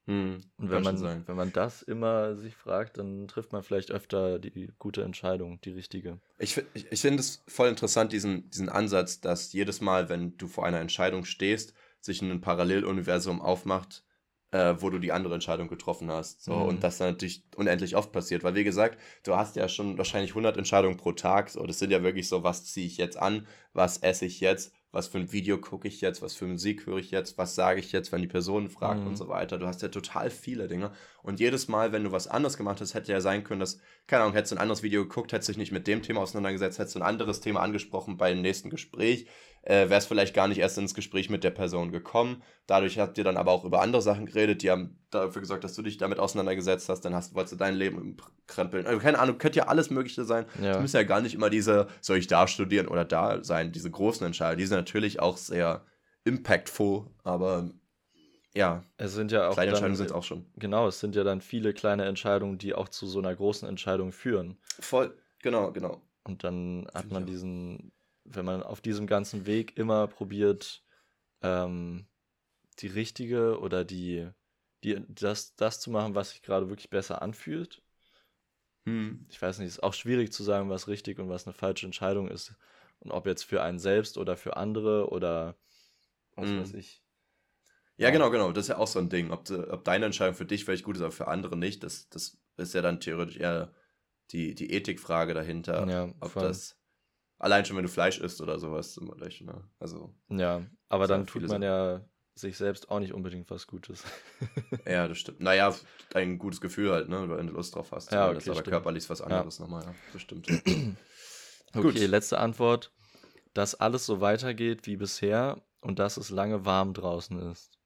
Hm, 0.09 0.41
und 0.57 0.71
wenn 0.71 0.81
man, 0.81 1.27
wenn 1.27 1.35
man 1.35 1.53
das 1.53 1.83
immer 1.83 2.35
sich 2.35 2.55
fragt, 2.55 2.97
dann 2.97 3.27
trifft 3.27 3.51
man 3.51 3.61
vielleicht 3.61 3.91
öfter 3.91 4.39
die 4.39 4.71
gute 4.79 5.03
Entscheidung, 5.03 5.61
die 5.61 5.69
richtige. 5.69 6.17
Ich, 6.39 6.59
ich, 6.73 6.91
ich 6.91 6.99
finde 6.99 7.19
es 7.19 7.43
voll 7.47 7.69
interessant, 7.69 8.11
diesen, 8.11 8.49
diesen 8.49 8.69
Ansatz, 8.69 9.21
dass 9.21 9.53
jedes 9.53 9.81
Mal, 9.81 10.09
wenn 10.09 10.35
du 10.37 10.47
vor 10.47 10.65
einer 10.65 10.79
Entscheidung 10.79 11.25
stehst, 11.25 11.75
sich 12.01 12.23
ein 12.23 12.41
Paralleluniversum 12.41 13.39
aufmacht, 13.39 14.03
äh, 14.49 14.73
wo 14.79 14.89
du 14.89 14.97
die 14.97 15.11
andere 15.11 15.35
Entscheidung 15.35 15.67
getroffen 15.67 16.09
hast. 16.09 16.43
So, 16.43 16.55
mhm. 16.55 16.67
Und 16.69 16.83
das 16.83 16.97
dann 16.97 17.11
natürlich 17.11 17.43
unendlich 17.55 17.95
oft 17.95 18.11
passiert. 18.11 18.43
Weil, 18.43 18.55
wie 18.55 18.63
gesagt, 18.63 18.99
du 19.21 19.35
hast 19.35 19.57
ja 19.57 19.69
schon 19.69 19.99
wahrscheinlich 19.99 20.31
100 20.31 20.57
Entscheidungen 20.57 20.97
pro 20.97 21.11
Tag. 21.11 21.51
So, 21.51 21.63
das 21.67 21.77
sind 21.77 21.91
ja 21.91 22.01
wirklich 22.01 22.27
so, 22.27 22.41
was 22.43 22.65
ziehe 22.65 22.87
ich 22.87 22.97
jetzt 22.97 23.19
an, 23.19 23.45
was 23.73 23.99
esse 23.99 24.25
ich 24.25 24.39
jetzt, 24.39 24.73
was 24.91 25.07
für 25.07 25.19
ein 25.19 25.31
Video 25.31 25.57
gucke 25.59 25.87
ich 25.87 26.01
jetzt, 26.01 26.21
was 26.21 26.35
für 26.35 26.45
Musik 26.45 26.85
höre 26.85 26.97
ich 26.97 27.11
jetzt, 27.11 27.37
was 27.37 27.55
sage 27.55 27.79
ich 27.79 27.91
jetzt, 27.91 28.11
wenn 28.11 28.21
die 28.21 28.27
Person 28.27 28.69
fragt 28.69 29.01
mhm. 29.01 29.07
und 29.07 29.15
so 29.17 29.27
weiter. 29.27 29.57
Du 29.57 29.67
hast 29.67 29.81
ja 29.81 29.89
total 29.89 30.29
viele 30.29 30.67
Dinge. 30.67 30.91
Und 31.23 31.39
jedes 31.39 31.67
Mal, 31.67 31.91
wenn 31.91 32.03
du 32.03 32.11
was 32.11 32.27
anderes 32.27 32.57
gemacht 32.57 32.81
hast, 32.81 32.93
hätte 32.93 33.11
ja 33.11 33.21
sein 33.21 33.43
können, 33.43 33.59
dass, 33.59 33.79
keine 34.07 34.23
Ahnung, 34.23 34.33
hättest 34.33 34.51
du 34.51 34.55
ein 34.55 34.61
anderes 34.61 34.83
Video 34.83 35.03
geguckt, 35.03 35.33
hättest 35.33 35.49
dich 35.49 35.57
nicht 35.57 35.71
mit 35.71 35.87
dem 35.87 36.01
Thema 36.01 36.21
auseinandergesetzt, 36.21 36.79
hättest 36.79 36.95
du 36.95 36.99
ein 36.99 37.05
anderes 37.05 37.41
Thema 37.41 37.61
angesprochen 37.61 38.17
bei 38.17 38.31
dem 38.31 38.41
nächsten 38.41 38.69
Gespräch, 38.69 39.27
äh, 39.63 39.89
wärst 39.89 40.07
vielleicht 40.07 40.33
gar 40.33 40.47
nicht 40.47 40.59
erst 40.59 40.77
ins 40.77 40.93
Gespräch 40.93 41.29
mit 41.29 41.43
der 41.43 41.51
Person 41.51 41.91
gekommen. 41.91 42.41
Dadurch 42.67 42.99
habt 42.99 43.17
ihr 43.17 43.23
dann 43.23 43.37
aber 43.37 43.51
auch 43.51 43.65
über 43.65 43.81
andere 43.81 44.01
Sachen 44.01 44.25
geredet, 44.25 44.63
die 44.63 44.71
haben 44.71 44.97
dafür 45.09 45.41
gesorgt, 45.41 45.63
dass 45.63 45.73
du 45.73 45.81
dich 45.81 45.97
damit 45.97 46.19
auseinandergesetzt 46.19 46.87
hast, 46.89 47.01
dann 47.01 47.15
hast, 47.15 47.35
wolltest 47.35 47.53
du 47.53 47.57
dein 47.57 47.75
Leben 47.75 48.17
krempeln. 48.47 48.85
Also, 48.85 48.99
keine 48.99 49.19
Ahnung, 49.19 49.37
könnte 49.37 49.59
ja 49.59 49.67
alles 49.67 49.89
Mögliche 49.89 50.23
sein. 50.23 50.45
Es 50.55 50.65
ja. 50.65 50.79
müssen 50.79 50.95
ja 50.95 51.03
gar 51.03 51.21
nicht 51.21 51.35
immer 51.35 51.49
diese, 51.49 51.87
soll 52.01 52.17
ich 52.17 52.27
da 52.27 52.47
studieren 52.47 52.87
oder 52.87 53.05
da 53.05 53.43
sein, 53.43 53.71
diese 53.71 53.91
großen 53.91 54.25
Entscheidungen. 54.25 54.59
Die 54.59 54.65
sind 54.65 54.77
natürlich 54.77 55.19
auch 55.19 55.37
sehr 55.37 55.85
impactful, 56.23 57.07
aber 57.23 57.69
ja, 58.55 58.83
es 58.97 59.13
sind 59.13 59.31
ja 59.31 59.49
auch 59.49 59.53
kleine 59.53 59.71
dann, 59.71 59.83
Entscheidungen 59.83 59.95
sind 59.95 60.11
auch 60.11 60.23
schon. 60.23 60.45
Genau, 60.55 60.87
es 60.87 60.99
sind 60.99 61.15
ja 61.15 61.23
dann 61.23 61.41
viele 61.41 61.73
kleine 61.73 62.05
Entscheidungen, 62.05 62.57
die 62.57 62.73
auch 62.73 62.89
zu 62.89 63.07
so 63.07 63.19
einer 63.19 63.35
großen 63.35 63.67
Entscheidung 63.67 64.11
führen. 64.11 64.57
Voll, 64.79 65.15
genau, 65.39 65.71
genau. 65.71 66.01
Und 66.23 66.43
dann 66.43 66.87
hat 66.93 67.11
man 67.11 67.25
diesen, 67.25 67.91
wenn 68.23 68.45
man 68.45 68.63
auf 68.63 68.81
diesem 68.81 69.07
ganzen 69.07 69.45
Weg 69.45 69.77
immer 69.77 70.07
probiert, 70.07 70.83
ähm, 71.41 72.07
die 72.79 72.87
richtige 72.87 73.59
oder 73.59 73.85
die, 73.85 74.27
die 74.83 75.01
das, 75.07 75.55
das 75.55 75.79
zu 75.79 75.91
machen, 75.91 76.15
was 76.15 76.31
sich 76.31 76.41
gerade 76.41 76.69
wirklich 76.69 76.89
besser 76.89 77.21
anfühlt. 77.21 77.81
Hm. 78.85 79.25
Ich 79.29 79.41
weiß 79.41 79.59
nicht, 79.59 79.67
es 79.67 79.75
ist 79.75 79.83
auch 79.83 79.93
schwierig 79.93 80.31
zu 80.33 80.43
sagen, 80.43 80.69
was 80.69 80.87
richtig 80.87 81.19
und 81.19 81.29
was 81.29 81.45
eine 81.45 81.53
falsche 81.53 81.85
Entscheidung 81.85 82.27
ist. 82.27 82.55
Und 82.99 83.11
ob 83.11 83.25
jetzt 83.27 83.43
für 83.43 83.61
einen 83.61 83.79
selbst 83.79 84.17
oder 84.17 84.35
für 84.37 84.57
andere 84.57 85.09
oder 85.09 85.55
was 86.35 86.49
hm. 86.49 86.61
weiß 86.61 86.73
ich. 86.73 87.01
Ja, 87.99 88.11
genau, 88.11 88.29
genau. 88.29 88.53
Das 88.53 88.65
ist 88.65 88.69
ja 88.69 88.77
auch 88.77 88.87
so 88.87 88.97
ein 88.97 89.09
Ding. 89.09 89.29
Ob, 89.29 89.49
ob 89.49 89.83
deine 89.83 90.05
Entscheidung 90.05 90.33
für 90.33 90.45
dich 90.45 90.63
vielleicht 90.63 90.85
gut 90.85 90.95
ist, 90.95 91.01
aber 91.01 91.11
für 91.11 91.27
andere 91.27 91.57
nicht, 91.57 91.83
das, 91.83 92.07
das 92.09 92.37
ist 92.55 92.73
ja 92.73 92.81
dann 92.81 93.01
theoretisch 93.01 93.37
eher 93.37 93.73
die, 94.31 94.55
die 94.55 94.71
Ethikfrage 94.71 95.33
dahinter. 95.33 95.85
Ja, 95.85 96.13
ob 96.21 96.31
voll. 96.31 96.43
das 96.43 96.77
allein 97.39 97.65
schon, 97.65 97.75
wenn 97.75 97.83
du 97.83 97.89
Fleisch 97.89 98.17
isst 98.19 98.39
oder 98.39 98.57
sowas 98.57 98.93
zum 98.93 99.07
Beispiel. 99.07 99.47
Ne? 99.47 99.63
Also, 99.79 100.13
ja, 100.29 100.65
aber 100.87 101.07
dann 101.07 101.27
tut 101.27 101.45
man 101.49 101.61
ja 101.61 102.01
sich 102.35 102.55
selbst 102.57 102.89
auch 102.89 102.99
nicht 102.99 103.13
unbedingt 103.13 103.49
was 103.49 103.67
Gutes. 103.67 104.05
ja, 104.85 105.09
das 105.09 105.17
stimmt. 105.17 105.41
Naja, 105.41 105.75
ein 106.13 106.37
gutes 106.37 106.61
Gefühl 106.61 106.91
halt, 106.91 107.09
ne? 107.09 107.29
wenn 107.29 107.47
du 107.47 107.53
Lust 107.53 107.75
drauf 107.75 107.91
hast. 107.91 108.13
Ja, 108.13 108.27
okay, 108.27 108.35
das 108.35 108.47
ist 108.47 108.49
aber 108.51 108.61
körperlich 108.63 109.09
was 109.09 109.21
anderes 109.21 109.57
ja. 109.57 109.65
nochmal, 109.65 109.83
ja. 109.83 109.95
Das 110.13 110.21
stimmt. 110.21 110.47
okay, 111.75 112.05
letzte 112.05 112.39
Antwort. 112.39 112.93
Dass 113.53 113.75
alles 113.75 114.05
so 114.05 114.21
weitergeht 114.21 114.85
wie 114.85 114.95
bisher 114.95 115.61
und 115.81 115.99
dass 115.99 116.15
es 116.15 116.29
lange 116.29 116.65
warm 116.65 116.93
draußen 116.93 117.51
ist. 117.51 117.78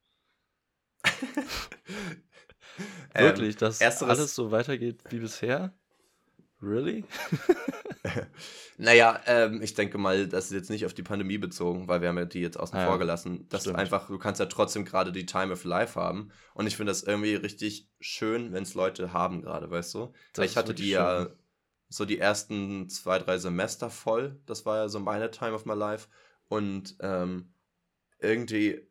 Wirklich, 3.14 3.54
ähm, 3.54 3.60
dass 3.60 4.02
alles 4.02 4.34
so 4.34 4.50
weitergeht 4.50 5.00
wie 5.10 5.18
bisher? 5.20 5.72
Really? 6.60 7.04
naja, 8.78 9.20
ähm, 9.26 9.60
ich 9.62 9.74
denke 9.74 9.98
mal, 9.98 10.26
das 10.26 10.46
ist 10.46 10.52
jetzt 10.52 10.70
nicht 10.70 10.86
auf 10.86 10.94
die 10.94 11.02
Pandemie 11.02 11.38
bezogen, 11.38 11.88
weil 11.88 12.00
wir 12.00 12.08
haben 12.08 12.16
ja 12.16 12.24
die 12.24 12.40
jetzt 12.40 12.58
außen 12.58 12.78
ah, 12.78 12.86
vor 12.86 12.98
gelassen. 12.98 13.46
Das 13.50 13.66
ist 13.66 13.74
einfach, 13.74 14.08
du 14.08 14.18
kannst 14.18 14.40
ja 14.40 14.46
trotzdem 14.46 14.84
gerade 14.84 15.12
die 15.12 15.26
Time 15.26 15.52
of 15.52 15.64
Life 15.64 16.00
haben. 16.00 16.30
Und 16.54 16.66
ich 16.66 16.76
finde 16.76 16.90
das 16.90 17.02
irgendwie 17.02 17.34
richtig 17.34 17.88
schön, 18.00 18.52
wenn 18.52 18.62
es 18.62 18.74
Leute 18.74 19.12
haben 19.12 19.42
gerade, 19.42 19.70
weißt 19.70 19.94
du? 19.94 20.12
Das 20.32 20.50
ich 20.50 20.56
hatte 20.56 20.74
die 20.74 20.84
schön. 20.84 20.92
ja 20.92 21.26
so 21.88 22.04
die 22.04 22.18
ersten 22.18 22.88
zwei, 22.88 23.18
drei 23.18 23.38
Semester 23.38 23.90
voll. 23.90 24.40
Das 24.46 24.66
war 24.66 24.78
ja 24.78 24.88
so 24.88 24.98
meine 25.00 25.30
Time 25.30 25.52
of 25.52 25.64
my 25.64 25.74
life. 25.74 26.08
Und 26.48 26.96
ähm, 27.00 27.52
irgendwie, 28.18 28.88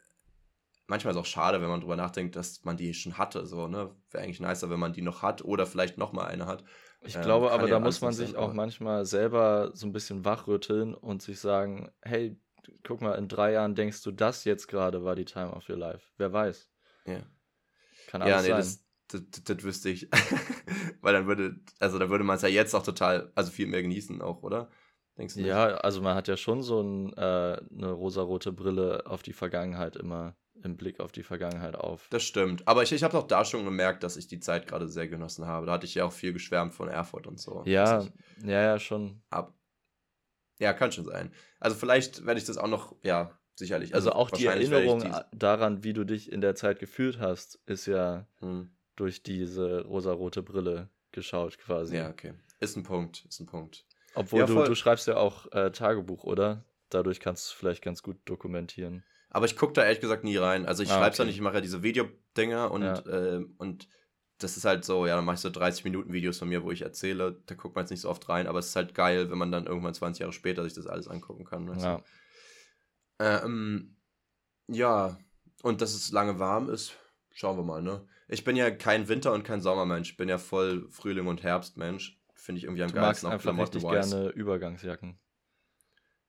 manchmal 0.94 1.12
ist 1.12 1.18
es 1.18 1.22
auch 1.22 1.26
schade, 1.26 1.60
wenn 1.60 1.70
man 1.70 1.82
drüber 1.82 1.96
nachdenkt, 1.96 2.36
dass 2.36 2.64
man 2.66 2.78
die 2.78 2.94
schon 2.94 3.18
hatte. 3.18 3.48
So, 3.48 3.68
ne? 3.68 3.90
Wäre 4.12 4.24
eigentlich 4.24 4.40
nicer, 4.40 4.70
wenn 4.70 4.80
man 4.80 4.94
die 4.94 5.02
noch 5.02 5.24
hat 5.24 5.44
oder 5.44 5.66
vielleicht 5.66 5.98
nochmal 5.98 6.28
eine 6.28 6.46
hat. 6.46 6.64
Ich 7.02 7.16
ähm, 7.16 7.24
glaube 7.24 7.52
aber, 7.52 7.68
da 7.68 7.80
muss 7.80 8.02
man 8.02 8.14
sich 8.14 8.38
auch 8.38 8.54
manchmal 8.54 9.04
selber 9.06 9.72
so 9.74 9.88
ein 9.88 9.92
bisschen 9.92 10.24
wachrütteln 10.24 10.94
und 10.94 11.24
sich 11.24 11.40
sagen, 11.40 11.92
hey, 12.04 12.40
guck 12.84 13.02
mal, 13.02 13.16
in 13.16 13.28
drei 13.28 13.54
Jahren 13.54 13.74
denkst 13.74 14.04
du, 14.04 14.12
das 14.12 14.46
jetzt 14.46 14.68
gerade 14.68 15.04
war 15.04 15.16
die 15.16 15.26
Time 15.26 15.52
of 15.52 15.68
your 15.68 15.78
life. 15.78 16.06
Wer 16.18 16.32
weiß. 16.32 16.70
Ja. 17.08 17.24
Kann 18.08 18.22
alles 18.22 18.36
ja, 18.36 18.42
nee, 18.42 18.48
sein. 18.50 18.58
Das, 18.58 18.86
das, 19.08 19.22
das, 19.32 19.44
das 19.44 19.64
wüsste 19.64 19.90
ich. 19.90 20.10
Weil 21.02 21.14
dann 21.14 21.26
würde, 21.26 21.56
also 21.80 21.98
da 21.98 22.08
würde 22.12 22.24
man 22.24 22.36
es 22.36 22.44
ja 22.44 22.50
jetzt 22.50 22.76
auch 22.76 22.84
total, 22.84 23.32
also 23.34 23.52
viel 23.52 23.66
mehr 23.66 23.82
genießen 23.82 24.22
auch, 24.22 24.44
oder? 24.44 24.70
Denkst 25.18 25.34
du 25.34 25.40
nicht? 25.40 25.50
Ja, 25.50 25.66
also 25.78 26.02
man 26.04 26.16
hat 26.16 26.28
ja 26.28 26.38
schon 26.38 26.62
so 26.62 26.82
ein, 26.82 27.14
äh, 27.14 27.18
eine 27.18 27.92
rosarote 27.92 28.52
Brille 28.52 29.08
auf 29.08 29.24
die 29.24 29.34
Vergangenheit 29.34 29.96
immer 29.96 30.36
im 30.64 30.78
Blick 30.78 31.00
auf 31.00 31.12
die 31.12 31.24
Vergangenheit 31.24 31.76
auf. 31.76 32.08
Das 32.10 32.24
stimmt. 32.24 32.68
Aber 32.68 32.84
ich, 32.84 32.92
ich 32.92 33.04
habe 33.04 33.18
auch 33.18 33.28
da 33.28 33.46
schon 33.46 33.66
gemerkt, 33.66 34.04
dass 34.04 34.18
ich 34.18 34.28
die 34.28 34.40
Zeit 34.40 34.68
gerade 34.68 34.88
sehr 34.88 35.08
genossen 35.08 35.46
habe. 35.46 35.66
Da 35.66 35.74
hatte 35.74 35.86
ich 35.86 35.96
ja 35.96 36.06
auch 36.06 36.14
viel 36.14 36.34
geschwärmt 36.34 36.74
von 36.74 36.88
Erfurt 36.88 37.28
und 37.28 37.40
so. 37.40 37.64
Ja, 37.66 38.06
ja, 38.44 38.62
ja, 38.62 38.80
schon. 38.80 39.22
Ab. 39.30 39.54
Ja, 40.60 40.74
kann 40.74 40.92
schon 40.92 41.06
sein. 41.06 41.32
Also 41.60 41.76
vielleicht 41.76 42.26
werde 42.26 42.40
ich 42.40 42.46
das 42.46 42.58
auch 42.58 42.68
noch, 42.68 42.96
ja, 43.04 43.38
sicherlich. 43.56 43.94
Also, 43.94 44.12
also 44.12 44.20
auch 44.20 44.32
die 44.32 44.46
Erinnerung 44.46 45.02
die... 45.02 45.12
daran, 45.38 45.84
wie 45.84 45.94
du 45.94 46.04
dich 46.04 46.32
in 46.32 46.42
der 46.42 46.56
Zeit 46.56 46.80
gefühlt 46.80 47.20
hast, 47.20 47.60
ist 47.66 47.86
ja 47.86 48.28
hm. 48.40 48.72
durch 48.96 49.24
diese 49.24 49.86
rosarote 49.86 50.42
Brille 50.44 50.90
geschaut 51.12 51.58
quasi. 51.58 51.98
Ja, 51.98 52.10
okay. 52.10 52.34
Ist 52.60 52.78
ein 52.78 52.84
Punkt, 52.84 53.26
ist 53.28 53.40
ein 53.40 53.46
Punkt. 53.46 53.86
Obwohl 54.16 54.42
ja, 54.42 54.46
du, 54.46 54.64
du 54.64 54.76
schreibst 54.76 55.08
ja 55.08 55.18
auch 55.18 55.52
äh, 55.52 55.72
Tagebuch, 55.72 56.24
oder? 56.24 56.64
Dadurch 56.90 57.20
kannst 57.20 57.46
du 57.46 57.48
es 57.48 57.52
vielleicht 57.52 57.82
ganz 57.82 58.04
gut 58.04 58.18
dokumentieren. 58.26 59.04
Aber 59.34 59.46
ich 59.48 59.58
gucke 59.58 59.74
da 59.74 59.84
ehrlich 59.84 60.00
gesagt 60.00 60.24
nie 60.24 60.38
rein. 60.38 60.66
Also 60.66 60.84
ich 60.84 60.92
ah, 60.92 61.00
schreibe 61.00 61.10
es 61.10 61.16
okay. 61.16 61.24
ja 61.24 61.26
nicht, 61.26 61.36
ich 61.36 61.42
mache 61.42 61.56
ja 61.56 61.62
diese 61.62 61.84
Videodinger 61.84 62.72
und, 62.72 62.84
ja. 62.84 63.00
äh, 63.00 63.46
und 63.58 63.90
das 64.38 64.58
ist 64.58 64.66
halt 64.66 64.86
so, 64.86 65.08
ja, 65.08 65.16
dann 65.16 65.26
mache 65.26 65.36
ich 65.36 65.42
so 65.42 65.50
30 65.50 65.84
Minuten 65.84 66.14
Videos 66.14 66.38
von 66.38 66.50
mir, 66.50 66.64
wo 66.64 66.72
ich 66.72 66.84
erzähle. 66.84 67.42
Da 67.48 67.56
guckt 67.56 67.76
man 67.76 67.84
jetzt 67.84 67.92
nicht 67.92 68.02
so 68.02 68.10
oft 68.10 68.30
rein, 68.30 68.46
aber 68.46 68.60
es 68.60 68.68
ist 68.68 68.76
halt 68.76 68.94
geil, 68.94 69.32
wenn 69.32 69.38
man 69.38 69.52
dann 69.52 69.66
irgendwann 69.66 69.94
20 69.94 70.22
Jahre 70.22 70.34
später 70.34 70.64
sich 70.64 70.74
das 70.74 70.88
alles 70.88 71.08
angucken 71.08 71.46
kann. 71.46 71.68
Weißt 71.68 71.84
ja. 71.84 72.04
Ähm, 73.20 73.96
ja, 74.68 75.18
und 75.64 75.82
dass 75.82 75.94
es 75.94 76.12
lange 76.12 76.40
warm 76.40 76.70
ist, 76.70 76.96
schauen 77.32 77.58
wir 77.58 77.64
mal, 77.64 77.82
ne? 77.82 78.06
Ich 78.28 78.44
bin 78.44 78.56
ja 78.56 78.70
kein 78.70 79.08
Winter- 79.08 79.34
und 79.34 79.44
kein 79.44 79.62
Sommermensch. 79.62 80.12
Ich 80.12 80.18
bin 80.18 80.30
ja 80.30 80.38
voll 80.38 80.88
Frühling- 80.90 81.28
und 81.28 81.44
Herbstmensch. 81.44 82.20
Finde 82.36 82.60
ich 82.60 82.66
irgendwie 82.66 82.84
am 82.84 82.90
du 82.90 82.96
geilsten. 82.96 83.30
Magst 83.30 83.48
einfach 83.48 83.64
richtig 83.64 83.84
gerne 83.84 84.30
Übergangsjacken. 84.30 85.20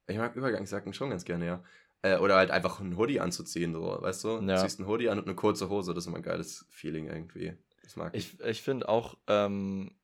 Ich 0.07 0.19
mag 0.19 0.37
Übergangsjacken 0.37 0.93
schon 0.93 1.11
ganz 1.11 1.25
gerne, 1.25 1.47
ja. 1.47 1.65
Äh, 2.05 2.19
oder 2.19 2.37
halt 2.37 2.51
einfach 2.51 2.81
ein 2.81 2.99
Hoodie 2.99 3.19
anzuziehen, 3.19 3.73
so, 3.73 3.97
weißt 4.03 4.25
du? 4.25 4.29
Ja. 4.41 4.57
Du 4.57 4.61
ziehst 4.61 4.79
ein 4.79 4.87
Hoodie 4.87 5.09
an 5.09 5.19
und 5.19 5.25
eine 5.25 5.35
kurze 5.35 5.71
Hose, 5.71 5.95
das 5.95 6.05
ist 6.05 6.09
immer 6.09 6.19
ein 6.19 6.23
geiles 6.23 6.67
Feeling 6.69 7.07
irgendwie. 7.07 7.57
Das 7.83 7.97
mag 7.97 8.15
ich. 8.15 8.35
Ich, 8.35 8.41
ich 8.45 8.63
finde 8.63 8.91
auch 8.91 9.17
ähm, 9.27 9.97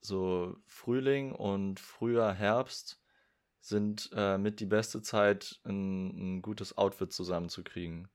so 0.00 0.56
Frühling 0.66 1.30
und 1.30 1.78
früher 1.78 2.32
Herbst 2.32 3.00
sind 3.60 4.10
äh, 4.16 4.36
mit 4.36 4.58
die 4.58 4.66
beste 4.66 5.00
Zeit, 5.00 5.60
ein, 5.64 6.38
ein 6.38 6.42
gutes 6.42 6.76
Outfit 6.76 7.12
zusammenzukriegen. 7.12 8.08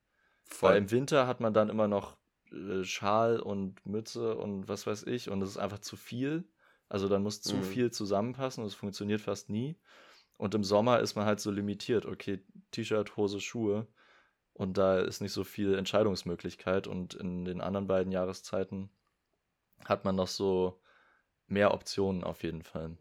Voll. 0.44 0.72
Weil 0.72 0.78
im 0.78 0.92
Winter 0.92 1.28
hat 1.28 1.40
man 1.40 1.54
dann 1.54 1.70
immer 1.70 1.88
noch 1.88 2.18
äh, 2.52 2.84
Schal 2.84 3.40
und 3.40 3.86
Mütze 3.86 4.36
und 4.36 4.68
was 4.68 4.86
weiß 4.86 5.04
ich 5.04 5.30
und 5.30 5.42
es 5.42 5.52
ist 5.52 5.58
einfach 5.58 5.80
zu 5.80 5.96
viel. 5.96 6.44
Also 6.90 7.08
dann 7.08 7.24
muss 7.24 7.42
zu 7.42 7.56
mhm. 7.56 7.64
viel 7.64 7.90
zusammenpassen 7.90 8.64
und 8.64 8.68
es 8.68 8.76
funktioniert 8.76 9.22
fast 9.22 9.50
nie. 9.50 9.78
Und 10.38 10.54
im 10.54 10.64
Sommer 10.64 11.00
ist 11.00 11.16
man 11.16 11.26
halt 11.26 11.40
so 11.40 11.52
limitiert, 11.52 12.06
okay, 12.06 12.44
T-Shirt, 12.72 13.18
Hose, 13.18 13.42
Schuhe. 13.42 13.88
Und 14.54 14.78
da 14.78 15.00
ist 15.00 15.22
nicht 15.22 15.34
so 15.34 15.44
viel 15.44 15.76
Entscheidungsmöglichkeit. 15.76 16.88
Und 16.88 17.16
in 17.16 17.46
den 17.46 17.62
anderen 17.62 17.88
beiden 17.88 18.12
Jahreszeiten 18.12 18.90
hat 19.86 20.06
man 20.06 20.16
noch 20.16 20.28
so 20.28 20.82
mehr 21.48 21.74
Optionen 21.74 22.24
auf 22.24 22.44
jeden 22.44 22.62
Fall. 22.62 22.98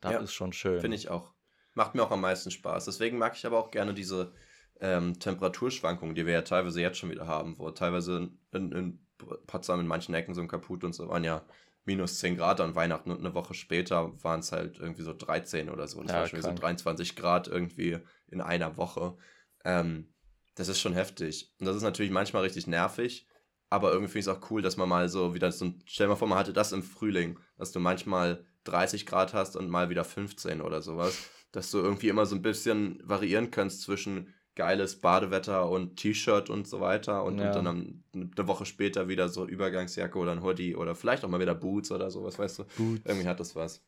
Das 0.00 0.12
ja, 0.12 0.18
ist 0.20 0.34
schon 0.34 0.52
schön. 0.52 0.80
Finde 0.80 0.96
ich 0.96 1.08
auch. 1.08 1.32
Macht 1.72 1.94
mir 1.94 2.02
auch 2.02 2.10
am 2.10 2.20
meisten 2.20 2.50
Spaß. 2.50 2.84
Deswegen 2.84 3.18
mag 3.18 3.36
ich 3.36 3.46
aber 3.46 3.58
auch 3.58 3.70
gerne 3.70 3.94
diese 3.94 4.32
ähm, 4.80 5.18
Temperaturschwankungen, 5.18 6.14
die 6.14 6.26
wir 6.26 6.34
ja 6.34 6.42
teilweise 6.42 6.80
jetzt 6.80 6.98
schon 6.98 7.10
wieder 7.10 7.26
haben, 7.26 7.58
wo 7.58 7.70
teilweise 7.70 8.30
in, 8.52 8.72
in 8.72 9.06
Potsdam 9.46 9.80
in 9.80 9.86
manchen 9.86 10.14
Ecken 10.14 10.34
so 10.34 10.40
ein 10.40 10.48
Kaputt 10.48 10.84
und 10.84 10.92
so 10.94 11.08
waren 11.08 11.24
ja 11.24 11.44
minus 11.84 12.18
10 12.18 12.36
Grad 12.36 12.60
an 12.60 12.74
Weihnachten 12.74 13.10
und 13.10 13.18
eine 13.18 13.34
Woche 13.34 13.54
später 13.54 14.12
waren 14.22 14.40
es 14.40 14.52
halt 14.52 14.78
irgendwie 14.78 15.02
so 15.02 15.12
13 15.12 15.68
oder 15.68 15.86
so. 15.86 15.98
Und 15.98 16.08
das 16.08 16.14
ja, 16.14 16.20
war 16.20 16.28
schon 16.28 16.40
krank. 16.40 16.56
so 16.56 16.62
23 16.62 17.16
Grad 17.16 17.48
irgendwie 17.48 17.98
in 18.28 18.40
einer 18.40 18.76
Woche. 18.76 19.16
Ähm, 19.64 20.12
Das 20.56 20.68
ist 20.68 20.80
schon 20.80 20.94
heftig. 20.94 21.52
Und 21.58 21.66
das 21.66 21.76
ist 21.76 21.82
natürlich 21.82 22.12
manchmal 22.12 22.42
richtig 22.42 22.66
nervig, 22.66 23.26
aber 23.70 23.90
irgendwie 23.90 24.12
finde 24.12 24.20
ich 24.20 24.26
es 24.26 24.32
auch 24.42 24.50
cool, 24.50 24.62
dass 24.62 24.76
man 24.76 24.88
mal 24.88 25.08
so 25.08 25.34
wieder 25.34 25.50
so 25.50 25.64
ein, 25.64 25.82
stell 25.84 26.06
mal 26.06 26.16
vor, 26.16 26.28
man 26.28 26.38
hatte 26.38 26.52
das 26.52 26.72
im 26.72 26.82
Frühling, 26.82 27.38
dass 27.56 27.72
du 27.72 27.80
manchmal 27.80 28.44
30 28.64 29.04
Grad 29.04 29.34
hast 29.34 29.56
und 29.56 29.68
mal 29.68 29.90
wieder 29.90 30.04
15 30.04 30.60
oder 30.60 30.80
sowas. 30.80 31.18
Dass 31.52 31.70
du 31.70 31.78
irgendwie 31.78 32.08
immer 32.08 32.26
so 32.26 32.34
ein 32.34 32.42
bisschen 32.42 33.00
variieren 33.02 33.50
kannst 33.50 33.82
zwischen 33.82 34.32
geiles 34.54 35.00
Badewetter 35.00 35.68
und 35.68 35.96
T-Shirt 35.96 36.48
und 36.50 36.68
so 36.68 36.80
weiter 36.80 37.24
und, 37.24 37.38
ja. 37.38 37.56
und 37.56 37.64
dann 37.64 38.04
eine 38.14 38.46
Woche 38.46 38.64
später 38.66 39.08
wieder 39.08 39.28
so 39.28 39.46
Übergangsjacke 39.46 40.18
oder 40.18 40.32
ein 40.32 40.42
Hoodie 40.42 40.76
oder 40.76 40.94
vielleicht 40.94 41.24
auch 41.24 41.28
mal 41.28 41.40
wieder 41.40 41.54
Boots 41.54 41.90
oder 41.90 42.10
sowas, 42.10 42.38
weißt 42.38 42.60
du? 42.60 42.64
Boots. 42.76 43.02
Irgendwie 43.04 43.26
hat 43.26 43.40
das 43.40 43.56
was. 43.56 43.82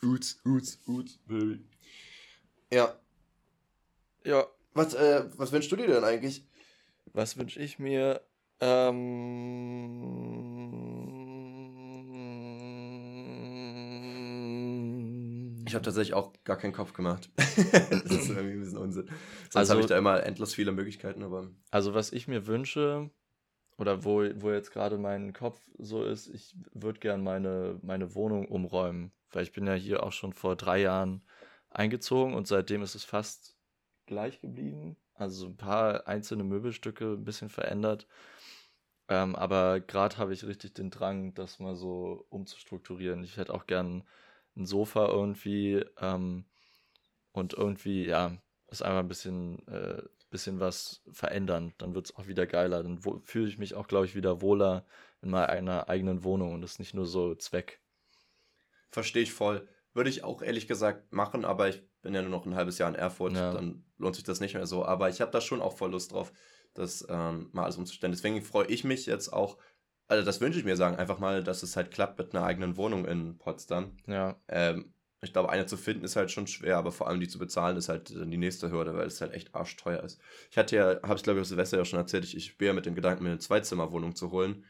Boots, 0.00 0.40
Boots, 0.42 0.76
Boots, 0.78 1.18
Baby. 1.26 1.64
Ja. 2.72 2.94
Ja. 4.24 4.46
Was, 4.74 4.94
äh, 4.94 5.24
was 5.36 5.52
wünschst 5.52 5.72
du 5.72 5.76
dir 5.76 5.86
denn 5.86 6.04
eigentlich? 6.04 6.44
Was 7.12 7.38
wünsche 7.38 7.60
ich 7.60 7.78
mir? 7.78 8.20
Ähm, 8.60 10.35
ich 15.66 15.74
habe 15.74 15.84
tatsächlich 15.84 16.14
auch 16.14 16.32
gar 16.44 16.56
keinen 16.56 16.72
Kopf 16.72 16.92
gemacht. 16.92 17.30
das 17.36 18.04
ist 18.04 18.30
irgendwie 18.30 18.52
ein 18.52 18.60
bisschen 18.60 18.78
Unsinn. 18.78 19.06
Sonst 19.06 19.56
also, 19.56 19.72
habe 19.72 19.80
ich 19.80 19.86
da 19.86 19.98
immer 19.98 20.22
endlos 20.22 20.54
viele 20.54 20.72
Möglichkeiten. 20.72 21.22
Aber 21.22 21.50
also 21.70 21.94
was 21.94 22.12
ich 22.12 22.28
mir 22.28 22.46
wünsche, 22.46 23.10
oder 23.78 24.04
wo, 24.04 24.24
wo 24.36 24.52
jetzt 24.52 24.70
gerade 24.70 24.96
mein 24.96 25.32
Kopf 25.32 25.60
so 25.78 26.04
ist, 26.04 26.28
ich 26.28 26.56
würde 26.72 27.00
gern 27.00 27.22
meine, 27.22 27.78
meine 27.82 28.14
Wohnung 28.14 28.48
umräumen. 28.48 29.12
Weil 29.30 29.42
ich 29.42 29.52
bin 29.52 29.66
ja 29.66 29.74
hier 29.74 30.02
auch 30.02 30.12
schon 30.12 30.32
vor 30.32 30.56
drei 30.56 30.80
Jahren 30.80 31.22
eingezogen 31.68 32.34
und 32.34 32.46
seitdem 32.46 32.82
ist 32.82 32.94
es 32.94 33.04
fast 33.04 33.58
gleich 34.06 34.40
geblieben. 34.40 34.96
Also 35.14 35.46
ein 35.46 35.56
paar 35.56 36.06
einzelne 36.06 36.44
Möbelstücke 36.44 37.14
ein 37.14 37.24
bisschen 37.24 37.50
verändert. 37.50 38.06
Ähm, 39.08 39.36
aber 39.36 39.80
gerade 39.80 40.16
habe 40.16 40.32
ich 40.32 40.44
richtig 40.44 40.74
den 40.74 40.90
Drang, 40.90 41.34
das 41.34 41.58
mal 41.58 41.76
so 41.76 42.26
umzustrukturieren. 42.30 43.22
Ich 43.24 43.36
hätte 43.36 43.54
auch 43.54 43.66
gern 43.66 44.04
ein 44.56 44.66
Sofa 44.66 45.08
irgendwie 45.08 45.84
ähm, 46.00 46.44
und 47.32 47.54
irgendwie, 47.54 48.06
ja, 48.06 48.36
ist 48.68 48.82
einfach 48.82 49.00
ein 49.00 49.08
bisschen, 49.08 49.66
äh, 49.68 50.02
bisschen 50.30 50.60
was 50.60 51.02
verändern. 51.12 51.74
Dann 51.78 51.94
wird 51.94 52.06
es 52.06 52.16
auch 52.16 52.26
wieder 52.26 52.46
geiler. 52.46 52.82
Dann 52.82 53.00
fühle 53.24 53.48
ich 53.48 53.58
mich 53.58 53.74
auch, 53.74 53.86
glaube 53.86 54.06
ich, 54.06 54.16
wieder 54.16 54.40
wohler 54.40 54.84
in 55.22 55.30
meiner 55.30 55.88
eigenen 55.88 56.24
Wohnung 56.24 56.54
und 56.54 56.60
das 56.60 56.72
ist 56.72 56.78
nicht 56.78 56.94
nur 56.94 57.06
so 57.06 57.34
Zweck. 57.34 57.80
Verstehe 58.90 59.22
ich 59.22 59.32
voll. 59.32 59.68
Würde 59.92 60.10
ich 60.10 60.24
auch 60.24 60.42
ehrlich 60.42 60.68
gesagt 60.68 61.12
machen, 61.12 61.44
aber 61.44 61.68
ich 61.68 61.82
bin 62.02 62.14
ja 62.14 62.22
nur 62.22 62.30
noch 62.30 62.44
ein 62.44 62.54
halbes 62.54 62.78
Jahr 62.78 62.88
in 62.88 62.94
Erfurt, 62.94 63.32
ja. 63.32 63.52
dann 63.52 63.84
lohnt 63.96 64.14
sich 64.14 64.24
das 64.24 64.40
nicht 64.40 64.54
mehr 64.54 64.66
so. 64.66 64.84
Aber 64.84 65.08
ich 65.08 65.20
habe 65.20 65.30
da 65.30 65.40
schon 65.40 65.62
auch 65.62 65.76
voll 65.76 65.90
Lust 65.90 66.12
drauf 66.12 66.32
das 66.76 67.06
ähm, 67.08 67.48
mal 67.52 67.64
alles 67.64 67.76
umzustellen. 67.76 68.12
Deswegen 68.12 68.42
freue 68.42 68.66
ich 68.66 68.84
mich 68.84 69.06
jetzt 69.06 69.32
auch, 69.32 69.56
also 70.08 70.24
das 70.24 70.40
wünsche 70.40 70.58
ich 70.58 70.64
mir 70.64 70.76
sagen, 70.76 70.96
einfach 70.96 71.18
mal, 71.18 71.42
dass 71.42 71.62
es 71.62 71.76
halt 71.76 71.90
klappt 71.90 72.18
mit 72.18 72.34
einer 72.34 72.44
eigenen 72.44 72.76
Wohnung 72.76 73.04
in 73.06 73.38
Potsdam. 73.38 73.92
Ja. 74.06 74.36
Ähm, 74.48 74.92
ich 75.22 75.32
glaube, 75.32 75.50
eine 75.50 75.66
zu 75.66 75.76
finden 75.76 76.04
ist 76.04 76.16
halt 76.16 76.30
schon 76.30 76.46
schwer, 76.46 76.76
aber 76.76 76.92
vor 76.92 77.08
allem 77.08 77.20
die 77.20 77.28
zu 77.28 77.38
bezahlen 77.38 77.76
ist 77.76 77.88
halt 77.88 78.10
die 78.10 78.36
nächste 78.36 78.70
Hürde, 78.70 78.94
weil 78.94 79.06
es 79.06 79.20
halt 79.20 79.32
echt 79.32 79.54
arschteuer 79.54 80.02
ist. 80.02 80.20
Ich 80.50 80.58
hatte 80.58 80.76
ja, 80.76 81.02
habe 81.02 81.16
ich 81.16 81.22
glaube 81.22 81.40
ich 81.40 81.48
Silvester 81.48 81.78
ja 81.78 81.84
schon 81.84 81.98
erzählt, 81.98 82.24
ich, 82.24 82.36
ich 82.36 82.58
bin 82.58 82.68
ja 82.68 82.72
mit 82.74 82.86
dem 82.86 82.94
Gedanken, 82.94 83.24
mir 83.24 83.30
eine 83.30 83.38
Zweizimmerwohnung 83.38 84.14
zu 84.14 84.30
holen 84.30 84.64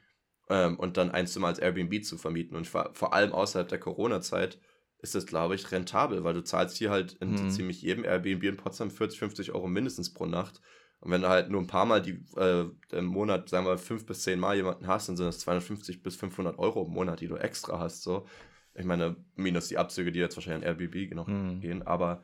ähm, 0.48 0.78
und 0.78 0.96
dann 0.96 1.10
ein 1.10 1.26
Zimmer 1.26 1.48
als 1.48 1.58
Airbnb 1.58 2.04
zu 2.04 2.16
vermieten. 2.16 2.56
Und 2.56 2.66
vor, 2.66 2.90
vor 2.94 3.12
allem 3.12 3.32
außerhalb 3.32 3.68
der 3.68 3.80
Corona-Zeit 3.80 4.58
ist 4.98 5.14
das, 5.14 5.26
glaube 5.26 5.54
ich, 5.54 5.70
rentabel, 5.72 6.24
weil 6.24 6.34
du 6.34 6.42
zahlst 6.42 6.78
hier 6.78 6.90
halt 6.90 7.14
in 7.14 7.32
mhm. 7.32 7.50
ziemlich 7.50 7.82
jedem 7.82 8.04
Airbnb 8.04 8.44
in 8.44 8.56
Potsdam 8.56 8.90
40, 8.90 9.18
50 9.18 9.52
Euro 9.52 9.66
mindestens 9.66 10.12
pro 10.12 10.26
Nacht. 10.26 10.60
Und 11.00 11.10
wenn 11.10 11.22
du 11.22 11.28
halt 11.28 11.50
nur 11.50 11.60
ein 11.60 11.66
paar 11.66 11.86
Mal 11.86 12.02
die, 12.02 12.24
äh, 12.36 12.64
im 12.92 13.04
Monat, 13.04 13.48
sagen 13.48 13.66
wir, 13.66 13.78
fünf 13.78 14.06
bis 14.06 14.22
zehn 14.22 14.40
Mal 14.40 14.56
jemanden 14.56 14.86
hast, 14.86 15.08
dann 15.08 15.16
sind 15.16 15.26
das 15.26 15.38
250 15.40 16.02
bis 16.02 16.16
500 16.16 16.58
Euro 16.58 16.84
im 16.84 16.92
Monat, 16.92 17.20
die 17.20 17.28
du 17.28 17.36
extra 17.36 17.78
hast. 17.78 18.02
So. 18.02 18.26
Ich 18.74 18.84
meine, 18.84 19.16
minus 19.34 19.68
die 19.68 19.78
Abzüge, 19.78 20.12
die 20.12 20.18
jetzt 20.18 20.36
wahrscheinlich 20.36 20.66
an 20.66 20.78
Airbnb 20.78 21.14
noch 21.14 21.28
mhm. 21.28 21.60
gehen. 21.60 21.86
Aber 21.86 22.22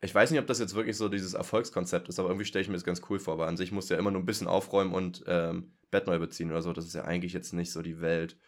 ich 0.00 0.14
weiß 0.14 0.30
nicht, 0.30 0.40
ob 0.40 0.46
das 0.46 0.60
jetzt 0.60 0.74
wirklich 0.74 0.96
so 0.96 1.08
dieses 1.08 1.34
Erfolgskonzept 1.34 2.08
ist, 2.08 2.18
aber 2.18 2.28
irgendwie 2.28 2.44
stelle 2.44 2.62
ich 2.62 2.68
mir 2.68 2.74
das 2.74 2.84
ganz 2.84 3.02
cool 3.10 3.18
vor, 3.18 3.38
weil 3.38 3.48
an 3.48 3.56
sich 3.56 3.72
musst 3.72 3.90
du 3.90 3.94
ja 3.94 4.00
immer 4.00 4.12
nur 4.12 4.22
ein 4.22 4.26
bisschen 4.26 4.46
aufräumen 4.46 4.94
und 4.94 5.24
ähm, 5.26 5.72
Bett 5.90 6.06
neu 6.06 6.18
beziehen 6.18 6.50
oder 6.50 6.62
so. 6.62 6.72
Das 6.72 6.86
ist 6.86 6.94
ja 6.94 7.04
eigentlich 7.04 7.32
jetzt 7.32 7.52
nicht 7.52 7.72
so 7.72 7.82
die 7.82 8.00
Welt. 8.00 8.38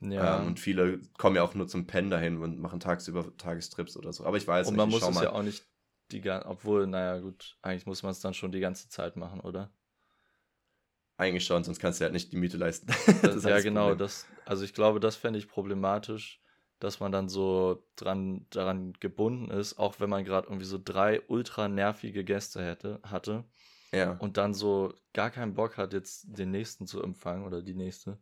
Ja. 0.00 0.40
Ähm, 0.40 0.48
und 0.48 0.60
viele 0.60 1.00
kommen 1.16 1.36
ja 1.36 1.42
auch 1.42 1.54
nur 1.54 1.68
zum 1.68 1.86
Pennen 1.86 2.10
dahin 2.10 2.38
und 2.38 2.58
machen 2.58 2.80
tagsüber 2.80 3.36
Tagestrips 3.36 3.96
oder 3.96 4.12
so. 4.12 4.24
Aber 4.24 4.36
ich 4.36 4.46
weiß 4.46 4.68
und 4.68 4.74
nicht. 4.74 4.82
Und 4.82 4.90
man 4.90 5.00
muss 5.00 5.08
es 5.08 5.14
mal. 5.14 5.24
ja 5.24 5.32
auch 5.32 5.42
nicht 5.42 5.64
die 6.10 6.20
ganze, 6.20 6.48
obwohl, 6.48 6.86
naja, 6.86 7.18
gut, 7.18 7.56
eigentlich 7.62 7.86
muss 7.86 8.02
man 8.02 8.12
es 8.12 8.20
dann 8.20 8.34
schon 8.34 8.52
die 8.52 8.60
ganze 8.60 8.88
Zeit 8.88 9.16
machen, 9.16 9.40
oder? 9.40 9.70
Eigentlich 11.18 11.44
schon, 11.44 11.64
sonst 11.64 11.80
kannst 11.80 12.00
du 12.00 12.04
halt 12.04 12.12
nicht 12.12 12.32
die 12.32 12.36
Miete 12.36 12.58
leisten. 12.58 12.86
das 13.22 13.44
ja, 13.44 13.60
genau, 13.60 13.94
das, 13.94 14.26
also 14.44 14.64
ich 14.64 14.74
glaube, 14.74 15.00
das 15.00 15.16
fände 15.16 15.38
ich 15.38 15.48
problematisch, 15.48 16.42
dass 16.78 17.00
man 17.00 17.10
dann 17.10 17.28
so 17.28 17.88
dran, 17.96 18.46
daran 18.50 18.92
gebunden 18.94 19.50
ist, 19.50 19.78
auch 19.78 19.98
wenn 19.98 20.10
man 20.10 20.24
gerade 20.24 20.48
irgendwie 20.48 20.66
so 20.66 20.78
drei 20.82 21.22
ultra 21.28 21.68
nervige 21.68 22.22
Gäste 22.22 22.62
hätte, 22.62 23.00
hatte. 23.02 23.44
Ja. 23.92 24.12
Und 24.18 24.36
dann 24.36 24.52
so 24.52 24.92
gar 25.14 25.30
keinen 25.30 25.54
Bock 25.54 25.78
hat, 25.78 25.94
jetzt 25.94 26.26
den 26.38 26.50
nächsten 26.50 26.86
zu 26.86 27.02
empfangen 27.02 27.46
oder 27.46 27.62
die 27.62 27.74
nächste. 27.74 28.18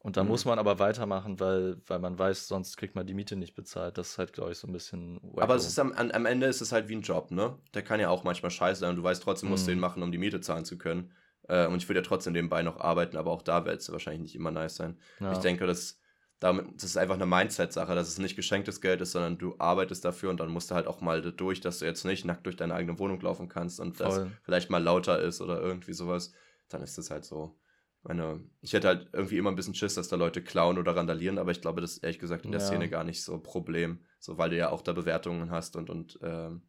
Und 0.00 0.16
da 0.16 0.22
mhm. 0.22 0.30
muss 0.30 0.44
man 0.44 0.58
aber 0.58 0.78
weitermachen, 0.78 1.40
weil, 1.40 1.76
weil 1.86 1.98
man 1.98 2.18
weiß, 2.18 2.46
sonst 2.46 2.76
kriegt 2.76 2.94
man 2.94 3.06
die 3.06 3.14
Miete 3.14 3.34
nicht 3.34 3.54
bezahlt. 3.54 3.98
Das 3.98 4.10
ist 4.10 4.18
halt, 4.18 4.32
glaube 4.32 4.52
ich, 4.52 4.58
so 4.58 4.68
ein 4.68 4.72
bisschen. 4.72 5.16
Wacko. 5.22 5.40
Aber 5.40 5.54
es 5.56 5.66
ist 5.66 5.78
am, 5.78 5.92
am 5.92 6.26
Ende 6.26 6.46
ist 6.46 6.60
es 6.60 6.70
halt 6.70 6.88
wie 6.88 6.94
ein 6.94 7.02
Job, 7.02 7.30
ne? 7.30 7.58
Der 7.74 7.82
kann 7.82 7.98
ja 7.98 8.08
auch 8.08 8.22
manchmal 8.22 8.50
scheiße 8.50 8.80
sein 8.80 8.90
und 8.90 8.96
du 8.96 9.02
weißt 9.02 9.22
trotzdem, 9.22 9.48
musst 9.48 9.64
mhm. 9.64 9.66
du 9.66 9.72
ihn 9.72 9.80
machen, 9.80 10.02
um 10.02 10.12
die 10.12 10.18
Miete 10.18 10.40
zahlen 10.40 10.64
zu 10.64 10.78
können. 10.78 11.10
Äh, 11.48 11.66
und 11.66 11.78
ich 11.78 11.88
würde 11.88 12.00
ja 12.00 12.06
trotzdem 12.06 12.32
nebenbei 12.32 12.62
noch 12.62 12.78
arbeiten, 12.78 13.16
aber 13.16 13.32
auch 13.32 13.42
da 13.42 13.64
wird 13.66 13.80
es 13.80 13.90
wahrscheinlich 13.90 14.22
nicht 14.22 14.34
immer 14.36 14.52
nice 14.52 14.76
sein. 14.76 14.98
Ja. 15.18 15.32
Ich 15.32 15.38
denke, 15.38 15.66
dass 15.66 15.98
damit, 16.40 16.66
das 16.76 16.84
ist 16.84 16.96
einfach 16.96 17.16
eine 17.16 17.26
Mindset-Sache, 17.26 17.96
dass 17.96 18.08
es 18.08 18.18
nicht 18.18 18.36
geschenktes 18.36 18.80
Geld 18.80 19.00
ist, 19.00 19.12
sondern 19.12 19.38
du 19.38 19.56
arbeitest 19.58 20.04
dafür 20.04 20.30
und 20.30 20.38
dann 20.38 20.50
musst 20.50 20.70
du 20.70 20.76
halt 20.76 20.86
auch 20.86 21.00
mal 21.00 21.20
durch, 21.20 21.60
dass 21.60 21.80
du 21.80 21.84
jetzt 21.84 22.04
nicht 22.04 22.24
nackt 22.24 22.46
durch 22.46 22.54
deine 22.54 22.74
eigene 22.74 22.98
Wohnung 23.00 23.20
laufen 23.20 23.48
kannst 23.48 23.80
und 23.80 23.96
Voll. 23.96 24.06
das 24.06 24.28
vielleicht 24.42 24.70
mal 24.70 24.82
lauter 24.82 25.20
ist 25.20 25.40
oder 25.40 25.60
irgendwie 25.60 25.94
sowas. 25.94 26.32
Dann 26.68 26.82
ist 26.82 26.96
es 26.98 27.10
halt 27.10 27.24
so 27.24 27.58
meine, 28.02 28.40
ich 28.60 28.72
hätte 28.72 28.88
halt 28.88 29.08
irgendwie 29.12 29.38
immer 29.38 29.50
ein 29.50 29.56
bisschen 29.56 29.74
Schiss, 29.74 29.94
dass 29.94 30.08
da 30.08 30.16
Leute 30.16 30.42
klauen 30.42 30.78
oder 30.78 30.96
randalieren, 30.96 31.38
aber 31.38 31.50
ich 31.50 31.60
glaube, 31.60 31.80
das 31.80 31.92
ist 31.92 32.04
ehrlich 32.04 32.18
gesagt 32.18 32.44
in 32.44 32.52
der 32.52 32.60
ja. 32.60 32.66
Szene 32.66 32.88
gar 32.88 33.04
nicht 33.04 33.22
so 33.22 33.34
ein 33.34 33.42
Problem. 33.42 34.00
So, 34.20 34.38
weil 34.38 34.50
du 34.50 34.56
ja 34.56 34.70
auch 34.70 34.82
da 34.82 34.92
Bewertungen 34.92 35.50
hast 35.50 35.76
und, 35.76 35.90
und 35.90 36.18
ähm, 36.22 36.62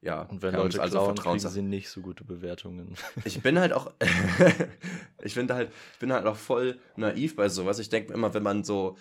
ja. 0.00 0.22
Und 0.22 0.42
wenn 0.42 0.54
Leute 0.54 0.80
also 0.80 0.98
klauen, 0.98 1.16
kriegen 1.16 1.38
sie 1.38 1.62
nicht 1.62 1.90
so 1.90 2.00
gute 2.00 2.24
Bewertungen. 2.24 2.94
Ich 3.24 3.42
bin 3.42 3.58
halt 3.58 3.72
auch, 3.72 3.92
ich 5.22 5.34
finde 5.34 5.54
halt, 5.54 5.72
ich 5.92 5.98
bin 5.98 6.12
halt 6.12 6.26
auch 6.26 6.36
voll 6.36 6.78
naiv 6.96 7.36
bei 7.36 7.48
sowas. 7.48 7.78
Ich 7.78 7.88
denke 7.88 8.12
immer, 8.12 8.32
wenn 8.32 8.42
man 8.42 8.64
so 8.64 8.96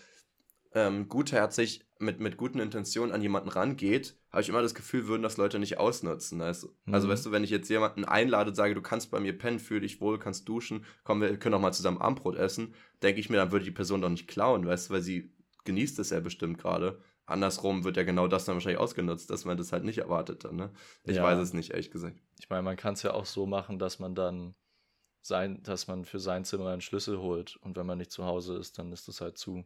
ähm, 0.74 1.08
gutherzig 1.08 1.86
mit, 2.00 2.20
mit 2.22 2.38
guten 2.38 2.60
Intentionen 2.60 3.14
an 3.14 3.22
jemanden 3.22 3.50
rangeht, 3.50 4.18
habe 4.32 4.42
ich 4.42 4.50
immer 4.50 4.62
das 4.62 4.74
Gefühl, 4.74 5.08
würden 5.08 5.22
das 5.22 5.38
Leute 5.38 5.60
nicht 5.60 5.78
ausnutzen. 5.78 6.42
Also, 6.42 6.70
mhm. 6.86 6.94
also 6.94 7.10
weißt 7.10 7.26
du, 7.26 7.32
wenn 7.32 7.44
ich 7.44 7.50
jetzt 7.50 7.70
jemanden 7.70 8.06
einlade, 8.06 8.56
sage, 8.56 8.74
du 8.74 8.82
kannst 8.82 9.12
bei 9.12 9.20
mir 9.20 9.38
pennen, 9.38 9.60
fühl 9.60 9.82
dich 9.82 10.00
wohl, 10.00 10.18
kannst 10.18 10.48
duschen, 10.48 10.86
komm, 11.04 11.22
wir 11.22 11.38
können 11.38 11.56
auch 11.56 11.62
mal 11.62 11.74
zusammen 11.74 12.00
Armbrot 12.00 12.38
essen, 12.38 12.74
denke 13.04 13.20
ich 13.20 13.30
mir, 13.30 13.38
dann 13.38 13.52
würde 13.52 13.66
die 13.66 13.72
Person 13.72 14.02
doch 14.02 14.10
nicht 14.10 14.28
klauen, 14.28 14.66
weißt 14.66 14.90
du, 14.90 14.94
weil 14.94 15.02
sie 15.02 15.34
genießt 15.66 16.00
es 16.00 16.10
ja 16.10 16.20
bestimmt 16.22 16.58
gerade. 16.58 17.02
Andersrum 17.26 17.84
wird 17.84 17.98
ja 17.98 18.04
genau 18.04 18.28
das 18.28 18.46
dann 18.46 18.56
wahrscheinlich 18.56 18.80
ausgenutzt, 18.80 19.30
dass 19.30 19.46
man 19.46 19.58
das 19.58 19.72
halt 19.72 19.84
nicht 19.84 20.00
erwartet 20.00 20.46
dann, 20.46 20.56
ne? 20.56 20.72
Ich 21.04 21.18
ja. 21.18 21.24
weiß 21.24 21.38
es 21.38 21.54
nicht, 21.54 21.72
ehrlich 21.72 21.92
gesagt. 21.92 22.18
Ich 22.40 22.50
meine, 22.50 22.64
man 22.64 22.76
kann 22.76 22.96
es 22.96 23.04
ja 23.04 23.14
auch 23.14 23.26
so 23.26 23.46
machen, 23.46 23.78
dass 23.78 24.00
man 24.00 24.16
dann 24.16 24.56
sein, 25.22 25.62
dass 25.64 25.88
man 25.88 26.06
für 26.06 26.20
sein 26.20 26.46
Zimmer 26.46 26.70
einen 26.70 26.82
Schlüssel 26.82 27.20
holt 27.20 27.58
und 27.58 27.78
wenn 27.78 27.86
man 27.86 27.98
nicht 27.98 28.12
zu 28.12 28.26
Hause 28.26 28.58
ist, 28.58 28.80
dann 28.80 28.92
ist 28.92 29.08
das 29.08 29.22
halt 29.22 29.38
zu. 29.38 29.66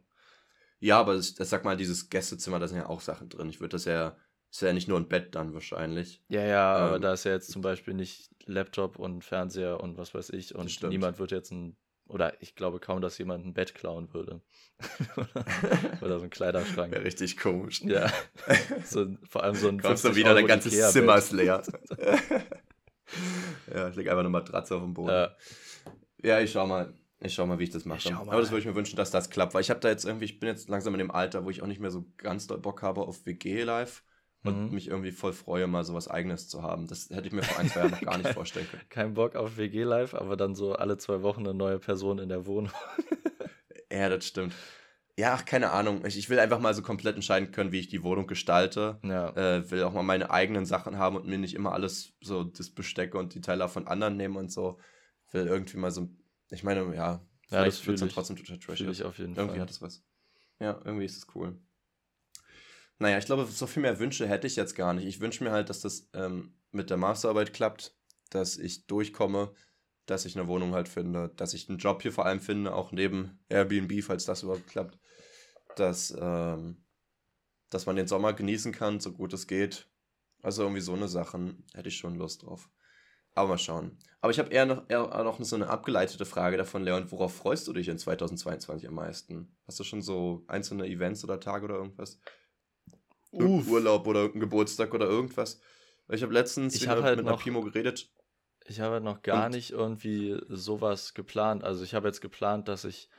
Ja, 0.80 1.00
aber 1.00 1.14
das, 1.14 1.34
das 1.34 1.50
sag 1.50 1.64
mal, 1.64 1.76
dieses 1.76 2.10
Gästezimmer, 2.10 2.58
da 2.58 2.68
sind 2.68 2.78
ja 2.78 2.86
auch 2.86 3.00
Sachen 3.00 3.28
drin. 3.28 3.48
Ich 3.48 3.60
würde 3.60 3.72
das 3.72 3.84
ja, 3.84 4.16
ist 4.50 4.62
ja 4.62 4.72
nicht 4.72 4.88
nur 4.88 4.98
ein 4.98 5.08
Bett 5.08 5.34
dann 5.34 5.54
wahrscheinlich. 5.54 6.22
Ja, 6.28 6.44
ja, 6.44 6.78
ähm, 6.78 6.84
aber 6.84 6.98
da 7.00 7.12
ist 7.12 7.24
ja 7.24 7.32
jetzt 7.32 7.50
zum 7.50 7.62
Beispiel 7.62 7.94
nicht 7.94 8.30
Laptop 8.46 8.98
und 8.98 9.24
Fernseher 9.24 9.80
und 9.80 9.98
was 9.98 10.14
weiß 10.14 10.30
ich 10.30 10.54
und 10.54 10.82
niemand 10.88 11.18
wird 11.18 11.32
jetzt 11.32 11.50
ein, 11.50 11.76
oder 12.06 12.40
ich 12.40 12.54
glaube 12.54 12.80
kaum, 12.80 13.00
dass 13.00 13.18
jemand 13.18 13.44
ein 13.46 13.54
Bett 13.54 13.74
klauen 13.74 14.12
würde. 14.12 14.42
oder, 16.02 16.18
so 16.18 16.24
ein 16.24 16.30
Kleiderschrank. 16.30 16.92
Wäre 16.92 17.04
richtig 17.04 17.36
komisch. 17.36 17.82
Ja. 17.82 18.12
So, 18.84 19.16
vor 19.28 19.42
allem 19.42 19.54
so 19.54 19.68
ein. 19.68 19.80
Kommst 19.80 20.04
du 20.04 20.14
wieder, 20.14 20.34
dein 20.34 20.46
ganzes 20.46 20.92
Zimmer 20.92 21.16
ist 21.16 21.32
leer. 21.32 21.62
ja, 23.74 23.88
ich 23.88 23.96
leg 23.96 24.06
einfach 24.08 24.20
eine 24.20 24.28
Matratze 24.28 24.76
auf 24.76 24.82
dem 24.82 24.92
Boden. 24.92 25.08
Ja. 25.08 25.34
ja, 26.22 26.40
ich 26.40 26.52
schau 26.52 26.66
mal. 26.66 26.92
Ich 27.20 27.34
schau 27.34 27.46
mal, 27.46 27.58
wie 27.58 27.64
ich 27.64 27.70
das 27.70 27.84
mache. 27.84 28.14
Aber 28.14 28.40
das 28.40 28.50
würde 28.50 28.60
ich 28.60 28.66
mir 28.66 28.74
wünschen, 28.74 28.96
dass 28.96 29.10
das 29.10 29.30
klappt, 29.30 29.54
weil 29.54 29.62
ich 29.62 29.70
habe 29.70 29.80
da 29.80 29.88
jetzt 29.88 30.04
irgendwie, 30.04 30.26
ich 30.26 30.40
bin 30.40 30.48
jetzt 30.48 30.68
langsam 30.68 30.94
in 30.94 30.98
dem 30.98 31.10
Alter, 31.10 31.44
wo 31.44 31.50
ich 31.50 31.62
auch 31.62 31.66
nicht 31.66 31.80
mehr 31.80 31.90
so 31.90 32.04
ganz 32.16 32.46
doll 32.46 32.58
Bock 32.58 32.82
habe 32.82 33.02
auf 33.02 33.24
WG-Live 33.24 34.02
und 34.44 34.66
mhm. 34.66 34.74
mich 34.74 34.88
irgendwie 34.88 35.12
voll 35.12 35.32
freue, 35.32 35.66
mal 35.66 35.84
sowas 35.84 36.08
Eigenes 36.08 36.48
zu 36.48 36.62
haben. 36.62 36.86
Das 36.86 37.08
hätte 37.10 37.26
ich 37.26 37.32
mir 37.32 37.42
vor 37.42 37.58
ein, 37.58 37.68
zwei 37.68 37.80
Jahren 37.80 37.92
noch 37.92 38.02
gar 38.02 38.18
nicht 38.18 38.28
vorstellen 38.34 38.68
können. 38.68 38.82
Kein 38.90 39.14
Bock 39.14 39.36
auf 39.36 39.56
WG-Live, 39.56 40.14
aber 40.14 40.36
dann 40.36 40.54
so 40.54 40.74
alle 40.74 40.98
zwei 40.98 41.22
Wochen 41.22 41.40
eine 41.40 41.54
neue 41.54 41.78
Person 41.78 42.18
in 42.18 42.28
der 42.28 42.46
Wohnung. 42.46 42.72
ja, 43.90 44.08
das 44.08 44.26
stimmt. 44.26 44.54
Ja, 45.16 45.34
ach, 45.34 45.44
keine 45.44 45.70
Ahnung. 45.70 46.04
Ich, 46.04 46.18
ich 46.18 46.28
will 46.28 46.40
einfach 46.40 46.58
mal 46.58 46.74
so 46.74 46.82
komplett 46.82 47.14
entscheiden 47.14 47.52
können, 47.52 47.70
wie 47.70 47.78
ich 47.78 47.88
die 47.88 48.02
Wohnung 48.02 48.26
gestalte. 48.26 48.98
Ja. 49.04 49.30
Äh, 49.30 49.70
will 49.70 49.84
auch 49.84 49.92
mal 49.92 50.02
meine 50.02 50.30
eigenen 50.30 50.66
Sachen 50.66 50.98
haben 50.98 51.16
und 51.16 51.26
mir 51.26 51.38
nicht 51.38 51.54
immer 51.54 51.72
alles 51.72 52.14
so 52.20 52.42
das 52.42 52.70
Bestecke 52.70 53.16
und 53.16 53.34
die 53.34 53.40
Teile 53.40 53.68
von 53.68 53.86
anderen 53.86 54.16
nehmen 54.16 54.36
und 54.36 54.50
so. 54.50 54.78
Will 55.30 55.46
irgendwie 55.46 55.78
mal 55.78 55.92
so. 55.92 56.08
Ich 56.54 56.64
meine, 56.64 56.94
ja. 56.94 57.20
Ja, 57.50 57.64
das 57.64 57.86
wird 57.86 58.00
dann 58.00 58.08
trotzdem 58.08 58.36
total 58.36 58.58
trashig. 58.58 58.88
Ich 58.88 59.02
auf 59.02 59.18
jeden 59.18 59.32
irgendwie 59.32 59.34
Fall. 59.34 59.44
Irgendwie 59.44 59.60
hat 59.60 59.70
es 59.70 59.82
was. 59.82 60.02
Ja, 60.60 60.80
irgendwie 60.84 61.04
ist 61.04 61.16
es 61.16 61.26
cool. 61.34 61.58
Naja, 62.98 63.18
ich 63.18 63.26
glaube, 63.26 63.44
so 63.46 63.66
viel 63.66 63.82
mehr 63.82 63.98
Wünsche 63.98 64.26
hätte 64.26 64.46
ich 64.46 64.56
jetzt 64.56 64.74
gar 64.74 64.94
nicht. 64.94 65.06
Ich 65.06 65.20
wünsche 65.20 65.44
mir 65.44 65.50
halt, 65.50 65.68
dass 65.68 65.80
das 65.80 66.08
ähm, 66.14 66.54
mit 66.70 66.90
der 66.90 66.96
Masterarbeit 66.96 67.52
klappt, 67.52 67.96
dass 68.30 68.56
ich 68.56 68.86
durchkomme, 68.86 69.52
dass 70.06 70.24
ich 70.24 70.36
eine 70.36 70.48
Wohnung 70.48 70.74
halt 70.74 70.88
finde, 70.88 71.30
dass 71.36 71.54
ich 71.54 71.68
einen 71.68 71.78
Job 71.78 72.02
hier 72.02 72.12
vor 72.12 72.26
allem 72.26 72.40
finde, 72.40 72.74
auch 72.74 72.92
neben 72.92 73.38
Airbnb, 73.48 74.02
falls 74.02 74.24
das 74.24 74.42
überhaupt 74.42 74.68
klappt, 74.68 74.98
dass, 75.76 76.16
ähm, 76.18 76.84
dass 77.70 77.86
man 77.86 77.96
den 77.96 78.06
Sommer 78.06 78.32
genießen 78.32 78.72
kann, 78.72 79.00
so 79.00 79.12
gut 79.12 79.32
es 79.32 79.46
geht. 79.46 79.88
Also 80.42 80.62
irgendwie 80.62 80.82
so 80.82 80.92
eine 80.92 81.08
Sachen 81.08 81.64
hätte 81.74 81.88
ich 81.88 81.96
schon 81.96 82.16
Lust 82.16 82.42
drauf. 82.42 82.70
Aber 83.34 83.48
mal 83.48 83.58
schauen. 83.58 83.98
Aber 84.20 84.30
ich 84.30 84.38
habe 84.38 84.50
eher 84.50 84.64
noch, 84.64 84.84
eher 84.88 85.06
noch 85.22 85.38
so 85.42 85.56
eine 85.56 85.68
abgeleitete 85.68 86.24
Frage 86.24 86.56
davon, 86.56 86.82
Leon. 86.82 87.10
Worauf 87.10 87.34
freust 87.34 87.68
du 87.68 87.72
dich 87.72 87.88
in 87.88 87.98
2022 87.98 88.88
am 88.88 88.94
meisten? 88.94 89.54
Hast 89.66 89.78
du 89.80 89.84
schon 89.84 90.02
so 90.02 90.44
einzelne 90.46 90.86
Events 90.86 91.24
oder 91.24 91.40
Tage 91.40 91.66
oder 91.66 91.74
irgendwas? 91.74 92.20
Urlaub 93.32 94.06
oder 94.06 94.20
irgendein 94.20 94.40
Geburtstag 94.40 94.94
oder 94.94 95.06
irgendwas? 95.06 95.60
Ich 96.08 96.22
habe 96.22 96.32
letztens 96.32 96.74
ich 96.74 96.88
hab 96.88 97.02
halt 97.02 97.16
mit 97.16 97.26
noch, 97.26 97.32
einer 97.32 97.42
Pimo 97.42 97.62
geredet. 97.62 98.08
Ich 98.66 98.80
habe 98.80 98.94
halt 98.94 99.04
noch 99.04 99.22
gar 99.22 99.48
nicht 99.48 99.70
irgendwie 99.72 100.40
sowas 100.48 101.14
geplant. 101.14 101.64
Also 101.64 101.84
ich 101.84 101.94
habe 101.94 102.08
jetzt 102.08 102.20
geplant, 102.20 102.68
dass 102.68 102.84
ich 102.84 103.10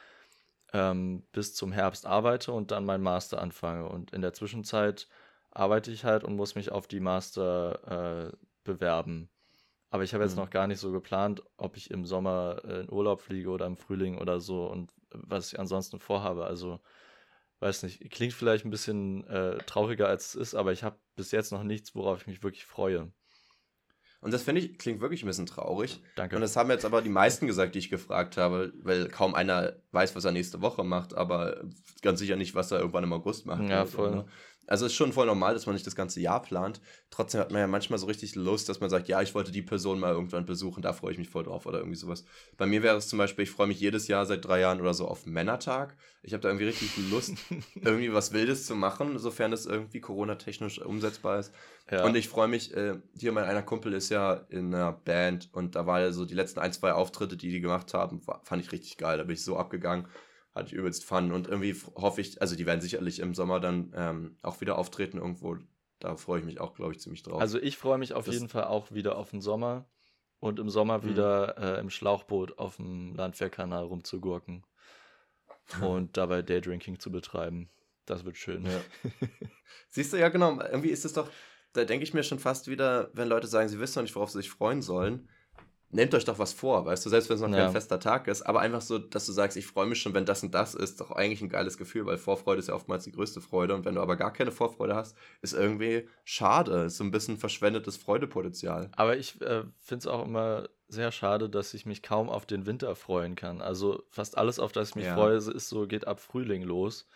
ähm, 0.73 1.23
bis 1.31 1.53
zum 1.53 1.71
Herbst 1.71 2.05
arbeite 2.05 2.51
und 2.51 2.71
dann 2.71 2.85
meinen 2.85 3.03
Master 3.03 3.41
anfange. 3.41 3.87
Und 3.87 4.11
in 4.11 4.21
der 4.21 4.33
Zwischenzeit 4.33 5.07
arbeite 5.51 5.91
ich 5.91 6.03
halt 6.03 6.23
und 6.23 6.35
muss 6.35 6.55
mich 6.55 6.71
auf 6.71 6.87
die 6.87 6.99
Master 6.99 8.31
äh, 8.31 8.37
bewerben. 8.63 9.29
Aber 9.95 10.03
ich 10.03 10.13
habe 10.13 10.25
jetzt 10.25 10.35
mhm. 10.35 10.41
noch 10.41 10.49
gar 10.49 10.67
nicht 10.67 10.79
so 10.79 10.91
geplant, 10.91 11.41
ob 11.55 11.77
ich 11.77 11.89
im 11.89 12.05
Sommer 12.05 12.61
äh, 12.65 12.81
in 12.81 12.91
Urlaub 12.91 13.21
fliege 13.21 13.49
oder 13.49 13.65
im 13.65 13.77
Frühling 13.77 14.17
oder 14.17 14.41
so 14.41 14.69
und 14.69 14.91
was 15.09 15.53
ich 15.53 15.57
ansonsten 15.57 16.01
vorhabe. 16.01 16.45
Also, 16.45 16.81
weiß 17.61 17.83
nicht, 17.83 18.11
klingt 18.11 18.33
vielleicht 18.33 18.65
ein 18.65 18.71
bisschen 18.71 19.25
äh, 19.27 19.57
trauriger 19.59 20.09
als 20.09 20.35
es 20.35 20.49
ist, 20.49 20.53
aber 20.53 20.73
ich 20.73 20.83
habe 20.83 20.99
bis 21.15 21.31
jetzt 21.31 21.53
noch 21.53 21.63
nichts, 21.63 21.95
worauf 21.95 22.19
ich 22.19 22.27
mich 22.27 22.43
wirklich 22.43 22.65
freue. 22.65 23.13
Und 24.19 24.33
das 24.33 24.43
finde 24.43 24.59
ich, 24.59 24.77
klingt 24.77 24.99
wirklich 24.99 25.23
ein 25.23 25.27
bisschen 25.27 25.45
traurig. 25.45 26.03
Danke. 26.17 26.35
Und 26.35 26.41
das 26.41 26.57
haben 26.57 26.69
jetzt 26.71 26.83
aber 26.83 27.01
die 27.01 27.07
meisten 27.07 27.47
gesagt, 27.47 27.73
die 27.73 27.79
ich 27.79 27.89
gefragt 27.89 28.35
habe, 28.35 28.73
weil 28.81 29.07
kaum 29.07 29.33
einer 29.33 29.77
weiß, 29.91 30.13
was 30.13 30.25
er 30.25 30.33
nächste 30.33 30.61
Woche 30.61 30.83
macht, 30.83 31.13
aber 31.13 31.63
ganz 32.01 32.19
sicher 32.19 32.35
nicht, 32.35 32.53
was 32.53 32.69
er 32.69 32.79
irgendwann 32.79 33.05
im 33.05 33.13
August 33.13 33.45
macht. 33.45 33.69
Ja, 33.69 33.85
voll. 33.85 34.09
So, 34.09 34.15
ne? 34.15 34.25
Also 34.67 34.85
es 34.85 34.91
ist 34.91 34.97
schon 34.97 35.13
voll 35.13 35.27
normal, 35.27 35.53
dass 35.53 35.65
man 35.65 35.73
nicht 35.73 35.85
das 35.85 35.95
ganze 35.95 36.19
Jahr 36.19 36.41
plant. 36.41 36.81
Trotzdem 37.09 37.41
hat 37.41 37.51
man 37.51 37.59
ja 37.61 37.67
manchmal 37.67 37.99
so 37.99 38.07
richtig 38.07 38.35
Lust, 38.35 38.67
dass 38.69 38.79
man 38.79 38.89
sagt, 38.89 39.07
ja, 39.07 39.21
ich 39.21 39.35
wollte 39.35 39.51
die 39.51 39.61
Person 39.61 39.99
mal 39.99 40.11
irgendwann 40.11 40.45
besuchen, 40.45 40.81
da 40.81 40.93
freue 40.93 41.11
ich 41.11 41.17
mich 41.17 41.29
voll 41.29 41.43
drauf 41.43 41.65
oder 41.65 41.79
irgendwie 41.79 41.97
sowas. 41.97 42.25
Bei 42.57 42.65
mir 42.65 42.83
wäre 42.83 42.97
es 42.97 43.07
zum 43.07 43.17
Beispiel, 43.17 43.43
ich 43.43 43.51
freue 43.51 43.67
mich 43.67 43.79
jedes 43.79 44.07
Jahr 44.07 44.25
seit 44.25 44.45
drei 44.45 44.59
Jahren 44.59 44.81
oder 44.81 44.93
so 44.93 45.07
auf 45.07 45.25
Männertag. 45.25 45.95
Ich 46.23 46.33
habe 46.33 46.41
da 46.41 46.49
irgendwie 46.49 46.65
richtig 46.65 46.91
Lust, 47.09 47.33
irgendwie 47.75 48.11
was 48.13 48.33
Wildes 48.33 48.65
zu 48.65 48.75
machen, 48.75 49.19
sofern 49.19 49.53
es 49.53 49.65
irgendwie 49.65 50.01
Corona-technisch 50.01 50.81
umsetzbar 50.81 51.39
ist. 51.39 51.53
Ja. 51.91 52.03
Und 52.03 52.15
ich 52.15 52.29
freue 52.29 52.47
mich, 52.47 52.75
äh, 52.75 52.95
hier 53.15 53.31
mein 53.31 53.43
einer 53.43 53.61
Kumpel 53.61 53.93
ist 53.93 54.09
ja 54.09 54.45
in 54.49 54.73
einer 54.73 54.91
Band 54.91 55.49
und 55.51 55.75
da 55.75 55.85
war 55.85 56.01
ja 56.01 56.11
so 56.11 56.25
die 56.25 56.33
letzten 56.33 56.59
ein, 56.59 56.73
zwei 56.73 56.93
Auftritte, 56.93 57.37
die 57.37 57.51
die 57.51 57.61
gemacht 57.61 57.93
haben, 57.93 58.25
war, 58.25 58.41
fand 58.43 58.63
ich 58.63 58.71
richtig 58.71 58.97
geil. 58.97 59.17
Da 59.17 59.23
bin 59.23 59.35
ich 59.35 59.43
so 59.43 59.57
abgegangen 59.57 60.07
hatte 60.55 60.67
ich 60.67 60.73
übelst 60.73 61.03
Fun 61.03 61.31
und 61.31 61.47
irgendwie 61.47 61.75
hoffe 61.95 62.21
ich, 62.21 62.41
also 62.41 62.55
die 62.55 62.65
werden 62.65 62.81
sicherlich 62.81 63.19
im 63.19 63.35
Sommer 63.35 63.59
dann 63.59 63.93
ähm, 63.95 64.37
auch 64.41 64.61
wieder 64.61 64.77
auftreten 64.77 65.17
irgendwo. 65.17 65.57
Da 65.99 66.15
freue 66.15 66.39
ich 66.39 66.45
mich 66.45 66.59
auch, 66.59 66.73
glaube 66.73 66.93
ich, 66.93 66.99
ziemlich 66.99 67.23
drauf. 67.23 67.41
Also 67.41 67.59
ich 67.59 67.77
freue 67.77 67.97
mich 67.97 68.13
auf 68.13 68.25
das 68.25 68.35
jeden 68.35 68.49
Fall 68.49 68.65
auch 68.65 68.91
wieder 68.91 69.17
auf 69.17 69.31
den 69.31 69.41
Sommer 69.41 69.85
und 70.39 70.59
im 70.59 70.69
Sommer 70.69 70.99
mhm. 70.99 71.09
wieder 71.09 71.57
äh, 71.57 71.79
im 71.79 71.89
Schlauchboot 71.89 72.57
auf 72.57 72.77
dem 72.77 73.15
Landwehrkanal 73.15 73.83
rumzugurken 73.83 74.65
und 75.81 76.15
dabei 76.17 76.41
Daydrinking 76.41 76.99
zu 76.99 77.11
betreiben. 77.11 77.69
Das 78.05 78.23
wird 78.23 78.37
schön. 78.37 78.65
Ja. 78.65 78.81
Siehst 79.89 80.13
du, 80.13 80.17
ja 80.17 80.29
genau, 80.29 80.59
irgendwie 80.61 80.89
ist 80.89 81.05
es 81.05 81.13
doch, 81.13 81.29
da 81.73 81.83
denke 81.83 82.03
ich 82.03 82.13
mir 82.13 82.23
schon 82.23 82.39
fast 82.39 82.67
wieder, 82.67 83.09
wenn 83.13 83.27
Leute 83.27 83.47
sagen, 83.47 83.67
sie 83.67 83.79
wissen 83.79 83.99
noch 83.99 84.03
nicht, 84.03 84.15
worauf 84.15 84.29
sie 84.29 84.37
sich 84.37 84.49
freuen 84.49 84.81
sollen, 84.81 85.27
nehmt 85.95 86.13
euch 86.13 86.25
doch 86.25 86.37
was 86.37 86.53
vor, 86.53 86.85
weißt 86.85 87.05
du, 87.05 87.09
selbst 87.09 87.29
wenn 87.29 87.35
es 87.35 87.41
noch 87.41 87.49
ja. 87.49 87.63
kein 87.65 87.71
fester 87.71 87.99
Tag 87.99 88.27
ist, 88.27 88.43
aber 88.43 88.59
einfach 88.59 88.81
so, 88.81 88.99
dass 88.99 89.25
du 89.25 89.31
sagst, 89.31 89.57
ich 89.57 89.65
freue 89.65 89.87
mich 89.87 90.01
schon, 90.01 90.13
wenn 90.13 90.25
das 90.25 90.43
und 90.43 90.53
das 90.53 90.75
ist, 90.75 91.01
doch 91.01 91.11
eigentlich 91.11 91.41
ein 91.41 91.49
geiles 91.49 91.77
Gefühl, 91.77 92.05
weil 92.05 92.17
Vorfreude 92.17 92.59
ist 92.59 92.67
ja 92.67 92.75
oftmals 92.75 93.05
die 93.05 93.11
größte 93.11 93.41
Freude 93.41 93.73
und 93.73 93.85
wenn 93.85 93.95
du 93.95 94.01
aber 94.01 94.15
gar 94.15 94.31
keine 94.31 94.51
Vorfreude 94.51 94.95
hast, 94.95 95.17
ist 95.41 95.53
irgendwie 95.53 96.07
schade, 96.23 96.83
ist 96.83 96.97
so 96.97 97.03
ein 97.03 97.11
bisschen 97.11 97.37
verschwendetes 97.37 97.97
Freudepotenzial. 97.97 98.91
Aber 98.95 99.17
ich 99.17 99.41
äh, 99.41 99.63
finde 99.79 99.99
es 99.99 100.07
auch 100.07 100.25
immer 100.25 100.67
sehr 100.87 101.11
schade, 101.11 101.49
dass 101.49 101.73
ich 101.73 101.85
mich 101.85 102.03
kaum 102.03 102.29
auf 102.29 102.45
den 102.45 102.65
Winter 102.65 102.95
freuen 102.95 103.35
kann. 103.35 103.61
Also 103.61 104.03
fast 104.09 104.37
alles, 104.37 104.59
auf 104.59 104.71
das 104.71 104.89
ich 104.89 104.95
mich 104.95 105.05
ja. 105.05 105.15
freue, 105.15 105.35
ist 105.35 105.69
so, 105.69 105.87
geht 105.87 106.07
ab 106.07 106.19
Frühling 106.19 106.63
los. 106.63 107.07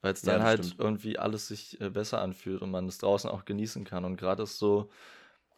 Weil 0.00 0.14
es 0.14 0.22
dann 0.22 0.40
ja, 0.40 0.46
halt 0.46 0.64
stimmt. 0.64 0.80
irgendwie 0.80 1.18
alles 1.18 1.46
sich 1.46 1.80
äh, 1.80 1.88
besser 1.88 2.20
anfühlt 2.20 2.60
und 2.60 2.72
man 2.72 2.88
es 2.88 2.98
draußen 2.98 3.30
auch 3.30 3.44
genießen 3.44 3.84
kann. 3.84 4.04
Und 4.04 4.16
gerade 4.16 4.42
ist 4.42 4.58
so, 4.58 4.90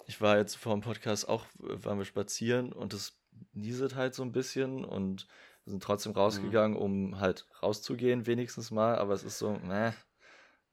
ich 0.07 0.21
war 0.21 0.39
jetzt 0.39 0.57
vor 0.57 0.73
dem 0.73 0.83
Podcast 0.83 1.29
auch, 1.29 1.47
waren 1.59 1.99
wir 1.99 2.05
spazieren 2.05 2.73
und 2.73 2.93
es 2.93 3.19
nieset 3.53 3.95
halt 3.95 4.15
so 4.15 4.23
ein 4.23 4.33
bisschen 4.33 4.85
und 4.85 5.27
wir 5.65 5.73
sind 5.73 5.83
trotzdem 5.83 6.13
mhm. 6.13 6.19
rausgegangen, 6.19 6.77
mhm. 6.77 6.83
um 6.83 7.21
halt 7.21 7.47
rauszugehen, 7.63 8.27
wenigstens 8.27 8.71
mal, 8.71 8.97
aber 8.97 9.15
es 9.15 9.23
ist 9.23 9.39
so, 9.39 9.53
meh, 9.53 9.93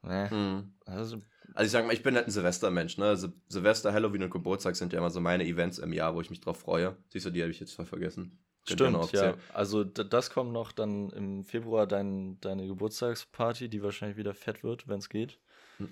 meh. 0.02 0.30
Mhm. 0.30 0.74
Also, 0.86 1.22
also 1.54 1.66
ich 1.66 1.72
sag 1.72 1.86
mal, 1.86 1.94
ich 1.94 2.04
bin 2.04 2.16
halt 2.16 2.28
ein 2.28 2.32
Silvestermensch, 2.32 2.98
ne? 2.98 3.16
Sil 3.18 3.34
Silvester, 3.48 3.94
Halloween 3.94 4.24
und 4.24 4.30
Geburtstag 4.30 4.76
sind 4.76 4.94
ja 4.94 5.00
immer 5.00 5.10
so 5.10 5.20
meine 5.22 5.46
Events 5.46 5.80
im 5.80 5.94
Jahr, 5.94 6.16
wo 6.16 6.22
ich 6.22 6.30
mich 6.30 6.42
drauf 6.42 6.60
freue. 6.60 6.98
Siehst 7.10 7.26
du, 7.26 7.30
die 7.30 7.42
habe 7.42 7.52
ich 7.52 7.60
jetzt 7.60 7.74
voll 7.74 7.86
vergessen. 7.86 8.40
Stimmt, 8.64 9.12
ja. 9.14 9.36
Also 9.54 9.84
das 9.84 10.30
kommt 10.30 10.52
noch 10.52 10.72
dann 10.72 11.10
im 11.10 11.44
Februar 11.44 11.88
dein, 11.88 12.40
deine 12.42 12.68
Geburtstagsparty, 12.68 13.70
die 13.70 13.82
wahrscheinlich 13.82 14.18
wieder 14.18 14.36
fett 14.36 14.64
wird, 14.64 14.88
wenn 14.88 15.00
es 15.00 15.10
geht. 15.10 15.40
Hm. 15.78 15.90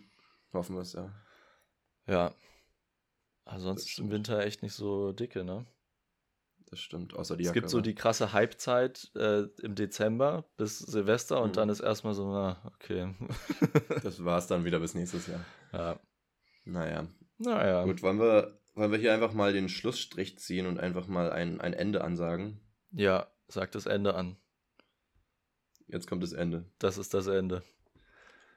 Hoffen 0.54 0.76
wir 0.76 0.84
es, 0.84 0.94
ja. 0.94 1.12
Ja, 2.06 2.36
Ansonsten 3.50 3.90
ist 3.90 4.00
im 4.00 4.12
Winter 4.12 4.40
echt 4.46 4.62
nicht 4.62 4.74
so 4.74 5.12
dicke, 5.12 5.44
ne? 5.44 5.66
Das 6.70 6.80
stimmt, 6.80 7.16
außer 7.16 7.36
die 7.36 7.44
Es 7.44 7.48
Jacke, 7.48 7.62
gibt 7.62 7.72
so 7.72 7.82
die 7.82 7.96
krasse 7.96 8.32
Hypezeit 8.32 9.10
äh, 9.16 9.46
im 9.64 9.74
Dezember 9.74 10.46
bis 10.56 10.78
Silvester 10.78 11.42
und 11.42 11.50
mhm. 11.50 11.54
dann 11.54 11.70
ist 11.70 11.80
erstmal 11.80 12.14
so, 12.14 12.32
na, 12.32 12.62
okay. 12.76 13.16
das 14.04 14.24
war's 14.24 14.46
dann 14.46 14.66
wieder 14.66 14.80
bis 14.80 14.94
nächstes 14.94 15.26
Jahr. 15.26 15.44
Ja. 15.74 16.00
Naja. 16.64 17.08
Naja. 17.40 17.86
Gut, 17.86 18.04
wollen 18.04 18.20
wir, 18.20 18.60
wollen 18.76 18.92
wir 18.92 19.00
hier 19.00 19.16
einfach 19.16 19.34
mal 19.34 19.52
den 19.52 19.68
Schlussstrich 19.68 20.38
ziehen 20.38 20.68
und 20.68 20.80
einfach 20.80 21.08
mal 21.08 21.32
ein, 21.32 21.60
ein 21.60 21.74
Ende 21.74 22.04
ansagen? 22.04 22.60
Ja, 22.92 23.32
sag 23.48 23.72
das 23.72 23.88
Ende 23.88 24.14
an. 24.14 24.38
Jetzt 25.88 26.08
kommt 26.08 26.22
das 26.22 26.34
Ende. 26.34 26.66
Das 26.78 27.00
ist 27.00 27.16
das 27.16 27.26
Ende. 27.26 27.64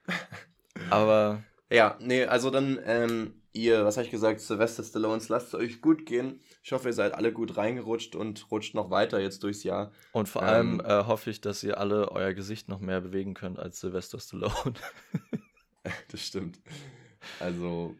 Aber. 0.91 1.43
Ja, 1.71 1.97
nee, 1.99 2.27
also 2.27 2.51
dann, 2.51 2.79
ähm, 2.85 3.42
ihr, 3.53 3.85
was 3.85 3.97
habe 3.97 4.05
ich 4.05 4.11
gesagt, 4.11 4.41
Sylvester 4.41 4.83
Stallones, 4.83 5.29
lasst 5.29 5.49
es 5.49 5.55
euch 5.55 5.81
gut 5.81 6.07
gehen. 6.07 6.41
Ich 6.63 6.73
hoffe, 6.73 6.89
ihr 6.89 6.93
seid 6.93 7.15
alle 7.15 7.33
gut 7.33 7.57
reingerutscht 7.57 8.17
und 8.17 8.51
rutscht 8.51 8.75
noch 8.75 8.91
weiter 8.91 9.21
jetzt 9.21 9.43
durchs 9.43 9.63
Jahr. 9.63 9.93
Und 10.13 10.29
vor 10.29 10.43
ähm, 10.43 10.49
allem 10.49 10.81
äh, 10.81 11.07
hoffe 11.07 11.31
ich, 11.31 11.41
dass 11.41 11.63
ihr 11.63 11.79
alle 11.79 12.11
euer 12.11 12.33
Gesicht 12.35 12.69
noch 12.69 12.81
mehr 12.81 13.01
bewegen 13.01 13.35
könnt 13.35 13.59
als 13.59 13.81
Sylvester 13.81 14.19
Stallone. 14.19 14.75
das 16.11 16.27
stimmt. 16.27 16.61
Also, 17.41 17.97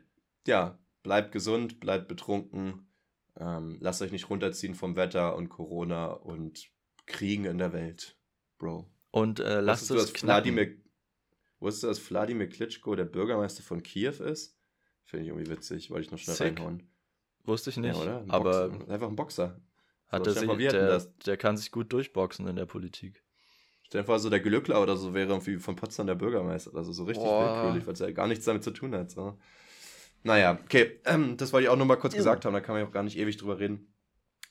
ja, 0.47 0.79
bleibt 1.03 1.33
gesund, 1.33 1.81
bleibt 1.81 2.09
betrunken. 2.09 2.87
Ähm, 3.39 3.79
lasst 3.81 4.03
euch 4.03 4.13
nicht 4.13 4.31
runterziehen 4.31 4.75
vom 4.75 4.97
Wetter 4.97 5.37
und 5.37 5.49
Corona 5.49 6.07
und 6.07 6.71
Kriegen 7.07 7.45
in 7.45 7.59
der 7.59 7.73
Welt, 7.73 8.17
Bro. 8.59 8.87
Und 9.11 9.41
äh, 9.41 9.61
lasst 9.61 9.91
es 9.91 10.23
Wladimir, 10.23 10.77
Wusstest 11.63 11.85
du, 11.85 11.87
dass 11.89 12.11
Wladimir 12.11 12.49
Klitschko 12.49 12.97
der 12.97 13.05
Bürgermeister 13.05 13.63
von 13.63 13.85
Kiew 13.85 14.23
ist? 14.25 14.59
Finde 15.05 15.25
ich 15.25 15.29
irgendwie 15.31 15.51
witzig, 15.51 15.91
wollte 15.91 16.07
ich 16.07 16.11
noch 16.11 16.19
schnell 16.19 16.37
Sick. 16.37 16.47
reinhauen. 16.59 16.89
Wusste 17.45 17.71
ich 17.71 17.77
nicht. 17.77 17.97
Ja, 17.97 18.03
oder? 18.03 18.21
Ein 18.21 18.31
aber 18.31 18.71
einfach 18.89 19.09
ein 19.09 19.17
Boxer. 19.17 19.61
Hat 20.09 20.27
er 20.27 20.35
sich, 20.35 20.49
der, 20.49 21.01
der 21.27 21.37
kann 21.39 21.57
sich 21.57 21.71
gut 21.71 21.93
durchboxen 21.93 22.47
in 22.47 22.57
der 22.57 22.67
Politik. 22.67 23.25
Stell 23.83 24.03
dir 24.03 24.07
vor, 24.07 24.19
so 24.19 24.31
der 24.31 24.41
Glückler 24.41 24.83
oder 24.83 24.97
so 24.97 25.15
wäre 25.15 25.29
irgendwie 25.29 25.59
von 25.59 25.77
Potsdam 25.77 26.07
der 26.07 26.15
Bürgermeister. 26.15 26.75
Also 26.75 26.93
so 26.93 27.05
richtig 27.05 27.25
Boah. 27.25 27.63
willkürlich, 27.63 27.87
weil 27.87 27.95
es 27.95 28.01
ja 28.01 28.11
gar 28.11 28.27
nichts 28.27 28.45
damit 28.45 28.63
zu 28.63 28.71
tun 28.71 28.95
hat. 28.95 29.11
So. 29.11 29.39
Naja, 30.23 30.59
okay, 30.65 31.01
ähm, 31.05 31.37
das 31.37 31.53
wollte 31.53 31.65
ich 31.65 31.69
auch 31.69 31.77
nur 31.77 31.87
mal 31.87 31.97
kurz 31.97 32.15
ja. 32.15 32.19
gesagt 32.19 32.45
haben, 32.45 32.53
da 32.53 32.61
kann 32.61 32.75
man 32.75 32.83
ja 32.83 32.89
auch 32.89 32.93
gar 32.93 33.03
nicht 33.03 33.19
ewig 33.19 33.37
drüber 33.39 33.59
reden. 33.59 33.95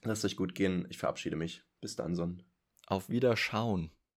Lasst 0.03 0.25
euch 0.25 0.35
gut 0.35 0.55
gehen. 0.55 0.85
Ich 0.89 0.97
verabschiede 0.97 1.35
mich. 1.35 1.63
Bis 1.79 1.95
dann, 1.95 2.15
Son. 2.15 2.43
Auf 2.87 3.09
Wiederschauen. 3.09 3.91